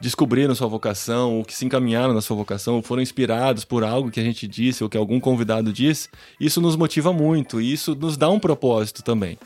descobriram 0.00 0.54
sua 0.54 0.68
vocação, 0.68 1.36
ou 1.36 1.44
que 1.44 1.54
se 1.54 1.64
encaminharam 1.64 2.14
na 2.14 2.20
sua 2.20 2.36
vocação, 2.36 2.76
ou 2.76 2.82
foram 2.82 3.02
inspirados 3.02 3.64
por 3.64 3.82
algo 3.82 4.10
que 4.10 4.20
a 4.20 4.24
gente 4.24 4.46
disse, 4.46 4.82
ou 4.82 4.90
que 4.90 4.96
algum 4.96 5.18
convidado 5.18 5.72
disse, 5.72 6.08
isso 6.40 6.60
nos 6.60 6.76
motiva 6.76 7.12
muito 7.12 7.60
e 7.60 7.72
isso 7.72 7.94
nos 7.94 8.16
dá 8.16 8.28
um 8.28 8.38
propósito 8.38 9.02
também. 9.02 9.38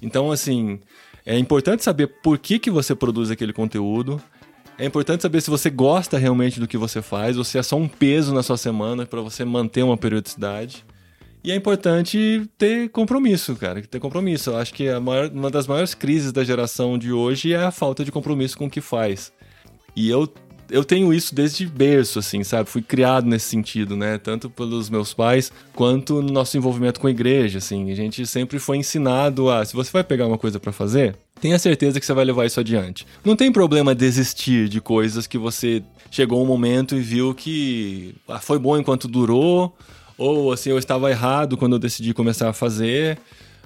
Então, 0.00 0.30
assim, 0.30 0.78
é 1.24 1.38
importante 1.38 1.82
saber 1.82 2.06
por 2.22 2.38
que, 2.38 2.58
que 2.58 2.70
você 2.70 2.94
produz 2.94 3.30
aquele 3.30 3.52
conteúdo. 3.52 4.22
É 4.78 4.84
importante 4.84 5.22
saber 5.22 5.40
se 5.40 5.50
você 5.50 5.70
gosta 5.70 6.18
realmente 6.18 6.60
do 6.60 6.68
que 6.68 6.76
você 6.76 7.00
faz 7.00 7.36
ou 7.36 7.44
se 7.44 7.58
é 7.58 7.62
só 7.62 7.76
um 7.76 7.88
peso 7.88 8.32
na 8.32 8.42
sua 8.42 8.56
semana 8.56 9.06
para 9.06 9.20
você 9.20 9.44
manter 9.44 9.82
uma 9.82 9.96
periodicidade. 9.96 10.84
E 11.42 11.50
é 11.50 11.54
importante 11.54 12.48
ter 12.58 12.90
compromisso, 12.90 13.54
cara, 13.56 13.80
ter 13.80 14.00
compromisso. 14.00 14.50
Eu 14.50 14.56
acho 14.56 14.74
que 14.74 14.92
maior, 14.98 15.30
uma 15.32 15.50
das 15.50 15.66
maiores 15.66 15.94
crises 15.94 16.32
da 16.32 16.44
geração 16.44 16.98
de 16.98 17.12
hoje 17.12 17.52
é 17.52 17.64
a 17.64 17.70
falta 17.70 18.04
de 18.04 18.12
compromisso 18.12 18.58
com 18.58 18.66
o 18.66 18.70
que 18.70 18.80
faz. 18.80 19.32
E 19.96 20.08
eu 20.08 20.28
eu 20.70 20.84
tenho 20.84 21.12
isso 21.14 21.34
desde 21.34 21.66
berço, 21.66 22.18
assim, 22.18 22.42
sabe? 22.42 22.68
Fui 22.68 22.82
criado 22.82 23.26
nesse 23.26 23.46
sentido, 23.46 23.96
né? 23.96 24.18
Tanto 24.18 24.50
pelos 24.50 24.90
meus 24.90 25.14
pais 25.14 25.52
quanto 25.74 26.20
no 26.22 26.32
nosso 26.32 26.56
envolvimento 26.56 27.00
com 27.00 27.06
a 27.06 27.10
igreja, 27.10 27.58
assim. 27.58 27.90
A 27.90 27.94
gente 27.94 28.26
sempre 28.26 28.58
foi 28.58 28.78
ensinado 28.78 29.50
a, 29.50 29.64
se 29.64 29.74
você 29.74 29.90
vai 29.90 30.02
pegar 30.02 30.26
uma 30.26 30.38
coisa 30.38 30.58
para 30.58 30.72
fazer, 30.72 31.16
tenha 31.40 31.58
certeza 31.58 32.00
que 32.00 32.06
você 32.06 32.12
vai 32.12 32.24
levar 32.24 32.46
isso 32.46 32.60
adiante. 32.60 33.06
Não 33.24 33.36
tem 33.36 33.52
problema 33.52 33.94
desistir 33.94 34.68
de 34.68 34.80
coisas 34.80 35.26
que 35.26 35.38
você 35.38 35.82
chegou 36.10 36.42
um 36.42 36.46
momento 36.46 36.96
e 36.96 37.00
viu 37.00 37.34
que 37.34 38.14
ah, 38.28 38.40
foi 38.40 38.58
bom 38.58 38.76
enquanto 38.76 39.08
durou, 39.08 39.76
ou 40.18 40.52
assim, 40.52 40.70
eu 40.70 40.78
estava 40.78 41.10
errado 41.10 41.56
quando 41.56 41.74
eu 41.74 41.78
decidi 41.78 42.12
começar 42.12 42.48
a 42.48 42.52
fazer. 42.52 43.18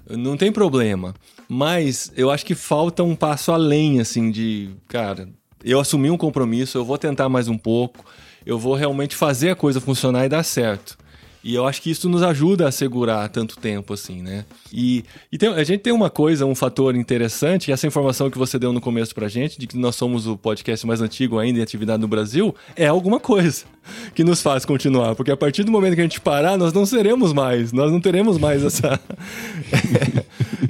Não 0.09 0.37
tem 0.37 0.51
problema. 0.51 1.14
Mas 1.49 2.12
eu 2.16 2.31
acho 2.31 2.45
que 2.45 2.55
falta 2.55 3.03
um 3.03 3.14
passo 3.14 3.53
além, 3.53 4.01
assim, 4.01 4.31
de, 4.31 4.70
cara, 4.89 5.28
eu 5.65 5.81
assumi 5.81 6.11
um 6.11 6.17
compromisso, 6.17 6.79
eu 6.79 6.85
vou 6.85 6.99
tentar 6.99 7.29
mais 7.29 7.49
um 7.49 7.59
pouco, 7.59 8.05
eu 8.45 8.59
vou 8.59 8.75
realmente 8.75 9.15
fazer 9.15 9.51
a 9.51 9.55
coisa 9.55 9.81
funcionar 9.81 10.25
e 10.25 10.29
dar 10.29 10.43
certo. 10.43 10.99
E 11.43 11.55
eu 11.55 11.67
acho 11.67 11.81
que 11.81 11.91
isso 11.91 12.07
nos 12.09 12.23
ajuda 12.23 12.69
a 12.69 12.73
segurar 12.73 13.27
tanto 13.31 13.57
tempo 13.57 13.95
assim, 13.95 14.21
né? 14.21 14.45
E, 14.71 15.05
e 15.33 15.39
tem, 15.39 15.49
a 15.49 15.65
gente 15.65 15.81
tem 15.81 15.93
uma 15.93 16.11
coisa, 16.11 16.45
um 16.45 16.55
fator 16.55 16.95
interessante, 16.95 17.73
essa 17.73 17.87
informação 17.87 18.31
que 18.31 18.37
você 18.37 18.59
deu 18.59 18.75
no 18.75 18.81
começo 18.81 19.15
pra 19.15 19.27
gente, 19.27 19.59
de 19.59 19.67
que 19.67 19.77
nós 19.79 19.97
somos 19.97 20.27
o 20.27 20.37
podcast 20.37 20.87
mais 20.87 21.01
antigo 21.01 21.39
ainda 21.39 21.59
em 21.59 21.63
atividade 21.63 22.01
no 22.01 22.09
Brasil, 22.09 22.55
é 22.77 22.87
alguma 22.87 23.19
coisa 23.19 23.65
que 24.15 24.23
nos 24.23 24.43
faz 24.43 24.67
continuar. 24.67 25.15
Porque 25.15 25.31
a 25.31 25.37
partir 25.37 25.65
do 25.65 25.73
momento 25.73 25.95
que 25.95 26.01
a 26.01 26.05
gente 26.05 26.21
parar, 26.21 26.59
nós 26.59 26.75
não 26.75 26.85
seremos 26.85 27.33
mais, 27.33 27.73
nós 27.73 27.91
não 27.91 28.03
teremos 28.03 28.37
mais 28.37 28.63
essa, 28.63 29.01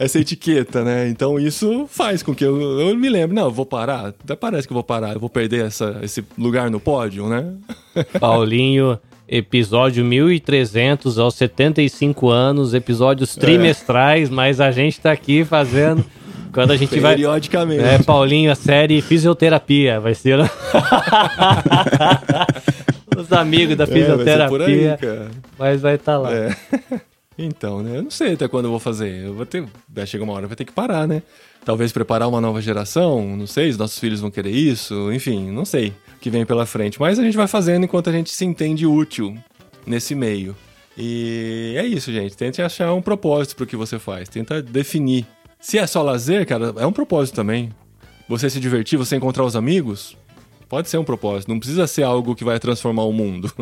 essa 0.00 0.18
etiqueta, 0.18 0.82
né? 0.82 1.08
Então 1.10 1.38
isso 1.38 1.86
faz 1.86 2.22
com 2.22 2.34
que 2.34 2.42
eu, 2.42 2.58
eu 2.80 2.96
me 2.96 3.10
lembre, 3.10 3.36
não, 3.36 3.44
eu 3.44 3.50
vou 3.50 3.66
parar, 3.66 4.06
até 4.06 4.34
parece 4.34 4.66
que 4.66 4.72
eu 4.72 4.74
vou 4.76 4.82
parar, 4.82 5.12
eu 5.12 5.20
vou 5.20 5.28
perder 5.28 5.66
essa, 5.66 5.98
esse 6.02 6.24
lugar 6.38 6.70
no 6.70 6.80
pódio, 6.80 7.28
né? 7.28 7.52
Paulinho 8.18 8.98
episódio 9.28 10.02
1300 10.02 11.18
aos 11.18 11.34
75 11.34 12.30
anos, 12.30 12.72
episódios 12.72 13.36
é. 13.36 13.40
trimestrais, 13.40 14.30
é. 14.30 14.32
mas 14.32 14.58
a 14.58 14.70
gente 14.70 14.98
tá 14.98 15.12
aqui 15.12 15.44
fazendo 15.44 16.02
quando 16.50 16.70
a 16.70 16.76
gente 16.76 16.98
vai 16.98 17.14
periodicamente. 17.16 17.84
É, 17.84 17.98
Paulinho, 17.98 18.50
a 18.50 18.54
série 18.54 19.02
fisioterapia 19.02 20.00
vai 20.00 20.14
ser 20.14 20.38
os 23.16 23.30
amigos 23.30 23.76
da 23.76 23.86
fisioterapia. 23.86 24.98
É, 25.00 25.06
vai 25.06 25.18
aí, 25.18 25.28
mas 25.58 25.82
vai 25.82 25.94
estar 25.96 26.12
tá 26.12 26.18
lá. 26.18 26.32
É. 26.32 26.56
Então, 27.42 27.82
né? 27.82 27.96
Eu 27.96 28.02
não 28.02 28.10
sei 28.10 28.34
até 28.34 28.46
quando 28.46 28.66
eu 28.66 28.70
vou 28.70 28.80
fazer. 28.80 29.24
Eu 29.24 29.34
vou 29.34 29.46
ter. 29.46 29.66
Vai 29.88 30.06
chegar 30.06 30.24
uma 30.24 30.32
hora, 30.34 30.46
vai 30.46 30.56
ter 30.56 30.64
que 30.64 30.72
parar, 30.72 31.08
né? 31.08 31.22
Talvez 31.64 31.92
preparar 31.92 32.28
uma 32.28 32.40
nova 32.40 32.60
geração, 32.60 33.36
não 33.36 33.46
sei, 33.46 33.68
os 33.68 33.76
nossos 33.76 33.98
filhos 33.98 34.20
vão 34.20 34.30
querer 34.30 34.50
isso, 34.50 35.12
enfim, 35.12 35.50
não 35.50 35.66
sei 35.66 35.88
o 35.88 36.18
que 36.18 36.30
vem 36.30 36.46
pela 36.46 36.64
frente. 36.64 36.98
Mas 36.98 37.18
a 37.18 37.22
gente 37.22 37.36
vai 37.36 37.46
fazendo 37.46 37.84
enquanto 37.84 38.08
a 38.08 38.12
gente 38.12 38.30
se 38.30 38.44
entende 38.44 38.86
útil 38.86 39.36
nesse 39.86 40.14
meio. 40.14 40.56
E 40.96 41.74
é 41.76 41.86
isso, 41.86 42.12
gente. 42.12 42.36
Tente 42.36 42.60
achar 42.60 42.92
um 42.92 43.02
propósito 43.02 43.56
pro 43.56 43.66
que 43.66 43.76
você 43.76 43.98
faz. 43.98 44.28
Tenta 44.28 44.62
definir. 44.62 45.26
Se 45.58 45.78
é 45.78 45.86
só 45.86 46.02
lazer, 46.02 46.46
cara, 46.46 46.74
é 46.76 46.86
um 46.86 46.92
propósito 46.92 47.34
também. 47.34 47.70
Você 48.28 48.48
se 48.48 48.60
divertir, 48.60 48.98
você 48.98 49.16
encontrar 49.16 49.44
os 49.44 49.56
amigos, 49.56 50.16
Pode 50.70 50.88
ser 50.88 50.98
um 50.98 51.04
propósito, 51.04 51.48
não 51.48 51.58
precisa 51.58 51.84
ser 51.88 52.04
algo 52.04 52.36
que 52.36 52.44
vai 52.44 52.60
transformar 52.60 53.02
o 53.02 53.12
mundo. 53.12 53.52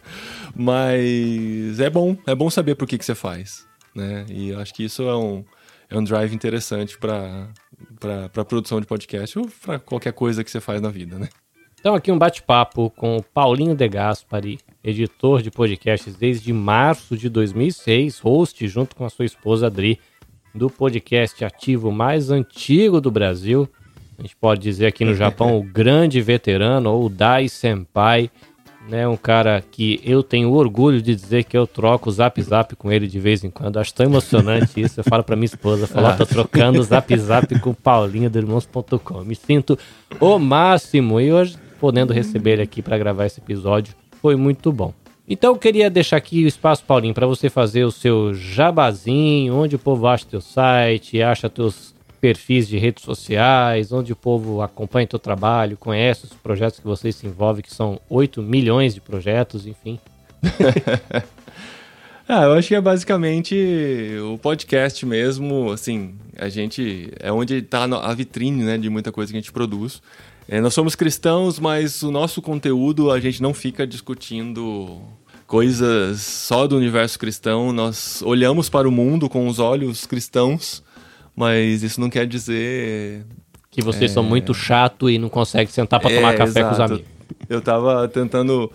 Mas 0.56 1.78
é 1.78 1.90
bom, 1.90 2.16
é 2.26 2.34
bom 2.34 2.48
saber 2.48 2.74
por 2.74 2.88
que, 2.88 2.96
que 2.96 3.04
você 3.04 3.14
faz. 3.14 3.66
Né? 3.94 4.24
E 4.30 4.48
eu 4.48 4.58
acho 4.58 4.72
que 4.72 4.82
isso 4.82 5.02
é 5.02 5.14
um, 5.14 5.44
é 5.90 5.98
um 5.98 6.02
drive 6.02 6.34
interessante 6.34 6.96
para 6.96 7.50
a 8.34 8.44
produção 8.46 8.80
de 8.80 8.86
podcast 8.86 9.38
ou 9.38 9.46
para 9.62 9.78
qualquer 9.78 10.14
coisa 10.14 10.42
que 10.42 10.50
você 10.50 10.58
faz 10.58 10.80
na 10.80 10.88
vida, 10.88 11.18
né? 11.18 11.28
Então, 11.78 11.94
aqui 11.94 12.10
um 12.10 12.16
bate-papo 12.16 12.88
com 12.88 13.18
o 13.18 13.22
Paulinho 13.22 13.74
De 13.74 13.86
Gaspari, 13.86 14.58
editor 14.82 15.42
de 15.42 15.50
podcasts 15.50 16.16
desde 16.16 16.50
março 16.50 17.14
de 17.14 17.28
2006, 17.28 18.20
host 18.20 18.66
junto 18.68 18.96
com 18.96 19.04
a 19.04 19.10
sua 19.10 19.26
esposa 19.26 19.66
Adri, 19.66 20.00
do 20.54 20.70
podcast 20.70 21.44
ativo 21.44 21.92
mais 21.92 22.30
antigo 22.30 23.02
do 23.02 23.10
Brasil, 23.10 23.68
a 24.18 24.22
gente 24.22 24.36
pode 24.36 24.60
dizer 24.60 24.86
aqui 24.86 25.04
no 25.04 25.14
Japão 25.14 25.58
o 25.58 25.62
grande 25.62 26.20
veterano 26.20 26.90
ou 26.90 27.06
o 27.06 27.08
Dai 27.08 27.48
Senpai, 27.48 28.30
né? 28.88 29.08
Um 29.08 29.16
cara 29.16 29.62
que 29.70 30.00
eu 30.04 30.22
tenho 30.22 30.52
orgulho 30.52 31.00
de 31.00 31.14
dizer 31.14 31.44
que 31.44 31.56
eu 31.56 31.66
troco 31.66 32.08
o 32.08 32.12
Zap 32.12 32.40
Zap 32.42 32.76
com 32.76 32.92
ele 32.92 33.06
de 33.06 33.18
vez 33.18 33.42
em 33.42 33.50
quando. 33.50 33.78
Acho 33.78 33.94
tão 33.94 34.06
emocionante 34.06 34.80
isso. 34.80 35.00
Eu 35.00 35.04
falo 35.04 35.24
para 35.24 35.36
minha 35.36 35.46
esposa, 35.46 35.86
falo, 35.86 36.08
ah. 36.08 36.16
tô 36.16 36.26
trocando 36.26 36.80
o 36.80 36.82
Zap 36.82 37.16
Zap 37.16 37.58
com 37.60 37.70
o 37.70 37.74
Paulinho 37.74 38.28
do 38.28 38.38
Irmãos.com. 38.38 39.24
Me 39.24 39.34
sinto 39.34 39.78
o 40.20 40.38
máximo 40.38 41.20
e 41.20 41.32
hoje 41.32 41.56
podendo 41.80 42.12
receber 42.12 42.52
ele 42.52 42.62
aqui 42.62 42.82
para 42.82 42.98
gravar 42.98 43.26
esse 43.26 43.40
episódio 43.40 43.94
foi 44.20 44.36
muito 44.36 44.72
bom. 44.72 44.94
Então 45.28 45.52
eu 45.52 45.58
queria 45.58 45.90
deixar 45.90 46.18
aqui 46.18 46.44
o 46.44 46.48
espaço, 46.48 46.84
Paulinho, 46.84 47.14
para 47.14 47.26
você 47.26 47.48
fazer 47.48 47.84
o 47.84 47.90
seu 47.90 48.34
jabazinho, 48.34 49.54
onde 49.54 49.76
o 49.76 49.78
povo 49.78 50.06
acha 50.06 50.26
teu 50.26 50.40
site, 50.40 51.22
acha 51.22 51.48
teus 51.48 51.93
perfis 52.24 52.66
de 52.66 52.78
redes 52.78 53.04
sociais, 53.04 53.92
onde 53.92 54.10
o 54.10 54.16
povo 54.16 54.62
acompanha 54.62 55.04
o 55.04 55.08
teu 55.08 55.18
trabalho, 55.18 55.76
conhece 55.76 56.24
os 56.24 56.32
projetos 56.32 56.80
que 56.80 56.86
vocês 56.86 57.14
se 57.14 57.26
envolvem, 57.26 57.62
que 57.62 57.70
são 57.70 58.00
8 58.08 58.40
milhões 58.40 58.94
de 58.94 59.00
projetos, 59.02 59.66
enfim. 59.66 60.00
ah, 62.26 62.44
eu 62.44 62.54
acho 62.54 62.68
que 62.68 62.74
é 62.74 62.80
basicamente 62.80 63.54
o 64.22 64.38
podcast 64.38 65.04
mesmo, 65.04 65.70
assim, 65.70 66.14
a 66.38 66.48
gente 66.48 67.12
é 67.20 67.30
onde 67.30 67.56
está 67.56 67.84
a 67.84 68.14
vitrine, 68.14 68.64
né, 68.64 68.78
de 68.78 68.88
muita 68.88 69.12
coisa 69.12 69.30
que 69.30 69.36
a 69.36 69.40
gente 69.42 69.52
produz. 69.52 70.00
É, 70.48 70.62
nós 70.62 70.72
somos 70.72 70.94
cristãos, 70.94 71.60
mas 71.60 72.02
o 72.02 72.10
nosso 72.10 72.40
conteúdo 72.40 73.10
a 73.10 73.20
gente 73.20 73.42
não 73.42 73.52
fica 73.52 73.86
discutindo 73.86 74.98
coisas 75.46 76.22
só 76.22 76.66
do 76.66 76.74
universo 76.74 77.18
cristão. 77.18 77.70
Nós 77.70 78.22
olhamos 78.22 78.70
para 78.70 78.88
o 78.88 78.90
mundo 78.90 79.28
com 79.28 79.46
os 79.46 79.58
olhos 79.58 80.06
cristãos 80.06 80.82
mas 81.34 81.82
isso 81.82 82.00
não 82.00 82.10
quer 82.10 82.26
dizer. 82.26 83.24
Que 83.70 83.82
vocês 83.82 84.10
é... 84.10 84.14
são 84.14 84.22
muito 84.22 84.54
chato 84.54 85.10
e 85.10 85.18
não 85.18 85.28
conseguem 85.28 85.66
sentar 85.66 85.98
para 85.98 86.14
tomar 86.14 86.34
é, 86.34 86.36
café 86.36 86.60
exato. 86.60 86.68
com 86.68 86.72
os 86.72 86.80
amigos. 86.80 87.06
Eu 87.48 87.60
tava 87.60 88.06
tentando 88.06 88.70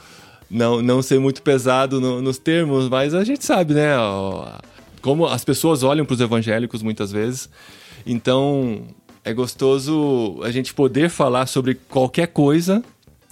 não, 0.49 0.81
não 0.81 1.01
ser 1.01 1.19
muito 1.19 1.41
pesado 1.41 2.01
no, 2.01 2.21
nos 2.21 2.37
termos, 2.37 2.89
mas 2.89 3.13
a 3.13 3.23
gente 3.23 3.45
sabe, 3.45 3.73
né? 3.73 3.91
Como 5.01 5.25
as 5.25 5.45
pessoas 5.45 5.83
olham 5.83 6.05
para 6.05 6.15
os 6.15 6.21
evangélicos 6.21 6.81
muitas 6.81 7.11
vezes. 7.11 7.49
Então 8.05 8.87
é 9.23 9.33
gostoso 9.33 10.39
a 10.43 10.51
gente 10.51 10.73
poder 10.73 11.09
falar 11.09 11.45
sobre 11.45 11.75
qualquer 11.75 12.27
coisa 12.27 12.83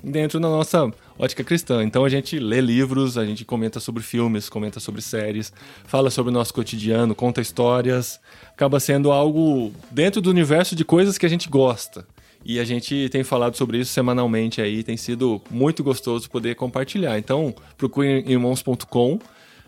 dentro 0.03 0.39
da 0.39 0.47
nossa 0.47 0.91
ótica 1.17 1.43
cristã. 1.43 1.83
Então 1.83 2.05
a 2.05 2.09
gente 2.09 2.39
lê 2.39 2.61
livros, 2.61 3.17
a 3.17 3.25
gente 3.25 3.43
comenta 3.43 3.79
sobre 3.79 4.03
filmes, 4.03 4.49
comenta 4.49 4.79
sobre 4.79 5.01
séries, 5.01 5.51
fala 5.85 6.09
sobre 6.09 6.29
o 6.29 6.33
nosso 6.33 6.53
cotidiano, 6.53 7.15
conta 7.15 7.41
histórias. 7.41 8.19
Acaba 8.49 8.79
sendo 8.79 9.11
algo 9.11 9.71
dentro 9.91 10.21
do 10.21 10.29
universo 10.29 10.75
de 10.75 10.85
coisas 10.85 11.17
que 11.17 11.25
a 11.25 11.29
gente 11.29 11.49
gosta. 11.49 12.05
E 12.45 12.59
a 12.59 12.63
gente 12.63 13.09
tem 13.09 13.23
falado 13.23 13.57
sobre 13.57 13.79
isso 13.79 13.91
semanalmente 13.91 14.61
aí, 14.61 14.83
tem 14.83 14.95
sido 14.95 15.41
muito 15.49 15.83
gostoso 15.83 16.29
poder 16.29 16.55
compartilhar. 16.55 17.17
Então, 17.17 17.53
procure 17.77 18.21
em 18.21 18.31
irmãos.com 18.31 19.19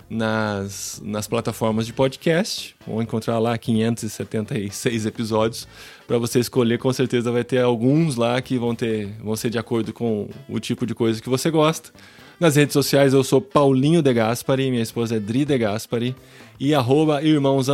nas, 0.09 1.01
nas 1.03 1.27
plataformas 1.27 1.85
de 1.85 1.93
podcast. 1.93 2.75
Vão 2.87 3.01
encontrar 3.01 3.37
lá 3.39 3.57
576 3.57 5.05
episódios 5.05 5.67
para 6.07 6.17
você 6.17 6.39
escolher. 6.39 6.79
Com 6.79 6.91
certeza 6.91 7.31
vai 7.31 7.43
ter 7.43 7.61
alguns 7.61 8.15
lá 8.15 8.41
que 8.41 8.57
vão, 8.57 8.73
ter, 8.73 9.09
vão 9.23 9.35
ser 9.35 9.49
de 9.49 9.59
acordo 9.59 9.93
com 9.93 10.27
o 10.47 10.59
tipo 10.59 10.85
de 10.85 10.95
coisa 10.95 11.21
que 11.21 11.29
você 11.29 11.51
gosta. 11.51 11.91
Nas 12.39 12.55
redes 12.55 12.73
sociais 12.73 13.13
eu 13.13 13.23
sou 13.23 13.41
Paulinho 13.41 14.01
De 14.01 14.13
Gaspari, 14.13 14.71
minha 14.71 14.81
esposa 14.81 15.17
é 15.17 15.19
Dri 15.19 15.43
De 15.43 15.57
Gaspari. 15.57 16.15
E 16.57 16.73
arroba 16.73 17.21
irmãos 17.21 17.67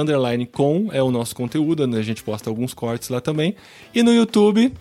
com 0.52 0.90
é 0.92 1.02
o 1.02 1.12
nosso 1.12 1.36
conteúdo, 1.36 1.88
né? 1.88 2.00
a 2.00 2.04
gente 2.04 2.24
posta 2.24 2.50
alguns 2.50 2.74
cortes 2.74 3.10
lá 3.10 3.22
também. 3.22 3.56
E 3.94 4.04
no 4.04 4.12
YouTube 4.12 4.74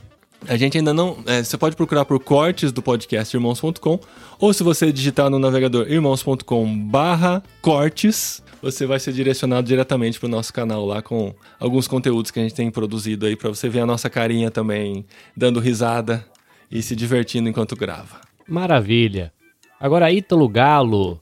a 0.49 0.57
gente 0.57 0.79
ainda 0.79 0.93
não. 0.93 1.19
É, 1.27 1.43
você 1.43 1.57
pode 1.57 1.77
procurar 1.77 2.05
por 2.05 2.19
cortes 2.21 2.73
do 2.73 2.83
podcast 2.83 3.35
irmãos.com, 3.37 3.99
ou 4.39 4.53
se 4.53 4.63
você 4.63 4.93
digitar 4.93 5.31
no 5.31 5.39
navegador 5.39 5.91
irmãos.com/barra 5.91 7.43
cortes, 7.61 8.43
você 8.63 8.87
vai 8.87 8.99
ser 8.99 9.13
direcionado 9.13 9.67
diretamente 9.67 10.19
para 10.19 10.27
o 10.27 10.31
nosso 10.31 10.53
canal 10.53 10.87
lá 10.87 11.03
com 11.03 11.35
alguns 11.59 11.87
conteúdos 11.87 12.31
que 12.31 12.41
a 12.41 12.43
gente 12.43 12.55
tem 12.55 12.71
produzido 12.71 13.27
aí 13.27 13.37
para 13.37 13.49
você 13.49 13.69
ver 13.69 13.81
a 13.81 13.87
nossa 13.87 14.09
carinha 14.09 14.51
também, 14.51 15.05
dando 15.37 15.61
risada 15.61 16.25
e 16.71 16.83
se 16.83 16.97
divertindo 16.97 17.49
enquanto 17.49 17.77
grava. 17.77 18.21
Maravilha. 18.49 19.33
Agora, 19.79 20.11
Ítalo 20.11 20.49
Galo, 20.49 21.21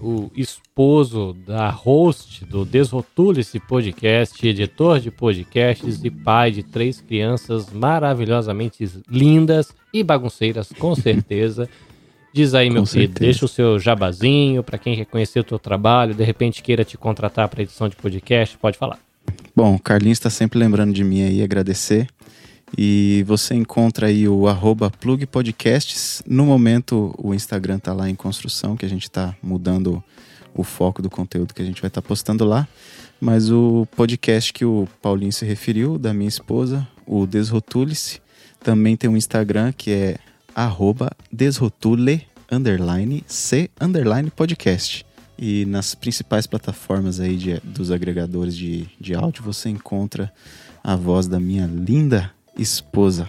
o 0.00 0.30
esposo 0.34 1.36
da 1.46 1.70
host 1.70 2.44
do 2.44 2.64
Desrotule-se 2.64 3.58
Podcast, 3.60 4.46
editor 4.46 5.00
de 5.00 5.10
podcasts 5.10 6.02
e 6.02 6.10
pai 6.10 6.50
de 6.50 6.62
três 6.62 7.00
crianças 7.00 7.70
maravilhosamente 7.70 8.88
lindas 9.08 9.74
e 9.92 10.02
bagunceiras, 10.02 10.70
com 10.78 10.94
certeza. 10.96 11.68
Diz 12.32 12.52
aí, 12.52 12.68
meu 12.68 12.84
filho, 12.84 13.08
deixa 13.08 13.44
o 13.44 13.48
seu 13.48 13.78
jabazinho 13.78 14.62
para 14.62 14.76
quem 14.76 14.96
quer 14.96 15.04
conhecer 15.04 15.38
o 15.38 15.44
teu 15.44 15.58
trabalho, 15.58 16.14
de 16.14 16.24
repente 16.24 16.62
queira 16.62 16.84
te 16.84 16.98
contratar 16.98 17.48
para 17.48 17.62
edição 17.62 17.88
de 17.88 17.94
podcast, 17.94 18.58
pode 18.58 18.76
falar. 18.76 18.98
Bom, 19.54 19.76
o 19.76 19.78
Carlinhos 19.78 20.18
está 20.18 20.28
sempre 20.28 20.58
lembrando 20.58 20.92
de 20.92 21.04
mim 21.04 21.22
aí, 21.22 21.42
agradecer. 21.42 22.08
E 22.76 23.24
você 23.26 23.54
encontra 23.54 24.08
aí 24.08 24.28
o 24.28 24.48
arroba 24.48 24.90
plugpodcasts. 24.90 26.22
No 26.26 26.44
momento, 26.44 27.14
o 27.18 27.32
Instagram 27.32 27.76
está 27.76 27.92
lá 27.92 28.10
em 28.10 28.14
construção, 28.14 28.76
que 28.76 28.84
a 28.84 28.88
gente 28.88 29.04
está 29.04 29.36
mudando 29.42 30.02
o 30.54 30.62
foco 30.62 31.00
do 31.00 31.10
conteúdo 31.10 31.54
que 31.54 31.62
a 31.62 31.64
gente 31.64 31.80
vai 31.80 31.88
estar 31.88 32.02
tá 32.02 32.08
postando 32.08 32.44
lá. 32.44 32.66
Mas 33.20 33.50
o 33.50 33.86
podcast 33.96 34.52
que 34.52 34.64
o 34.64 34.88
Paulinho 35.00 35.32
se 35.32 35.44
referiu, 35.44 35.98
da 35.98 36.12
minha 36.12 36.28
esposa, 36.28 36.86
o 37.06 37.26
Desrotule-se, 37.26 38.20
também 38.62 38.96
tem 38.96 39.08
um 39.08 39.16
Instagram 39.16 39.72
que 39.72 39.90
é 39.90 40.16
arroba 40.54 41.10
desrotule 41.30 42.26
underline 42.50 43.24
c 43.26 43.70
underline 43.80 44.30
podcast. 44.30 45.04
E 45.38 45.64
nas 45.66 45.94
principais 45.94 46.46
plataformas 46.46 47.20
aí 47.20 47.36
de, 47.36 47.60
dos 47.60 47.90
agregadores 47.90 48.56
de, 48.56 48.86
de 49.00 49.14
áudio 49.14 49.42
você 49.42 49.68
encontra 49.68 50.32
a 50.82 50.94
voz 50.94 51.26
da 51.26 51.40
minha 51.40 51.66
linda 51.66 52.33
esposa. 52.56 53.28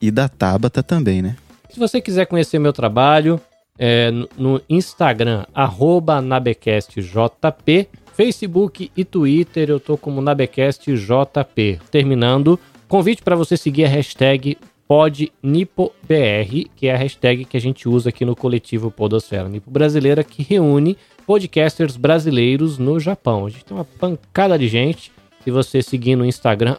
E 0.00 0.10
da 0.10 0.28
Tabata 0.28 0.82
também, 0.82 1.22
né? 1.22 1.36
Se 1.70 1.78
você 1.78 2.00
quiser 2.00 2.26
conhecer 2.26 2.58
meu 2.58 2.72
trabalho, 2.72 3.40
é, 3.78 4.10
no 4.36 4.60
Instagram, 4.68 5.44
arroba 5.54 6.20
nabecastjp, 6.20 7.88
Facebook 8.14 8.90
e 8.96 9.04
Twitter 9.04 9.68
eu 9.68 9.78
tô 9.78 9.96
como 9.96 10.20
nabecastjp. 10.20 11.80
Terminando, 11.90 12.58
convite 12.88 13.22
para 13.22 13.36
você 13.36 13.56
seguir 13.56 13.84
a 13.84 13.88
hashtag 13.88 14.56
PodNipoBR, 14.88 16.70
que 16.76 16.86
é 16.86 16.94
a 16.94 16.96
hashtag 16.96 17.44
que 17.44 17.56
a 17.56 17.60
gente 17.60 17.88
usa 17.88 18.08
aqui 18.08 18.24
no 18.24 18.36
coletivo 18.36 18.90
Podosfera 18.90 19.48
Nipo 19.48 19.70
Brasileira, 19.70 20.22
que 20.22 20.42
reúne 20.42 20.96
podcasters 21.26 21.96
brasileiros 21.96 22.78
no 22.78 23.00
Japão. 23.00 23.46
A 23.46 23.50
gente 23.50 23.64
tem 23.64 23.76
uma 23.76 23.84
pancada 23.84 24.56
de 24.58 24.68
gente 24.68 25.10
se 25.46 25.50
você 25.52 25.80
seguir 25.80 26.16
no 26.16 26.26
Instagram, 26.26 26.76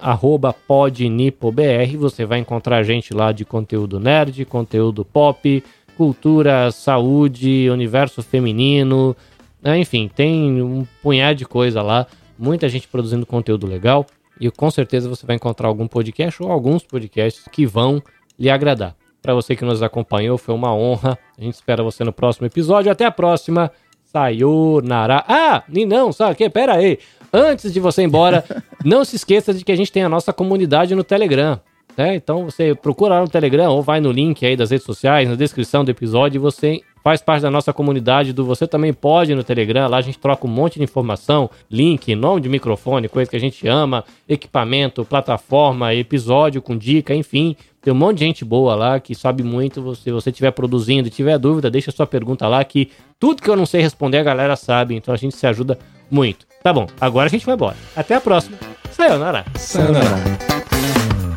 podnipobr, 0.68 1.98
você 1.98 2.26
vai 2.26 2.40
encontrar 2.40 2.84
gente 2.84 3.14
lá 3.14 3.32
de 3.32 3.46
conteúdo 3.46 3.98
nerd, 3.98 4.44
conteúdo 4.44 5.06
pop, 5.06 5.64
cultura, 5.96 6.70
saúde, 6.70 7.70
universo 7.70 8.22
feminino, 8.22 9.16
né? 9.64 9.80
enfim, 9.80 10.12
tem 10.14 10.62
um 10.62 10.86
punhado 11.02 11.38
de 11.38 11.46
coisa 11.46 11.82
lá, 11.82 12.08
muita 12.38 12.68
gente 12.68 12.90
produzindo 12.90 13.26
conteúdo 13.26 13.66
legal 13.66 14.06
e 14.38 14.52
com 14.52 14.70
certeza 14.70 15.08
você 15.08 15.26
vai 15.26 15.38
encontrar 15.38 15.70
algum 15.70 15.88
podcast 15.88 16.44
ou 16.44 16.52
alguns 16.52 16.84
podcasts 16.84 17.46
que 17.50 17.66
vão 17.66 18.04
lhe 18.38 18.50
agradar. 18.50 18.98
Para 19.22 19.34
você 19.34 19.56
que 19.56 19.64
nos 19.64 19.82
acompanhou, 19.82 20.38
foi 20.38 20.54
uma 20.54 20.76
honra. 20.76 21.18
A 21.38 21.42
gente 21.42 21.54
espera 21.54 21.82
você 21.82 22.04
no 22.04 22.12
próximo 22.12 22.46
episódio. 22.48 22.92
Até 22.92 23.06
a 23.06 23.12
próxima. 23.12 23.72
Sayonara. 24.06 25.24
Ah, 25.28 25.64
não, 25.68 26.14
sabe 26.14 26.34
o 26.34 26.36
que? 26.36 26.50
Pera 26.50 26.76
aí. 26.76 26.98
Antes 27.32 27.74
de 27.74 27.80
você 27.80 28.02
ir 28.02 28.06
embora, 28.06 28.44
não 28.84 29.04
se 29.04 29.16
esqueça 29.16 29.54
de 29.54 29.64
que 29.64 29.72
a 29.72 29.76
gente 29.76 29.92
tem 29.92 30.04
a 30.04 30.10
nossa 30.10 30.32
comunidade 30.32 30.96
no 30.96 31.04
Telegram. 31.04 31.60
Né? 31.98 32.16
Então 32.16 32.46
você 32.46 32.76
procura 32.76 33.16
lá 33.16 33.22
no 33.22 33.28
Telegram 33.28 33.72
ou 33.72 33.82
vai 33.82 34.00
no 34.00 34.12
link 34.12 34.46
aí 34.46 34.56
das 34.56 34.70
redes 34.70 34.86
sociais, 34.86 35.28
na 35.28 35.36
descrição 35.36 35.84
do 35.84 35.90
episódio, 35.90 36.38
e 36.38 36.40
você 36.40 36.82
faz 37.04 37.22
parte 37.22 37.42
da 37.42 37.50
nossa 37.50 37.74
comunidade 37.74 38.34
do 38.34 38.46
Você 38.46 38.68
Também 38.68 38.94
Pode 38.94 39.34
no 39.34 39.44
Telegram. 39.44 39.88
Lá 39.88 39.98
a 39.98 40.02
gente 40.02 40.20
troca 40.20 40.46
um 40.46 40.50
monte 40.50 40.78
de 40.78 40.84
informação, 40.84 41.50
link, 41.72 42.14
nome 42.16 42.42
de 42.42 42.50
microfone, 42.50 43.08
coisa 43.10 43.32
que 43.32 43.38
a 43.38 43.40
gente 43.40 43.68
ama, 43.68 44.04
equipamento, 44.30 45.06
plataforma, 45.06 45.94
episódio 45.96 46.62
com 46.62 46.78
dica, 46.78 47.16
enfim. 47.16 47.56
Tem 47.82 47.94
um 47.94 47.98
monte 47.98 48.18
de 48.20 48.26
gente 48.26 48.44
boa 48.44 48.76
lá 48.76 49.00
que 49.00 49.16
sabe 49.16 49.42
muito. 49.42 49.96
Se 49.96 50.12
você 50.12 50.30
estiver 50.30 50.52
produzindo 50.52 51.08
e 51.08 51.12
tiver 51.12 51.38
dúvida, 51.40 51.72
deixa 51.72 51.92
sua 51.92 52.06
pergunta 52.06 52.48
lá 52.48 52.64
que 52.64 52.92
tudo 53.18 53.42
que 53.42 53.50
eu 53.50 53.56
não 53.56 53.66
sei 53.66 53.82
responder 53.82 54.18
a 54.18 54.24
galera 54.24 54.56
sabe. 54.56 54.94
Então 54.94 55.14
a 55.14 55.18
gente 55.18 55.36
se 55.36 55.48
ajuda 55.48 55.80
muito. 56.12 56.47
Tá 56.64 56.74
bom, 56.74 56.88
agora 57.00 57.28
a 57.28 57.30
gente 57.30 57.46
vai 57.46 57.56
embora. 57.56 57.78
Até 57.96 58.16
a 58.16 58.22
próxima. 58.22 58.58
Sayonara. 58.92 59.46
Sayonara. 59.56 60.18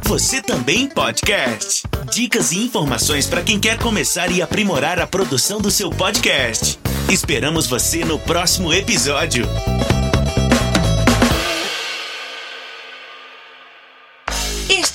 Você 0.05 0.42
também 0.42 0.88
podcast. 0.88 1.84
Dicas 2.10 2.51
e 2.51 2.59
informações 2.64 3.28
para 3.28 3.42
quem 3.42 3.60
quer 3.60 3.78
começar 3.78 4.28
e 4.30 4.42
aprimorar 4.42 4.98
a 4.98 5.06
produção 5.06 5.60
do 5.60 5.70
seu 5.70 5.88
podcast. 5.90 6.80
Esperamos 7.09 7.66
você 7.66 8.05
no 8.05 8.18
próximo 8.18 8.72
episódio. 8.72 9.47